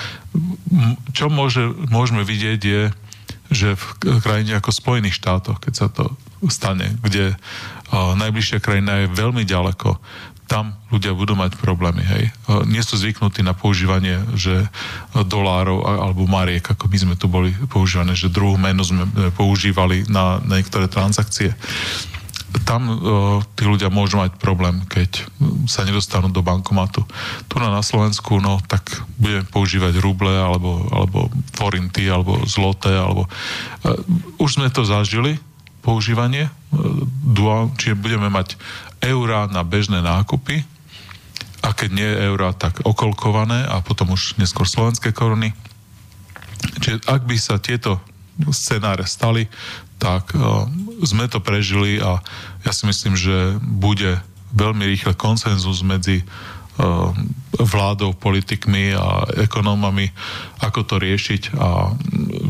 Čo 1.11 1.27
môže, 1.27 1.67
môžeme 1.91 2.23
vidieť 2.23 2.61
je, 2.63 2.81
že 3.53 3.77
v 3.77 4.19
krajine 4.19 4.57
ako 4.57 4.73
Spojených 4.73 5.17
štátoch, 5.17 5.61
keď 5.61 5.73
sa 5.73 5.87
to 5.87 6.11
stane, 6.51 6.99
kde 6.99 7.31
uh, 7.31 8.17
najbližšia 8.19 8.59
krajina 8.59 9.05
je 9.05 9.15
veľmi 9.15 9.47
ďaleko, 9.47 10.01
tam 10.53 10.75
ľudia 10.91 11.15
budú 11.15 11.33
mať 11.33 11.55
problémy, 11.57 12.03
hej. 12.03 12.23
E, 12.29 12.31
Nie 12.67 12.83
sú 12.83 12.99
zvyknutí 12.99 13.41
na 13.41 13.55
používanie, 13.55 14.19
že 14.35 14.67
dolárov 15.15 15.81
alebo 15.81 16.27
mariek, 16.27 16.61
ako 16.67 16.91
my 16.91 16.97
sme 16.99 17.15
tu 17.15 17.31
boli 17.31 17.55
používané, 17.71 18.13
že 18.13 18.29
druhú 18.29 18.59
menu 18.59 18.83
sme 18.83 19.07
e, 19.07 19.31
používali 19.33 20.05
na, 20.11 20.43
na 20.43 20.59
niektoré 20.59 20.91
transakcie. 20.91 21.55
Tam 22.63 22.85
e, 22.85 22.95
tí 23.57 23.65
ľudia 23.65 23.89
môžu 23.89 24.21
mať 24.21 24.37
problém, 24.37 24.85
keď 24.85 25.25
sa 25.65 25.81
nedostanú 25.83 26.29
do 26.29 26.45
bankomatu. 26.45 27.01
Tu 27.49 27.55
na, 27.57 27.81
Slovensku, 27.81 28.37
no 28.37 28.61
tak 28.69 28.85
budeme 29.17 29.43
používať 29.49 29.97
ruble, 29.97 30.31
alebo, 30.31 30.85
alebo 30.93 31.33
forinty, 31.57 32.05
alebo 32.07 32.45
zloté, 32.45 32.93
alebo... 32.93 33.25
E, 33.25 33.29
už 34.37 34.61
sme 34.61 34.69
to 34.69 34.85
zažili, 34.85 35.41
používanie, 35.81 36.47
e, 36.47 36.51
duál, 37.25 37.73
čiže 37.75 37.99
budeme 37.99 38.29
mať 38.29 38.55
eurá 39.01 39.49
na 39.49 39.65
bežné 39.65 39.99
nákupy, 39.99 40.63
a 41.63 41.71
keď 41.71 41.89
nie 41.95 42.09
eurá, 42.27 42.51
tak 42.51 42.83
okolkované 42.83 43.63
a 43.63 43.79
potom 43.79 44.11
už 44.11 44.35
neskôr 44.35 44.67
slovenské 44.67 45.15
koruny. 45.15 45.55
Čiže 46.83 47.07
ak 47.07 47.23
by 47.23 47.35
sa 47.39 47.55
tieto 47.55 48.03
scenáre 48.51 49.07
stali, 49.07 49.47
tak 50.03 50.35
uh, 50.35 50.67
sme 51.07 51.31
to 51.31 51.39
prežili 51.39 52.03
a 52.03 52.19
ja 52.67 52.71
si 52.75 52.83
myslím, 52.83 53.15
že 53.15 53.55
bude 53.63 54.19
veľmi 54.51 54.83
rýchle 54.83 55.15
konsenzus 55.15 55.79
medzi 55.79 56.27
uh, 56.27 57.15
vládou, 57.55 58.11
politikmi 58.11 58.91
a 58.99 59.23
ekonómami, 59.47 60.11
ako 60.59 60.83
to 60.83 60.95
riešiť 60.99 61.55
a 61.55 61.95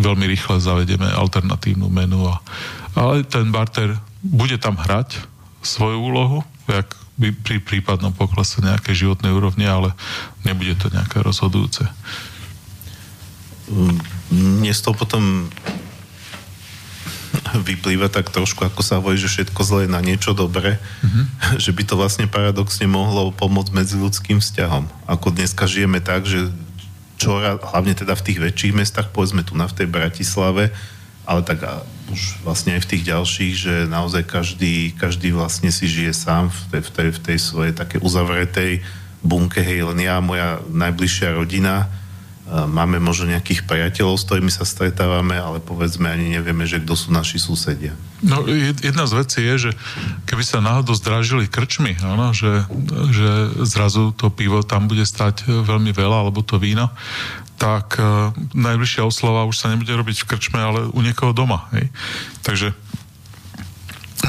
veľmi 0.02 0.26
rýchle 0.26 0.58
zavedeme 0.58 1.06
alternatívnu 1.14 1.94
menu. 1.94 2.26
A, 2.26 2.42
ale 2.98 3.22
ten 3.22 3.54
barter 3.54 3.94
bude 4.26 4.58
tam 4.58 4.82
hrať 4.82 5.22
svoju 5.62 6.00
úlohu, 6.02 6.40
jak 6.66 6.90
by 7.14 7.30
pri 7.30 7.62
prípadnom 7.62 8.10
poklese 8.16 8.64
nejaké 8.64 8.98
životnej 8.98 9.30
úrovne, 9.30 9.70
ale 9.70 9.90
nebude 10.42 10.74
to 10.82 10.90
nejaké 10.90 11.22
rozhodujúce. 11.22 11.86
Mne 14.34 14.72
z 14.74 14.82
toho 14.82 14.98
potom 14.98 15.48
vyplýva 17.52 18.08
tak 18.08 18.32
trošku, 18.32 18.64
ako 18.64 18.82
sa 18.82 18.98
hovorí, 18.98 19.20
že 19.20 19.28
všetko 19.28 19.60
zlé 19.64 19.80
je 19.86 19.96
na 19.96 20.02
niečo 20.02 20.32
dobré, 20.32 20.80
mm-hmm. 20.80 21.26
že 21.60 21.72
by 21.76 21.84
to 21.84 21.96
vlastne 22.00 22.26
paradoxne 22.32 22.88
mohlo 22.88 23.36
pomôcť 23.36 23.72
medzi 23.76 23.96
ľudským 24.00 24.40
vzťahom. 24.40 24.88
Ako 25.08 25.36
dneska 25.36 25.68
žijeme 25.68 26.00
tak, 26.00 26.24
že 26.24 26.50
čora, 27.20 27.60
hlavne 27.60 27.94
teda 27.96 28.16
v 28.16 28.26
tých 28.26 28.40
väčších 28.40 28.74
mestách, 28.76 29.12
povedzme 29.12 29.44
tu 29.44 29.56
na 29.56 29.68
v 29.68 29.76
tej 29.84 29.88
Bratislave, 29.88 30.72
ale 31.24 31.42
tak 31.44 31.64
už 32.12 32.44
vlastne 32.44 32.76
aj 32.76 32.84
v 32.84 32.90
tých 32.96 33.04
ďalších, 33.08 33.54
že 33.56 33.76
naozaj 33.88 34.28
každý, 34.28 34.92
každý 34.92 35.32
vlastne 35.32 35.72
si 35.72 35.88
žije 35.88 36.12
sám 36.12 36.52
v 36.52 36.60
tej, 36.68 36.82
v 36.84 36.90
tej, 36.92 37.10
v 37.16 37.20
tej 37.32 37.38
svojej 37.40 37.74
také 37.74 37.96
uzavretej 38.04 38.84
bunke, 39.24 39.64
hej, 39.64 39.88
len 39.88 40.04
ja 40.04 40.20
moja 40.20 40.60
najbližšia 40.68 41.32
rodina, 41.32 41.88
máme 42.54 43.02
možno 43.02 43.34
nejakých 43.34 43.66
priateľov, 43.66 44.22
s 44.22 44.26
ktorými 44.30 44.54
sa 44.54 44.62
stretávame, 44.62 45.34
ale 45.34 45.58
povedzme 45.58 46.06
ani 46.06 46.38
nevieme, 46.38 46.70
že 46.70 46.78
kto 46.78 46.94
sú 46.94 47.10
naši 47.10 47.42
susedia. 47.42 47.98
No, 48.22 48.46
jed- 48.46 48.80
jedna 48.86 49.10
z 49.10 49.14
vecí 49.18 49.42
je, 49.42 49.56
že 49.70 49.72
keby 50.30 50.44
sa 50.46 50.62
náhodou 50.62 50.94
zdražili 50.94 51.50
krčmy, 51.50 51.98
áno, 52.06 52.32
že, 52.32 52.64
že 53.10 53.30
zrazu 53.66 54.14
to 54.14 54.30
pivo 54.30 54.62
tam 54.62 54.86
bude 54.86 55.04
stať 55.04 55.44
e, 55.44 55.66
veľmi 55.66 55.92
veľa, 55.92 56.24
alebo 56.24 56.46
to 56.46 56.62
víno, 56.62 56.94
tak 57.54 57.96
uh, 57.96 58.36
najbližšia 58.52 59.08
oslava 59.08 59.48
už 59.48 59.56
sa 59.56 59.72
nebude 59.72 59.94
robiť 59.94 60.26
v 60.26 60.30
krčme, 60.36 60.60
ale 60.60 60.80
u 60.90 61.00
niekoho 61.00 61.32
doma. 61.32 61.72
Hej? 61.72 61.88
Takže 62.44 62.76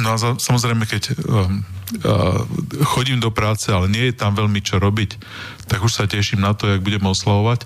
No 0.03 0.15
a 0.15 0.19
samozrejme, 0.19 0.91
keď 0.91 1.15
um, 1.23 1.63
uh, 2.03 2.43
chodím 2.83 3.23
do 3.23 3.31
práce, 3.31 3.71
ale 3.71 3.87
nie 3.87 4.11
je 4.11 4.19
tam 4.19 4.35
veľmi 4.35 4.59
čo 4.59 4.83
robiť, 4.83 5.23
tak 5.71 5.87
už 5.87 5.93
sa 5.95 6.11
teším 6.11 6.43
na 6.43 6.51
to, 6.51 6.67
jak 6.67 6.83
budeme 6.83 7.07
oslavovať. 7.07 7.63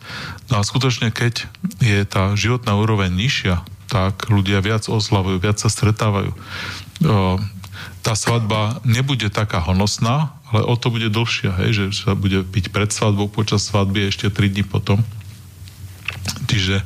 No 0.53 0.61
a 0.61 0.67
skutočne, 0.67 1.09
keď 1.09 1.49
je 1.81 2.05
tá 2.05 2.37
životná 2.37 2.77
úroveň 2.77 3.09
nižšia, 3.09 3.65
tak 3.89 4.29
ľudia 4.29 4.61
viac 4.61 4.85
oslavujú, 4.93 5.41
viac 5.41 5.57
sa 5.57 5.73
stretávajú. 5.73 6.37
Uh, 7.01 7.41
tá 8.05 8.13
svadba 8.13 8.85
nebude 8.85 9.33
taká 9.33 9.65
honosná, 9.65 10.37
ale 10.53 10.65
o 10.69 10.77
to 10.77 10.93
bude 10.93 11.09
dlhšia, 11.09 11.57
hej, 11.65 11.71
že 11.73 11.85
sa 12.05 12.13
bude 12.13 12.45
piť 12.45 12.69
pred 12.69 12.93
svadbou, 12.93 13.33
počas 13.33 13.65
svadby 13.65 14.13
ešte 14.13 14.29
3 14.29 14.53
dní 14.53 14.65
potom. 14.69 15.01
Čiže 16.45 16.85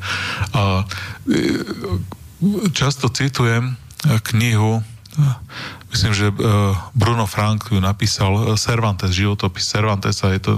uh, 0.55 0.87
často 2.71 3.11
citujem 3.11 3.75
knihu 4.31 4.83
myslím, 5.93 6.13
že 6.17 6.33
Bruno 6.97 7.29
Frank 7.29 7.69
ju 7.69 7.81
napísal 7.81 8.57
Cervantes, 8.57 9.13
životopis 9.13 9.69
Cervantesa 9.69 10.33
je 10.33 10.41
to 10.41 10.53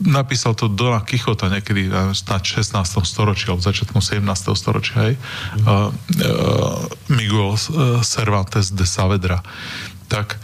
napísal 0.00 0.56
to 0.56 0.72
Dona 0.72 1.04
Kichota 1.04 1.52
niekedy 1.52 1.88
na 1.88 2.16
16. 2.16 2.72
storočí 3.04 3.48
alebo 3.48 3.60
začiatkom 3.60 4.00
17. 4.00 4.24
storočia 4.56 5.12
hej? 5.12 5.14
Miguel 7.12 7.56
Cervantes 8.00 8.72
de 8.72 8.88
Saavedra 8.88 9.44
tak 10.08 10.40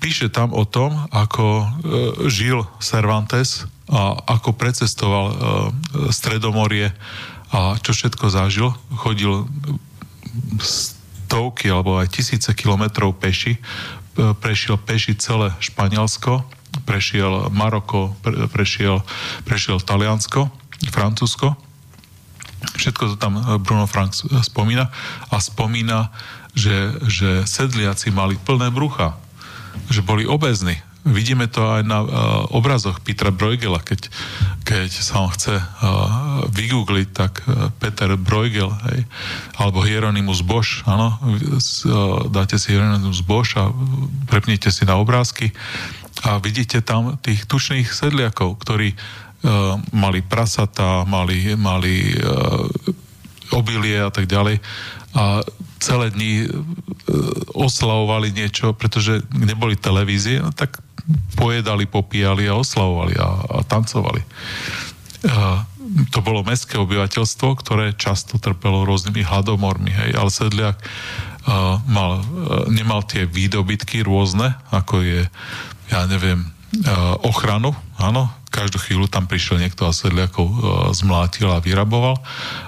píše 0.00 0.28
tam 0.28 0.52
o 0.52 0.68
tom, 0.68 1.08
ako 1.08 1.68
žil 2.28 2.68
Cervantes 2.84 3.64
a 3.88 4.16
ako 4.36 4.52
precestoval 4.56 5.24
Stredomorie 6.12 6.92
a 7.50 7.78
čo 7.78 7.94
všetko 7.94 8.26
zažil. 8.30 8.74
Chodil 8.98 9.46
stovky 10.58 11.70
alebo 11.70 11.98
aj 11.98 12.10
tisíce 12.10 12.50
kilometrov 12.54 13.14
peši, 13.18 13.58
prešiel 14.16 14.80
peši 14.80 15.18
celé 15.18 15.52
Španielsko, 15.60 16.42
prešiel 16.88 17.52
Maroko, 17.52 18.16
pre, 18.20 18.48
prešiel, 18.48 19.02
prešiel 19.44 19.80
Taliansko, 19.82 20.48
Francúzsko. 20.90 21.56
Všetko 22.76 23.14
to 23.14 23.16
tam 23.20 23.38
Bruno 23.60 23.84
Frank 23.84 24.16
spomína 24.42 24.88
a 25.28 25.36
spomína, 25.38 26.10
že, 26.56 26.96
že 27.04 27.44
sedliaci 27.44 28.08
mali 28.10 28.40
plné 28.40 28.72
brucha, 28.72 29.12
že 29.92 30.00
boli 30.00 30.24
obezní, 30.24 30.80
Vidíme 31.06 31.46
to 31.46 31.62
aj 31.62 31.82
na 31.86 32.02
uh, 32.02 32.08
obrazoch 32.50 32.98
Petra 32.98 33.30
Bruegela, 33.30 33.78
keď, 33.78 34.10
keď 34.66 34.90
sa 34.90 35.22
on 35.22 35.30
chce 35.30 35.54
uh, 35.54 36.42
vygoogliť, 36.50 37.08
tak 37.14 37.46
uh, 37.46 37.70
Peter 37.78 38.18
Bruegel, 38.18 38.74
hej, 38.90 39.06
alebo 39.54 39.86
Hieronymus 39.86 40.42
Bosch, 40.42 40.82
áno, 40.82 41.14
uh, 41.22 42.26
dáte 42.26 42.58
si 42.58 42.74
Hieronymus 42.74 43.22
Bosch 43.22 43.54
a 43.54 43.70
prepnite 44.26 44.74
si 44.74 44.82
na 44.82 44.98
obrázky 44.98 45.54
a 46.26 46.42
vidíte 46.42 46.82
tam 46.82 47.14
tých 47.22 47.46
tučných 47.46 47.86
sedliakov, 47.86 48.58
ktorí 48.58 48.90
uh, 48.92 49.78
mali 49.94 50.26
prasata, 50.26 51.06
mali, 51.06 51.54
mali 51.54 52.18
uh, 52.18 52.66
obilie 53.54 54.02
a 54.02 54.10
tak 54.10 54.26
ďalej 54.26 54.58
a 55.16 55.40
celé 55.80 56.12
dni 56.12 56.50
oslavovali 57.56 58.34
niečo, 58.36 58.76
pretože 58.76 59.24
neboli 59.32 59.78
televízie, 59.78 60.44
no 60.44 60.52
tak 60.52 60.82
pojedali, 61.38 61.86
popíjali 61.86 62.50
a 62.50 62.58
oslavovali 62.58 63.14
a, 63.18 63.28
a 63.46 63.58
tancovali. 63.62 64.22
A 65.26 65.64
to 66.10 66.18
bolo 66.18 66.42
mestské 66.42 66.78
obyvateľstvo, 66.82 67.48
ktoré 67.62 67.94
často 67.94 68.42
trpelo 68.42 68.82
rôznymi 68.82 69.22
hladomormi, 69.22 69.90
hej, 69.94 70.10
ale 70.18 70.30
sedliak 70.34 70.76
uh, 70.82 71.78
mal, 71.86 72.20
uh, 72.20 72.66
nemal 72.66 73.06
tie 73.06 73.22
výdobytky 73.26 74.02
rôzne, 74.02 74.58
ako 74.74 75.02
je, 75.06 75.22
ja 75.90 76.00
neviem, 76.10 76.42
uh, 76.42 77.14
ochranu, 77.22 77.70
áno, 78.02 78.26
každú 78.50 78.82
chvíľu 78.82 79.06
tam 79.06 79.30
prišiel 79.30 79.62
niekto 79.62 79.86
a 79.86 79.94
sedliakov 79.94 80.46
uh, 80.46 80.58
zmlátil 80.90 81.54
a 81.54 81.62
vyraboval, 81.62 82.18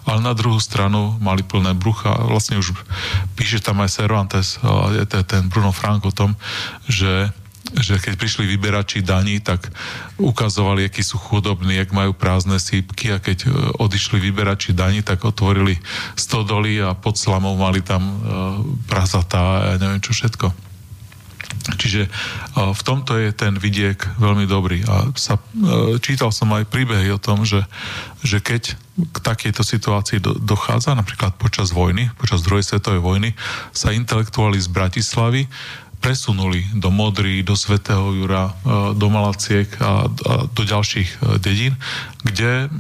ale 0.07 0.21
na 0.23 0.35
druhú 0.37 0.63
stranu 0.63 1.19
mali 1.19 1.43
plné 1.43 1.75
brucha. 1.75 2.15
Vlastne 2.23 2.63
už 2.63 2.77
píše 3.35 3.59
tam 3.59 3.83
aj 3.83 3.99
Cervantes, 3.99 4.63
uh, 4.63 4.95
ten 5.27 5.51
Bruno 5.51 5.75
Frank 5.75 6.07
o 6.07 6.15
tom, 6.15 6.39
že 6.87 7.35
že 7.77 8.01
keď 8.01 8.15
prišli 8.17 8.49
vyberači 8.49 9.05
daní, 9.05 9.45
tak 9.45 9.69
ukazovali, 10.17 10.89
akí 10.89 11.05
sú 11.05 11.21
chudobní, 11.21 11.77
jak 11.77 11.93
majú 11.93 12.17
prázdne 12.17 12.57
sípky 12.57 13.13
a 13.13 13.21
keď 13.21 13.39
e, 13.45 13.49
odišli 13.77 14.17
vyberači 14.17 14.73
daní, 14.73 15.05
tak 15.05 15.21
otvorili 15.29 15.77
stodoly 16.17 16.81
a 16.81 16.97
pod 16.97 17.21
slamou 17.21 17.53
mali 17.59 17.85
tam 17.85 18.03
uh, 18.03 18.17
prazatá 18.89 19.75
a 19.75 19.77
neviem 19.77 20.01
čo 20.01 20.17
všetko. 20.17 20.49
Čiže 21.77 22.09
uh, 22.09 22.73
v 22.73 22.83
tomto 22.83 23.21
je 23.21 23.31
ten 23.37 23.53
vidiek 23.61 24.01
veľmi 24.17 24.49
dobrý. 24.49 24.81
A 24.89 25.13
sa, 25.19 25.37
čítal 26.01 26.33
som 26.33 26.49
aj 26.57 26.71
príbehy 26.73 27.13
o 27.13 27.21
tom, 27.21 27.45
že, 27.45 27.61
že 28.25 28.41
keď 28.41 28.79
k 28.99 29.17
takejto 29.23 29.63
situácii 29.63 30.19
do, 30.19 30.35
dochádza, 30.35 30.97
napríklad 30.97 31.37
počas 31.39 31.71
vojny, 31.71 32.11
počas 32.19 32.43
druhej 32.43 32.67
svetovej 32.67 33.03
vojny, 33.05 33.31
sa 33.71 33.95
intelektuáli 33.95 34.59
z 34.59 34.69
Bratislavy 34.73 35.47
presunuli 35.99 36.63
do 36.79 36.89
Modry, 36.95 37.43
do 37.43 37.59
Svetého 37.59 38.15
Jura, 38.15 38.55
do 38.95 39.07
Malaciek 39.11 39.69
a, 39.83 40.07
a 40.07 40.47
do 40.47 40.63
ďalších 40.63 41.39
dedín, 41.43 41.75
kde 42.23 42.71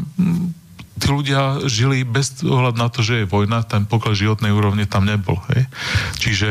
tí 0.99 1.07
ľudia 1.07 1.63
žili 1.67 2.03
bez 2.03 2.43
ohľad 2.43 2.75
na 2.75 2.91
to, 2.91 3.07
že 3.07 3.23
je 3.23 3.31
vojna, 3.31 3.63
ten 3.63 3.87
poklad 3.87 4.19
životnej 4.19 4.51
úrovne 4.51 4.87
tam 4.87 5.07
nebol. 5.07 5.39
Hej? 5.55 5.71
Čiže 6.19 6.49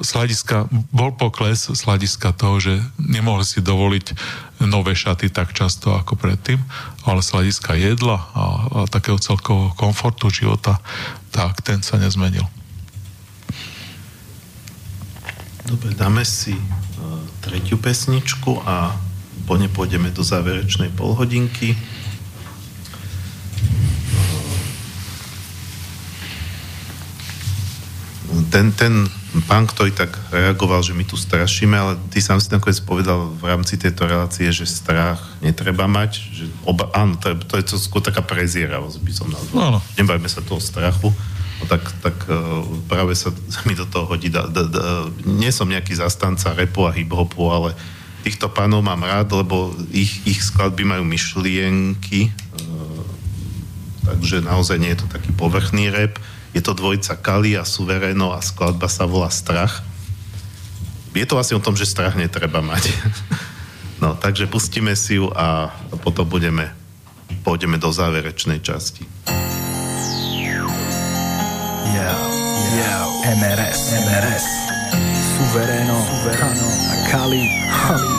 z 0.00 0.10
hľadiska, 0.16 0.72
bol 0.96 1.12
pokles 1.12 1.68
z 1.68 1.80
hľadiska 1.84 2.32
toho, 2.32 2.56
že 2.56 2.80
nemohli 2.96 3.44
si 3.44 3.60
dovoliť 3.60 4.16
nové 4.64 4.96
šaty 4.96 5.28
tak 5.28 5.52
často 5.52 5.92
ako 5.92 6.16
predtým, 6.16 6.56
ale 7.04 7.20
z 7.20 7.60
jedla 7.76 8.16
a, 8.16 8.24
a 8.32 8.44
takého 8.88 9.20
celkového 9.20 9.76
komfortu 9.76 10.32
života, 10.32 10.80
tak 11.36 11.60
ten 11.60 11.84
sa 11.84 12.00
nezmenil. 12.00 12.48
Dobre, 15.68 15.92
dáme 15.92 16.24
si 16.24 16.56
uh, 16.56 16.64
tretiu 17.44 17.76
pesničku 17.76 18.64
a 18.64 18.96
po 19.44 19.60
ne 19.60 19.68
pôjdeme 19.68 20.08
do 20.08 20.24
záverečnej 20.24 20.88
polhodinky. 20.96 21.76
ten, 28.48 28.72
ten 28.72 29.04
pán, 29.44 29.68
ktorý 29.68 29.92
tak 29.92 30.16
reagoval, 30.32 30.80
že 30.80 30.96
my 30.96 31.04
tu 31.04 31.20
strašíme, 31.20 31.76
ale 31.76 31.92
ty 32.08 32.24
sám 32.24 32.40
si 32.40 32.48
nakoniec 32.48 32.80
povedal 32.80 33.28
v 33.36 33.44
rámci 33.44 33.76
tejto 33.76 34.08
relácie, 34.08 34.48
že 34.48 34.64
strach 34.64 35.20
netreba 35.44 35.84
mať, 35.84 36.10
že 36.32 36.44
oba, 36.64 36.88
áno, 36.96 37.20
to 37.20 37.36
je, 37.36 37.36
to 37.44 37.54
je 37.60 37.76
skôr 37.76 38.00
taká 38.00 38.24
prezieravosť, 38.24 38.96
by 39.04 39.12
som 39.12 39.28
nazval. 39.28 39.60
Áno. 39.60 39.78
Nebajme 40.00 40.28
sa 40.32 40.40
toho 40.40 40.60
strachu, 40.64 41.12
no 41.12 41.37
tak, 41.66 41.82
tak 42.04 42.16
uh, 42.30 42.62
práve 42.86 43.18
sa 43.18 43.34
mi 43.66 43.74
do 43.74 43.88
toho 43.88 44.06
hodí. 44.06 44.30
Da, 44.30 44.46
da, 44.46 44.62
da, 44.68 45.10
nie 45.26 45.50
som 45.50 45.66
nejaký 45.66 45.98
zastanca 45.98 46.54
repu 46.54 46.86
a 46.86 46.94
hip-hopu, 46.94 47.50
ale 47.50 47.74
týchto 48.22 48.46
pánov 48.46 48.86
mám 48.86 49.02
rád, 49.02 49.34
lebo 49.34 49.74
ich, 49.90 50.22
ich 50.28 50.38
skladby 50.38 50.86
majú 50.86 51.02
myšlienky, 51.02 52.30
uh, 52.30 53.02
takže 54.06 54.44
naozaj 54.46 54.78
nie 54.78 54.94
je 54.94 55.02
to 55.02 55.08
taký 55.10 55.34
povrchný 55.34 55.90
rap. 55.90 56.20
Je 56.54 56.62
to 56.62 56.76
dvojica 56.76 57.18
Kali 57.18 57.58
a 57.58 57.66
Suvereno 57.66 58.30
a 58.30 58.38
skladba 58.38 58.86
sa 58.86 59.04
volá 59.04 59.28
Strach. 59.28 59.82
Je 61.16 61.26
to 61.26 61.40
asi 61.40 61.56
o 61.56 61.62
tom, 61.62 61.74
že 61.74 61.88
strach 61.88 62.14
netreba 62.14 62.62
mať. 62.62 62.84
No, 63.98 64.14
takže 64.14 64.46
pustíme 64.46 64.94
si 64.94 65.18
ju 65.18 65.26
a 65.34 65.74
potom 66.06 66.22
budeme, 66.22 66.70
pôjdeme 67.42 67.82
do 67.82 67.90
záverečnej 67.90 68.62
časti. 68.62 69.02
Yeah, 71.88 72.20
yeah, 72.76 73.32
MRS, 73.40 73.80
MRS, 74.04 74.46
Suvereno, 75.36 75.96
Suvereno. 76.04 76.68
A 76.92 76.94
Kali, 77.08 77.42
Kali. 77.72 78.12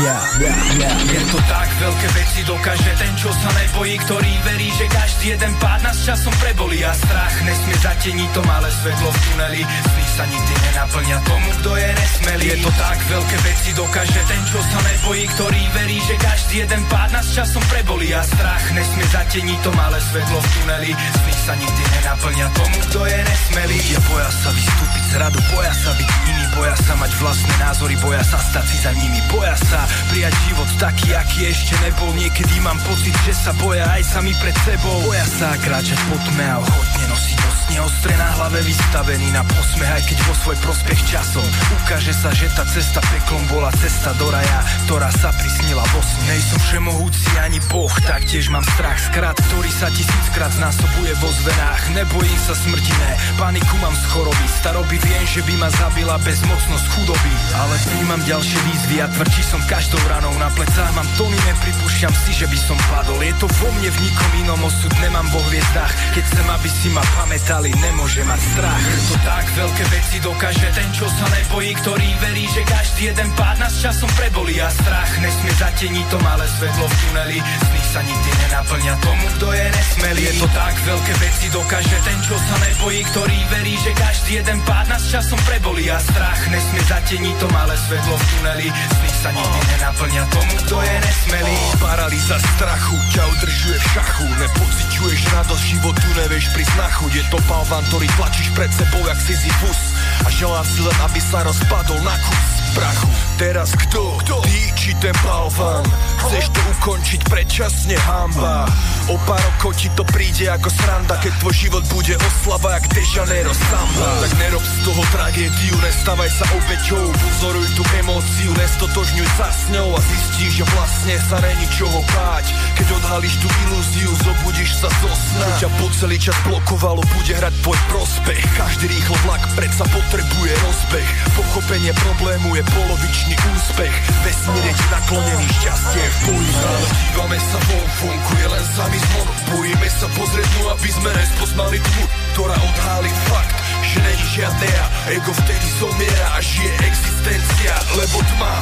Yeah, 0.00 0.22
yeah, 0.40 0.56
yeah. 0.78 0.94
Je 1.04 1.20
to 1.34 1.38
tak, 1.50 1.68
veľké 1.82 2.08
veci 2.16 2.40
dokáže 2.46 2.92
ten, 2.96 3.12
čo 3.18 3.28
sa 3.34 3.50
nebojí, 3.58 3.98
ktorý 4.06 4.32
verí, 4.46 4.70
že 4.72 4.86
každý 4.88 5.36
jeden 5.36 5.52
pád 5.60 5.84
nás 5.84 5.98
časom 6.00 6.32
prebolí 6.40 6.80
a 6.86 6.94
strach 6.94 7.34
nesmie 7.44 7.76
zateniť 7.76 8.30
to 8.32 8.40
malé 8.46 8.70
svetlo 8.72 9.10
v 9.10 9.18
tuneli. 9.28 9.60
Sny 9.66 10.04
sa 10.20 10.28
nikdy 10.28 10.52
nenaplňa 10.52 11.18
tomu, 11.24 11.48
kto 11.64 11.70
je 11.80 11.88
nesmelý. 11.96 12.44
Je 12.52 12.56
to 12.60 12.70
tak, 12.76 12.98
veľké 13.08 13.36
veci 13.40 13.70
dokáže 13.72 14.20
ten, 14.28 14.42
čo 14.52 14.60
sa 14.60 14.78
nebojí, 14.84 15.24
ktorý 15.32 15.62
verí, 15.80 15.96
že 16.04 16.14
každý 16.20 16.54
jeden 16.60 16.84
pád 16.92 17.08
nás 17.16 17.24
časom 17.32 17.64
prebolí 17.72 18.12
a 18.12 18.20
strach 18.20 18.64
nesmie 18.76 19.06
zateniť 19.16 19.58
to 19.64 19.72
malé 19.72 19.96
svetlo 19.96 20.36
v 20.36 20.48
tuneli. 20.52 20.90
Sny 20.92 21.34
sa 21.40 21.54
nikdy 21.56 21.82
nenaplňa 21.88 22.46
tomu, 22.52 22.76
kto 22.92 23.00
je 23.08 23.16
nesmelý. 23.16 23.78
Ja 23.80 24.00
boja 24.12 24.28
sa 24.28 24.50
vystúpiť 24.52 25.04
z 25.08 25.12
radu, 25.24 25.40
boja 25.56 25.72
sa 25.72 25.90
byť 25.96 26.10
iný, 26.28 26.39
boja 26.56 26.76
sa 26.76 26.94
mať 26.98 27.12
vlastné 27.18 27.54
názory, 27.60 27.94
boja 28.00 28.22
sa 28.24 28.38
stať 28.38 28.66
si 28.66 28.76
za 28.82 28.92
nimi, 28.96 29.20
boja 29.30 29.54
sa 29.56 29.86
prijať 30.10 30.34
život 30.48 30.70
taký, 30.78 31.08
aký 31.14 31.40
ešte 31.50 31.74
nebol. 31.84 32.10
Niekedy 32.16 32.56
mám 32.62 32.78
pocit, 32.86 33.14
že 33.26 33.34
sa 33.34 33.52
boja 33.58 33.86
aj 33.86 34.02
sami 34.06 34.32
pred 34.38 34.56
sebou. 34.66 34.96
Boja 35.06 35.26
sa 35.26 35.54
kráčať 35.60 35.98
po 36.10 36.16
tme 36.30 36.46
a 36.46 36.56
ochotne 36.58 37.04
nosiť 37.10 37.40
osne 37.70 37.78
ostre 37.86 38.14
na 38.18 38.28
hlave 38.34 38.58
vystavený 38.66 39.28
na 39.30 39.46
posmech, 39.46 39.92
aj 39.94 40.02
keď 40.10 40.18
vo 40.26 40.34
svoj 40.42 40.56
prospech 40.58 41.00
časom. 41.06 41.46
Ukáže 41.78 42.10
sa, 42.10 42.34
že 42.34 42.50
tá 42.50 42.66
cesta 42.66 42.98
peklom 42.98 43.46
bola 43.46 43.70
cesta 43.78 44.10
do 44.18 44.26
raja, 44.26 44.60
ktorá 44.86 45.06
sa 45.14 45.30
prisnila 45.38 45.86
vo 45.94 46.02
sne. 46.02 46.34
Nej 46.34 46.42
som 46.42 46.58
všemohúci 46.58 47.30
ani 47.38 47.62
boh, 47.70 47.94
taktiež 48.02 48.50
mám 48.50 48.66
strach 48.74 48.98
skrat, 48.98 49.38
ktorý 49.38 49.70
sa 49.70 49.86
tisíckrát 49.94 50.50
znásobuje 50.58 51.14
vo 51.22 51.30
zvenách. 51.30 51.82
Nebojím 51.94 52.40
sa 52.42 52.54
smrti, 52.58 52.92
ne, 53.06 53.12
paniku 53.38 53.74
mám 53.78 53.94
z 53.94 54.04
choroby. 54.10 54.46
Staroby 54.58 54.96
viem, 55.06 55.24
že 55.30 55.40
by 55.46 55.54
ma 55.62 55.70
zabila 55.70 56.16
bezmocnosť 56.40 56.86
chudoby. 56.96 57.32
Ale 57.52 57.76
príjmam 57.84 58.20
ďalšie 58.24 58.58
výzvy 58.64 58.96
a 59.04 59.06
tvrdší 59.12 59.42
som 59.44 59.60
každou 59.68 60.00
ranou 60.08 60.32
na 60.40 60.48
plecách. 60.56 60.92
Mám 60.96 61.08
tony, 61.20 61.36
nepripúšťam 61.36 62.14
si, 62.24 62.32
že 62.32 62.48
by 62.48 62.56
som 62.56 62.78
padol. 62.88 63.20
Je 63.20 63.34
to 63.36 63.46
vo 63.60 63.68
mne 63.76 63.90
v 63.92 63.98
nikom 64.00 64.32
inom 64.40 64.60
osud, 64.64 64.92
nemám 65.04 65.28
vo 65.28 65.40
hviezdách. 65.52 65.92
Keď 66.16 66.24
chcem, 66.24 66.46
aby 66.48 66.68
si 66.72 66.88
ma 66.96 67.04
pamätali, 67.20 67.70
nemôže 67.76 68.24
mať 68.24 68.40
strach. 68.40 68.84
Je 68.88 69.00
to 69.12 69.16
tak, 69.20 69.44
veľké 69.52 69.84
veci 69.92 70.16
dokáže 70.24 70.68
ten, 70.72 70.88
čo 70.96 71.06
sa 71.12 71.26
nebojí, 71.28 71.70
ktorý 71.84 72.08
verí, 72.24 72.44
že 72.48 72.62
každý 72.64 73.02
jeden 73.12 73.28
pád 73.36 73.56
nás 73.60 73.74
časom 73.76 74.10
prebolí 74.16 74.56
a 74.64 74.70
strach 74.72 75.12
nesmie 75.20 75.52
zateniť 75.60 76.06
to 76.08 76.18
malé 76.24 76.46
svetlo 76.56 76.86
v 76.88 76.94
tuneli. 77.04 77.38
Sny 77.40 77.80
sa 77.92 78.00
nikdy 78.00 78.30
nenaplňa 78.46 78.94
tomu, 79.04 79.24
kto 79.36 79.46
je 79.52 79.66
nesmelý. 79.68 80.22
Je 80.24 80.34
to 80.40 80.48
tak, 80.56 80.74
veľké 80.88 81.12
veci 81.20 81.46
dokáže 81.52 81.98
ten, 82.06 82.18
čo 82.24 82.36
sa 82.38 82.56
nebojí, 82.64 83.00
ktorý 83.12 83.38
verí, 83.52 83.74
že 83.76 83.92
každý 83.92 84.30
jeden 84.40 84.58
pád 84.64 84.86
nás 84.88 85.02
časom 85.10 85.40
prebolí 85.44 85.90
a 85.90 85.98
strach 85.98 86.29
nesmie 86.50 86.82
zateniť 86.86 87.34
to 87.38 87.46
malé 87.50 87.74
svetlo 87.74 88.14
v 88.14 88.24
tuneli. 88.30 88.66
Sny 88.70 89.10
sa 89.22 89.30
nikdy 89.32 89.60
nenaplňa 89.74 90.24
tomu, 90.30 90.54
kto 90.66 90.76
je 90.82 90.96
nesmelý. 91.02 91.56
Paralýza 91.80 92.36
strachu 92.36 92.96
ťa 93.14 93.22
udržuje 93.38 93.78
v 93.78 93.86
šachu. 93.96 94.26
Nepociťuješ 94.38 95.20
radosť 95.34 95.64
životu, 95.64 96.06
nevieš 96.18 96.46
pri 96.52 96.64
znachu 96.76 97.04
Je 97.14 97.22
to 97.32 97.38
balvan, 97.48 97.82
ktorý 97.88 98.06
tlačíš 98.18 98.48
pred 98.52 98.70
sebou 98.74 99.02
jak 99.06 99.18
Sisyphus. 99.18 99.80
A 100.22 100.28
želá 100.28 100.60
si 100.66 100.80
len, 100.84 100.98
aby 101.04 101.20
sa 101.22 101.46
rozpadol 101.46 101.98
na 102.04 102.16
kus 102.20 102.59
prachu. 102.76 103.08
Teraz 103.40 103.72
kto? 103.72 104.20
kto? 104.24 104.34
Ty 104.44 104.60
ten 105.00 105.16
balvan? 105.24 105.84
Chceš 106.28 106.52
to 106.52 106.60
ukončiť 106.76 107.20
predčasne 107.24 107.96
hamba. 108.04 108.68
O 109.08 109.16
pár 109.24 109.40
rokov 109.40 109.80
ti 109.80 109.88
to 109.96 110.04
príde 110.06 110.46
ako 110.46 110.70
sranda 110.70 111.18
Keď 111.18 111.32
tvoj 111.42 111.54
život 111.56 111.84
bude 111.90 112.14
oslava 112.14 112.78
jak 112.78 112.84
De 112.92 113.02
Janeiro 113.02 113.50
samba. 113.56 114.08
Tak 114.22 114.32
nerob 114.38 114.62
z 114.62 114.76
toho 114.84 115.02
tragédiu, 115.10 115.74
nestávaj 115.80 116.30
sa 116.30 116.44
obeťou. 116.52 117.06
Pozoruj 117.10 117.66
tú 117.74 117.82
emóciu, 117.96 118.50
nestotožňuj 118.54 119.28
sa 119.40 119.48
s 119.48 119.62
ňou 119.72 119.88
A 119.96 120.00
zistíš, 120.04 120.52
že 120.60 120.64
vlastne 120.68 121.14
sa 121.26 121.36
není 121.40 121.66
čoho 121.74 122.00
báť. 122.12 122.46
Keď 122.76 122.86
odhalíš 123.00 123.34
tú 123.40 123.48
ilúziu, 123.66 124.10
zobudíš 124.20 124.70
sa 124.78 124.88
zo 125.00 125.10
sna. 125.10 125.48
Čo 125.56 125.66
ťa 125.66 125.68
po 125.80 125.86
celý 125.96 126.18
čas 126.20 126.36
blokovalo, 126.44 127.00
bude 127.16 127.32
hrať 127.34 127.54
tvoj 127.64 127.78
prospech. 127.88 128.44
Každý 128.54 128.86
rýchlo 128.86 129.16
vlak 129.24 129.42
predsa 129.56 129.84
potrebuje 129.88 130.52
rozbeh. 130.60 131.08
Pochopenie 131.34 131.92
problému 132.04 132.54
je 132.59 132.59
polovičný 132.66 133.34
úspech. 133.56 133.94
Vesmír 134.24 134.64
je 134.68 134.74
ti 134.74 134.86
naklonený 134.92 135.46
šťastie. 135.60 136.04
V 136.04 136.18
boji 136.28 136.52
Ale 136.60 136.86
dívame 136.90 137.38
sa 137.40 137.58
von, 137.70 137.86
vonku 138.02 138.32
je 138.36 138.48
len 138.50 138.64
samý 138.76 138.98
zvon. 138.98 139.28
Bojíme 139.54 139.88
sa 139.88 140.06
pozrieť 140.18 140.48
no, 140.60 140.62
aby 140.74 140.88
sme 140.90 141.10
nespoznali 141.14 141.76
tmu 141.80 142.04
Ktorá 142.34 142.56
odhalí 142.58 143.12
fakt, 143.30 143.56
že 143.86 143.98
není 144.02 144.26
žiadne 144.34 144.66
ja. 144.66 144.86
Ego 145.14 145.32
vtedy 145.32 145.68
zomiera 145.80 146.28
a 146.36 146.38
žije 146.42 146.72
existencia 146.84 147.72
Lebo 147.96 148.18
tma 148.22 148.54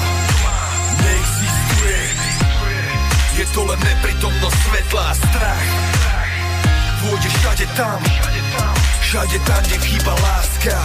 neexistuje. 1.02 2.00
Je 3.38 3.46
to 3.54 3.60
len 3.62 3.78
neprítomnosť 3.78 4.58
svetla 4.66 5.02
a 5.02 5.14
strach. 5.14 5.66
Pôjde 6.98 7.28
všade 7.30 7.66
tam 7.78 7.98
Všade 8.98 9.38
tam, 9.46 9.60
kde 9.62 9.76
chýba 9.80 10.12
láska 10.18 10.76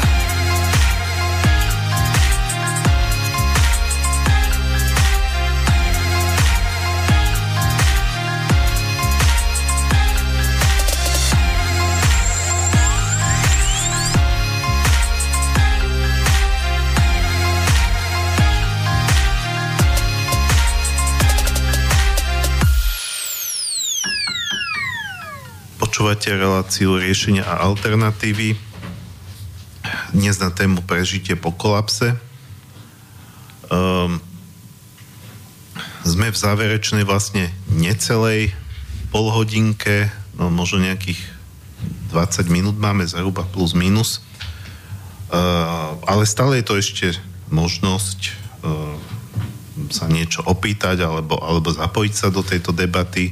Počúvate 26.04 26.36
reláciu 26.36 27.00
riešenia 27.00 27.48
a 27.48 27.64
alternatívy. 27.64 28.60
Dnes 30.12 30.36
na 30.36 30.52
tému 30.52 30.84
prežitie 30.84 31.40
po 31.40 31.56
kolapse. 31.56 32.20
Um, 33.72 34.20
sme 36.04 36.28
v 36.28 36.36
záverečnej 36.36 37.08
vlastne 37.08 37.56
necelej 37.72 38.52
polhodinke, 39.16 40.12
no 40.36 40.52
možno 40.52 40.84
nejakých 40.84 41.24
20 42.12 42.52
minút 42.52 42.76
máme 42.76 43.08
zhruba 43.08 43.48
plus 43.48 43.72
minus. 43.72 44.20
Uh, 45.32 45.96
ale 46.04 46.28
stále 46.28 46.60
je 46.60 46.68
to 46.68 46.76
ešte 46.84 47.08
možnosť 47.48 48.20
uh, 48.68 48.92
sa 49.88 50.12
niečo 50.12 50.44
opýtať 50.44 51.00
alebo, 51.00 51.40
alebo 51.40 51.72
zapojiť 51.72 52.12
sa 52.12 52.28
do 52.28 52.44
tejto 52.44 52.76
debaty 52.76 53.32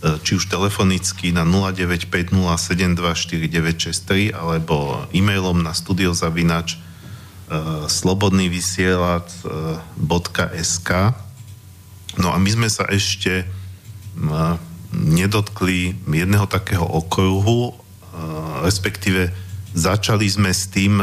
či 0.00 0.40
už 0.40 0.48
telefonicky 0.48 1.28
na 1.28 1.44
0950724963 1.44 4.32
alebo 4.32 5.04
e-mailom 5.12 5.60
na 5.60 5.76
studiozavinač 5.76 6.80
slobodný 7.90 8.46
vysielač 8.46 9.26
e, 9.42 9.50
No 12.22 12.30
a 12.30 12.38
my 12.38 12.48
sme 12.48 12.70
sa 12.70 12.86
ešte 12.86 13.42
nedotkli 14.90 15.94
jedného 16.06 16.50
takého 16.50 16.82
okruhu, 16.82 17.70
uh, 17.70 17.74
respektíve 18.66 19.30
začali 19.70 20.26
sme 20.26 20.50
s 20.50 20.66
tým 20.66 20.98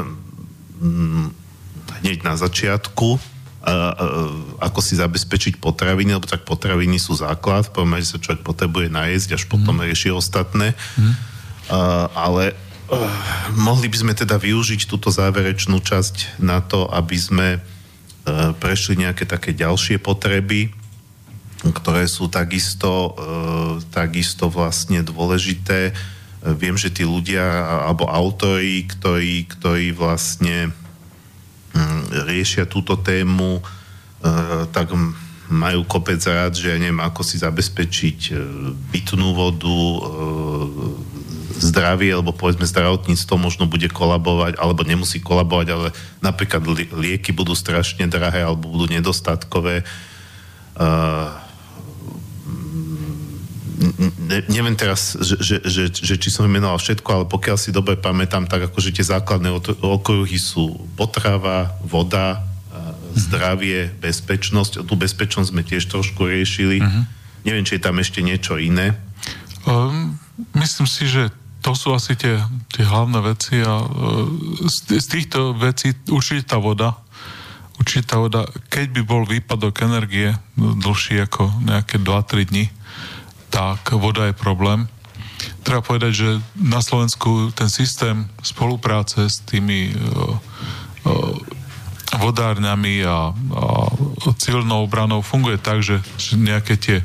mm, 0.84 1.28
hneď 2.04 2.28
na 2.28 2.36
začiatku, 2.36 3.16
ako 4.64 4.80
si 4.80 4.96
zabezpečiť 4.96 5.60
potraviny, 5.60 6.16
lebo 6.16 6.24
tak 6.24 6.48
potraviny 6.48 6.96
sú 7.04 7.20
základ, 7.20 7.68
prvom 7.68 7.92
rade 7.92 8.08
sa 8.08 8.22
človek 8.22 8.42
potrebuje 8.42 8.88
najesť, 8.88 9.36
až 9.36 9.44
potom 9.52 9.76
mm. 9.76 9.84
rieši 9.92 10.10
ostatné. 10.16 10.72
Mm. 10.96 11.14
Ale 12.16 12.56
uh, 12.56 12.96
mohli 13.60 13.92
by 13.92 13.98
sme 14.08 14.14
teda 14.16 14.40
využiť 14.40 14.88
túto 14.88 15.12
záverečnú 15.12 15.84
časť 15.84 16.40
na 16.40 16.64
to, 16.64 16.88
aby 16.88 17.18
sme 17.20 17.48
uh, 17.60 18.56
prešli 18.56 19.04
nejaké 19.04 19.28
také 19.28 19.52
ďalšie 19.52 20.00
potreby, 20.00 20.72
ktoré 21.66 22.06
sú 22.06 22.30
takisto, 22.30 23.18
e, 23.18 23.82
takisto 23.90 24.46
vlastne 24.46 25.02
dôležité. 25.02 25.90
Viem, 26.54 26.78
že 26.78 26.94
tí 26.94 27.02
ľudia 27.02 27.42
alebo 27.90 28.06
autori, 28.06 28.86
ktorí, 28.86 29.50
ktorí 29.58 29.90
vlastne 29.90 30.70
riešia 32.28 32.70
túto 32.70 32.98
tému, 33.00 33.60
e, 33.60 33.64
tak 34.72 34.92
majú 35.48 35.88
kopec 35.88 36.20
rád, 36.28 36.60
že 36.60 36.76
neviem, 36.76 37.00
ako 37.00 37.24
si 37.24 37.40
zabezpečiť 37.40 38.36
bytnú 38.92 39.32
vodu, 39.32 39.80
zdravie, 41.58 42.14
alebo 42.14 42.36
povedzme 42.36 42.70
zdravotníctvo 42.70 43.36
možno 43.40 43.66
bude 43.66 43.90
kolabovať, 43.90 44.60
alebo 44.62 44.86
nemusí 44.86 45.18
kolabovať, 45.24 45.68
ale 45.74 45.88
napríklad 46.22 46.62
lieky 46.94 47.34
budú 47.34 47.58
strašne 47.58 48.06
drahé, 48.06 48.46
alebo 48.46 48.70
budú 48.70 48.92
nedostatkové. 48.92 49.82
Uh, 50.78 51.47
ne, 54.28 54.40
neviem 54.50 54.74
teraz, 54.74 55.14
že, 55.22 55.38
že, 55.38 55.56
že, 55.62 55.84
že 55.94 56.16
či 56.18 56.30
som 56.34 56.50
vymenoval 56.50 56.82
všetko, 56.82 57.10
ale 57.14 57.26
pokiaľ 57.30 57.58
si 57.62 57.70
dobre 57.70 57.94
pamätám, 57.98 58.50
tak 58.50 58.74
akože 58.74 58.90
tie 58.94 59.06
základné 59.06 59.54
okruhy 59.82 60.38
sú 60.42 60.82
potrava, 60.98 61.78
voda, 61.86 62.48
zdravie, 63.18 63.90
bezpečnosť. 63.98 64.86
Tú 64.86 64.94
bezpečnosť 64.94 65.50
sme 65.50 65.66
tiež 65.66 65.90
trošku 65.90 66.30
riešili. 66.30 66.80
Uh-huh. 66.80 67.04
Neviem, 67.44 67.66
či 67.66 67.82
je 67.82 67.86
tam 67.86 67.98
ešte 67.98 68.22
niečo 68.22 68.62
iné. 68.62 68.94
Um, 69.66 70.16
myslím 70.54 70.88
si, 70.88 71.10
že 71.10 71.34
to 71.66 71.74
sú 71.74 71.92
asi 71.98 72.14
tie, 72.14 72.38
tie 72.72 72.86
hlavné 72.86 73.20
veci 73.26 73.60
a 73.60 73.82
uh, 73.82 73.90
z, 74.70 75.02
z 75.02 75.08
týchto 75.10 75.58
vecí 75.58 75.98
určite 76.08 76.54
tá 76.54 76.58
voda, 76.62 76.96
určite 77.82 78.14
tá 78.14 78.22
voda, 78.22 78.46
keď 78.70 78.94
by 78.94 79.02
bol 79.04 79.22
výpadok 79.26 79.84
energie 79.84 80.38
dlhší 80.56 81.26
ako 81.28 81.50
nejaké 81.66 82.00
2-3 82.00 82.52
dní, 82.54 82.66
tak 83.50 83.92
voda 83.96 84.28
je 84.30 84.36
problém. 84.36 84.88
Treba 85.62 85.86
povedať, 85.86 86.12
že 86.14 86.30
na 86.58 86.82
Slovensku 86.82 87.54
ten 87.54 87.70
systém 87.70 88.26
spolupráce 88.42 89.30
s 89.30 89.44
tými 89.46 89.94
uh, 89.94 90.34
uh, 91.06 91.36
vodárňami 92.18 93.04
a, 93.04 93.30
a 93.36 93.64
civilnou 94.40 94.88
obranou 94.88 95.22
funguje 95.22 95.60
tak, 95.60 95.84
že, 95.84 96.02
nejaké 96.34 96.80
tie 96.80 96.98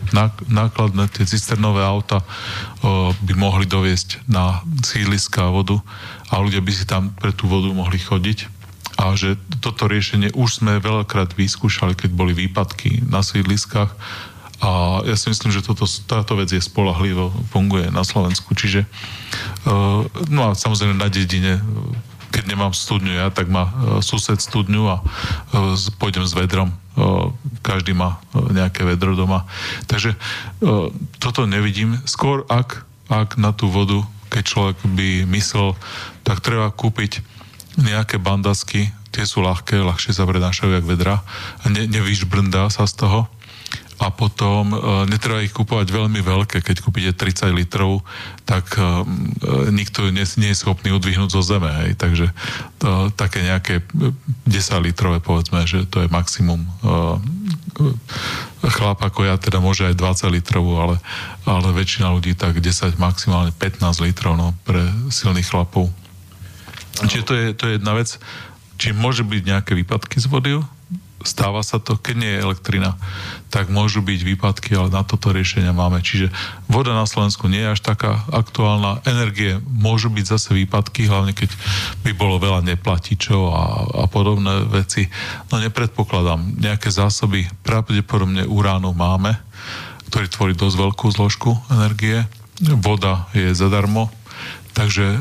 nákladné, 0.48 1.10
tie 1.12 1.28
cisternové 1.28 1.84
auta 1.84 2.22
uh, 2.22 3.10
by 3.20 3.34
mohli 3.36 3.66
doviesť 3.68 4.24
na 4.30 4.62
sídliska 4.80 5.52
vodu 5.52 5.82
a 6.32 6.40
ľudia 6.40 6.64
by 6.64 6.72
si 6.72 6.88
tam 6.88 7.12
pre 7.18 7.34
tú 7.34 7.50
vodu 7.50 7.68
mohli 7.74 8.00
chodiť 8.00 8.62
a 9.00 9.16
že 9.16 9.40
toto 9.58 9.88
riešenie 9.88 10.36
už 10.36 10.62
sme 10.62 10.78
veľakrát 10.78 11.34
vyskúšali, 11.34 11.96
keď 11.96 12.10
boli 12.12 12.36
výpadky 12.36 13.02
na 13.08 13.24
sídliskách 13.24 13.90
a 14.62 15.02
ja 15.02 15.18
si 15.18 15.26
myslím, 15.26 15.50
že 15.50 15.66
toto, 15.66 15.90
táto 16.06 16.38
vec 16.38 16.54
je 16.54 16.62
spolahlivo, 16.62 17.34
funguje 17.50 17.90
na 17.90 18.06
Slovensku. 18.06 18.54
Čiže, 18.54 18.86
uh, 19.66 20.06
no 20.30 20.40
a 20.46 20.50
samozrejme 20.54 20.94
na 20.94 21.10
dedine, 21.10 21.58
keď 22.30 22.46
nemám 22.46 22.70
studňu 22.70 23.18
ja, 23.18 23.26
tak 23.34 23.50
má 23.50 23.66
uh, 23.66 23.72
sused 23.98 24.38
studňu 24.38 24.86
a 24.86 24.96
uh, 25.02 25.74
pôjdem 25.98 26.22
s 26.22 26.38
vedrom. 26.38 26.70
Každý 27.64 27.96
má 27.96 28.20
nejaké 28.52 28.84
vedro 28.84 29.16
doma. 29.16 29.48
Takže 29.88 30.12
toto 31.16 31.48
nevidím. 31.48 31.96
Skôr 32.04 32.44
ak, 32.52 32.84
ak 33.08 33.40
na 33.40 33.56
tú 33.56 33.72
vodu, 33.72 34.04
keď 34.28 34.42
človek 34.44 34.76
by 34.92 35.24
myslel, 35.32 35.72
tak 36.20 36.44
treba 36.44 36.68
kúpiť 36.68 37.24
nejaké 37.80 38.20
bandasky, 38.20 38.92
tie 39.08 39.24
sú 39.24 39.40
ľahké, 39.40 39.80
ľahšie 39.80 40.12
sa 40.12 40.28
prenášajú 40.28 40.68
jak 40.72 40.84
vedra 40.84 41.24
ne, 41.64 41.88
nevyšbrndá 41.88 42.68
sa 42.68 42.84
z 42.84 43.04
toho 43.04 43.24
a 44.02 44.10
potom 44.10 44.74
e, 44.74 44.76
netreba 45.06 45.38
ich 45.46 45.54
kúpovať 45.54 45.86
veľmi 45.94 46.18
veľké. 46.26 46.58
Keď 46.58 46.76
kúpite 46.82 47.14
30 47.14 47.54
litrov, 47.54 48.02
tak 48.42 48.74
e, 48.74 48.82
e, 48.82 49.70
nikto 49.70 50.10
nie, 50.10 50.26
nie 50.42 50.50
je 50.50 50.58
schopný 50.58 50.90
udvihnúť 50.90 51.30
zo 51.30 51.42
zeme. 51.46 51.70
Hej. 51.70 51.94
Takže 52.02 52.26
to, 52.82 53.14
také 53.14 53.46
nejaké 53.46 53.86
10 53.94 54.82
litrové, 54.82 55.22
povedzme, 55.22 55.62
že 55.70 55.86
to 55.86 56.02
je 56.02 56.10
maximum. 56.10 56.66
Chlap 58.66 58.98
ako 59.06 59.22
ja 59.22 59.38
teda 59.38 59.62
môže 59.62 59.86
aj 59.86 59.94
20 59.94 60.34
litrovú, 60.34 60.82
ale, 60.82 60.96
ale 61.46 61.70
väčšina 61.70 62.10
ľudí 62.10 62.34
tak 62.34 62.58
10, 62.58 62.98
maximálne 62.98 63.54
15 63.54 63.86
litrov 64.02 64.34
no, 64.34 64.50
pre 64.66 64.82
silných 65.14 65.46
chlapov. 65.46 65.86
Čiže 67.06 67.24
to 67.24 67.32
je, 67.38 67.44
to 67.54 67.62
je 67.70 67.72
jedna 67.78 67.94
vec. 67.94 68.18
Či 68.82 68.98
môže 68.98 69.22
byť 69.22 69.42
nejaké 69.46 69.78
výpadky 69.78 70.18
z 70.18 70.26
vody, 70.26 70.58
stáva 71.24 71.62
sa 71.66 71.82
to, 71.82 71.98
keď 71.98 72.14
nie 72.18 72.30
je 72.36 72.44
elektrina, 72.44 72.98
tak 73.52 73.68
môžu 73.68 74.00
byť 74.00 74.20
výpadky, 74.24 74.72
ale 74.78 74.88
na 74.88 75.04
toto 75.04 75.28
riešenia 75.28 75.76
máme. 75.76 76.00
Čiže 76.00 76.32
voda 76.66 76.96
na 76.96 77.04
Slovensku 77.04 77.50
nie 77.50 77.60
je 77.60 77.72
až 77.76 77.80
taká 77.84 78.24
aktuálna. 78.32 79.04
Energie 79.04 79.60
môžu 79.60 80.08
byť 80.08 80.24
zase 80.24 80.56
výpadky, 80.56 81.06
hlavne 81.06 81.36
keď 81.36 81.52
by 82.06 82.12
bolo 82.16 82.40
veľa 82.40 82.64
neplatičov 82.64 83.42
a, 83.52 83.64
a 84.02 84.06
podobné 84.08 84.64
veci. 84.70 85.12
No 85.52 85.60
nepredpokladám. 85.60 86.58
Nejaké 86.58 86.88
zásoby 86.88 87.44
pravdepodobne 87.60 88.48
uránu 88.48 88.96
máme, 88.96 89.36
ktorý 90.08 90.26
tvorí 90.28 90.52
dosť 90.56 90.76
veľkú 90.76 91.06
zložku 91.12 91.56
energie. 91.68 92.24
Voda 92.62 93.26
je 93.34 93.52
zadarmo, 93.52 94.12
Takže 94.72 95.04
e, 95.04 95.18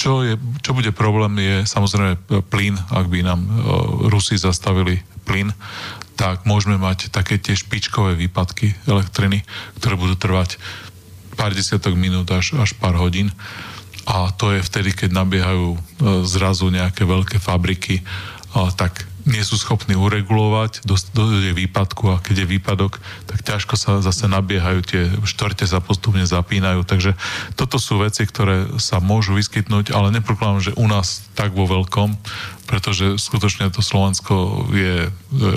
čo, 0.00 0.24
je, 0.24 0.34
čo 0.64 0.72
bude 0.72 0.88
problém 0.90 1.36
je 1.40 1.56
samozrejme 1.68 2.16
plyn, 2.48 2.76
ak 2.88 3.06
by 3.08 3.20
nám 3.20 3.40
e, 3.44 3.50
Rusi 4.08 4.40
zastavili 4.40 5.04
plyn, 5.28 5.52
tak 6.16 6.48
môžeme 6.48 6.80
mať 6.80 7.12
také 7.12 7.36
tie 7.36 7.52
špičkové 7.52 8.16
výpadky 8.16 8.72
elektriny, 8.88 9.44
ktoré 9.80 9.94
budú 10.00 10.16
trvať 10.16 10.56
pár 11.36 11.52
desiatok 11.52 11.98
minút 11.98 12.30
až, 12.32 12.56
až 12.56 12.72
pár 12.78 12.96
hodín. 12.96 13.34
A 14.04 14.30
to 14.32 14.52
je 14.52 14.60
vtedy, 14.60 14.92
keď 14.96 15.10
nabiehajú 15.12 15.76
e, 15.76 15.78
zrazu 16.24 16.72
nejaké 16.72 17.04
veľké 17.04 17.36
fabriky, 17.40 18.04
tak 18.54 19.02
nie 19.24 19.40
sú 19.40 19.56
schopní 19.56 19.96
uregulovať, 19.96 20.84
dojde 20.84 21.56
výpadku 21.56 22.12
a 22.12 22.20
keď 22.20 22.44
je 22.44 22.52
výpadok, 22.56 23.00
tak 23.24 23.40
ťažko 23.40 23.74
sa 23.80 24.04
zase 24.04 24.28
nabiehajú, 24.28 24.78
tie 24.84 25.02
štvrte 25.24 25.64
sa 25.64 25.80
postupne 25.80 26.28
zapínajú. 26.28 26.84
Takže 26.84 27.16
toto 27.56 27.80
sú 27.80 28.04
veci, 28.04 28.28
ktoré 28.28 28.68
sa 28.76 29.00
môžu 29.00 29.32
vyskytnúť, 29.32 29.96
ale 29.96 30.12
neprekladám, 30.12 30.60
že 30.60 30.76
u 30.76 30.84
nás 30.84 31.24
tak 31.32 31.56
vo 31.56 31.64
veľkom, 31.64 32.16
pretože 32.68 33.16
skutočne 33.16 33.72
to 33.72 33.80
Slovensko 33.80 34.68
je 34.72 35.08
e, 35.08 35.10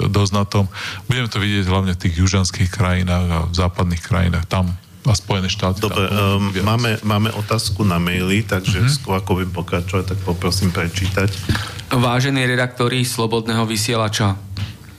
dosť 0.08 0.32
na 0.32 0.44
tom. 0.48 0.72
Budeme 1.12 1.28
to 1.28 1.44
vidieť 1.44 1.66
hlavne 1.68 1.92
v 1.96 2.02
tých 2.08 2.16
južanských 2.24 2.72
krajinách 2.72 3.28
a 3.28 3.40
v 3.48 3.56
západných 3.56 4.04
krajinách. 4.04 4.48
Tam 4.48 4.76
a 5.08 5.16
Spojené 5.16 5.48
štáty. 5.48 5.80
Dobre, 5.80 6.06
um, 6.12 6.52
máme, 6.52 7.00
máme 7.02 7.30
otázku 7.34 7.88
na 7.88 7.98
maily, 7.98 8.44
takže 8.44 8.84
uh-huh. 8.84 8.92
skôr 8.92 9.14
ako 9.18 9.40
budem 9.40 9.52
pokračovať, 9.56 10.04
tak 10.14 10.20
poprosím 10.28 10.70
prečítať. 10.76 11.32
Vážení 11.96 12.44
redaktori 12.44 13.08
Slobodného 13.08 13.64
vysielača, 13.64 14.36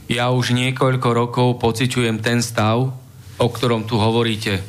ja 0.08 0.32
už 0.32 0.56
niekoľko 0.56 1.08
rokov 1.12 1.48
pociťujem 1.60 2.24
ten 2.24 2.40
stav, 2.40 2.88
o 3.36 3.46
ktorom 3.52 3.84
tu 3.84 4.00
hovoríte. 4.00 4.64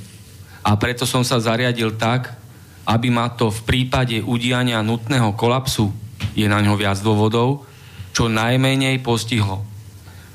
A 0.67 0.75
preto 0.75 1.07
som 1.07 1.23
sa 1.23 1.39
zariadil 1.39 1.95
tak, 1.95 2.35
aby 2.83 3.07
ma 3.07 3.31
to 3.31 3.47
v 3.47 3.63
prípade 3.63 4.19
udiania 4.19 4.83
nutného 4.83 5.31
kolapsu, 5.39 5.95
je 6.35 6.43
na 6.43 6.59
ňo 6.59 6.75
viac 6.75 6.99
dôvodov, 6.99 7.63
čo 8.11 8.27
najmenej 8.27 8.99
postihlo. 8.99 9.63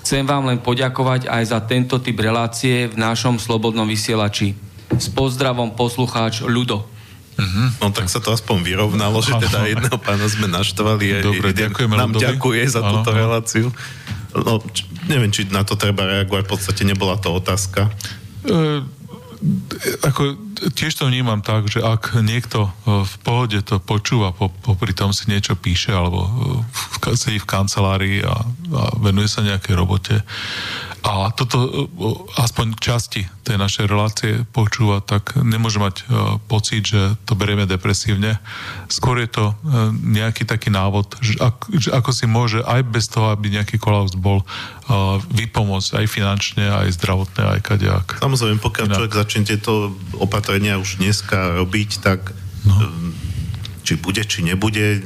Chcem 0.00 0.24
vám 0.24 0.48
len 0.48 0.60
poďakovať 0.60 1.28
aj 1.28 1.42
za 1.48 1.60
tento 1.64 2.00
typ 2.00 2.16
relácie 2.20 2.88
v 2.88 2.96
našom 2.96 3.36
Slobodnom 3.36 3.88
vysielači. 3.88 4.56
S 4.92 5.08
pozdravom 5.10 5.72
poslucháč 5.72 6.44
Ľudo. 6.44 6.84
Uh-huh. 7.34 7.66
No 7.82 7.90
tak 7.90 8.06
sa 8.06 8.22
to 8.22 8.30
aspoň 8.30 8.62
vyrovnalo, 8.62 9.18
že 9.18 9.34
teda 9.42 9.66
jedného 9.66 9.98
pána 9.98 10.30
sme 10.30 10.46
naštvali 10.46 11.06
a 11.10 11.16
Dobre, 11.18 11.50
ďakujeme 11.50 11.94
nám 11.98 12.14
Ludovi. 12.14 12.24
ďakuje 12.30 12.62
za 12.70 12.78
ano, 12.78 13.02
túto 13.02 13.10
reláciu. 13.10 13.66
No, 14.34 14.62
č- 14.70 14.86
neviem, 15.10 15.34
či 15.34 15.50
na 15.50 15.66
to 15.66 15.74
treba 15.74 16.06
reagovať, 16.06 16.46
v 16.46 16.50
podstate 16.50 16.82
nebola 16.86 17.18
to 17.18 17.34
otázka. 17.34 17.90
E, 18.46 18.86
ako 20.06 20.38
tiež 20.78 20.94
to 20.94 21.10
vnímam 21.10 21.42
tak, 21.42 21.66
že 21.66 21.82
ak 21.82 22.22
niekto 22.22 22.70
e, 22.86 23.02
v 23.02 23.14
pohode 23.26 23.58
to 23.66 23.82
počúva, 23.82 24.30
po, 24.30 24.54
popri 24.62 24.94
tom 24.94 25.10
si 25.10 25.26
niečo 25.26 25.58
píše, 25.58 25.90
alebo 25.90 26.22
e, 26.22 26.30
v, 26.62 27.18
sedí 27.18 27.42
v 27.42 27.50
kancelárii 27.50 28.22
a, 28.22 28.46
a 28.78 28.82
venuje 29.02 29.26
sa 29.26 29.42
nejakej 29.42 29.74
robote 29.74 30.22
a 31.04 31.28
toto 31.30 31.56
e, 31.60 31.68
aspoň 32.40 32.80
časti 32.80 33.28
tej 33.44 33.60
našej 33.60 33.84
relácie 33.84 34.32
počúva, 34.48 35.04
tak 35.04 35.36
nemôže 35.36 35.76
mať 35.76 36.08
pocit, 36.48 36.80
že 36.80 37.12
to 37.28 37.36
berieme 37.36 37.68
depresívne. 37.68 38.40
Skôr 38.88 39.20
je 39.20 39.28
to 39.28 39.52
nejaký 40.00 40.48
taký 40.48 40.72
návod, 40.72 41.20
že, 41.20 41.36
ak, 41.36 41.68
že 41.70 41.92
ako 41.92 42.08
si 42.08 42.24
môže 42.24 42.64
aj 42.64 42.80
bez 42.88 43.12
toho, 43.12 43.28
aby 43.28 43.52
nejaký 43.52 43.76
kolaps 43.76 44.16
bol, 44.16 44.48
vypomôcť 45.28 46.00
aj 46.00 46.06
finančne, 46.08 46.64
aj 46.64 46.96
zdravotne, 46.96 47.52
aj 47.52 47.60
kadejak. 47.60 48.06
Samozrejme, 48.16 48.56
pokiaľ 48.58 48.84
Inak. 48.88 48.96
človek 48.96 49.14
začne 49.14 49.42
tieto 49.44 49.92
opatrenia 50.16 50.80
už 50.80 50.96
dneska 50.98 51.60
robiť, 51.60 51.90
tak 52.00 52.32
No. 52.64 52.80
či 53.84 54.00
bude, 54.00 54.24
či 54.24 54.40
nebude, 54.40 55.04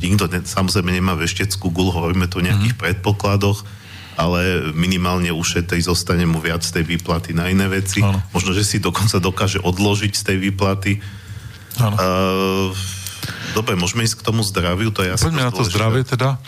nikto 0.00 0.32
ne, 0.32 0.40
samozrejme 0.40 0.88
nemá 0.88 1.12
vešteckú 1.12 1.68
gulu, 1.68 1.92
hovoríme 1.92 2.24
tu 2.24 2.40
o 2.40 2.46
nejakých 2.48 2.72
Mhm. 2.72 2.80
predpokladoch, 2.80 3.60
ale 4.16 4.72
minimálne 4.72 5.28
ušetrí, 5.28 5.78
zostane 5.84 6.24
mu 6.24 6.40
viac 6.40 6.64
tej 6.64 6.82
výplaty 6.82 7.36
na 7.36 7.52
iné 7.52 7.68
veci. 7.68 8.00
Áno. 8.00 8.18
Možno, 8.32 8.56
že 8.56 8.64
si 8.64 8.80
dokonca 8.80 9.20
dokáže 9.20 9.60
odložiť 9.60 10.12
z 10.16 10.22
tej 10.24 10.36
výplaty. 10.40 10.92
Áno. 11.76 11.96
Uh, 11.96 12.68
dobre, 13.52 13.76
môžeme 13.76 14.08
ísť 14.08 14.24
k 14.24 14.26
tomu 14.26 14.40
zdraviu, 14.40 14.88
to 14.88 15.04
je 15.04 15.12
asi 15.12 15.28
Poďme 15.28 15.44
na 15.44 15.52
to 15.52 15.68
zdravie 15.68 16.02
teda. 16.08 16.40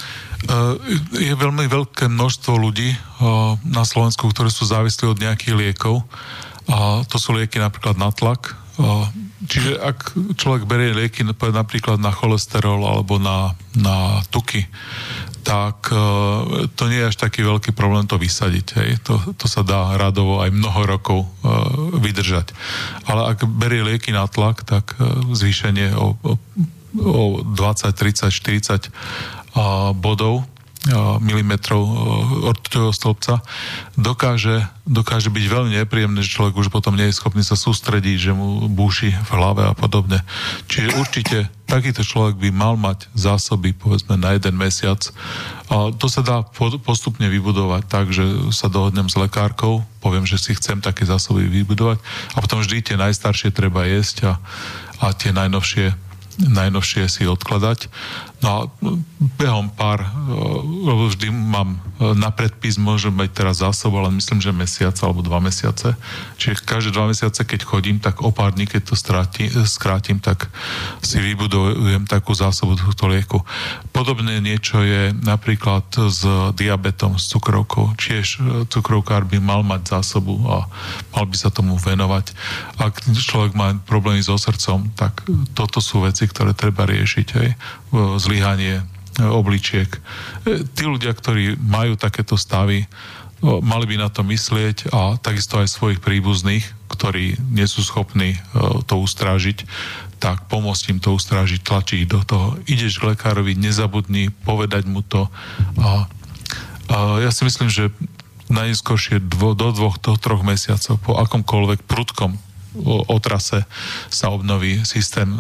Uh, 0.48 0.80
je 1.12 1.34
veľmi 1.36 1.68
veľké 1.68 2.08
množstvo 2.08 2.56
ľudí 2.56 2.96
uh, 2.96 3.60
na 3.68 3.84
Slovensku, 3.84 4.24
ktorí 4.32 4.48
sú 4.48 4.64
závislí 4.64 5.04
od 5.12 5.20
nejakých 5.20 5.54
liekov. 5.54 6.08
A 6.68 7.04
to 7.08 7.16
sú 7.20 7.36
lieky 7.36 7.60
napríklad 7.60 8.00
na 8.00 8.08
tlak. 8.12 8.56
Uh, 8.78 9.08
čiže 9.44 9.76
ak 9.82 10.14
človek 10.38 10.64
berie 10.64 10.94
lieky 10.94 11.26
napríklad 11.26 11.98
na 11.98 12.14
cholesterol 12.14 12.80
alebo 12.86 13.18
na, 13.18 13.58
na 13.74 14.22
tuky, 14.30 14.68
tak 15.48 15.88
uh, 15.88 16.68
to 16.76 16.92
nie 16.92 17.00
je 17.00 17.08
až 17.08 17.16
taký 17.16 17.40
veľký 17.40 17.72
problém 17.72 18.04
to 18.04 18.20
vysadiť. 18.20 18.66
Hej. 18.76 18.90
To, 19.08 19.16
to 19.32 19.48
sa 19.48 19.64
dá 19.64 19.96
radovo 19.96 20.44
aj 20.44 20.52
mnoho 20.52 20.80
rokov 20.84 21.18
uh, 21.24 21.96
vydržať. 21.96 22.52
Ale 23.08 23.32
ak 23.32 23.48
berie 23.48 23.80
lieky 23.80 24.12
na 24.12 24.28
tlak, 24.28 24.68
tak 24.68 24.92
uh, 25.00 25.24
zvýšenie 25.32 25.96
o, 25.96 26.20
o 26.20 26.36
o 26.96 27.44
20, 27.44 27.92
30, 27.92 28.32
40 28.32 28.88
a, 29.54 29.92
bodov 29.92 30.48
a, 30.88 31.20
ortuťového 32.48 32.94
stĺpca 32.96 33.44
dokáže, 34.00 34.64
dokáže 34.88 35.28
byť 35.28 35.44
veľmi 35.44 35.72
nepríjemné, 35.84 36.24
že 36.24 36.32
človek 36.32 36.56
už 36.56 36.68
potom 36.72 36.96
nie 36.96 37.12
je 37.12 37.18
schopný 37.18 37.44
sa 37.44 37.54
sústrediť, 37.54 38.16
že 38.16 38.32
mu 38.32 38.68
búši 38.72 39.12
v 39.12 39.30
hlave 39.36 39.68
a 39.68 39.74
podobne. 39.76 40.24
Čiže 40.66 40.96
určite 40.96 41.38
takýto 41.68 42.00
človek 42.00 42.40
by 42.40 42.48
mal 42.48 42.74
mať 42.80 43.12
zásoby 43.12 43.76
povedzme 43.76 44.16
na 44.16 44.32
jeden 44.34 44.56
mesiac. 44.56 45.04
A 45.68 45.92
to 45.92 46.08
sa 46.08 46.24
dá 46.24 46.40
po- 46.40 46.80
postupne 46.80 47.28
vybudovať 47.28 47.82
tak, 47.84 48.08
že 48.08 48.24
sa 48.56 48.72
dohodnem 48.72 49.12
s 49.12 49.20
lekárkou, 49.20 49.84
poviem, 50.00 50.24
že 50.24 50.40
si 50.40 50.56
chcem 50.56 50.80
také 50.80 51.04
zásoby 51.04 51.44
vybudovať 51.44 52.00
a 52.32 52.40
potom 52.40 52.64
vždy 52.64 52.80
tie 52.80 52.96
najstaršie 52.96 53.52
treba 53.52 53.84
jesť 53.84 54.32
a, 54.32 54.32
a 55.04 55.12
tie 55.12 55.36
najnovšie 55.36 56.08
najnovšie 56.38 57.10
si 57.10 57.26
odkladať. 57.26 57.90
No 58.38 58.48
a 58.48 58.58
behom 59.18 59.66
pár, 59.74 59.98
e, 59.98 60.08
lebo 60.86 61.10
vždy 61.10 61.26
mám 61.34 61.74
e, 61.98 62.14
na 62.14 62.30
predpis, 62.30 62.78
môžem 62.78 63.10
mať 63.10 63.34
teraz 63.34 63.58
zásobu, 63.66 63.98
ale 63.98 64.14
myslím, 64.14 64.38
že 64.38 64.54
mesiac 64.54 64.94
alebo 65.02 65.26
dva 65.26 65.42
mesiace. 65.42 65.98
Čiže 66.38 66.62
každé 66.62 66.90
dva 66.94 67.10
mesiace, 67.10 67.42
keď 67.42 67.66
chodím, 67.66 67.98
tak 67.98 68.22
o 68.22 68.30
pár 68.30 68.54
dní, 68.54 68.70
keď 68.70 68.82
to 68.86 68.94
stráti, 68.94 69.50
e, 69.50 69.66
skrátim, 69.66 70.22
tak 70.22 70.46
si 71.02 71.18
vybudujem 71.18 72.06
takú 72.06 72.30
zásobu 72.30 72.78
tohto 72.78 73.10
lieku. 73.10 73.42
Podobne 73.90 74.38
niečo 74.38 74.86
je 74.86 75.10
napríklad 75.18 75.90
s 75.90 76.22
diabetom, 76.54 77.18
s 77.18 77.26
cukrovkou. 77.34 77.98
Čiže 77.98 78.70
cukrovkár 78.70 79.26
by 79.26 79.42
mal 79.42 79.66
mať 79.66 79.98
zásobu 79.98 80.38
a 80.46 80.70
mal 81.10 81.24
by 81.26 81.34
sa 81.34 81.50
tomu 81.50 81.74
venovať. 81.74 82.30
Ak 82.78 83.02
človek 83.02 83.58
má 83.58 83.74
problémy 83.82 84.22
so 84.22 84.38
srdcom, 84.38 84.94
tak 84.94 85.26
toto 85.58 85.82
sú 85.82 86.06
veci, 86.06 86.30
ktoré 86.30 86.54
treba 86.54 86.86
riešiť. 86.86 87.26
Hej? 87.34 87.50
Zlyhanie 88.28 88.76
e, 88.78 88.82
obličiek. 89.24 89.88
E, 90.44 90.62
Tí 90.68 90.84
ľudia, 90.84 91.16
ktorí 91.16 91.56
majú 91.56 91.96
takéto 91.96 92.36
stavy, 92.36 92.84
o, 93.40 93.64
mali 93.64 93.88
by 93.88 93.96
na 94.04 94.08
to 94.12 94.20
myslieť 94.20 94.92
a 94.92 95.16
takisto 95.16 95.56
aj 95.56 95.72
svojich 95.72 96.04
príbuzných, 96.04 96.68
ktorí 96.92 97.40
nie 97.48 97.64
sú 97.64 97.80
schopní 97.80 98.36
to 98.88 98.98
ustrážiť, 99.00 99.64
tak 100.18 100.50
pomôcť 100.50 100.84
im 100.92 100.98
to 100.98 101.14
ustrážiť, 101.14 101.62
tlačiť 101.62 102.00
do 102.10 102.20
toho. 102.26 102.58
Ideš 102.66 102.98
k 102.98 103.14
lekárovi, 103.14 103.54
nezabudni 103.54 104.34
povedať 104.42 104.84
mu 104.90 105.06
to 105.06 105.30
a, 105.78 106.10
a 106.90 106.96
ja 107.22 107.30
si 107.30 107.46
myslím, 107.46 107.70
že 107.70 107.94
najskôršie 108.50 109.22
dvo, 109.22 109.52
do 109.52 109.70
dvoch, 109.70 110.00
do 110.00 110.16
troch 110.16 110.42
mesiacov 110.42 110.96
po 111.04 111.20
akomkoľvek 111.20 111.84
prudkom 111.84 112.40
o, 112.76 113.04
otrase 113.08 113.64
sa 114.12 114.28
obnoví 114.28 114.84
systém 114.84 115.28
e, 115.32 115.38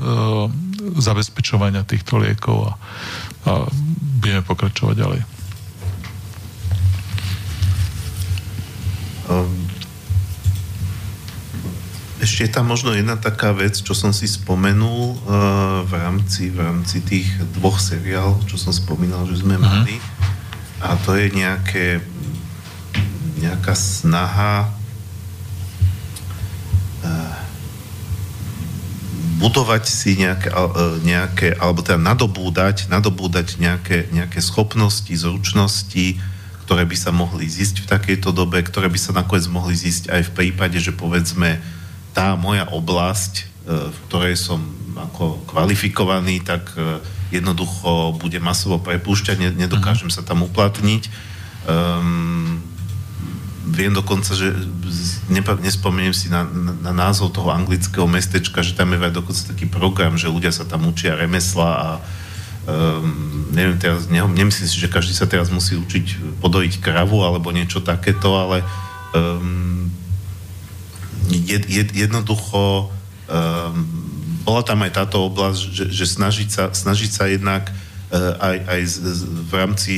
zabezpečovania 0.96 1.84
týchto 1.84 2.16
liekov 2.16 2.70
a, 2.70 2.72
a 3.44 3.52
budeme 4.18 4.42
pokračovať 4.42 4.94
ďalej. 4.96 5.20
Um, 9.28 9.68
ešte 12.18 12.48
je 12.48 12.50
tam 12.50 12.66
možno 12.66 12.96
jedna 12.96 13.14
taká 13.14 13.52
vec, 13.52 13.78
čo 13.78 13.92
som 13.92 14.10
si 14.10 14.26
spomenul 14.26 15.20
uh, 15.22 15.84
v, 15.86 15.92
rámci, 15.94 16.50
v 16.50 16.64
rámci 16.64 16.98
tých 17.04 17.28
dvoch 17.54 17.78
seriálov, 17.78 18.42
čo 18.48 18.58
som 18.58 18.74
spomínal, 18.74 19.28
že 19.30 19.44
sme 19.44 19.54
mali. 19.60 20.00
A 20.82 20.98
to 20.98 21.14
je 21.14 21.30
nejaké, 21.30 22.02
nejaká 23.38 23.76
snaha 23.76 24.77
budovať 29.38 29.86
si 29.86 30.18
nejaké, 30.18 30.50
e, 30.50 30.84
nejaké 31.06 31.48
alebo 31.56 31.80
teda 31.80 31.96
nadobúdať, 31.96 32.90
nadobúdať 32.90 33.62
nejaké, 33.62 34.10
nejaké 34.10 34.42
schopnosti, 34.42 35.08
zručnosti, 35.08 36.18
ktoré 36.66 36.84
by 36.84 36.96
sa 36.98 37.14
mohli 37.14 37.46
zísť 37.48 37.86
v 37.86 37.90
takejto 37.90 38.34
dobe, 38.34 38.60
ktoré 38.60 38.90
by 38.90 38.98
sa 38.98 39.14
nakoniec 39.14 39.46
mohli 39.48 39.78
zísť 39.78 40.12
aj 40.12 40.22
v 40.28 40.34
prípade, 40.34 40.76
že 40.82 40.92
povedzme 40.92 41.62
tá 42.12 42.34
moja 42.34 42.66
oblasť, 42.66 43.34
e, 43.38 43.44
v 43.88 43.98
ktorej 44.10 44.34
som 44.34 44.60
ako 44.98 45.46
kvalifikovaný, 45.46 46.42
tak 46.42 46.74
e, 46.74 46.98
jednoducho 47.30 48.18
bude 48.18 48.42
masovo 48.42 48.82
prepúšťať, 48.82 49.36
ne- 49.38 49.54
nedokážem 49.54 50.10
sa 50.10 50.26
tam 50.26 50.42
uplatniť. 50.42 51.30
Um, 51.68 52.64
viem 53.68 53.92
dokonca, 53.92 54.32
že 54.32 54.50
nepa- 55.28 55.60
nespomeniem 55.60 56.16
si 56.16 56.32
na, 56.32 56.44
na, 56.44 56.72
na 56.90 56.92
názov 56.92 57.36
toho 57.36 57.52
anglického 57.52 58.08
mestečka, 58.08 58.64
že 58.64 58.74
tam 58.74 58.92
je 58.92 58.98
aj 58.98 59.14
dokonca 59.14 59.42
taký 59.54 59.66
program, 59.68 60.16
že 60.16 60.32
ľudia 60.32 60.50
sa 60.50 60.64
tam 60.64 60.88
učia 60.88 61.14
remesla 61.14 61.70
a 61.70 61.88
um, 62.68 63.48
neviem 63.52 63.76
teraz, 63.76 64.08
ne, 64.08 64.24
nemyslím 64.24 64.68
si, 64.68 64.76
že 64.80 64.92
každý 64.92 65.12
sa 65.16 65.28
teraz 65.28 65.52
musí 65.52 65.76
učiť 65.76 66.38
podojiť 66.40 66.80
kravu 66.80 67.24
alebo 67.24 67.52
niečo 67.52 67.84
takéto, 67.84 68.36
ale 68.36 68.64
um, 69.12 69.88
jed, 71.28 71.64
jed, 71.68 71.88
jednoducho 71.92 72.88
um, 72.88 73.72
bola 74.44 74.64
tam 74.64 74.80
aj 74.84 74.92
táto 74.96 75.28
oblasť, 75.28 75.60
že, 75.60 75.84
že 75.92 76.04
snažiť, 76.08 76.48
sa, 76.48 76.64
snažiť 76.72 77.10
sa 77.12 77.24
jednak 77.28 77.68
uh, 77.68 78.36
aj, 78.40 78.56
aj 78.64 78.80
z, 78.88 78.94
z, 79.12 79.20
v 79.44 79.52
rámci 79.52 79.94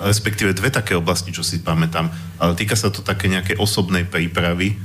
respektíve 0.00 0.54
dve 0.54 0.70
také 0.70 0.94
oblasti, 0.94 1.34
čo 1.34 1.42
si 1.42 1.58
pamätám, 1.58 2.10
ale 2.38 2.52
týka 2.54 2.78
sa 2.78 2.88
to 2.88 3.02
také 3.02 3.26
nejakej 3.26 3.58
osobnej 3.58 4.06
prípravy. 4.06 4.78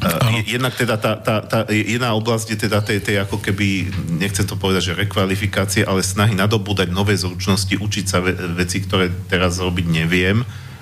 Uh, 0.00 0.40
je- 0.40 0.56
jednak 0.56 0.72
teda 0.72 0.96
tá, 0.96 1.12
tá, 1.20 1.44
tá 1.44 1.58
jedna 1.68 2.16
oblasť 2.16 2.56
je 2.56 2.58
teda 2.64 2.80
tej, 2.80 3.04
tej 3.04 3.20
ako 3.20 3.36
keby, 3.36 3.92
nechcem 4.16 4.48
to 4.48 4.56
povedať, 4.56 4.92
že 4.92 5.00
rekvalifikácie, 5.00 5.84
ale 5.84 6.00
snahy 6.00 6.32
nadobúdať 6.32 6.88
nové 6.88 7.12
zručnosti, 7.20 7.76
učiť 7.76 8.04
sa 8.08 8.24
ve, 8.24 8.32
veci, 8.56 8.80
ktoré 8.80 9.12
teraz 9.28 9.60
robiť 9.60 9.86
neviem. 9.92 10.40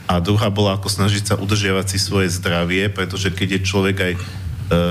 A 0.08 0.22
druhá 0.22 0.48
bola 0.48 0.78
ako 0.78 0.88
snažiť 0.88 1.24
sa 1.24 1.34
udržiavať 1.34 1.86
si 1.90 1.98
svoje 2.00 2.30
zdravie, 2.32 2.88
pretože 2.88 3.34
keď 3.34 3.58
je 3.58 3.66
človek 3.66 3.96
aj 4.00 4.12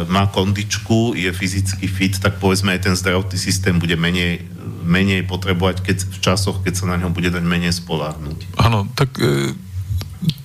má 0.09 0.25
kondičku, 0.33 1.13
je 1.13 1.29
fyzicky 1.29 1.85
fit, 1.85 2.17
tak 2.17 2.41
povedzme 2.41 2.73
aj 2.73 2.89
ten 2.89 2.95
zdravotný 2.97 3.37
systém 3.37 3.77
bude 3.77 3.93
menej, 3.93 4.41
menej 4.87 5.27
potrebovať 5.29 5.85
keď, 5.85 5.97
v 6.07 6.17
časoch, 6.17 6.65
keď 6.65 6.73
sa 6.73 6.85
na 6.89 6.97
ňom 6.97 7.13
bude 7.13 7.29
dať 7.29 7.43
menej 7.45 7.75
spoláhnuť. 7.77 8.57
Áno, 8.57 8.89
tak 8.97 9.19
e, 9.21 9.53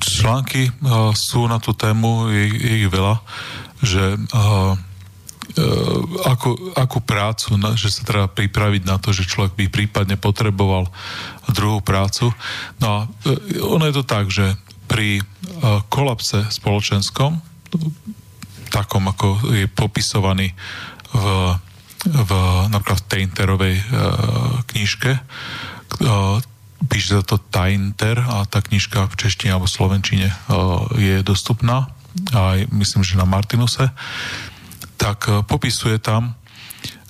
články 0.02 0.68
e, 0.68 0.72
sú 1.16 1.48
na 1.48 1.56
tú 1.62 1.72
tému, 1.72 2.28
je, 2.28 2.44
ich 2.84 2.88
veľa, 2.92 3.24
že 3.80 4.02
e, 4.02 4.18
e, 4.18 5.66
ako, 6.28 6.76
akú 6.76 7.00
prácu, 7.00 7.56
na, 7.56 7.72
že 7.72 7.88
sa 7.88 8.04
treba 8.04 8.26
pripraviť 8.28 8.82
na 8.84 9.00
to, 9.00 9.16
že 9.16 9.30
človek 9.30 9.56
by 9.56 9.66
prípadne 9.72 10.20
potreboval 10.20 10.92
druhú 11.48 11.80
prácu. 11.80 12.34
No 12.82 12.86
a 12.86 12.98
e, 13.24 13.60
ono 13.64 13.88
je 13.88 13.94
to 13.96 14.04
tak, 14.04 14.28
že 14.28 14.60
pri 14.90 15.18
e, 15.18 15.22
kolapse 15.88 16.52
spoločenskom 16.52 17.40
takom, 18.72 19.04
ako 19.12 19.52
je 19.52 19.68
popisovaný 19.68 20.56
v, 21.12 21.24
v 22.08 22.30
napríklad 22.72 22.98
v 23.04 23.08
Tainterovej 23.12 23.76
uh, 23.76 23.84
knižke. 24.72 25.12
Uh, 26.00 26.40
píše 26.88 27.20
sa 27.20 27.22
to 27.22 27.36
Tainter 27.38 28.16
a 28.18 28.48
tá 28.48 28.64
knižka 28.64 29.12
v 29.12 29.14
češtine 29.14 29.52
alebo 29.52 29.68
v 29.68 29.76
slovenčine 29.76 30.28
uh, 30.32 30.88
je 30.96 31.20
dostupná 31.20 31.92
aj 32.32 32.68
myslím, 32.72 33.04
že 33.04 33.20
na 33.20 33.28
Martinuse. 33.28 33.92
Tak 34.96 35.18
uh, 35.28 35.32
popisuje 35.44 36.00
tam 36.00 36.36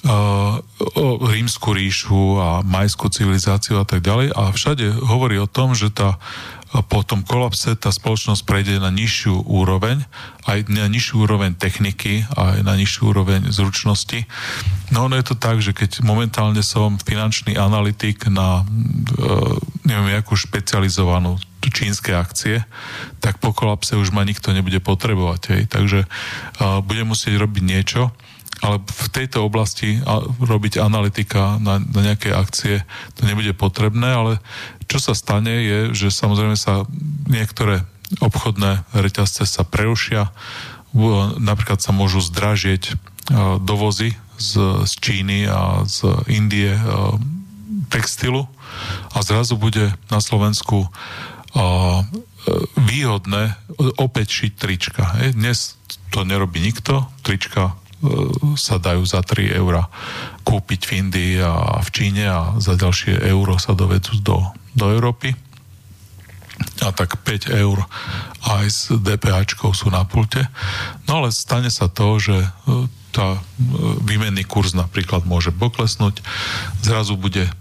o 0.02 1.30
rímsku 1.30 1.70
ríšu 1.70 2.42
a 2.42 2.48
majskú 2.66 3.06
civilizáciu 3.06 3.78
a 3.78 3.86
tak 3.86 4.02
ďalej 4.02 4.34
a 4.34 4.50
všade 4.50 4.98
hovorí 4.98 5.38
o 5.38 5.46
tom, 5.46 5.78
že 5.78 5.94
tá 5.94 6.18
po 6.88 7.04
tom 7.04 7.20
kolapse 7.20 7.76
tá 7.76 7.92
spoločnosť 7.92 8.48
prejde 8.48 8.80
na 8.80 8.88
nižšiu 8.88 9.44
úroveň, 9.44 10.00
aj 10.48 10.72
na 10.72 10.88
nižšiu 10.88 11.28
úroveň 11.28 11.52
techniky, 11.52 12.24
aj 12.32 12.64
na 12.64 12.72
nižšiu 12.80 13.12
úroveň 13.12 13.52
zručnosti. 13.52 14.24
No 14.88 15.04
ono 15.10 15.20
je 15.20 15.26
to 15.28 15.36
tak, 15.36 15.60
že 15.60 15.76
keď 15.76 16.00
momentálne 16.00 16.64
som 16.64 16.96
finančný 16.96 17.60
analytik 17.60 18.24
na 18.32 18.64
e, 18.64 19.32
neviem, 19.84 20.16
jakú 20.16 20.32
špecializovanú 20.38 21.36
čínske 21.72 22.12
akcie, 22.12 22.66
tak 23.22 23.38
po 23.38 23.54
kolapse 23.54 23.94
už 23.94 24.10
ma 24.10 24.26
nikto 24.26 24.50
nebude 24.50 24.82
potrebovať. 24.82 25.40
Hej. 25.54 25.62
Takže 25.70 26.00
uh, 26.04 26.82
budem 26.82 27.14
musieť 27.14 27.38
robiť 27.38 27.62
niečo, 27.62 28.10
ale 28.62 28.78
v 28.78 29.08
tejto 29.10 29.42
oblasti 29.42 29.98
robiť 30.38 30.78
analytika 30.78 31.58
na, 31.58 31.82
na 31.82 32.00
nejaké 32.00 32.30
akcie 32.30 32.86
to 33.18 33.26
nebude 33.26 33.50
potrebné, 33.58 34.06
ale 34.06 34.32
čo 34.86 35.02
sa 35.02 35.18
stane 35.18 35.50
je, 35.50 35.78
že 35.92 36.14
samozrejme 36.14 36.54
sa 36.54 36.86
niektoré 37.26 37.82
obchodné 38.22 38.86
reťazce 38.94 39.48
sa 39.48 39.66
prerušia, 39.66 40.30
napríklad 41.42 41.82
sa 41.82 41.90
môžu 41.90 42.22
zdražieť 42.22 42.94
dovozy 43.64 44.14
z, 44.36 44.84
z 44.84 44.92
Číny 45.00 45.48
a 45.48 45.82
z 45.88 46.12
Indie 46.28 46.76
textilu. 47.88 48.46
A 49.16 49.24
zrazu 49.24 49.56
bude 49.56 49.96
na 50.12 50.20
Slovensku 50.20 50.92
výhodné 52.76 53.56
opäť 53.96 54.44
šiť 54.44 54.52
trička. 54.60 55.04
Dnes 55.32 55.80
to 56.12 56.28
nerobí 56.28 56.60
nikto, 56.60 57.08
trička 57.24 57.80
sa 58.58 58.82
dajú 58.82 59.02
za 59.06 59.22
3 59.22 59.54
eurá 59.54 59.86
kúpiť 60.42 60.80
v 60.90 60.92
Indii 61.06 61.34
a 61.38 61.78
v 61.78 61.88
Číne 61.94 62.24
a 62.26 62.40
za 62.58 62.74
ďalšie 62.74 63.22
euro 63.30 63.56
sa 63.62 63.78
dovedú 63.78 64.18
do, 64.20 64.42
do 64.74 64.90
Európy. 64.90 65.34
A 66.82 66.90
tak 66.90 67.22
5 67.22 67.50
eur 67.54 67.86
aj 68.42 68.66
s 68.66 68.80
DPAčkou 68.90 69.70
sú 69.70 69.88
na 69.88 70.02
pulte. 70.02 70.42
No 71.06 71.22
ale 71.22 71.30
stane 71.30 71.70
sa 71.70 71.86
to, 71.86 72.18
že 72.18 72.36
e, 72.42 72.48
tá 73.14 73.38
e, 73.38 73.40
výmenný 74.02 74.42
kurz 74.46 74.74
napríklad 74.74 75.22
môže 75.22 75.54
poklesnúť, 75.54 76.22
zrazu 76.82 77.14
bude 77.14 77.46
e, 77.46 77.52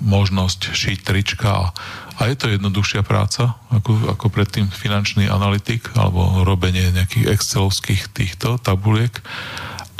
možnosť 0.00 0.72
šiť 0.72 0.98
trička 1.04 1.72
a 2.16 2.28
je 2.28 2.36
to 2.36 2.52
jednoduchšia 2.52 3.02
práca 3.04 3.56
ako, 3.72 4.12
ako 4.12 4.26
predtým 4.28 4.68
finančný 4.68 5.26
analytik 5.32 5.90
alebo 5.96 6.44
robenie 6.44 6.92
nejakých 6.92 7.28
excelovských 7.34 8.12
týchto 8.12 8.60
tabuliek 8.60 9.12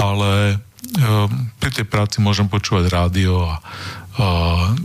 ale 0.03 0.59
um, 0.99 1.31
pri 1.63 1.71
tej 1.71 1.87
práci 1.87 2.19
môžem 2.19 2.51
počúvať 2.51 2.91
rádio 2.91 3.47
a 3.47 3.63
Uh, 4.13 4.77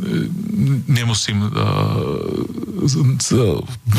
nemusím 0.88 1.52
uh, 1.52 1.52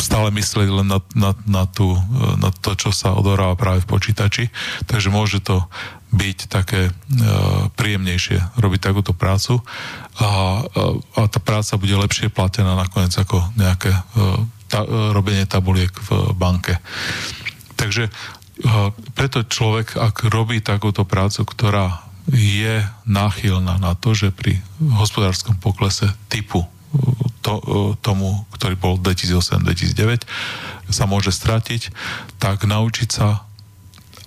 stále 0.01 0.33
myslieť 0.33 0.69
len 0.73 0.89
na, 0.89 1.05
na, 1.13 1.37
na, 1.45 1.69
tú, 1.69 2.01
na 2.41 2.49
to, 2.49 2.73
čo 2.73 2.97
sa 2.97 3.13
odohráva 3.13 3.53
práve 3.53 3.85
v 3.85 3.93
počítači, 3.93 4.49
takže 4.89 5.13
môže 5.13 5.45
to 5.45 5.69
byť 6.17 6.49
také 6.49 6.89
uh, 6.89 7.69
príjemnejšie 7.77 8.57
robiť 8.57 8.81
takúto 8.81 9.13
prácu 9.13 9.61
a, 10.17 10.65
a 11.13 11.21
tá 11.29 11.41
práca 11.45 11.77
bude 11.77 11.93
lepšie 11.93 12.33
platená 12.33 12.73
nakoniec 12.73 13.13
ako 13.13 13.53
nejaké 13.61 13.93
ta, 14.73 14.81
robenie 15.13 15.45
tabuliek 15.45 15.93
v 15.93 16.33
banke. 16.41 16.81
Takže 17.77 18.09
preto 19.15 19.47
človek, 19.47 19.97
ak 19.99 20.29
robí 20.31 20.59
takúto 20.59 21.07
prácu, 21.07 21.47
ktorá 21.47 22.03
je 22.29 22.85
náchylná 23.09 23.81
na 23.81 23.97
to, 23.97 24.13
že 24.13 24.35
pri 24.35 24.61
hospodárskom 24.81 25.57
poklese 25.57 26.13
typu 26.29 26.67
to, 27.41 27.61
tomu, 28.05 28.45
ktorý 28.53 28.75
bol 28.77 28.95
2008-2009, 29.01 30.29
sa 30.93 31.05
môže 31.09 31.33
stratiť, 31.33 31.93
tak 32.41 32.65
naučiť 32.69 33.09
sa, 33.09 33.45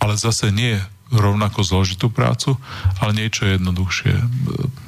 ale 0.01 0.17
zase 0.17 0.49
nie 0.49 0.77
rovnako 1.11 1.59
zložitú 1.67 2.07
prácu, 2.07 2.55
ale 3.03 3.11
niečo 3.11 3.43
jednoduchšie. 3.43 4.15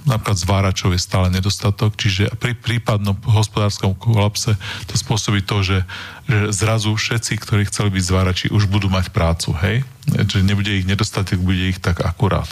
Napríklad 0.08 0.40
zváračov 0.40 0.96
je 0.96 1.02
stále 1.04 1.28
nedostatok, 1.28 2.00
čiže 2.00 2.32
pri 2.40 2.56
prípadnom 2.56 3.20
hospodárskom 3.28 3.92
kolapse 4.00 4.56
to 4.88 4.96
spôsobí 4.96 5.44
to, 5.44 5.60
že, 5.60 5.78
že 6.24 6.56
zrazu 6.56 6.96
všetci, 6.96 7.36
ktorí 7.36 7.68
chceli 7.68 8.00
byť 8.00 8.04
zvárači, 8.04 8.46
už 8.48 8.72
budú 8.72 8.88
mať 8.88 9.12
prácu, 9.12 9.52
hej? 9.60 9.84
Že 10.08 10.44
nebude 10.44 10.72
ich 10.72 10.88
nedostatok, 10.88 11.44
bude 11.44 11.68
ich 11.68 11.84
tak 11.84 12.00
akurát. 12.00 12.48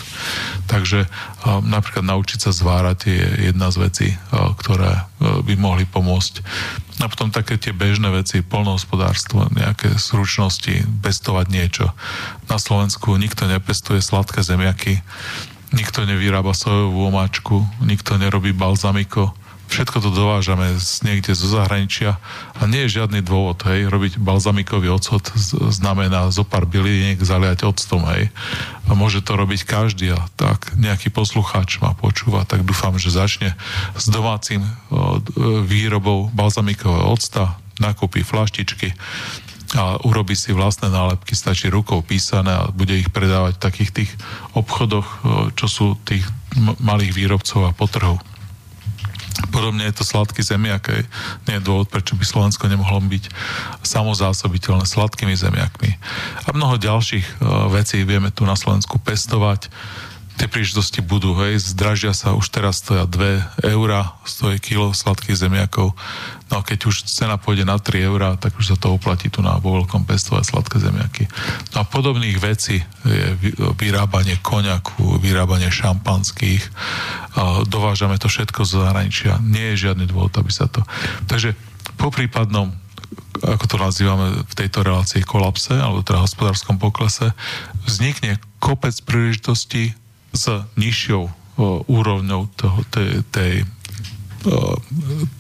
Takže 0.68 1.08
napríklad 1.64 2.04
naučiť 2.04 2.40
sa 2.48 2.52
zvárať 2.52 3.00
je 3.08 3.52
jedna 3.52 3.72
z 3.72 3.78
vecí, 3.80 4.08
ktoré 4.32 5.08
by 5.20 5.54
mohli 5.56 5.88
pomôcť 5.88 6.44
a 7.02 7.10
potom 7.10 7.34
také 7.34 7.58
tie 7.58 7.74
bežné 7.74 8.14
veci, 8.14 8.46
polnohospodárstvo, 8.46 9.50
nejaké 9.56 9.90
zručnosti, 9.98 10.86
pestovať 11.02 11.46
niečo. 11.50 11.90
Na 12.46 12.62
Slovensku 12.62 13.18
nikto 13.18 13.50
nepestuje 13.50 14.04
sladké 14.04 14.46
zemiaky, 14.46 15.02
nikto 15.74 16.06
nevyrába 16.06 16.54
sojovú 16.54 17.10
omáčku, 17.10 17.66
nikto 17.82 18.22
nerobí 18.22 18.54
balzamiko, 18.54 19.34
všetko 19.72 20.04
to 20.04 20.12
dovážame 20.12 20.76
z 20.76 21.08
niekde 21.08 21.32
zo 21.32 21.48
zahraničia 21.48 22.20
a 22.60 22.62
nie 22.68 22.86
je 22.86 23.00
žiadny 23.00 23.24
dôvod, 23.24 23.64
hej, 23.72 23.88
robiť 23.88 24.20
balzamikový 24.20 24.92
ocot 24.92 25.24
znamená 25.72 26.28
zo 26.28 26.44
pár 26.44 26.68
byliniek 26.68 27.24
zaliať 27.24 27.64
octom, 27.64 28.04
hej. 28.12 28.28
A 28.86 28.92
môže 28.92 29.24
to 29.24 29.40
robiť 29.40 29.64
každý 29.64 30.12
a 30.12 30.20
tak 30.36 30.76
nejaký 30.76 31.08
poslucháč 31.08 31.80
ma 31.80 31.96
počúva, 31.96 32.44
tak 32.44 32.68
dúfam, 32.68 33.00
že 33.00 33.16
začne 33.16 33.56
s 33.96 34.12
domácim 34.12 34.60
výrobou 35.66 36.28
balzamikového 36.36 37.08
octa, 37.08 37.56
nakúpi 37.80 38.28
flaštičky, 38.28 38.92
a 39.72 39.96
urobí 40.04 40.36
si 40.36 40.52
vlastné 40.52 40.92
nálepky, 40.92 41.32
stačí 41.32 41.72
rukou 41.72 42.04
písané 42.04 42.52
a 42.52 42.68
bude 42.76 42.92
ich 42.92 43.08
predávať 43.08 43.56
v 43.56 43.64
takých 43.64 43.92
tých 43.96 44.12
obchodoch, 44.52 45.08
čo 45.56 45.66
sú 45.72 45.86
tých 46.04 46.28
malých 46.84 47.16
výrobcov 47.16 47.64
a 47.64 47.72
potrhov. 47.72 48.20
Podobne 49.50 49.90
je 49.90 49.98
to 49.98 50.04
sladký 50.06 50.46
zemiak. 50.46 50.86
Aj. 50.94 51.04
Nie 51.50 51.58
je 51.58 51.66
dôvod, 51.66 51.90
prečo 51.90 52.14
by 52.14 52.22
Slovensko 52.22 52.70
nemohlo 52.70 53.02
byť 53.02 53.34
samozásobiteľné 53.82 54.86
sladkými 54.86 55.34
zemiakmi. 55.34 55.98
A 56.46 56.54
mnoho 56.54 56.78
ďalších 56.78 57.42
uh, 57.42 57.72
vecí 57.74 58.06
vieme 58.06 58.30
tu 58.30 58.46
na 58.46 58.54
Slovensku 58.54 59.02
pestovať 59.02 59.74
tie 60.42 60.50
príležitosti 60.50 61.06
budú, 61.06 61.38
hej, 61.38 61.62
zdražia 61.62 62.18
sa, 62.18 62.34
už 62.34 62.50
teraz 62.50 62.82
stoja 62.82 63.06
2 63.06 63.62
eurá, 63.62 64.18
stojí 64.26 64.58
kilo 64.58 64.90
sladkých 64.90 65.38
zemiakov, 65.38 65.94
no 66.50 66.54
a 66.58 66.66
keď 66.66 66.90
už 66.90 67.06
cena 67.06 67.38
pôjde 67.38 67.62
na 67.62 67.78
3 67.78 68.10
eurá, 68.10 68.34
tak 68.42 68.58
už 68.58 68.74
sa 68.74 68.78
to 68.82 68.90
oplatí 68.90 69.30
tu 69.30 69.46
na 69.46 69.62
veľkom 69.62 70.10
pestovať 70.10 70.42
sladké 70.50 70.82
zemiaky. 70.82 71.30
No 71.78 71.82
a 71.82 71.86
podobných 71.86 72.42
vecí 72.42 72.82
je 73.06 73.28
vyrábanie 73.78 74.42
koňaku, 74.42 75.22
vyrábanie 75.22 75.70
šampanských, 75.70 76.66
dovážame 77.70 78.18
to 78.18 78.26
všetko 78.26 78.66
z 78.66 78.82
zahraničia, 78.82 79.38
nie 79.46 79.78
je 79.78 79.94
žiadny 79.94 80.10
dôvod, 80.10 80.34
aby 80.42 80.50
sa 80.50 80.66
to... 80.66 80.82
Takže 81.30 81.54
po 82.02 82.10
prípadnom 82.10 82.74
ako 83.42 83.66
to 83.66 83.78
nazývame 83.78 84.46
v 84.46 84.54
tejto 84.58 84.86
relácii 84.86 85.22
kolapse, 85.26 85.74
alebo 85.74 86.06
teda 86.06 86.22
hospodárskom 86.22 86.78
poklese, 86.78 87.34
vznikne 87.86 88.38
kopec 88.62 88.94
príležitostí 89.02 89.98
s 90.32 90.64
nižšou 90.80 91.30
úrovňou 91.88 92.50
toho, 92.56 92.80
tej, 92.90 93.22
tej 93.30 93.54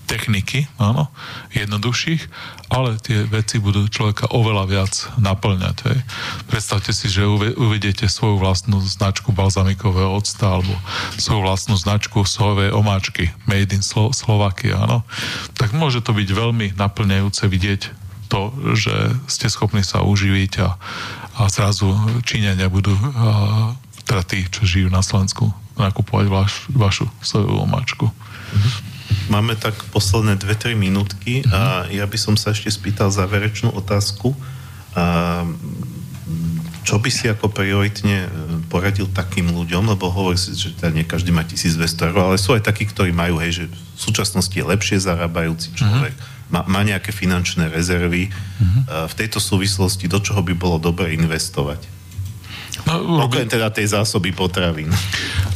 techniky, 0.06 0.70
áno, 0.78 1.10
jednoduchších, 1.56 2.22
ale 2.70 3.02
tie 3.02 3.26
veci 3.26 3.58
budú 3.58 3.90
človeka 3.90 4.30
oveľa 4.30 4.66
viac 4.70 4.94
naplňať. 5.18 5.78
Hej. 5.90 6.00
Predstavte 6.46 6.92
si, 6.94 7.10
že 7.10 7.26
uvedete 7.58 8.06
svoju 8.06 8.38
vlastnú 8.38 8.78
značku 8.78 9.34
balzamikového 9.34 10.14
octa 10.14 10.62
alebo 10.62 10.74
svoju 11.18 11.42
vlastnú 11.42 11.76
značku 11.80 12.22
sojovej 12.22 12.76
omáčky 12.76 13.34
Made 13.50 13.74
in 13.74 13.82
Slo- 13.82 14.14
Slovakia, 14.14 14.78
áno. 14.78 15.02
Tak 15.58 15.74
môže 15.74 16.06
to 16.06 16.14
byť 16.14 16.30
veľmi 16.30 16.68
naplňajúce 16.78 17.44
vidieť 17.50 17.82
to, 18.30 18.54
že 18.78 18.96
ste 19.28 19.50
schopní 19.50 19.84
sa 19.84 20.06
uživiť 20.06 20.54
a, 20.64 20.78
a 21.42 21.50
zrazu 21.50 21.90
Číňania 22.24 22.70
budú 22.70 22.94
a, 22.94 23.74
teda 24.06 24.24
tí, 24.26 24.46
čo 24.50 24.66
žijú 24.66 24.88
na 24.90 25.06
Slovensku, 25.06 25.50
nakupovať 25.78 26.28
vaš, 26.28 26.54
vašu 26.72 27.06
sojovú 27.22 27.64
omáčku. 27.64 28.06
Máme 29.32 29.56
tak 29.56 29.76
posledné 29.96 30.36
2-3 30.40 30.76
minútky 30.76 31.46
a 31.52 31.88
ja 31.88 32.04
by 32.04 32.18
som 32.20 32.36
sa 32.36 32.52
ešte 32.52 32.72
spýtal 32.72 33.14
záverečnú 33.14 33.72
otázku. 33.72 34.36
A 34.92 35.48
čo 36.82 36.98
by 36.98 37.10
si 37.14 37.30
ako 37.30 37.54
prioritne 37.54 38.26
e, 38.26 38.30
poradil 38.68 39.06
takým 39.06 39.54
ľuďom, 39.54 39.94
lebo 39.94 40.10
hovorí 40.10 40.38
si, 40.38 40.58
že 40.58 40.74
teda 40.74 40.90
nie 40.90 41.06
každý 41.06 41.30
má 41.30 41.46
1200 41.46 42.10
eur, 42.10 42.18
ale 42.34 42.42
sú 42.42 42.58
aj 42.58 42.66
takí, 42.66 42.90
ktorí 42.90 43.14
majú, 43.14 43.38
hej, 43.38 43.64
že 43.64 43.66
v 43.70 44.00
súčasnosti 44.02 44.52
je 44.52 44.66
lepšie 44.66 44.98
zarábajúci 44.98 45.78
človek, 45.78 46.18
má, 46.50 46.66
má 46.66 46.82
nejaké 46.82 47.14
finančné 47.14 47.72
rezervy. 47.72 48.28
Uh, 48.28 49.08
v 49.08 49.14
tejto 49.16 49.40
súvislosti 49.40 50.12
do 50.12 50.20
čoho 50.20 50.44
by 50.44 50.52
bolo 50.52 50.82
dobre 50.82 51.16
investovať? 51.16 52.01
No, 52.88 53.28
Okrem 53.28 53.48
teda 53.48 53.70
tej 53.70 53.92
zásoby 53.92 54.32
potravín. 54.32 54.90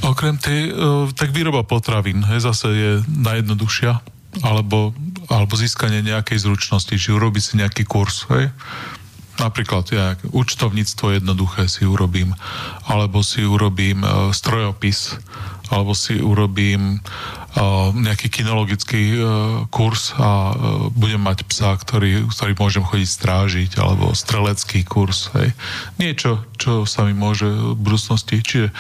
Okrem 0.05 0.37
tej, 0.37 0.71
e, 0.71 1.11
tak 1.15 1.31
výroba 1.33 1.65
potravín 1.65 2.21
hej, 2.27 2.43
zase 2.43 2.67
je 2.71 2.91
najjednoduchšia, 3.07 3.99
alebo, 4.43 4.91
alebo 5.31 5.53
získanie 5.55 6.03
nejakej 6.03 6.43
zručnosti, 6.43 6.91
či 6.91 7.09
urobiť 7.15 7.43
si 7.43 7.53
nejaký 7.57 7.83
kurz, 7.87 8.27
hej. 8.29 8.51
Napríklad 9.35 9.83
ja, 9.91 10.15
účtovníctvo 10.31 11.19
jednoduché 11.19 11.67
si 11.67 11.83
urobím, 11.83 12.31
alebo 12.87 13.19
si 13.19 13.43
urobím 13.43 13.99
uh, 13.99 14.31
strojopis, 14.31 15.19
alebo 15.67 15.91
si 15.91 16.23
urobím 16.23 17.03
uh, 17.03 17.44
nejaký 17.95 18.27
kinologický 18.27 19.15
uh, 19.15 19.23
kurz 19.71 20.11
a 20.19 20.51
uh, 20.51 20.55
budem 20.91 21.23
mať 21.23 21.47
psa, 21.47 21.71
ktorý, 21.79 22.27
ktorý 22.27 22.51
môžem 22.59 22.83
chodiť 22.83 23.07
strážiť, 23.07 23.71
alebo 23.79 24.11
strelecký 24.11 24.83
kurz. 24.83 25.31
Hej. 25.39 25.55
Niečo, 25.95 26.43
čo 26.59 26.83
sa 26.83 27.07
mi 27.07 27.15
môže 27.15 27.47
v 27.47 27.79
budúcnosti, 27.79 28.43
čiže 28.43 28.75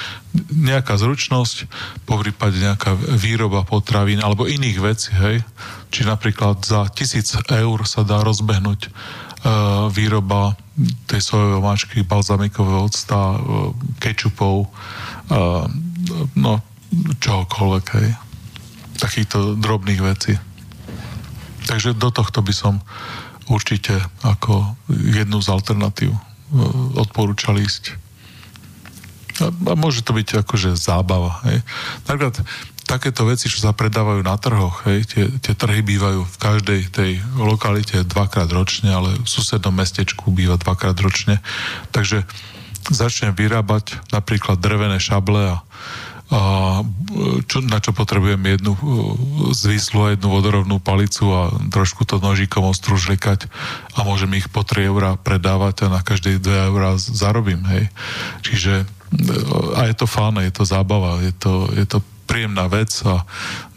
nejaká 0.51 0.99
zručnosť, 0.99 1.71
po 2.03 2.19
prípade 2.19 2.59
nejaká 2.59 2.99
výroba 2.99 3.63
potravín 3.63 4.19
alebo 4.19 4.43
iných 4.43 4.77
vecí, 4.83 5.15
hej. 5.15 5.39
Či 5.95 6.03
napríklad 6.03 6.59
za 6.59 6.91
tisíc 6.91 7.31
eur 7.47 7.79
sa 7.87 8.03
dá 8.03 8.19
rozbehnúť 8.27 8.91
uh, 8.91 9.87
výroba 9.87 10.59
tej 11.07 11.23
sojovej 11.23 11.63
mačky, 11.63 12.03
balzamikového 12.03 12.91
octa, 12.91 13.39
kečupov, 14.03 14.67
no 16.35 16.53
čohokoľvek, 17.23 17.85
hej. 17.95 18.09
Takýchto 18.95 19.59
drobných 19.59 20.01
vecí. 20.01 20.33
Takže 21.65 21.97
do 21.97 22.13
tohto 22.13 22.45
by 22.45 22.53
som 22.53 22.79
určite 23.49 23.97
ako 24.21 24.77
jednu 24.89 25.41
z 25.41 25.47
alternatív 25.49 26.11
uh, 26.13 26.19
odporúčal 26.97 27.57
ísť. 27.57 27.97
A, 29.43 29.51
a 29.51 29.73
môže 29.75 30.05
to 30.05 30.15
byť 30.15 30.45
akože 30.45 30.79
zábava. 30.79 31.43
Hej. 31.43 31.59
Napríklad 32.07 32.39
takéto 32.85 33.25
veci, 33.25 33.49
čo 33.49 33.59
sa 33.65 33.73
predávajú 33.73 34.21
na 34.21 34.37
trhoch, 34.37 34.85
hej, 34.85 35.09
tie, 35.09 35.25
tie 35.41 35.57
trhy 35.57 35.81
bývajú 35.81 36.21
v 36.21 36.37
každej 36.37 36.81
tej 36.93 37.11
lokalite 37.35 38.05
dvakrát 38.05 38.47
ročne, 38.53 38.93
ale 38.93 39.17
v 39.17 39.27
susednom 39.27 39.73
mestečku 39.73 40.29
býva 40.29 40.55
dvakrát 40.61 40.95
ročne. 41.01 41.41
Takže 41.89 42.23
začnem 42.93 43.33
vyrábať 43.33 43.97
napríklad 44.13 44.61
drevené 44.61 45.01
šable 45.01 45.57
a 45.57 45.65
a 46.25 46.81
čo, 47.45 47.61
na 47.61 47.77
čo 47.77 47.93
potrebujem 47.93 48.41
jednu 48.41 48.73
uh, 48.73 48.79
zvislu 49.53 50.09
a 50.09 50.13
jednu 50.17 50.33
vodorovnú 50.33 50.81
palicu 50.81 51.29
a 51.29 51.53
trošku 51.69 52.01
to 52.01 52.17
nožíkom 52.17 52.65
ostružlikať 52.65 53.45
a 53.93 54.01
môžem 54.01 54.33
ich 54.33 54.49
po 54.49 54.65
3 54.65 54.89
eurá 54.89 55.11
predávať 55.21 55.85
a 55.85 55.93
na 55.93 56.01
každej 56.01 56.41
2 56.41 56.69
eurá 56.73 56.97
zarobím, 56.97 57.61
hej. 57.69 57.93
Čiže 58.41 58.73
uh, 58.89 59.77
a 59.77 59.85
je 59.85 59.95
to 59.95 60.09
fán, 60.09 60.41
je 60.41 60.49
to 60.49 60.65
zábava, 60.65 61.21
je 61.21 61.33
to, 61.37 61.69
je 61.77 61.85
to 61.85 62.01
príjemná 62.25 62.65
vec 62.65 62.89
a 63.05 63.21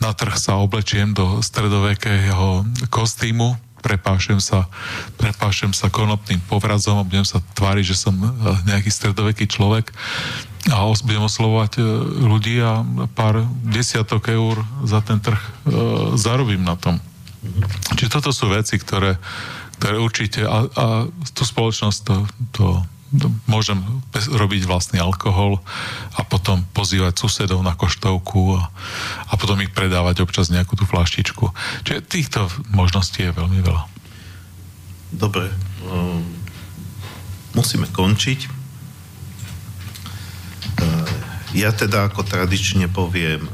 na 0.01 0.17
trh 0.17 0.33
sa 0.41 0.57
oblečiem 0.57 1.13
do 1.13 1.45
stredovekého 1.45 2.65
kostýmu, 2.89 3.61
prepášem 3.85 4.41
sa, 4.41 4.67
prepášem 5.21 5.71
sa 5.77 5.93
konopným 5.93 6.41
povrazom 6.49 6.99
a 6.99 7.07
budem 7.07 7.29
sa 7.29 7.45
tváriť, 7.55 7.85
že 7.93 7.97
som 8.09 8.17
nejaký 8.67 8.91
stredoveký 8.91 9.47
človek 9.47 9.93
a 10.69 10.85
budem 11.05 11.25
oslovovať 11.25 11.73
e, 11.79 11.83
ľudí 12.29 12.61
a 12.61 12.85
pár 13.17 13.45
desiatok 13.65 14.29
eur 14.29 14.61
za 14.85 15.01
ten 15.01 15.17
trh 15.21 15.39
e, 15.39 15.51
zarobím 16.21 16.65
na 16.65 16.77
tom. 16.77 17.01
Čiže 17.97 18.21
toto 18.21 18.31
sú 18.35 18.51
veci, 18.53 18.77
ktoré, 18.77 19.17
ktoré 19.81 19.97
určite 19.97 20.45
a, 20.45 20.67
a 20.69 20.87
tú 21.33 21.43
spoločnosť 21.47 21.99
to, 22.05 22.17
to, 22.53 22.67
to 23.17 23.27
môžem 23.49 23.81
robiť 24.13 24.69
vlastný 24.69 24.99
alkohol 25.01 25.63
a 26.19 26.21
potom 26.27 26.67
pozývať 26.77 27.17
susedov 27.17 27.65
na 27.65 27.73
koštovku 27.73 28.59
a, 28.59 28.69
a 29.31 29.33
potom 29.41 29.63
ich 29.65 29.73
predávať 29.73 30.27
občas 30.27 30.53
nejakú 30.53 30.77
tú 30.77 30.85
flaštičku. 30.85 31.49
Čiže 31.89 32.05
týchto 32.05 32.41
možností 32.75 33.25
je 33.25 33.33
veľmi 33.33 33.65
veľa. 33.65 33.83
Dobre. 35.15 35.49
Um, 35.89 36.21
musíme 37.57 37.89
končiť. 37.89 38.58
Uh, 40.79 41.07
ja 41.55 41.75
teda 41.75 42.07
ako 42.09 42.23
tradične 42.23 42.87
poviem, 42.89 43.45
uh, 43.45 43.53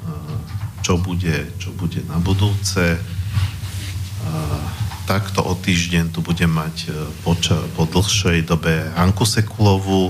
čo 0.85 1.01
bude, 1.01 1.49
čo 1.57 1.73
bude 1.73 2.05
na 2.05 2.21
budúce. 2.21 2.97
Uh, 2.97 4.61
takto 5.05 5.45
o 5.45 5.53
týždeň 5.53 6.17
tu 6.17 6.25
budem 6.25 6.49
mať 6.49 6.89
poča- 7.29 7.61
po 7.77 7.85
dlhšej 7.85 8.49
dobe 8.49 8.89
Anku 8.97 9.29
Sekulovú. 9.29 10.09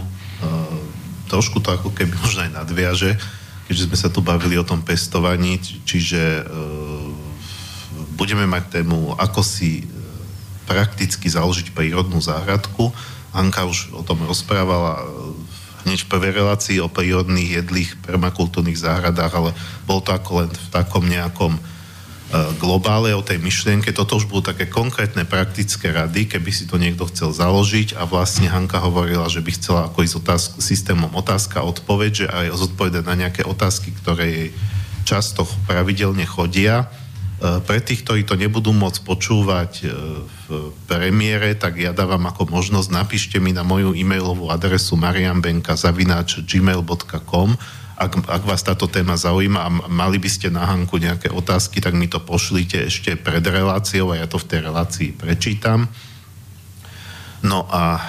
Trošku 1.26 1.58
to 1.58 1.74
ako 1.74 1.90
keby 1.90 2.14
možno 2.22 2.46
aj 2.46 2.62
nadviaže, 2.62 3.18
keďže 3.66 3.90
sme 3.90 3.96
sa 3.98 4.06
tu 4.06 4.22
bavili 4.22 4.54
o 4.54 4.62
tom 4.62 4.86
pestovaní, 4.86 5.58
či- 5.58 5.82
čiže 5.82 6.46
budeme 8.14 8.46
mať 8.46 8.70
tému, 8.70 9.18
ako 9.18 9.42
si 9.42 9.82
prakticky 10.70 11.26
založiť 11.26 11.74
prírodnú 11.74 12.22
záhradku. 12.22 12.94
Anka 13.34 13.66
už 13.66 13.90
o 13.98 14.06
tom 14.06 14.22
rozprávala 14.22 15.02
v 15.84 16.10
prvej 16.10 16.32
relácii 16.40 16.80
o 16.80 16.88
prírodných 16.88 17.60
jedlých 17.60 18.00
permakultúrnych 18.00 18.80
záhradách, 18.80 19.32
ale 19.36 19.50
bol 19.84 20.00
to 20.00 20.16
ako 20.16 20.44
len 20.44 20.50
v 20.50 20.68
takom 20.72 21.04
nejakom 21.04 21.52
e, 21.54 21.60
globále 22.56 23.12
o 23.12 23.20
tej 23.20 23.36
myšlienke. 23.44 23.92
Toto 23.92 24.16
už 24.16 24.24
budú 24.26 24.48
také 24.50 24.64
konkrétne 24.72 25.28
praktické 25.28 25.92
rady, 25.92 26.24
keby 26.24 26.50
si 26.50 26.64
to 26.64 26.80
niekto 26.80 27.04
chcel 27.12 27.36
založiť 27.36 28.00
a 28.00 28.08
vlastne 28.08 28.48
Hanka 28.48 28.80
hovorila, 28.80 29.28
že 29.28 29.44
by 29.44 29.50
chcela 29.52 29.80
ako 29.92 29.98
ísť 30.00 30.16
otázk, 30.24 30.50
systémom 30.64 31.12
otázka 31.12 31.60
odpoveď, 31.60 32.10
že 32.16 32.26
aj 32.32 32.56
zodpovedať 32.56 33.04
na 33.04 33.14
nejaké 33.28 33.44
otázky, 33.44 33.92
ktoré 34.00 34.24
jej 34.26 34.48
často 35.04 35.44
pravidelne 35.68 36.24
chodia. 36.24 36.88
E, 37.42 37.58
Pre 37.60 37.80
tých, 37.82 38.06
ktorí 38.06 38.22
to 38.22 38.38
nebudú 38.38 38.70
môcť 38.70 39.02
počúvať 39.02 39.82
e, 39.82 39.90
v 40.46 40.70
premiére, 40.86 41.58
tak 41.58 41.82
ja 41.82 41.90
dávam 41.90 42.30
ako 42.30 42.46
možnosť, 42.46 42.94
napíšte 42.94 43.42
mi 43.42 43.50
na 43.50 43.66
moju 43.66 43.90
e-mailovú 43.96 44.54
adresu 44.54 44.94
marianbenka.gmail.com 44.94 47.50
ak, 47.94 48.26
ak 48.26 48.42
vás 48.42 48.58
táto 48.66 48.90
téma 48.90 49.14
zaujíma 49.14 49.60
a 49.62 49.70
mali 49.86 50.18
by 50.18 50.26
ste 50.26 50.50
na 50.50 50.66
Hanku 50.66 50.98
nejaké 50.98 51.30
otázky, 51.30 51.78
tak 51.78 51.94
mi 51.94 52.10
to 52.10 52.18
pošlite 52.18 52.90
ešte 52.90 53.14
pred 53.14 53.46
reláciou 53.46 54.10
a 54.10 54.18
ja 54.18 54.26
to 54.26 54.42
v 54.42 54.48
tej 54.50 54.66
relácii 54.66 55.14
prečítam. 55.14 55.86
No 57.46 57.70
a 57.70 57.98
e, 57.98 58.02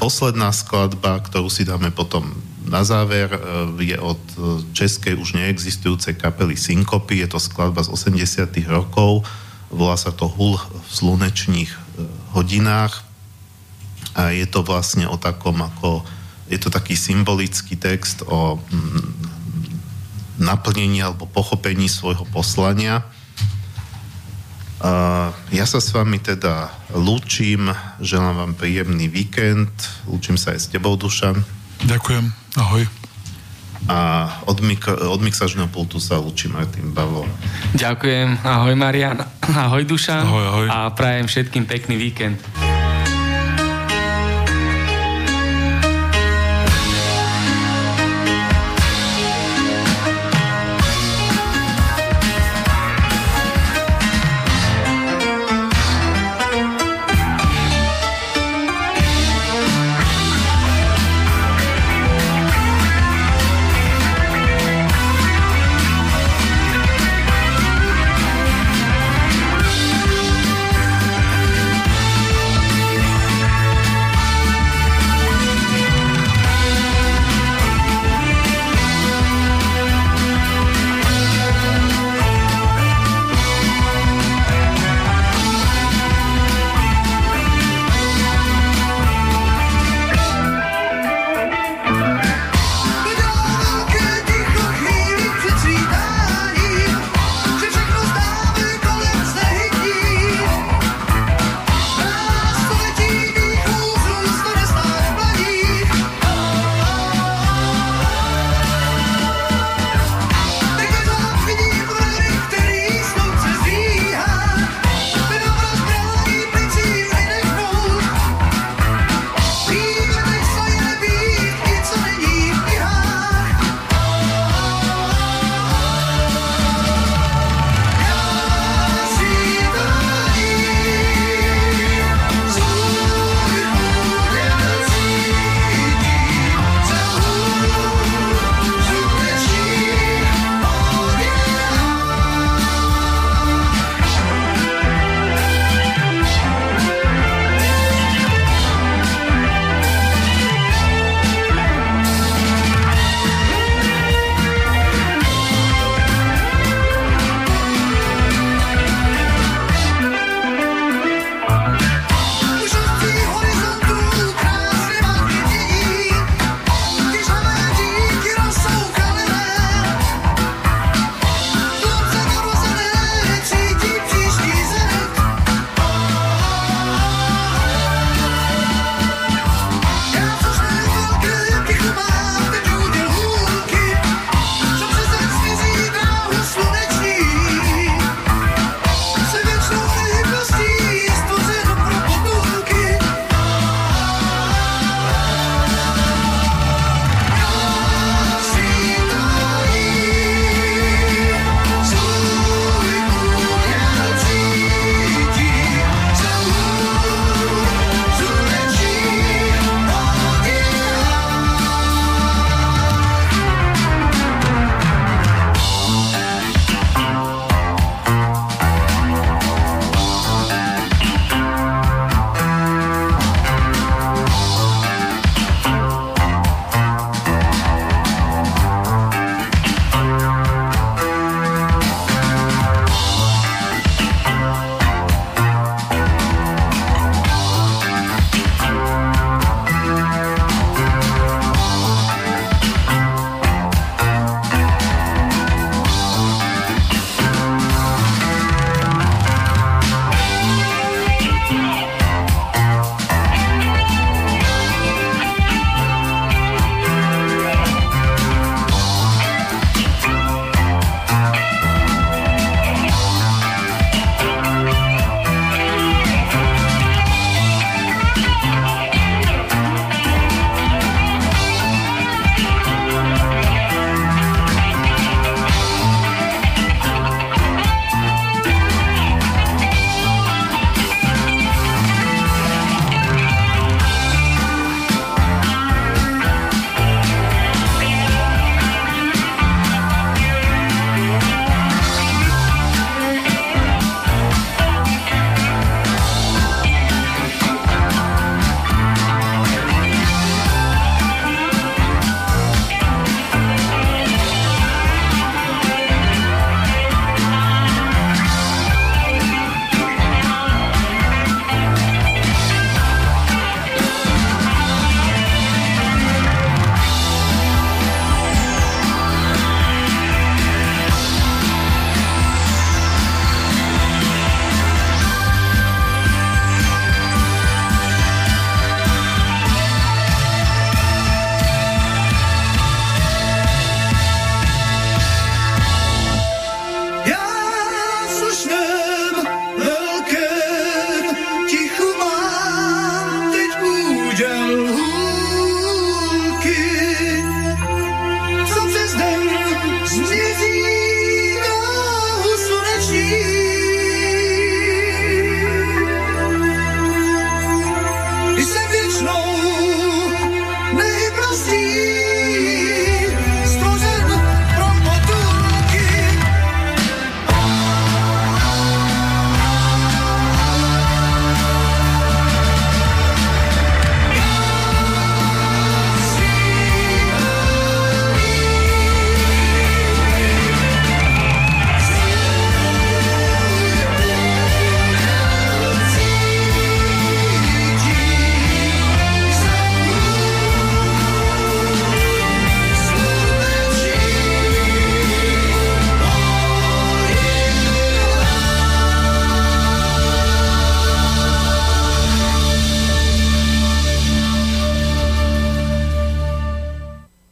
posledná 0.00 0.48
skladba, 0.56 1.20
ktorú 1.20 1.52
si 1.52 1.68
dáme 1.68 1.92
potom 1.92 2.32
na 2.70 2.86
záver, 2.86 3.34
e, 3.34 3.38
je 3.82 3.98
od 3.98 4.22
e, 4.30 4.34
českej 4.70 5.18
už 5.18 5.34
neexistujúcej 5.34 6.14
kapely 6.14 6.54
Syncopy. 6.54 7.18
Je 7.18 7.28
to 7.28 7.42
skladba 7.42 7.82
z 7.82 7.90
80 7.90 8.46
rokov. 8.70 9.26
Volá 9.74 9.98
sa 9.98 10.14
to 10.14 10.30
Hul 10.30 10.54
v 10.54 10.88
slunečných 10.88 11.66
e, 11.74 11.78
hodinách. 12.30 13.02
A 14.14 14.30
je 14.30 14.46
to 14.46 14.62
vlastne 14.62 15.10
o 15.10 15.18
takom 15.18 15.58
ako... 15.58 16.06
Je 16.50 16.58
to 16.58 16.70
taký 16.70 16.98
symbolický 16.98 17.78
text 17.78 18.26
o 18.26 18.58
mm, 18.58 20.42
naplnení 20.42 21.02
alebo 21.02 21.26
pochopení 21.30 21.86
svojho 21.86 22.26
poslania. 22.34 23.06
Ja 25.52 25.68
sa 25.68 25.76
s 25.76 25.92
vami 25.92 26.16
teda 26.16 26.72
lúčim, 26.96 27.68
želám 28.00 28.34
vám 28.34 28.52
príjemný 28.56 29.12
víkend, 29.12 29.70
lúčim 30.08 30.40
sa 30.40 30.56
aj 30.56 30.60
s 30.64 30.66
tebou, 30.72 30.96
Dušan. 30.96 31.59
Ďakujem, 31.82 32.24
ahoj. 32.56 32.82
A 33.88 33.98
od, 34.44 34.60
mik- 34.60 34.86
od 34.86 35.18
mixažného 35.18 35.66
pultu 35.66 35.98
sa 35.98 36.20
lúči 36.20 36.46
Martin 36.46 36.92
Bavo. 36.92 37.24
Ďakujem, 37.74 38.38
ahoj 38.40 38.74
Marian, 38.74 39.18
ahoj 39.42 39.82
Dušan 39.82 40.22
Ahoj, 40.22 40.44
ahoj. 40.46 40.66
a 40.68 40.92
prajem 40.92 41.26
všetkým 41.26 41.64
pekný 41.64 41.96
víkend. 41.96 42.36